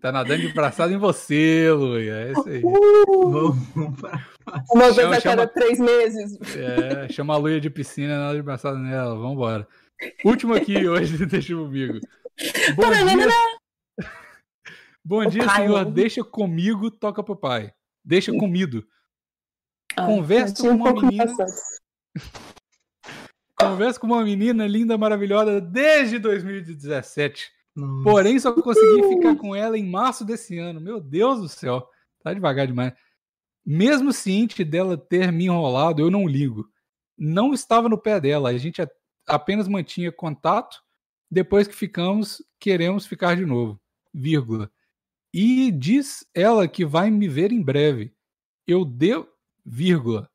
Tá 0.00 0.10
nadando 0.10 0.40
de 0.40 0.52
braçada 0.54 0.92
em 0.94 0.96
você, 0.96 1.70
Luia. 1.70 2.14
É 2.14 2.32
isso 2.32 2.48
aí. 2.48 2.60
Vamos, 2.62 3.58
vamos 3.74 4.00
para. 4.00 4.26
Uma 4.70 4.90
vez 4.92 5.12
a 5.12 5.20
cada 5.20 5.46
três 5.46 5.78
meses. 5.78 6.38
É, 6.56 7.06
chama 7.12 7.34
a 7.34 7.36
Luia 7.36 7.60
de 7.60 7.68
piscina, 7.68 8.18
nada 8.18 8.34
de 8.34 8.42
braçada 8.42 8.78
nela. 8.78 9.14
Vambora. 9.14 9.68
Último 10.24 10.54
aqui 10.54 10.74
hoje, 10.88 11.24
deixa 11.26 11.54
comigo. 11.54 12.00
Bom 12.76 12.90
dia, 12.90 13.28
Bom 15.04 15.26
dia, 15.26 15.48
senhor. 15.50 15.84
Deixa 15.84 16.24
comigo, 16.24 16.90
toca 16.90 17.22
pro 17.22 17.36
pai. 17.36 17.70
deixa 18.02 18.32
comido. 18.32 18.86
Ah, 19.94 20.06
Conversa 20.06 20.62
com 20.62 20.68
um 20.68 20.76
uma 20.76 20.92
menina. 20.94 21.26
Converso 23.70 24.00
com 24.00 24.06
uma 24.06 24.24
menina 24.24 24.66
linda, 24.66 24.96
maravilhosa 24.96 25.60
desde 25.60 26.18
2017. 26.18 27.50
Nossa. 27.74 28.04
Porém, 28.04 28.38
só 28.38 28.52
consegui 28.52 29.08
ficar 29.08 29.36
com 29.36 29.54
ela 29.54 29.76
em 29.76 29.84
março 29.84 30.24
desse 30.24 30.58
ano. 30.58 30.80
Meu 30.80 31.00
Deus 31.00 31.40
do 31.40 31.48
céu. 31.48 31.88
Tá 32.22 32.32
devagar 32.32 32.66
demais. 32.66 32.92
Mesmo 33.66 34.12
ciente 34.12 34.62
dela 34.62 34.96
ter 34.96 35.32
me 35.32 35.46
enrolado, 35.46 36.00
eu 36.00 36.10
não 36.10 36.26
ligo. 36.26 36.68
Não 37.16 37.52
estava 37.52 37.88
no 37.88 37.98
pé 37.98 38.20
dela. 38.20 38.50
A 38.50 38.58
gente 38.58 38.82
apenas 39.26 39.68
mantinha 39.68 40.12
contato. 40.12 40.82
Depois 41.30 41.66
que 41.66 41.74
ficamos, 41.74 42.42
queremos 42.60 43.06
ficar 43.06 43.36
de 43.36 43.44
novo. 43.44 43.80
Vírgula. 44.12 44.70
E 45.32 45.72
diz 45.72 46.24
ela 46.32 46.68
que 46.68 46.84
vai 46.84 47.10
me 47.10 47.26
ver 47.26 47.50
em 47.50 47.62
breve. 47.62 48.14
Eu 48.66 48.84
devo. 48.84 49.28
Vírgula. 49.64 50.30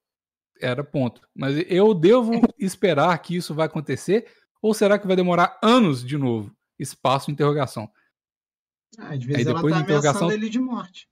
Era 0.60 0.84
ponto. 0.84 1.22
Mas 1.36 1.64
eu 1.68 1.93
devo 1.93 2.34
esperar 2.57 3.18
que 3.20 3.36
isso 3.36 3.53
vai 3.53 3.66
acontecer? 3.68 4.28
Ou 4.62 4.74
será 4.74 4.99
que 4.99 5.07
vai 5.07 5.16
demorar 5.16 5.57
anos 5.64 6.05
de 6.05 6.18
novo? 6.18 6.53
Espaço 6.78 7.32
interrogação. 7.32 7.89
Ah, 8.97 9.14
às 9.14 9.24
vezes 9.24 9.36
Aí 9.38 9.51
ela 9.51 9.53
depois 9.55 9.74
tá 9.74 9.80
interrogação- 9.82 10.22
ameaçando 10.28 10.34
ele 10.34 10.49
de 10.49 10.60
morte. 10.60 11.07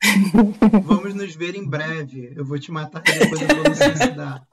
Vamos 0.84 1.14
nos 1.14 1.34
ver 1.34 1.54
em 1.54 1.66
breve. 1.68 2.32
Eu 2.36 2.44
vou 2.44 2.58
te 2.58 2.70
matar 2.70 3.02
e 3.08 3.18
depois 3.18 3.40
eu 3.40 3.48
vou 3.48 3.64
me 3.64 3.74
suicidar. 3.74 4.46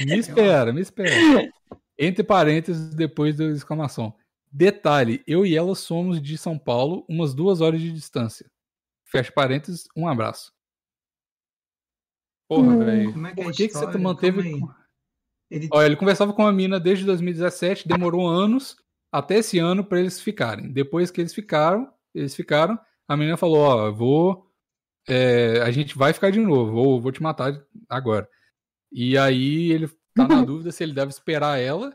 Me 0.00 0.18
espera, 0.18 0.72
me 0.72 0.80
espera. 0.80 1.50
Entre 1.98 2.24
parênteses, 2.24 2.94
depois 2.94 3.36
da 3.36 3.44
exclamação. 3.44 4.14
Detalhe, 4.50 5.22
eu 5.26 5.46
e 5.46 5.56
ela 5.56 5.74
somos 5.74 6.20
de 6.20 6.36
São 6.36 6.58
Paulo, 6.58 7.04
umas 7.08 7.32
duas 7.34 7.60
horas 7.60 7.80
de 7.80 7.92
distância. 7.92 8.50
Fecha 9.04 9.30
parênteses, 9.30 9.84
um 9.96 10.08
abraço. 10.08 10.52
Porra, 12.56 12.68
Hum. 12.74 12.84
velho. 12.84 13.12
Como 13.12 13.26
é 13.26 13.34
que 13.34 13.40
é 13.40 13.44
Por 13.44 13.52
que, 13.52 13.68
que 13.68 13.74
você 13.74 13.98
manteve. 13.98 14.60
Ele 15.50 15.68
Olha, 15.70 15.86
ele 15.86 15.96
conversava 15.96 16.32
com 16.32 16.46
a 16.46 16.52
mina 16.52 16.80
desde 16.80 17.04
2017, 17.04 17.86
demorou 17.86 18.26
anos 18.26 18.76
até 19.12 19.36
esse 19.38 19.58
ano 19.58 19.84
pra 19.84 20.00
eles 20.00 20.20
ficarem. 20.20 20.72
Depois 20.72 21.10
que 21.10 21.20
eles 21.20 21.34
ficaram, 21.34 21.92
eles 22.14 22.34
ficaram, 22.34 22.78
a 23.06 23.16
menina 23.16 23.36
falou: 23.36 23.58
Ó, 23.58 23.86
eu 23.86 23.94
vou. 23.94 24.46
é, 25.08 25.60
a 25.62 25.70
gente 25.70 25.96
vai 25.98 26.12
ficar 26.12 26.30
de 26.30 26.40
novo, 26.40 26.76
ou 26.76 27.00
vou 27.00 27.12
te 27.12 27.22
matar 27.22 27.52
agora. 27.88 28.26
E 28.90 29.18
aí 29.18 29.70
ele 29.72 29.88
tá 30.14 30.26
na 30.28 30.42
dúvida 30.44 30.70
se 30.72 30.82
ele 30.82 30.94
deve 30.94 31.10
esperar 31.10 31.58
ela 31.60 31.94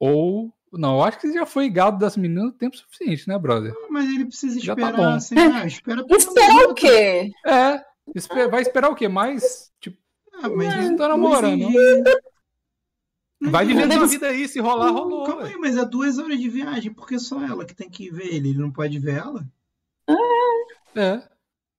ou. 0.00 0.52
Não, 0.72 0.96
eu 0.96 1.04
acho 1.04 1.18
que 1.20 1.32
já 1.32 1.46
foi 1.46 1.70
gado 1.70 1.98
dessa 1.98 2.20
menina 2.20 2.42
no 2.44 2.52
tempo 2.52 2.76
suficiente, 2.76 3.28
né, 3.28 3.38
brother? 3.38 3.72
Mas 3.88 4.06
ele 4.08 4.26
precisa 4.26 4.58
Já 4.60 4.74
tá 4.74 4.82
esperar, 4.88 4.96
bom. 4.96 5.14
assim, 5.14 5.34
ah, 5.38 5.66
espera 5.66 6.04
Esperar 6.10 6.64
o 6.68 6.74
quê? 6.74 7.30
É. 7.46 7.82
espe- 8.14 8.48
Vai 8.48 8.62
esperar 8.62 8.90
o 8.90 8.94
quê? 8.94 9.08
Mais? 9.08 9.72
Tipo, 9.80 9.98
Ah, 10.42 10.48
mas 10.48 10.74
não 10.90 10.96
tão 10.96 11.08
namorando, 11.08 11.58
não. 11.58 13.50
vai 13.50 13.64
vivendo 13.66 13.88
deve- 13.90 14.04
a 14.04 14.06
vida 14.06 14.28
aí, 14.28 14.48
se 14.48 14.60
rolar, 14.60 14.90
rolou. 14.90 15.24
Calma 15.24 15.44
aí, 15.46 15.56
mas 15.56 15.76
é 15.76 15.84
duas 15.84 16.18
horas 16.18 16.38
de 16.38 16.48
viagem, 16.48 16.92
por 16.92 17.06
que 17.06 17.18
só 17.18 17.40
ela 17.42 17.64
que 17.64 17.74
tem 17.74 17.88
que 17.88 18.10
ver 18.10 18.26
ele? 18.34 18.50
Ele 18.50 18.58
não 18.58 18.70
pode 18.70 18.98
ver 18.98 19.18
ela? 19.18 19.46
É. 20.94 21.22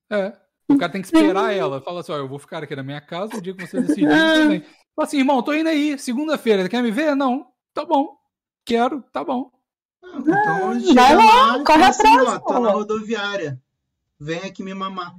É. 0.09 0.37
O 0.69 0.77
cara 0.77 0.91
tem 0.91 1.01
que 1.01 1.07
esperar 1.07 1.53
ela. 1.53 1.81
Fala 1.81 2.01
assim: 2.01 2.11
ó, 2.11 2.17
eu 2.17 2.27
vou 2.27 2.39
ficar 2.39 2.63
aqui 2.63 2.75
na 2.75 2.83
minha 2.83 3.01
casa, 3.01 3.37
o 3.37 3.41
dia 3.41 3.53
que 3.53 3.65
você 3.65 3.81
decidir. 3.81 4.07
Fala 4.95 5.07
assim, 5.07 5.17
irmão, 5.19 5.41
tô 5.43 5.53
indo 5.53 5.69
aí, 5.69 5.97
segunda-feira, 5.97 6.67
quer 6.67 6.81
me 6.81 6.91
ver? 6.91 7.15
Não. 7.15 7.47
Tá 7.73 7.85
bom. 7.85 8.17
Quero, 8.65 9.01
tá 9.13 9.23
bom. 9.23 9.51
Ah, 10.03 10.17
então 10.19 10.93
vai 10.95 11.15
lá, 11.15 11.23
lá, 11.57 11.63
corre 11.63 11.65
fala 11.65 11.87
assim, 11.89 12.07
atrás, 12.07 12.27
ó, 12.29 12.39
tô 12.39 12.59
na 12.59 12.71
pô. 12.71 12.77
rodoviária. 12.79 13.61
Vem 14.19 14.39
aqui 14.39 14.63
me 14.63 14.73
mamar. 14.73 15.15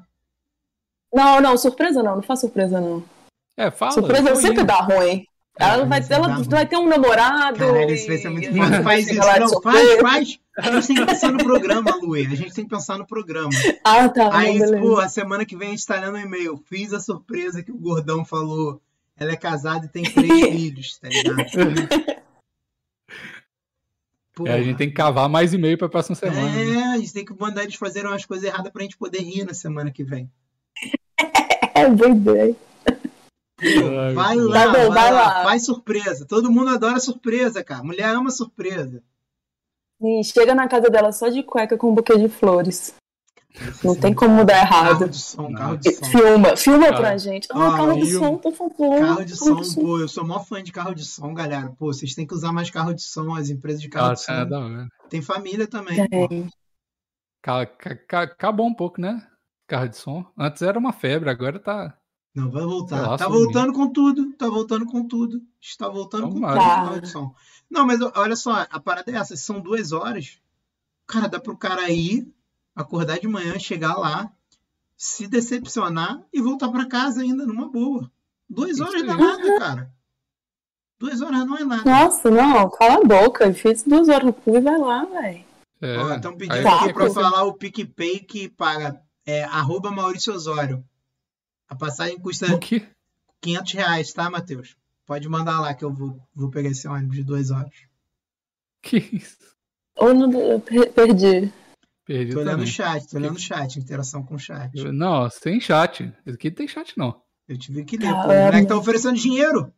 Não, 1.12 1.40
não, 1.40 1.56
surpresa 1.56 2.02
não, 2.02 2.16
não 2.16 2.22
faz 2.22 2.40
surpresa 2.40 2.80
não. 2.80 3.02
É, 3.56 3.70
fala. 3.70 3.92
surpresa 3.92 4.36
sempre 4.36 4.64
dá 4.64 4.80
ruim. 4.80 5.24
Ela, 5.58 5.84
vai, 5.86 6.00
ela 6.08 6.28
dá 6.28 6.34
ruim. 6.34 6.48
vai 6.48 6.66
ter 6.66 6.76
um 6.76 6.86
namorado. 6.86 7.58
Caralho, 7.58 7.90
isso 7.92 8.06
vai 8.06 8.18
ser 8.18 8.28
muito 8.28 8.48
e-. 8.48 8.52
Não 8.52 8.82
faz 8.84 9.08
isso, 9.08 9.18
não. 9.18 9.62
Faz, 9.62 10.00
faz. 10.00 10.38
A 10.58 10.70
gente 10.72 10.86
tem 10.86 10.96
que 10.96 11.06
pensar 11.06 11.32
no 11.32 11.38
programa, 11.38 11.96
Luê. 12.00 12.26
A 12.26 12.34
gente 12.36 12.54
tem 12.54 12.64
que 12.64 12.70
pensar 12.70 12.96
no 12.98 13.06
programa. 13.06 13.50
Ah, 13.84 14.08
tá. 14.08 14.36
Aí, 14.36 14.58
beleza. 14.58 14.78
pô, 14.78 14.98
a 15.00 15.08
semana 15.08 15.44
que 15.44 15.56
vem 15.56 15.68
a 15.68 15.70
gente 15.72 15.86
tá 15.86 15.98
lendo 15.98 16.16
um 16.16 16.20
e-mail. 16.20 16.62
Fiz 16.66 16.92
a 16.92 17.00
surpresa 17.00 17.62
que 17.62 17.72
o 17.72 17.76
gordão 17.78 18.24
falou. 18.24 18.80
Ela 19.16 19.32
é 19.32 19.36
casada 19.36 19.86
e 19.86 19.88
tem 19.88 20.04
três 20.04 20.46
filhos, 20.46 20.98
tá 20.98 21.08
ligado? 21.08 22.18
É, 24.46 24.52
a 24.52 24.62
gente 24.62 24.76
tem 24.76 24.88
que 24.88 24.94
cavar 24.94 25.28
mais 25.28 25.52
e-mail 25.52 25.76
pra 25.76 25.88
próxima 25.88 26.14
semana. 26.14 26.40
né? 26.40 26.74
É, 26.74 26.84
a 26.94 26.98
gente 26.98 27.12
tem 27.12 27.24
que 27.24 27.34
mandar 27.36 27.64
eles 27.64 27.74
fazerem 27.74 28.08
umas 28.08 28.24
coisas 28.24 28.46
erradas 28.46 28.70
pra 28.70 28.82
gente 28.82 28.96
poder 28.96 29.20
rir 29.20 29.44
na 29.44 29.52
semana 29.52 29.90
que 29.90 30.04
vem. 30.04 30.30
É 31.74 31.88
boa 31.88 32.10
ideia. 32.10 32.56
Ai, 33.60 34.14
Vai 34.14 34.36
lá, 34.36 34.64
Tá 34.64 34.66
bom, 34.72 34.72
vai, 34.72 34.90
vai 34.90 35.12
lá, 35.12 35.22
lá. 35.22 35.44
faz 35.44 35.64
surpresa. 35.64 36.26
Todo 36.26 36.50
mundo 36.50 36.70
adora 36.70 36.98
surpresa, 37.00 37.62
cara. 37.62 37.82
Mulher 37.84 38.08
ama 38.10 38.30
surpresa. 38.30 39.02
E 40.00 40.22
chega 40.24 40.54
na 40.54 40.68
casa 40.68 40.88
dela 40.90 41.12
só 41.12 41.28
de 41.28 41.42
cueca 41.42 41.76
com 41.76 41.90
um 41.90 41.94
buquê 41.94 42.16
de 42.18 42.28
flores. 42.28 42.94
Não 43.82 43.94
tem 43.98 44.14
como 44.14 44.44
dar 44.44 44.68
Carro 44.68 44.86
errado. 44.86 45.08
de 45.08 45.18
som, 45.18 45.52
carro 45.52 45.76
de 45.76 45.90
som. 45.92 46.04
Filma, 46.04 46.56
filma 46.56 46.84
Cara. 46.86 46.96
pra 46.96 47.16
gente. 47.16 47.48
Ah, 47.50 47.66
Ah, 47.68 47.76
carro 47.76 47.94
de 48.00 48.12
som, 48.12 48.36
por 48.38 48.52
favor. 48.54 48.98
Carro 49.00 49.24
de 49.24 49.36
som, 49.36 49.74
pô, 49.74 49.98
eu 49.98 50.06
sou 50.08 50.24
mó 50.26 50.38
fã 50.40 50.62
de 50.62 50.70
carro 50.70 50.94
de 50.94 51.04
som, 51.04 51.34
galera. 51.34 51.72
Pô, 51.78 51.92
vocês 51.92 52.14
têm 52.14 52.26
que 52.26 52.34
usar 52.34 52.52
mais 52.52 52.70
carro 52.70 52.94
de 52.94 53.02
som, 53.02 53.34
as 53.34 53.50
empresas 53.50 53.80
de 53.80 53.88
carro 53.88 54.10
Ah, 54.10 54.14
de 54.14 54.20
som. 54.22 54.32
é 54.32 54.44
hora. 54.44 54.88
Tem 55.08 55.20
família 55.22 55.66
também, 55.66 55.96
ca- 57.42 58.22
Acabou 58.22 58.66
um 58.66 58.74
pouco, 58.74 59.00
né? 59.00 59.26
Carro 59.68 59.88
de 59.88 59.96
som. 59.98 60.24
Antes 60.36 60.62
era 60.62 60.78
uma 60.78 60.92
febre, 60.92 61.28
agora 61.28 61.58
tá. 61.60 61.94
Não, 62.34 62.50
vai 62.50 62.62
voltar. 62.62 63.02
Lá, 63.02 63.18
tá 63.18 63.26
sumiu. 63.26 63.44
voltando 63.44 63.72
com 63.74 63.92
tudo, 63.92 64.32
tá 64.32 64.48
voltando 64.48 64.86
com 64.86 65.06
tudo. 65.06 65.42
Está 65.60 65.88
voltando 65.88 66.28
com 66.28 66.34
tudo. 66.34 66.46
Tá. 66.46 66.56
carro 66.56 67.00
de 67.00 67.08
som. 67.08 67.34
Não, 67.70 67.86
mas 67.86 68.00
olha 68.00 68.34
só, 68.34 68.66
a 68.70 68.80
parada 68.80 69.10
é 69.12 69.16
essa, 69.16 69.36
são 69.36 69.60
duas 69.60 69.92
horas. 69.92 70.40
Cara, 71.06 71.28
dá 71.28 71.38
pro 71.38 71.56
cara 71.56 71.90
ir, 71.90 72.26
acordar 72.74 73.18
de 73.18 73.28
manhã, 73.28 73.58
chegar 73.58 73.98
lá, 73.98 74.32
se 74.96 75.26
decepcionar 75.26 76.22
e 76.32 76.40
voltar 76.40 76.70
pra 76.70 76.86
casa 76.86 77.20
ainda 77.20 77.44
numa 77.44 77.68
boa. 77.68 78.10
Duas 78.48 78.72
Isso 78.72 78.82
horas 78.84 79.02
não 79.02 79.14
é 79.14 79.16
nada, 79.18 79.58
cara. 79.58 79.92
Duas 80.98 81.20
horas 81.20 81.46
não 81.46 81.56
é 81.58 81.64
nada. 81.64 81.90
Nossa, 81.90 82.30
não, 82.30 82.70
cala 82.70 83.02
a 83.02 83.04
boca. 83.04 83.52
Fiz 83.52 83.82
duas 83.82 84.08
horas 84.08 84.24
no 84.24 84.32
cu 84.32 84.56
e 84.56 84.60
vai 84.60 84.78
lá, 84.78 85.04
velho. 85.04 85.44
É, 85.82 85.98
Ó, 85.98 86.14
Estão 86.14 86.36
pedindo 86.36 86.66
aqui 86.66 86.92
pra 86.94 87.10
falar 87.10 87.44
o 87.44 87.52
PicPay 87.52 88.20
que 88.20 88.48
paga. 88.48 89.06
É 89.28 89.44
arroba 89.44 89.90
Maurício 89.90 90.32
Osório. 90.32 90.82
A 91.68 91.76
passagem 91.76 92.18
custa 92.18 92.46
O 92.54 92.58
quê? 92.58 92.88
500 93.42 93.72
reais, 93.74 94.10
tá, 94.10 94.30
Matheus? 94.30 94.74
Pode 95.04 95.28
mandar 95.28 95.60
lá 95.60 95.74
que 95.74 95.84
eu 95.84 95.92
vou, 95.92 96.18
vou 96.34 96.48
pegar 96.50 96.70
esse 96.70 96.88
ônibus 96.88 97.16
de 97.16 97.24
duas 97.24 97.50
horas. 97.50 97.74
Que 98.80 98.96
isso? 99.12 99.36
Ou 99.96 100.14
não, 100.14 100.58
perdi. 100.60 101.52
Perdi 102.06 102.32
Tô 102.32 102.40
olhando 102.40 102.62
o 102.62 102.66
chat, 102.66 103.06
tô 103.06 103.18
olhando 103.18 103.36
o 103.36 103.38
chat, 103.38 103.78
interação 103.78 104.22
com 104.24 104.36
o 104.36 104.38
chat. 104.38 104.70
Eu- 104.74 104.94
Não, 104.94 105.28
sem 105.28 105.60
chat. 105.60 106.10
Aqui 106.26 106.48
não 106.48 106.56
tem 106.56 106.66
chat, 106.66 106.96
não. 106.96 107.20
Eu 107.46 107.58
tive 107.58 107.84
que 107.84 107.98
ler, 107.98 108.08
pô. 108.08 108.14
O 108.14 108.22
Caramba. 108.22 108.44
moleque 108.46 108.66
tá 108.68 108.78
oferecendo 108.78 109.18
dinheiro. 109.18 109.70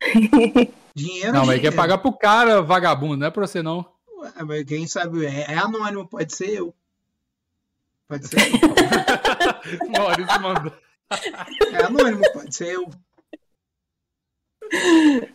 Dinheiro, 0.94 1.32
Não, 1.32 1.46
mas 1.46 1.62
quer 1.62 1.74
pagar 1.74 1.96
pro 1.96 2.12
cara, 2.12 2.60
vagabundo, 2.60 3.16
não 3.16 3.26
é 3.28 3.30
pra 3.30 3.46
você, 3.46 3.62
não. 3.62 3.90
Ué, 4.18 4.44
mas 4.44 4.64
quem 4.64 4.86
sabe, 4.86 5.24
é, 5.24 5.52
é 5.52 5.56
anônimo, 5.56 6.06
pode 6.06 6.34
ser 6.36 6.50
eu. 6.50 6.74
Pode 8.12 8.28
ser. 8.28 8.36
Maurício 9.88 10.40
mandou. 10.42 10.72
É 11.72 11.84
anônimo, 11.84 12.22
pode 12.32 12.54
ser 12.54 12.74
eu. 12.74 12.90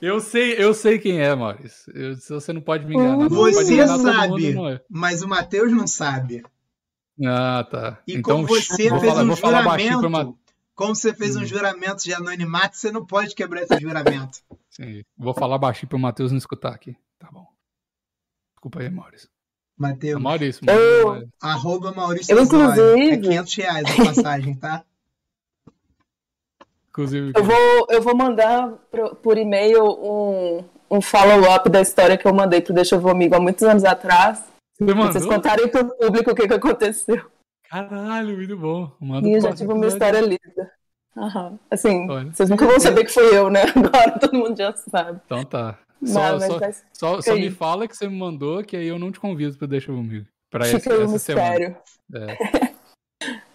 Eu 0.01 0.19
sei, 0.19 0.53
eu 0.63 0.73
sei 0.73 0.99
quem 0.99 1.19
é, 1.19 1.33
Maurício. 1.35 1.91
Eu- 1.95 2.15
você 2.15 2.53
não 2.53 2.61
pode 2.61 2.85
me 2.85 2.95
enganar. 2.95 3.27
Você 3.29 3.73
enganar 3.73 3.97
sabe. 3.99 4.53
mundo, 4.53 4.69
é. 4.69 4.81
Mas 4.89 5.21
o 5.21 5.27
Matheus 5.27 5.71
não 5.71 5.87
sabe. 5.87 6.43
Ah, 7.25 7.63
tá. 7.69 8.01
E 8.07 8.13
então, 8.13 8.35
como 8.45 8.47
você 8.47 8.75
fez 8.89 9.03
falar, 9.03 9.23
um 9.23 9.35
juramento, 9.35 10.09
Ma... 10.09 10.33
como 10.75 10.95
você 10.95 11.13
fez 11.13 11.35
um 11.35 11.41
Hum. 11.41 11.45
juramento 11.45 12.03
de 12.03 12.13
anonimato, 12.13 12.77
você 12.77 12.91
não 12.91 13.03
pode 13.05 13.33
quebrar 13.33 13.63
esse 13.63 13.79
juramento. 13.79 14.39
Sim, 14.69 15.03
vou 15.17 15.33
falar 15.33 15.57
baixinho 15.57 15.89
pro 15.89 15.97
Matheus 15.97 16.31
não 16.31 16.37
escutar 16.37 16.73
aqui. 16.73 16.95
Tá 17.17 17.29
bom. 17.31 17.47
Desculpa 18.53 18.81
aí, 18.81 18.89
Maurício. 18.89 19.29
Matheus, 19.77 20.21
Maurício, 20.21 20.63
Eu- 20.69 21.05
Maurício. 21.07 21.29
arroba 21.41 21.91
Maurício 21.91 22.35
Eu, 22.35 22.41
Osório. 22.41 22.81
É 22.81 22.95
inclusive- 22.95 23.21
500 23.21 23.53
reais 23.55 23.85
a 23.99 24.05
passagem, 24.05 24.55
tá? 24.55 24.83
Inclusive, 26.89 27.31
Eu 27.35 27.43
vou, 27.43 27.87
eu 27.89 28.01
vou 28.01 28.15
mandar 28.15 28.69
pro- 28.89 29.15
por 29.15 29.37
e-mail 29.37 29.83
um, 29.85 30.63
um 30.89 30.99
follow-up 31.01 31.69
da 31.69 31.79
história 31.81 32.17
que 32.17 32.27
eu 32.27 32.33
mandei 32.33 32.59
pro 32.59 32.73
Deixa 32.73 32.95
Eu 32.95 33.07
Amigo 33.07 33.35
há 33.35 33.39
muitos 33.39 33.63
anos 33.63 33.83
atrás. 33.83 34.43
você 34.79 34.93
vocês 34.95 35.25
contarem 35.25 35.67
pro 35.67 35.95
público 35.95 36.31
o 36.31 36.35
que, 36.35 36.47
que 36.47 36.53
aconteceu. 36.55 37.23
Caralho, 37.69 38.35
muito 38.35 38.57
bom. 38.57 38.91
Manda 38.99 39.27
E 39.27 39.33
eu 39.33 39.41
já 39.41 39.53
tive 39.53 39.71
uma 39.73 39.85
história 39.85 40.21
linda. 40.21 40.71
Aham. 41.15 41.59
Assim, 41.69 42.09
Olha. 42.09 42.31
vocês 42.31 42.49
nunca 42.49 42.65
vão 42.65 42.79
saber 42.79 43.03
que 43.03 43.11
fui 43.11 43.25
eu, 43.35 43.49
né? 43.49 43.61
Agora 43.75 44.19
todo 44.19 44.33
mundo 44.37 44.57
já 44.57 44.73
sabe. 44.73 45.19
Então 45.25 45.43
tá. 45.43 45.77
Mas, 46.01 46.11
Só, 46.11 46.37
mas 46.37 46.85
só, 46.93 47.21
só, 47.21 47.35
me 47.35 47.49
fala 47.49 47.87
que 47.87 47.95
você 47.97 48.07
me 48.07 48.17
mandou, 48.17 48.63
que 48.63 48.77
aí 48.77 48.87
eu 48.87 48.99
não 48.99 49.11
te 49.11 49.19
convido 49.19 49.57
pra 49.57 49.67
deixar 49.67 49.93
comigo. 49.93 50.25
Pra 50.49 50.65
essa, 50.67 50.79
fica 50.79 50.95
essa 50.95 51.19
semana. 51.19 51.49
mistério. 51.49 51.77
É. 52.13 52.37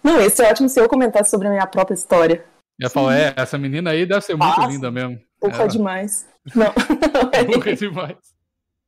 Não, 0.03 0.13
Não, 0.13 0.21
esse 0.21 0.43
é 0.43 0.49
ótimo 0.49 0.67
se 0.69 0.79
eu 0.79 0.89
comentasse 0.89 1.29
sobre 1.29 1.47
a 1.47 1.51
minha 1.51 1.65
própria 1.67 1.95
história. 1.95 2.45
Eu 2.79 2.89
falo, 2.89 3.11
é, 3.11 3.33
essa 3.37 3.57
menina 3.57 3.91
aí 3.91 4.05
deve 4.05 4.21
ser 4.21 4.35
muito 4.35 4.57
Nossa, 4.57 4.67
linda 4.71 4.91
mesmo. 4.91 5.19
Porra 5.39 5.63
É. 5.63 5.67
demais. 5.67 6.27
Não. 6.53 6.73
Burra 7.45 7.75
demais. 7.75 8.17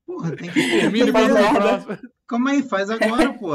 Porra, 0.05 0.35
tem 0.35 0.51
que 0.51 0.89
Não 1.05 1.11
para 1.11 1.53
próximo. 1.53 1.97
Calma 2.27 2.51
aí, 2.51 2.63
faz 2.63 2.89
agora, 2.89 3.33
pô. 3.33 3.53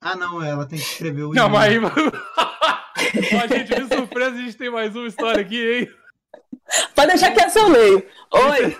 Ah, 0.00 0.16
não, 0.16 0.42
ela 0.42 0.66
tem 0.66 0.78
que 0.78 0.84
escrever 0.84 1.22
o 1.22 1.32
Não, 1.32 1.48
mas 1.48 1.70
aí. 1.70 1.76
e-mail. 1.76 1.92
Ó, 1.92 3.46
gente, 3.46 3.74
de 3.74 3.94
surpresa, 3.94 4.36
a 4.36 4.40
gente 4.40 4.56
tem 4.56 4.70
mais 4.70 4.96
uma 4.96 5.06
história 5.06 5.40
aqui, 5.40 5.74
hein? 5.74 5.88
Pode 6.94 7.08
deixar 7.08 7.32
que 7.32 7.40
essa 7.40 7.58
eu 7.58 7.68
leio. 7.68 8.06
Oi. 8.32 8.76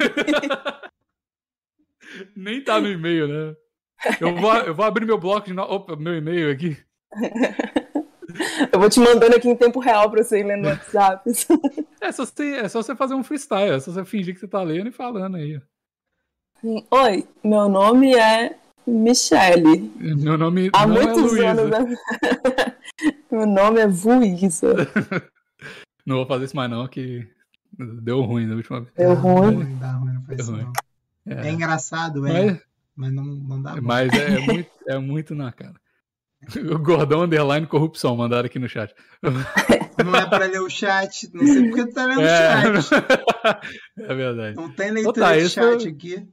Nem 2.36 2.62
tá 2.62 2.80
no 2.80 2.88
e-mail, 2.88 3.28
né? 3.28 3.56
Eu 4.20 4.34
vou, 4.36 4.54
eu 4.54 4.74
vou 4.74 4.84
abrir 4.84 5.06
meu 5.06 5.18
bloco 5.18 5.46
de. 5.46 5.54
No... 5.54 5.62
Opa, 5.62 5.96
meu 5.96 6.16
e-mail 6.16 6.50
aqui. 6.50 6.76
Eu 8.72 8.80
vou 8.80 8.88
te 8.88 8.98
mandando 8.98 9.36
aqui 9.36 9.48
em 9.48 9.56
tempo 9.56 9.78
real 9.78 10.10
pra 10.10 10.22
você 10.22 10.40
ir 10.40 10.44
lendo 10.44 10.62
no 10.62 10.68
WhatsApp. 10.68 11.30
É 12.00 12.12
só, 12.12 12.24
você, 12.24 12.56
é 12.56 12.68
só 12.68 12.82
você 12.82 12.96
fazer 12.96 13.14
um 13.14 13.22
freestyle, 13.22 13.72
é 13.72 13.80
só 13.80 13.92
você 13.92 14.04
fingir 14.04 14.34
que 14.34 14.40
você 14.40 14.48
tá 14.48 14.62
lendo 14.62 14.88
e 14.88 14.92
falando 14.92 15.36
aí. 15.36 15.60
Oi, 16.90 17.26
meu 17.42 17.68
nome 17.68 18.14
é 18.14 18.56
Michele. 18.86 19.92
Meu 19.96 20.38
nome 20.38 20.70
Há 20.72 20.86
não 20.86 20.96
é 20.96 21.04
muitos 21.04 21.32
Luísa. 21.32 21.50
anos. 21.50 21.98
meu 23.30 23.46
nome 23.46 23.80
é 23.80 23.86
Vuísa. 23.86 24.74
Não 26.04 26.16
vou 26.16 26.26
fazer 26.26 26.46
isso 26.46 26.56
mais, 26.56 26.68
não, 26.68 26.88
que 26.88 27.28
deu 27.78 28.20
ruim 28.22 28.46
na 28.46 28.54
última 28.56 28.80
vez. 28.80 28.92
Deu 28.96 29.14
ruim. 29.14 29.64
Não 29.64 29.78
dá 29.78 29.92
ruim, 29.92 30.12
não 30.14 30.22
Deu 30.22 30.36
isso 30.38 30.52
ruim. 30.52 30.62
não. 30.62 30.72
É, 31.26 31.48
É 31.48 31.52
engraçado, 31.52 32.26
é. 32.26 32.44
mas 32.50 32.60
Mas 32.96 33.12
não, 33.12 33.24
não 33.24 33.62
dá 33.62 33.74
bom. 33.76 33.80
mas 33.82 34.12
é, 34.12 34.38
muito, 34.46 34.70
é 34.88 34.98
muito 34.98 35.34
na 35.34 35.52
cara. 35.52 35.74
O 36.74 36.78
Gordão 36.78 37.22
Underline 37.22 37.66
Corrupção, 37.68 38.16
mandaram 38.16 38.46
aqui 38.46 38.58
no 38.58 38.68
chat. 38.68 38.92
Não 40.04 40.16
é 40.16 40.28
pra 40.28 40.46
ler 40.46 40.60
o 40.60 40.68
chat. 40.68 41.30
Não 41.32 41.46
sei 41.46 41.68
porque 41.68 41.86
tu 41.86 41.94
tá 41.94 42.04
lendo 42.04 42.18
o 42.18 42.22
É, 42.22 42.82
chat. 42.82 42.94
é 43.96 44.14
verdade. 44.14 44.56
Não 44.56 44.68
tem 44.72 44.90
leitura 44.90 45.14
tá, 45.26 45.32
de 45.34 45.38
esse 45.38 45.50
chat 45.50 45.82
foi- 45.82 45.90
aqui. 45.92 46.28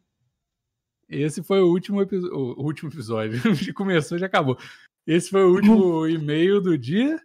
Esse 1.07 1.43
foi 1.43 1.59
o 1.61 1.67
último, 1.67 2.01
o 2.01 2.63
último 2.63 2.89
episódio. 2.89 3.39
Começou, 3.75 4.17
já 4.17 4.25
acabou. 4.25 4.57
Esse 5.05 5.29
foi 5.29 5.43
o 5.43 5.51
último 5.53 6.07
e-mail 6.07 6.59
do 6.61 6.75
dia. 6.77 7.19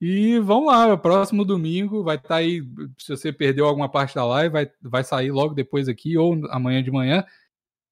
E 0.00 0.38
vamos 0.40 0.66
lá, 0.66 0.96
próximo 0.96 1.44
domingo 1.44 2.02
vai 2.02 2.16
estar 2.16 2.36
aí. 2.36 2.62
Se 2.98 3.16
você 3.16 3.32
perdeu 3.32 3.66
alguma 3.66 3.88
parte 3.88 4.14
da 4.14 4.24
live, 4.24 4.52
vai, 4.52 4.70
vai 4.82 5.04
sair 5.04 5.30
logo 5.30 5.54
depois 5.54 5.88
aqui, 5.88 6.18
ou 6.18 6.34
amanhã 6.50 6.82
de 6.82 6.90
manhã. 6.90 7.24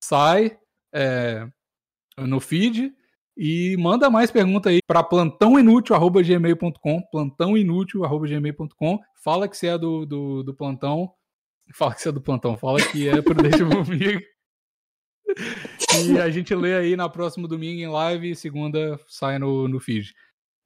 Sai 0.03 0.59
é, 0.93 1.47
no 2.19 2.41
feed. 2.41 2.93
E 3.37 3.77
manda 3.79 4.09
mais 4.11 4.31
pergunta 4.31 4.69
aí 4.69 4.81
para 4.87 5.03
plantãoinútil.gmail.com. 5.03 7.03
Plantãoinútil.gmail.com. 7.11 9.01
Fala 9.25 9.49
que 9.49 9.57
você 9.57 9.69
é 9.69 9.79
do, 9.79 10.05
do, 10.05 10.43
do 10.43 10.53
plantão. 10.53 11.11
Fala 11.75 11.95
que 11.95 12.03
você 12.03 12.11
é 12.11 12.13
do 12.13 12.21
plantão. 12.21 12.59
Fala 12.59 12.79
que 12.83 13.09
é 13.09 13.23
pro 13.23 13.33
Deixa 13.43 13.65
Comigo. 13.65 14.21
E 16.05 16.21
a 16.21 16.29
gente 16.31 16.55
lê 16.55 16.75
aí 16.75 16.95
na 16.95 17.09
próximo 17.09 17.49
domingo 17.49 17.81
em 17.81 17.89
live 17.89 18.31
e 18.31 18.37
segunda 18.37 19.01
sai 19.09 19.39
no, 19.39 19.67
no 19.67 19.81
feed. 19.81 20.13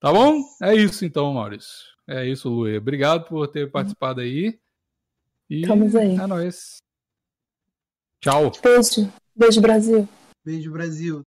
Tá 0.01 0.13
bom? 0.13 0.43
É 0.63 0.75
isso 0.75 1.05
então, 1.05 1.33
Maurício. 1.33 1.85
É 2.09 2.27
isso, 2.27 2.49
Luê. 2.49 2.79
Obrigado 2.79 3.27
por 3.29 3.49
ter 3.49 3.71
participado 3.71 4.21
aí. 4.21 4.59
E 5.49 5.63
Estamos 5.63 5.95
aí. 5.97 6.15
é 6.17 6.27
nóis. 6.27 6.77
Tchau. 8.21 8.53
Beijo. 8.63 9.13
Beijo, 9.35 9.61
Brasil. 9.61 10.09
Beijo, 10.45 10.73
Brasil. 10.73 11.23